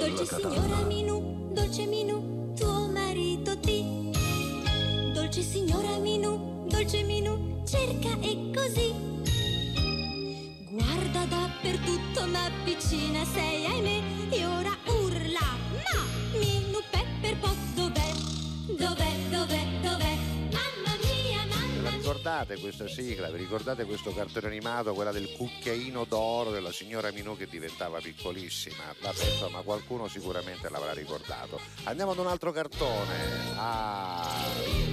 Dolce 0.05 0.27
signora 0.27 0.85
Minù, 0.87 1.49
dolce 1.55 1.87
Minù, 1.87 2.53
tuo 2.55 2.89
marito 2.93 3.59
ti. 3.59 4.13
Dolce 5.15 5.41
signora 5.41 5.97
Minù, 5.97 6.67
dolce 6.69 7.03
Minù, 7.05 7.63
cerca 7.65 8.11
e 8.21 8.51
così. 8.55 8.95
Guarda 10.69 11.25
dappertutto, 11.25 12.27
ma 12.27 12.51
piccina 12.65 13.25
sei, 13.25 13.65
ahimè, 13.65 14.03
e 14.29 14.45
ora 14.45 14.77
ricordate 22.35 22.59
questa 22.59 22.89
sigla? 22.89 23.31
Vi 23.31 23.39
ricordate 23.39 23.85
questo 23.85 24.13
cartone 24.13 24.49
animato, 24.49 24.93
quella 24.93 25.13
del 25.13 25.31
cucchiaino 25.37 26.05
d'oro 26.05 26.51
della 26.51 26.73
signora 26.73 27.13
Minù 27.13 27.37
che 27.37 27.47
diventava 27.47 28.01
piccolissima? 28.01 28.83
Vabbè, 29.01 29.25
insomma, 29.25 29.61
qualcuno 29.61 30.09
sicuramente 30.09 30.69
l'avrà 30.69 30.93
ricordato. 30.93 31.61
Andiamo 31.85 32.11
ad 32.11 32.19
un 32.19 32.27
altro 32.27 32.51
cartone. 32.51 33.15
Ah. 33.55 34.84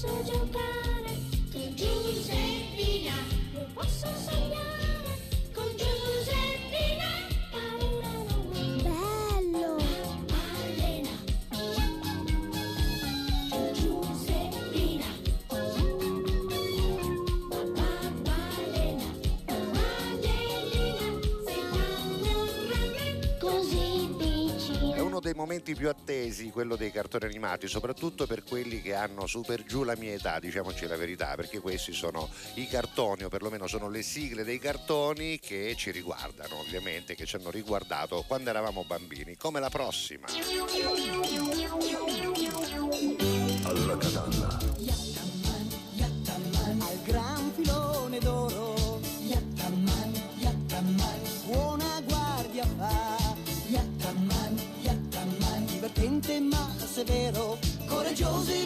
posso 0.00 0.22
giocare 0.24 1.18
con 1.52 1.74
Giuseppina, 1.74 3.12
non 3.52 3.66
posso 3.74 4.06
sognare. 4.16 4.79
Momenti 25.40 25.74
più 25.74 25.88
attesi, 25.88 26.50
quello 26.50 26.76
dei 26.76 26.92
cartoni 26.92 27.24
animati, 27.24 27.66
soprattutto 27.66 28.26
per 28.26 28.44
quelli 28.44 28.82
che 28.82 28.94
hanno 28.94 29.26
su 29.26 29.40
per 29.40 29.64
giù 29.64 29.84
la 29.84 29.96
mia 29.96 30.12
età, 30.12 30.38
diciamoci 30.38 30.86
la 30.86 30.96
verità, 30.96 31.34
perché 31.34 31.60
questi 31.60 31.94
sono 31.94 32.28
i 32.56 32.68
cartoni, 32.68 33.24
o 33.24 33.30
perlomeno 33.30 33.66
sono 33.66 33.88
le 33.88 34.02
sigle 34.02 34.44
dei 34.44 34.58
cartoni 34.58 35.38
che 35.38 35.74
ci 35.78 35.92
riguardano, 35.92 36.58
ovviamente, 36.58 37.14
che 37.14 37.24
ci 37.24 37.36
hanno 37.36 37.50
riguardato 37.50 38.22
quando 38.26 38.50
eravamo 38.50 38.84
bambini, 38.84 39.36
come 39.36 39.60
la 39.60 39.70
prossima. 39.70 40.26
Alla 43.64 43.96
catalla. 43.96 44.59
Josie. 58.20 58.59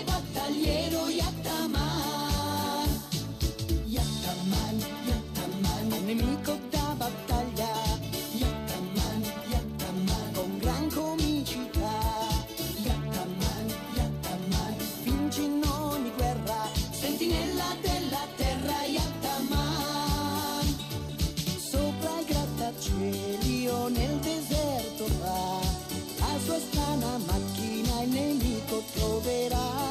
volverá. 29.25 29.84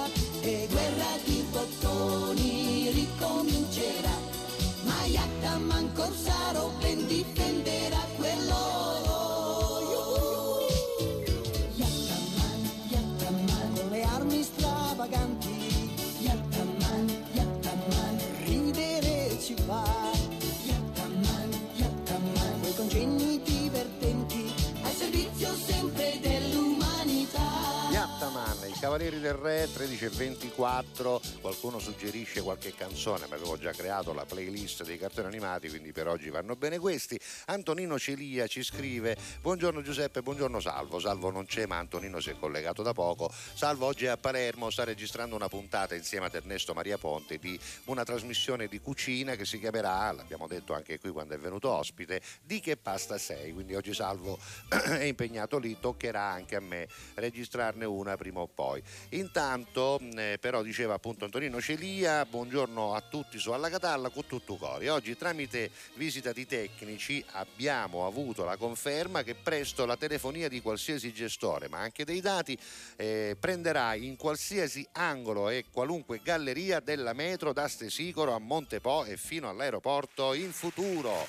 Cavalieri 28.84 29.22
del 29.22 29.36
Re 29.36 29.70
13 29.74 30.04
e 30.04 30.10
24, 30.10 31.22
qualcuno 31.40 31.80
suggerisce 31.80 32.42
qualche 32.42 32.76
canzone, 32.76 33.28
ma 33.28 33.36
avevo 33.36 33.58
già 33.58 33.72
creato 33.72 34.12
la 34.12 34.26
playlist 34.26 34.84
dei 34.84 34.98
cartoni 34.98 35.28
animati, 35.28 35.70
quindi 35.70 35.94
per 35.94 36.10
oggi 36.10 36.30
vanno 36.30 36.58
bene 36.58 36.80
questi. 36.80 37.18
Antonino 37.46 37.98
Celia 37.98 38.46
ci 38.46 38.62
scrive, 38.62 39.16
buongiorno 39.40 39.82
Giuseppe, 39.82 40.22
buongiorno 40.22 40.60
Salvo, 40.60 41.00
Salvo 41.00 41.32
non 41.32 41.46
c'è 41.46 41.66
ma 41.66 41.78
Antonino 41.78 42.20
si 42.20 42.32
è 42.32 42.36
collegato 42.38 42.84
da 42.84 42.92
poco, 42.92 43.32
Salvo 43.54 43.86
oggi 43.86 44.04
è 44.04 44.10
a 44.10 44.18
Palermo, 44.18 44.70
sta 44.70 44.84
registrando 44.84 45.34
una 45.34 45.48
puntata 45.48 45.96
insieme 45.96 46.26
ad 46.26 46.36
Ernesto 46.36 46.74
Maria 46.74 46.98
Ponte 46.98 47.38
di 47.38 47.58
una 47.86 48.04
trasmissione 48.04 48.68
di 48.68 48.82
cucina 48.82 49.38
che 49.38 49.46
si 49.46 49.60
chiamerà, 49.60 50.12
l'abbiamo 50.12 50.46
detto 50.46 50.74
anche 50.74 51.00
qui 51.00 51.12
quando 51.12 51.36
è 51.36 51.38
venuto 51.38 51.70
ospite, 51.70 52.22
Di 52.44 52.60
che 52.60 52.76
pasta 52.76 53.18
sei, 53.18 53.54
quindi 53.54 53.76
oggi 53.76 53.94
Salvo 53.94 54.38
è 54.68 55.04
impegnato 55.04 55.58
lì, 55.58 55.80
toccherà 55.80 56.24
anche 56.24 56.58
a 56.58 56.60
me 56.60 56.90
registrarne 57.14 57.86
una 57.86 58.18
prima 58.18 58.42
o 58.42 58.48
poi. 58.48 58.72
Intanto 59.10 60.00
eh, 60.16 60.38
però 60.40 60.62
diceva 60.62 60.94
appunto 60.94 61.26
Antonino 61.26 61.60
Celia, 61.62 62.26
buongiorno 62.26 62.94
a 62.94 63.02
tutti 63.02 63.38
su 63.38 63.52
Alla 63.52 63.70
Catalla 63.70 64.10
con 64.10 64.26
tutto 64.26 64.56
cori. 64.56 64.88
Oggi 64.88 65.18
tramite 65.18 65.70
visita 65.96 66.32
di 66.32 66.46
tecnici 66.46 67.24
abbiamo 67.32 68.06
avuto 68.06 68.44
la 68.44 68.58
conferma 68.58 69.24
che 69.24 69.36
presto 69.36 69.86
la 69.86 69.98
telefonia 69.98 70.48
di 70.48 70.62
qualsiasi 70.62 71.14
gestore, 71.14 71.68
ma 71.68 71.80
anche 71.80 72.06
dei 72.06 72.22
dati, 72.22 72.58
eh, 72.96 73.36
prenderà 73.40 73.94
in 73.96 74.16
qualsiasi 74.16 74.88
angolo 74.94 75.50
e 75.50 75.66
qualunque 75.72 76.22
galleria 76.24 76.80
della 76.80 77.14
metro 77.14 77.54
da 77.54 77.68
Stesicoro 77.68 78.34
a 78.34 78.40
Montepo 78.40 79.06
e 79.06 79.18
fino 79.18 79.50
all'aeroporto 79.50 80.34
in 80.34 80.52
futuro. 80.52 81.26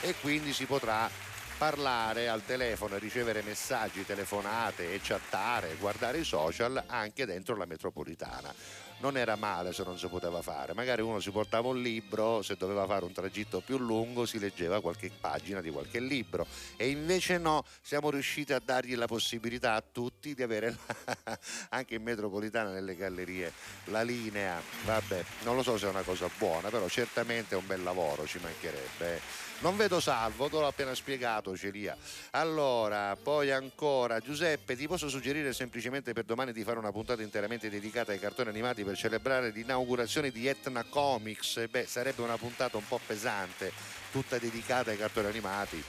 E 0.00 0.14
quindi 0.20 0.52
si 0.52 0.64
potrà 0.64 1.10
parlare 1.58 2.28
al 2.28 2.44
telefono 2.44 2.94
e 2.94 2.98
ricevere 3.00 3.42
messaggi, 3.42 4.06
telefonate 4.06 4.94
e 4.94 5.00
chattare, 5.02 5.74
guardare 5.74 6.18
i 6.18 6.24
social 6.24 6.84
anche 6.86 7.26
dentro 7.26 7.56
la 7.56 7.64
metropolitana. 7.64 8.54
Non 9.00 9.16
era 9.16 9.36
male 9.36 9.72
se 9.72 9.82
non 9.84 9.98
si 9.98 10.06
poteva 10.08 10.40
fare, 10.40 10.72
magari 10.72 11.02
uno 11.02 11.20
si 11.20 11.30
portava 11.30 11.68
un 11.68 11.80
libro, 11.80 12.42
se 12.42 12.56
doveva 12.56 12.86
fare 12.86 13.04
un 13.04 13.12
tragitto 13.12 13.60
più 13.60 13.78
lungo 13.78 14.24
si 14.26 14.38
leggeva 14.38 14.80
qualche 14.80 15.10
pagina 15.20 15.60
di 15.60 15.70
qualche 15.70 16.00
libro 16.00 16.46
e 16.76 16.88
invece 16.88 17.38
no, 17.38 17.64
siamo 17.80 18.10
riusciti 18.10 18.52
a 18.52 18.60
dargli 18.64 18.96
la 18.96 19.06
possibilità 19.06 19.74
a 19.74 19.82
tutti 19.82 20.34
di 20.34 20.42
avere 20.42 20.76
la- 21.24 21.38
anche 21.70 21.96
in 21.96 22.02
metropolitana 22.02 22.70
nelle 22.70 22.96
gallerie 22.96 23.52
la 23.84 24.02
linea. 24.02 24.60
Vabbè, 24.84 25.24
non 25.42 25.56
lo 25.56 25.62
so 25.62 25.76
se 25.76 25.86
è 25.86 25.90
una 25.90 26.02
cosa 26.02 26.28
buona, 26.36 26.68
però 26.68 26.88
certamente 26.88 27.54
è 27.54 27.58
un 27.58 27.66
bel 27.66 27.82
lavoro, 27.82 28.26
ci 28.26 28.38
mancherebbe. 28.40 29.47
Non 29.60 29.76
vedo 29.76 29.98
salvo, 29.98 30.48
te 30.48 30.54
l'ho 30.54 30.68
appena 30.68 30.94
spiegato, 30.94 31.56
Celia. 31.56 31.96
Allora, 32.30 33.16
poi 33.20 33.50
ancora, 33.50 34.20
Giuseppe, 34.20 34.76
ti 34.76 34.86
posso 34.86 35.08
suggerire 35.08 35.52
semplicemente 35.52 36.12
per 36.12 36.22
domani 36.22 36.52
di 36.52 36.62
fare 36.62 36.78
una 36.78 36.92
puntata 36.92 37.22
interamente 37.22 37.68
dedicata 37.68 38.12
ai 38.12 38.20
cartoni 38.20 38.50
animati 38.50 38.84
per 38.84 38.96
celebrare 38.96 39.50
l'inaugurazione 39.50 40.30
di 40.30 40.46
Etna 40.46 40.84
Comics? 40.84 41.66
Beh, 41.68 41.86
sarebbe 41.86 42.22
una 42.22 42.36
puntata 42.36 42.76
un 42.76 42.86
po' 42.86 43.00
pesante, 43.04 43.72
tutta 44.12 44.38
dedicata 44.38 44.92
ai 44.92 44.96
cartoni 44.96 45.26
animati. 45.26 45.82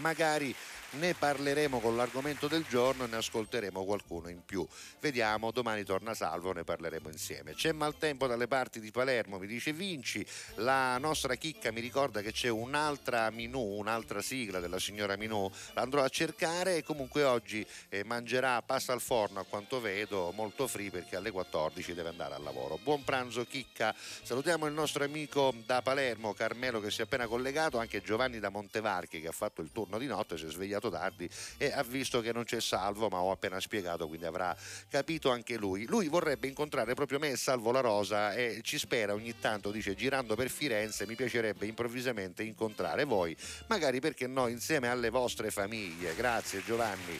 Magari 0.00 0.54
ne 0.92 1.14
parleremo 1.14 1.80
con 1.80 1.96
l'argomento 1.96 2.48
del 2.48 2.64
giorno 2.68 3.04
e 3.04 3.06
ne 3.06 3.16
ascolteremo 3.16 3.84
qualcuno 3.84 4.28
in 4.28 4.44
più. 4.44 4.66
Vediamo, 5.00 5.50
domani 5.50 5.84
torna 5.84 6.14
Salvo, 6.14 6.52
ne 6.52 6.64
parleremo 6.64 7.08
insieme. 7.08 7.54
C'è 7.54 7.72
maltempo 7.72 8.26
dalle 8.26 8.48
parti 8.48 8.80
di 8.80 8.90
Palermo, 8.90 9.38
mi 9.38 9.46
dice 9.46 9.72
Vinci. 9.72 10.24
La 10.56 10.98
nostra 10.98 11.34
chicca 11.36 11.70
mi 11.70 11.80
ricorda 11.80 12.22
che 12.22 12.32
c'è 12.32 12.48
un'altra 12.48 13.30
Minù, 13.30 13.60
un'altra 13.60 14.20
sigla 14.20 14.58
della 14.58 14.78
signora 14.78 15.16
Minù. 15.16 15.50
L'andrò 15.74 16.02
a 16.02 16.08
cercare 16.08 16.76
e 16.76 16.82
comunque 16.82 17.22
oggi 17.22 17.64
eh, 17.88 18.04
mangerà 18.04 18.60
pasta 18.62 18.92
al 18.92 19.00
forno 19.00 19.40
a 19.40 19.44
quanto 19.44 19.80
vedo, 19.80 20.32
molto 20.32 20.66
free 20.66 20.90
perché 20.90 21.16
alle 21.16 21.30
14 21.30 21.94
deve 21.94 22.08
andare 22.08 22.34
al 22.34 22.42
lavoro. 22.42 22.78
Buon 22.82 23.04
pranzo 23.04 23.44
chicca. 23.44 23.94
Salutiamo 23.94 24.66
il 24.66 24.72
nostro 24.72 25.04
amico 25.04 25.54
da 25.64 25.82
Palermo, 25.82 26.34
Carmelo 26.34 26.80
che 26.80 26.90
si 26.90 27.00
è 27.00 27.04
appena 27.04 27.26
collegato, 27.26 27.78
anche 27.78 28.02
Giovanni 28.02 28.40
da 28.40 28.48
Montevarchi 28.48 29.20
che 29.20 29.28
ha 29.28 29.32
fatto 29.32 29.62
il 29.62 29.70
turno 29.72 29.98
di 29.98 30.06
notte, 30.06 30.36
si 30.36 30.46
è 30.46 30.50
svegliato 30.50 30.79
tardi 30.88 31.28
e 31.58 31.70
ha 31.72 31.82
visto 31.82 32.20
che 32.20 32.32
non 32.32 32.44
c'è 32.44 32.60
Salvo, 32.60 33.08
ma 33.08 33.18
ho 33.18 33.30
appena 33.30 33.60
spiegato, 33.60 34.06
quindi 34.08 34.26
avrà 34.26 34.56
capito 34.88 35.30
anche 35.30 35.56
lui. 35.56 35.84
Lui 35.86 36.08
vorrebbe 36.08 36.46
incontrare 36.46 36.94
proprio 36.94 37.18
me 37.18 37.36
Salvo 37.36 37.72
La 37.72 37.80
Rosa 37.80 38.32
e 38.32 38.60
ci 38.62 38.78
spera 38.78 39.12
ogni 39.12 39.38
tanto, 39.38 39.70
dice, 39.70 39.94
girando 39.94 40.34
per 40.34 40.48
Firenze 40.48 41.06
mi 41.06 41.16
piacerebbe 41.16 41.66
improvvisamente 41.66 42.42
incontrare 42.42 43.04
voi, 43.04 43.36
magari 43.66 44.00
perché 44.00 44.26
no, 44.26 44.46
insieme 44.46 44.88
alle 44.88 45.10
vostre 45.10 45.50
famiglie. 45.50 46.14
Grazie 46.14 46.62
Giovanni. 46.64 47.18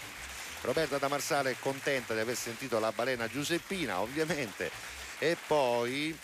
Roberta 0.63 0.99
da 0.99 1.09
Marsale 1.09 1.53
è 1.53 1.57
contenta 1.59 2.13
di 2.13 2.21
aver 2.21 2.37
sentito 2.37 2.79
la 2.79 2.93
balena 2.93 3.29
Giuseppina, 3.29 4.01
ovviamente. 4.01 4.71
E 5.19 5.37
poi 5.47 6.17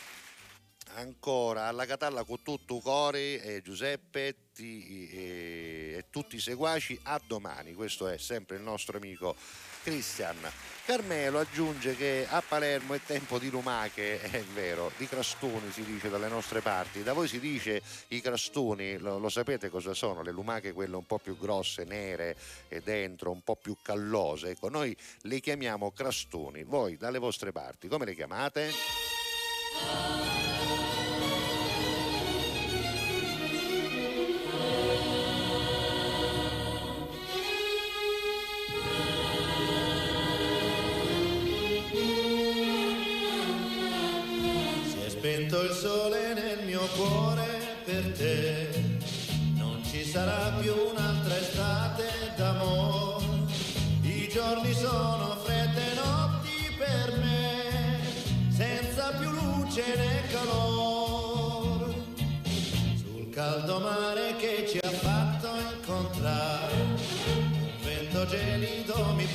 ancora 0.97 1.67
alla 1.67 1.87
Catalla 1.87 2.25
con 2.25 2.43
tutto 2.43 2.81
cori 2.81 3.39
e 3.39 3.63
Giuseppe 3.63 4.35
ti- 4.55 5.09
e, 5.11 5.95
e 5.99 6.05
tutti 6.11 6.37
i 6.37 6.41
seguaci 6.41 6.99
a 7.05 7.21
domani. 7.25 7.75
Questo 7.75 8.09
è 8.09 8.19
sempre 8.19 8.57
il 8.57 8.63
nostro 8.63 8.97
amico 8.97 9.37
Christian. 9.83 10.37
Carmelo 10.85 11.39
aggiunge 11.39 11.97
che 11.97 12.27
a 12.29 12.43
Palermo 12.43 12.95
è 12.95 13.01
tempo 13.05 13.39
di 13.39 13.51
lumache 13.51 14.21
è 14.21 14.43
vero 14.55 14.91
di 14.97 15.07
crastoni 15.07 15.71
si 15.71 15.85
dice 15.85 16.09
dalle 16.09 16.29
nostre 16.29 16.61
parti. 16.61 17.03
Da 17.03 17.13
voi 17.13 17.29
si 17.29 17.39
dice 17.39 17.83
i 18.09 18.21
crastoni 18.21 18.99
lo, 18.99 19.19
lo 19.19 19.29
sapete 19.29 19.69
cosa 19.69 19.95
sono? 19.95 20.23
Le 20.23 20.33
lumache 20.33 20.73
quelle 20.73 20.97
un 20.97 21.07
po' 21.07 21.19
più 21.19 21.39
grosse 21.39 21.85
nere 21.85 22.37
e 22.69 22.81
dentro 22.81 23.31
un 23.31 23.43
po' 23.43 23.57
più 23.57 23.77
callose. 23.83 24.51
Ecco 24.51 24.69
noi 24.69 24.97
le 25.23 25.41
chiamiamo 25.41 25.93
crastoni. 25.93 26.65
Voi 26.65 26.97
dalle 26.97 27.19
vostre 27.19 27.53
parti 27.53 27.87
come 27.87 28.07
le 28.07 28.15
chiamate? 28.15 30.46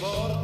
por 0.02 0.41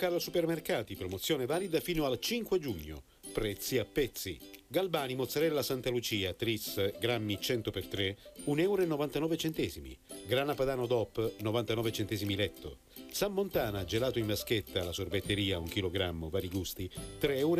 Alla 0.00 0.20
supermercati, 0.20 0.94
promozione 0.94 1.44
valida 1.44 1.80
fino 1.80 2.06
al 2.06 2.18
5 2.18 2.58
giugno. 2.58 3.02
Prezzi 3.32 3.78
a 3.78 3.84
pezzi. 3.84 4.38
Galbani 4.66 5.14
mozzarella 5.14 5.62
Santa 5.62 5.90
Lucia, 5.90 6.32
tris, 6.32 6.98
grammi 6.98 7.34
100x3, 7.34 8.16
1,99 8.46 8.60
euro. 8.60 9.96
Grana 10.26 10.54
Padano 10.54 10.86
DOP, 10.86 11.34
99 11.40 11.92
centesimi 11.92 12.36
letto. 12.36 12.78
San 13.10 13.32
Montana, 13.32 13.84
gelato 13.84 14.18
in 14.18 14.26
vaschetta, 14.26 14.84
la 14.84 14.92
sorbetteria, 14.92 15.58
1 15.58 15.68
kg, 15.68 16.28
vari 16.28 16.48
gusti, 16.48 16.88
3,49 17.20 17.36
euro. 17.36 17.56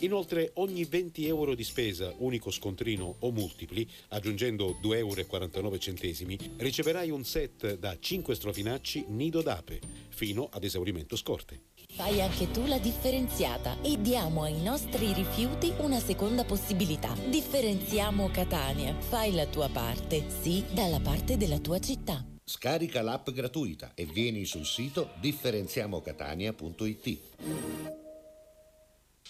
Inoltre, 0.00 0.50
ogni 0.54 0.84
20 0.84 1.26
euro 1.26 1.54
di 1.54 1.64
spesa, 1.64 2.12
unico 2.18 2.50
scontrino 2.50 3.16
o 3.20 3.30
multipli, 3.30 3.88
aggiungendo 4.08 4.78
2,49 4.82 4.94
euro, 4.94 6.54
riceverai 6.56 7.10
un 7.10 7.24
set 7.24 7.78
da 7.78 7.96
5 7.98 8.34
strofinacci 8.34 9.06
nido 9.08 9.40
d'ape, 9.40 9.80
fino 10.08 10.48
ad 10.52 10.64
esaurimento 10.64 11.16
scorte. 11.16 11.60
Fai 11.94 12.20
anche 12.20 12.50
tu 12.50 12.66
la 12.66 12.78
differenziata 12.78 13.80
e 13.80 14.00
diamo 14.00 14.42
ai 14.42 14.60
nostri 14.60 15.12
rifiuti 15.12 15.72
una 15.78 16.00
seconda 16.00 16.44
possibilità. 16.44 17.14
Differenziamo 17.28 18.28
Catania. 18.30 18.94
Fai 18.98 19.32
la 19.32 19.46
tua 19.46 19.68
parte, 19.68 20.24
sì, 20.42 20.64
dalla 20.72 21.00
parte 21.00 21.36
della 21.36 21.58
tua 21.58 21.78
città. 21.78 22.33
Scarica 22.46 23.00
l'app 23.00 23.30
gratuita 23.30 23.92
e 23.94 24.04
vieni 24.04 24.44
sul 24.44 24.66
sito 24.66 25.12
differenziamocatania.it. 25.18 28.03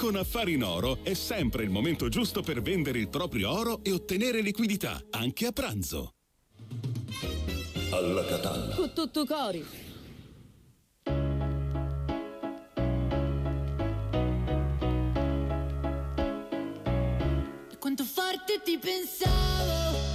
Con 0.00 0.16
Affari 0.16 0.54
in 0.54 0.64
Oro 0.64 1.00
è 1.02 1.12
sempre 1.12 1.62
il 1.62 1.68
momento 1.68 2.08
giusto 2.08 2.40
per 2.40 2.62
vendere 2.62 2.98
il 2.98 3.10
proprio 3.10 3.50
oro 3.50 3.84
e 3.84 3.92
ottenere 3.92 4.40
liquidità, 4.40 4.98
anche 5.10 5.44
a 5.44 5.52
pranzo. 5.52 6.14
Alla 7.90 8.24
Catalla. 8.24 8.74
Con 8.76 8.94
tutto 8.94 9.26
cori. 9.26 9.62
Quanto 17.78 18.04
forte 18.04 18.62
ti 18.64 18.78
pensavo 18.78 20.09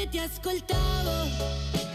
forte 0.00 0.08
ti 0.08 0.18
ascoltavo 0.18 1.89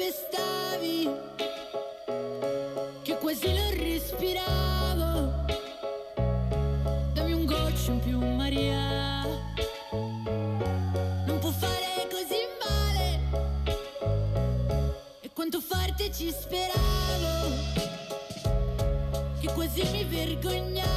dove 0.00 0.12
che 3.02 3.18
quasi 3.18 3.52
non 3.52 3.70
respiravo. 3.76 5.44
Dammi 7.12 7.32
un 7.32 7.44
goccio 7.44 7.92
in 7.92 8.00
più, 8.00 8.18
Maria. 8.18 9.24
Non 11.26 11.38
può 11.38 11.50
fare 11.50 12.08
così 12.10 12.48
male. 12.64 13.20
E 15.20 15.30
quanto 15.34 15.60
forte 15.60 16.10
ci 16.12 16.30
speravo, 16.30 17.54
che 19.40 19.52
quasi 19.52 19.82
mi 19.92 20.04
vergognavo. 20.04 20.89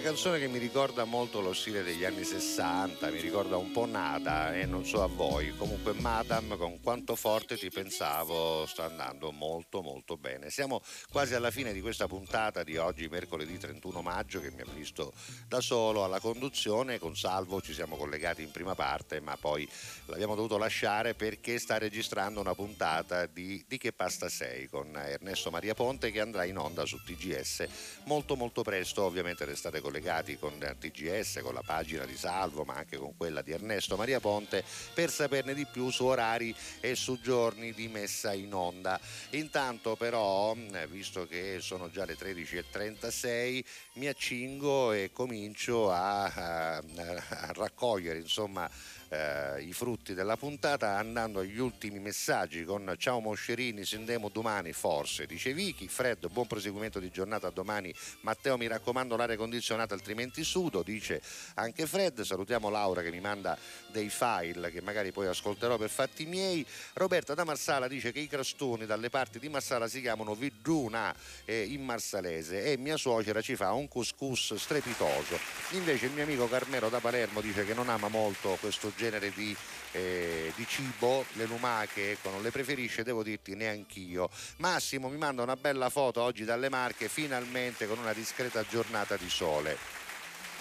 Canzone 0.00 0.38
che 0.38 0.48
mi 0.48 0.58
ricorda 0.58 1.04
molto 1.04 1.40
lo 1.40 1.52
stile 1.52 1.82
degli 1.82 2.04
anni 2.04 2.24
60, 2.24 3.10
mi 3.10 3.20
ricorda 3.20 3.56
un 3.56 3.70
po' 3.70 3.86
Nada 3.86 4.54
e 4.54 4.64
non 4.64 4.84
so 4.84 5.02
a 5.02 5.06
voi. 5.06 5.54
Comunque 5.56 5.92
Madame 5.94 6.56
con 6.56 6.80
quanto 6.80 7.16
forte 7.16 7.56
ti 7.56 7.70
pensavo 7.70 8.66
sta 8.66 8.84
andando 8.84 9.32
molto 9.32 9.82
molto 9.82 10.16
bene. 10.16 10.29
Siamo 10.50 10.82
quasi 11.10 11.34
alla 11.34 11.50
fine 11.50 11.72
di 11.72 11.80
questa 11.80 12.08
puntata 12.08 12.64
di 12.64 12.76
oggi, 12.76 13.08
mercoledì 13.08 13.56
31 13.56 14.02
maggio, 14.02 14.40
che 14.40 14.50
mi 14.50 14.62
ha 14.62 14.66
visto 14.74 15.12
da 15.46 15.60
solo 15.60 16.02
alla 16.02 16.18
conduzione. 16.18 16.98
Con 16.98 17.16
Salvo 17.16 17.60
ci 17.60 17.72
siamo 17.72 17.96
collegati 17.96 18.42
in 18.42 18.50
prima 18.50 18.74
parte, 18.74 19.20
ma 19.20 19.36
poi 19.36 19.68
l'abbiamo 20.06 20.34
dovuto 20.34 20.58
lasciare 20.58 21.14
perché 21.14 21.58
sta 21.58 21.78
registrando 21.78 22.40
una 22.40 22.54
puntata 22.54 23.26
di 23.26 23.64
Di 23.66 23.78
che 23.78 23.92
pasta 23.92 24.28
sei 24.28 24.68
con 24.68 24.96
Ernesto 24.96 25.50
Maria 25.50 25.74
Ponte 25.74 26.10
che 26.10 26.20
andrà 26.20 26.44
in 26.44 26.58
onda 26.58 26.84
su 26.84 27.00
TGS 27.02 27.68
molto 28.04 28.34
molto 28.34 28.62
presto. 28.62 29.02
Ovviamente 29.02 29.44
restate 29.44 29.80
collegati 29.80 30.38
con 30.38 30.58
TGS, 30.58 31.40
con 31.42 31.54
la 31.54 31.62
pagina 31.62 32.04
di 32.04 32.16
Salvo, 32.16 32.64
ma 32.64 32.74
anche 32.74 32.96
con 32.96 33.16
quella 33.16 33.42
di 33.42 33.52
Ernesto 33.52 33.96
Maria 33.96 34.18
Ponte 34.18 34.64
per 34.94 35.10
saperne 35.10 35.54
di 35.54 35.66
più 35.66 35.90
su 35.90 36.04
orari 36.04 36.54
e 36.80 36.94
su 36.96 37.20
giorni 37.20 37.72
di 37.72 37.86
messa 37.88 38.32
in 38.32 38.52
onda. 38.52 38.98
Intanto 39.30 39.94
però, 39.96 40.39
mh, 40.54 40.86
visto 40.88 41.26
che 41.26 41.58
sono 41.60 41.90
già 41.90 42.04
le 42.04 42.16
13.36, 42.16 43.64
mi 43.94 44.06
accingo 44.06 44.92
e 44.92 45.10
comincio 45.12 45.90
a, 45.90 46.24
a- 46.24 46.76
a 46.76 47.52
raccogliere 47.54 48.18
insomma 48.18 48.68
eh, 49.10 49.62
i 49.62 49.72
frutti 49.72 50.14
della 50.14 50.36
puntata 50.36 50.96
andando 50.96 51.40
agli 51.40 51.58
ultimi 51.58 51.98
messaggi 51.98 52.64
con 52.64 52.94
ciao 52.96 53.20
Moscerini, 53.20 53.84
sindemo 53.84 54.28
domani 54.28 54.72
forse, 54.72 55.26
dice 55.26 55.52
Vicky, 55.52 55.88
Fred, 55.88 56.28
buon 56.28 56.46
proseguimento 56.46 57.00
di 57.00 57.10
giornata 57.10 57.50
domani, 57.50 57.92
Matteo 58.20 58.56
mi 58.56 58.68
raccomando 58.68 59.16
l'aria 59.16 59.36
condizionata 59.36 59.94
altrimenti 59.94 60.44
sudo, 60.44 60.82
dice 60.82 61.20
anche 61.54 61.86
Fred, 61.86 62.20
salutiamo 62.20 62.70
Laura 62.70 63.02
che 63.02 63.10
mi 63.10 63.20
manda 63.20 63.58
dei 63.90 64.08
file 64.08 64.70
che 64.70 64.80
magari 64.80 65.10
poi 65.10 65.26
ascolterò 65.26 65.76
per 65.76 65.90
fatti 65.90 66.24
miei, 66.26 66.64
Roberta 66.94 67.34
da 67.34 67.44
Marsala 67.44 67.88
dice 67.88 68.12
che 68.12 68.20
i 68.20 68.28
crastoni 68.28 68.86
dalle 68.86 69.10
parti 69.10 69.40
di 69.40 69.48
Marsala 69.48 69.88
si 69.88 70.00
chiamano 70.00 70.34
Vidruna 70.34 71.12
eh, 71.44 71.64
in 71.64 71.84
marsalese 71.84 72.64
e 72.64 72.76
mia 72.76 72.96
suocera 72.96 73.40
ci 73.40 73.56
fa 73.56 73.72
un 73.72 73.88
couscous 73.88 74.54
strepitoso, 74.54 75.36
invece 75.70 76.06
il 76.06 76.12
mio 76.12 76.22
amico 76.22 76.48
Carmelo 76.48 76.88
da 76.88 77.00
Palermo 77.00 77.40
dice 77.40 77.64
che 77.64 77.74
non 77.74 77.88
ama 77.88 78.06
molto 78.06 78.56
questo 78.60 78.92
genere 79.00 79.32
di, 79.32 79.56
eh, 79.92 80.52
di 80.54 80.66
cibo, 80.68 81.24
le 81.32 81.46
lumache 81.46 82.12
ecco, 82.12 82.28
non 82.28 82.42
le 82.42 82.50
preferisce, 82.50 83.02
devo 83.02 83.22
dirti 83.22 83.54
neanch'io. 83.54 84.28
Massimo 84.58 85.08
mi 85.08 85.16
manda 85.16 85.42
una 85.42 85.56
bella 85.56 85.88
foto 85.88 86.20
oggi 86.20 86.44
dalle 86.44 86.68
Marche, 86.68 87.08
finalmente 87.08 87.86
con 87.86 87.98
una 87.98 88.12
discreta 88.12 88.62
giornata 88.68 89.16
di 89.16 89.30
sole. 89.30 89.78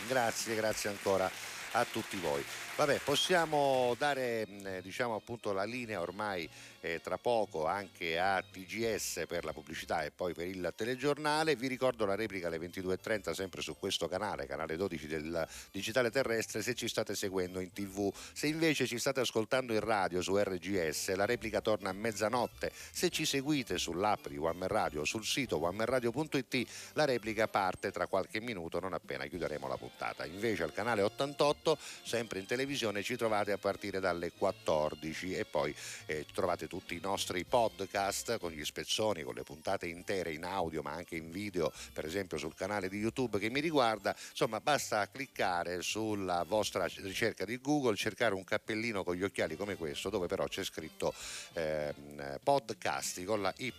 Grazie, 0.07 0.56
grazie 0.56 0.90
ancora 0.90 1.30
a 1.74 1.86
tutti 1.86 2.18
voi. 2.18 2.44
Vabbè, 2.78 3.02
possiamo 3.03 3.94
dare 3.98 4.48
mh, 4.48 4.68
eh, 4.68 4.82
diciamo 4.82 5.16
appunto 5.16 5.52
la 5.52 5.66
linea 5.66 5.99
ormai 5.99 6.49
eh, 6.81 7.01
tra 7.01 7.18
poco 7.18 7.65
anche 7.65 8.19
a 8.19 8.41
TGS 8.41 9.23
per 9.27 9.43
la 9.43 9.53
pubblicità 9.53 10.03
e 10.03 10.11
poi 10.11 10.34
per 10.34 10.47
il 10.47 10.73
telegiornale. 10.76 11.56
Vi 11.56 11.68
ricordo 11.68 12.06
la 12.06 12.15
replica 12.15 12.47
alle 12.47 12.57
22.30 12.57 13.31
sempre 13.31 13.61
su 13.61 13.76
questo 13.77 14.07
canale, 14.07 14.45
canale 14.45 14.77
12 14.77 15.07
del 15.07 15.47
digitale 15.72 16.11
terrestre, 16.11 16.61
se 16.61 16.73
ci 16.76 16.88
state 16.88 17.15
seguendo 17.15 17.60
in 17.60 17.72
tv. 17.72 18.11
Se 18.34 18.47
invece 18.47 18.88
ci 18.88 18.97
state 18.97 19.19
ascoltando 19.19 19.73
in 19.73 19.81
radio 19.81 20.22
su 20.22 20.38
RGS, 20.38 21.15
la 21.15 21.26
replica 21.26 21.61
torna 21.61 21.89
a 21.89 21.93
mezzanotte. 21.93 22.72
Se 22.91 23.10
ci 23.10 23.26
seguite 23.26 23.77
sull'app 23.77 24.27
di 24.27 24.38
One 24.38 24.68
Radio 24.68 25.01
o 25.01 25.06
sul 25.06 25.26
sito 25.26 25.61
onemanradio.it, 25.61 26.68
la 26.93 27.06
replica 27.06 27.47
parte 27.47 27.91
tra 27.91 28.07
qualche 28.07 28.39
minuto 28.39 28.80
non 28.80 28.93
appena 28.93 29.26
chiuderemo 29.26 29.68
la 29.68 29.77
puntata. 29.77 30.26
Invece 30.26 30.64
al 30.64 30.73
canale 30.73 31.01
88, 31.01 31.77
sempre 32.03 32.39
in 32.39 32.45
televisione, 32.45 33.03
ci 33.03 33.15
trovate 33.15 33.51
a 33.51 33.57
partire 33.57 33.99
dalle 33.99 34.31
14 34.31 35.35
e 35.35 35.45
poi 35.45 35.76
eh, 36.06 36.26
trovate 36.34 36.68
tutti 36.70 36.96
i 36.96 37.00
nostri 37.02 37.44
podcast 37.44 38.38
con 38.38 38.52
gli 38.52 38.64
spezzoni, 38.64 39.24
con 39.24 39.34
le 39.34 39.44
puntate 39.44 39.88
intere 39.88 40.32
in 40.32 40.46
audio 40.46 40.84
ma 40.84 40.91
anche 40.91 41.16
in 41.16 41.32
video, 41.32 41.74
per 41.91 42.06
esempio 42.06 42.38
sul 42.38 42.54
canale 42.54 42.88
di 42.88 43.00
YouTube 43.00 43.40
che 43.40 43.50
mi 43.50 43.60
riguarda. 43.60 44.16
Insomma, 44.30 44.62
basta 44.62 45.10
cliccare 45.10 45.82
sulla 45.82 46.46
vostra 46.48 46.86
ricerca 46.86 47.44
di 47.44 47.60
Google, 47.60 47.96
cercare 47.96 48.36
un 48.36 48.44
cappellino 48.44 49.04
con 49.04 49.16
gli 49.16 49.24
occhiali 49.24 49.58
come 49.58 49.76
questo, 49.76 50.10
dove 50.10 50.28
però 50.28 50.46
c'è 50.46 50.64
scritto 50.64 51.14
ehm, 51.54 52.40
podcasti 52.44 53.26
con 53.26 53.41
la 53.41 53.54
Y 53.58 53.74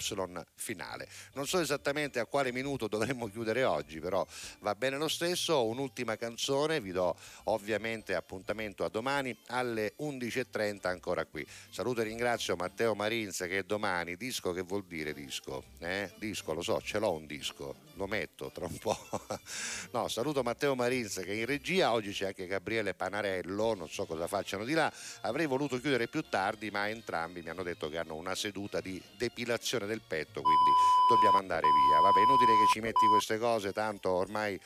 finale. 0.57 1.09
Non 1.35 1.47
so 1.47 1.61
esattamente 1.61 2.19
a 2.19 2.27
quale 2.27 2.51
minuto 2.51 2.89
dovremmo 2.89 3.29
chiudere 3.31 3.63
oggi, 3.63 4.01
però 4.01 4.27
va 4.59 4.75
bene 4.75 4.97
lo 4.97 5.09
stesso. 5.09 5.65
Un'ultima 5.65 6.17
canzone, 6.17 6.81
vi 6.81 6.91
do 6.91 7.17
ovviamente 7.45 8.17
appuntamento 8.17 8.85
a 8.85 8.89
domani 8.89 9.37
alle 9.47 9.95
11.30 10.01 10.89
ancora 10.89 11.25
qui. 11.25 11.47
Saluto 11.71 12.01
e 12.01 12.05
ringrazio 12.05 12.57
Matteo 12.57 12.80
Marins 12.95 13.39
che 13.49 13.65
domani, 13.65 14.17
disco 14.17 14.53
che 14.53 14.63
vuol 14.63 14.85
dire 14.87 15.13
disco? 15.13 15.65
Eh? 15.79 16.11
Disco, 16.17 16.55
lo 16.55 16.63
so, 16.63 16.81
ce 16.81 16.99
l'ho 16.99 17.13
un 17.13 17.27
disco, 17.27 17.77
lo 17.95 18.07
metto 18.07 18.51
tra 18.53 18.67
un 18.67 18.79
po'. 18.79 18.97
no, 19.93 20.09
saluto 20.09 20.43
Matteo 20.43 20.75
Marins 20.75 21.17
che 21.17 21.33
è 21.33 21.35
in 21.35 21.47
regia, 21.47 21.93
oggi 21.93 22.13
c'è 22.13 22.29
anche 22.29 22.47
Gabriele 22.47 22.95
Panarello, 22.95 23.75
non 23.75 23.89
so 23.89 24.07
cosa 24.07 24.27
facciano 24.27 24.65
di 24.65 24.73
là. 24.73 24.93
Avrei 25.23 25.47
voluto 25.47 25.79
chiudere 25.79 26.09
più 26.09 26.23
tardi, 26.29 26.71
ma 26.71 26.89
entrambi 26.89 27.43
mi 27.43 27.51
hanno 27.51 27.63
detto 27.63 27.89
che 27.89 27.99
hanno 27.99 28.15
una 28.15 28.35
seduta 28.35 28.81
di 28.81 29.01
depilazione 29.17 29.87
del 29.87 30.01
petto, 30.07 30.41
quindi 30.41 30.71
dobbiamo 31.09 31.37
andare 31.37 31.67
via. 31.67 32.01
Vabbè, 32.01 32.21
inutile 32.21 32.53
che 32.53 32.67
ci 32.73 32.81
metti 32.81 33.07
queste 33.07 33.39
cose, 33.39 33.73
tanto 33.73 34.11
ormai 34.11 34.59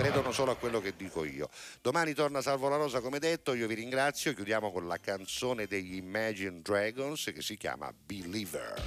credono 0.00 0.32
solo 0.32 0.52
a 0.52 0.56
quello 0.56 0.80
che 0.80 0.94
dico 0.96 1.24
io. 1.24 1.50
Domani 1.82 2.14
torna 2.14 2.40
Salvo 2.40 2.70
La 2.70 2.76
Rosa 2.76 3.00
come 3.00 3.18
detto, 3.18 3.52
io 3.52 3.66
vi 3.66 3.74
ringrazio, 3.74 4.32
chiudiamo 4.32 4.72
con 4.72 4.86
la 4.86 4.96
canzone 4.96 5.66
degli 5.66 5.96
Imagine 5.96 6.62
Dragons 6.62 7.30
che 7.34 7.42
si 7.42 7.58
chiama 7.58 7.92
Believer. 7.92 8.82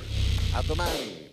A 0.55 0.61
domani! 0.63 1.32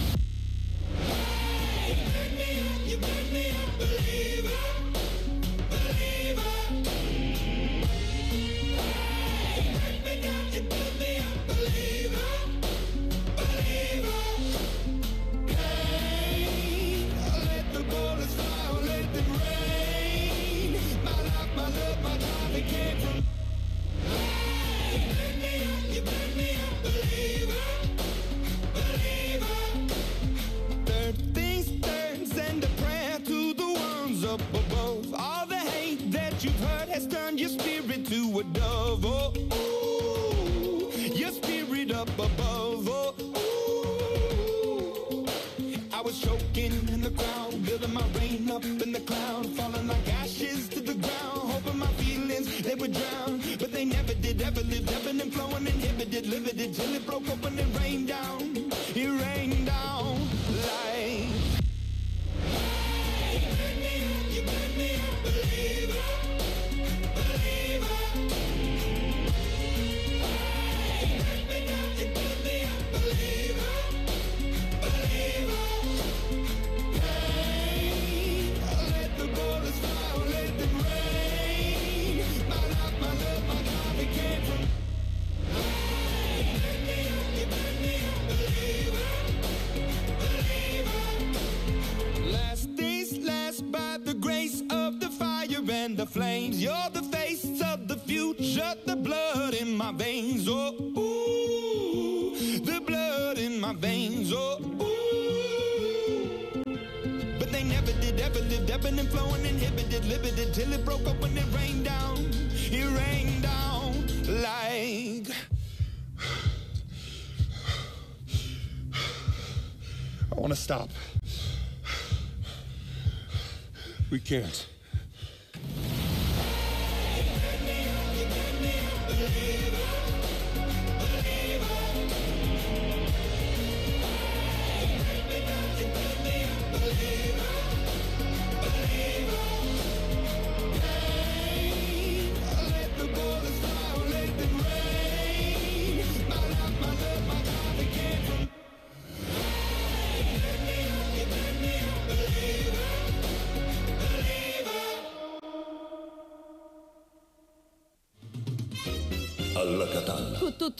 cares? 124.31 124.70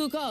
to 0.01 0.09
God. 0.09 0.21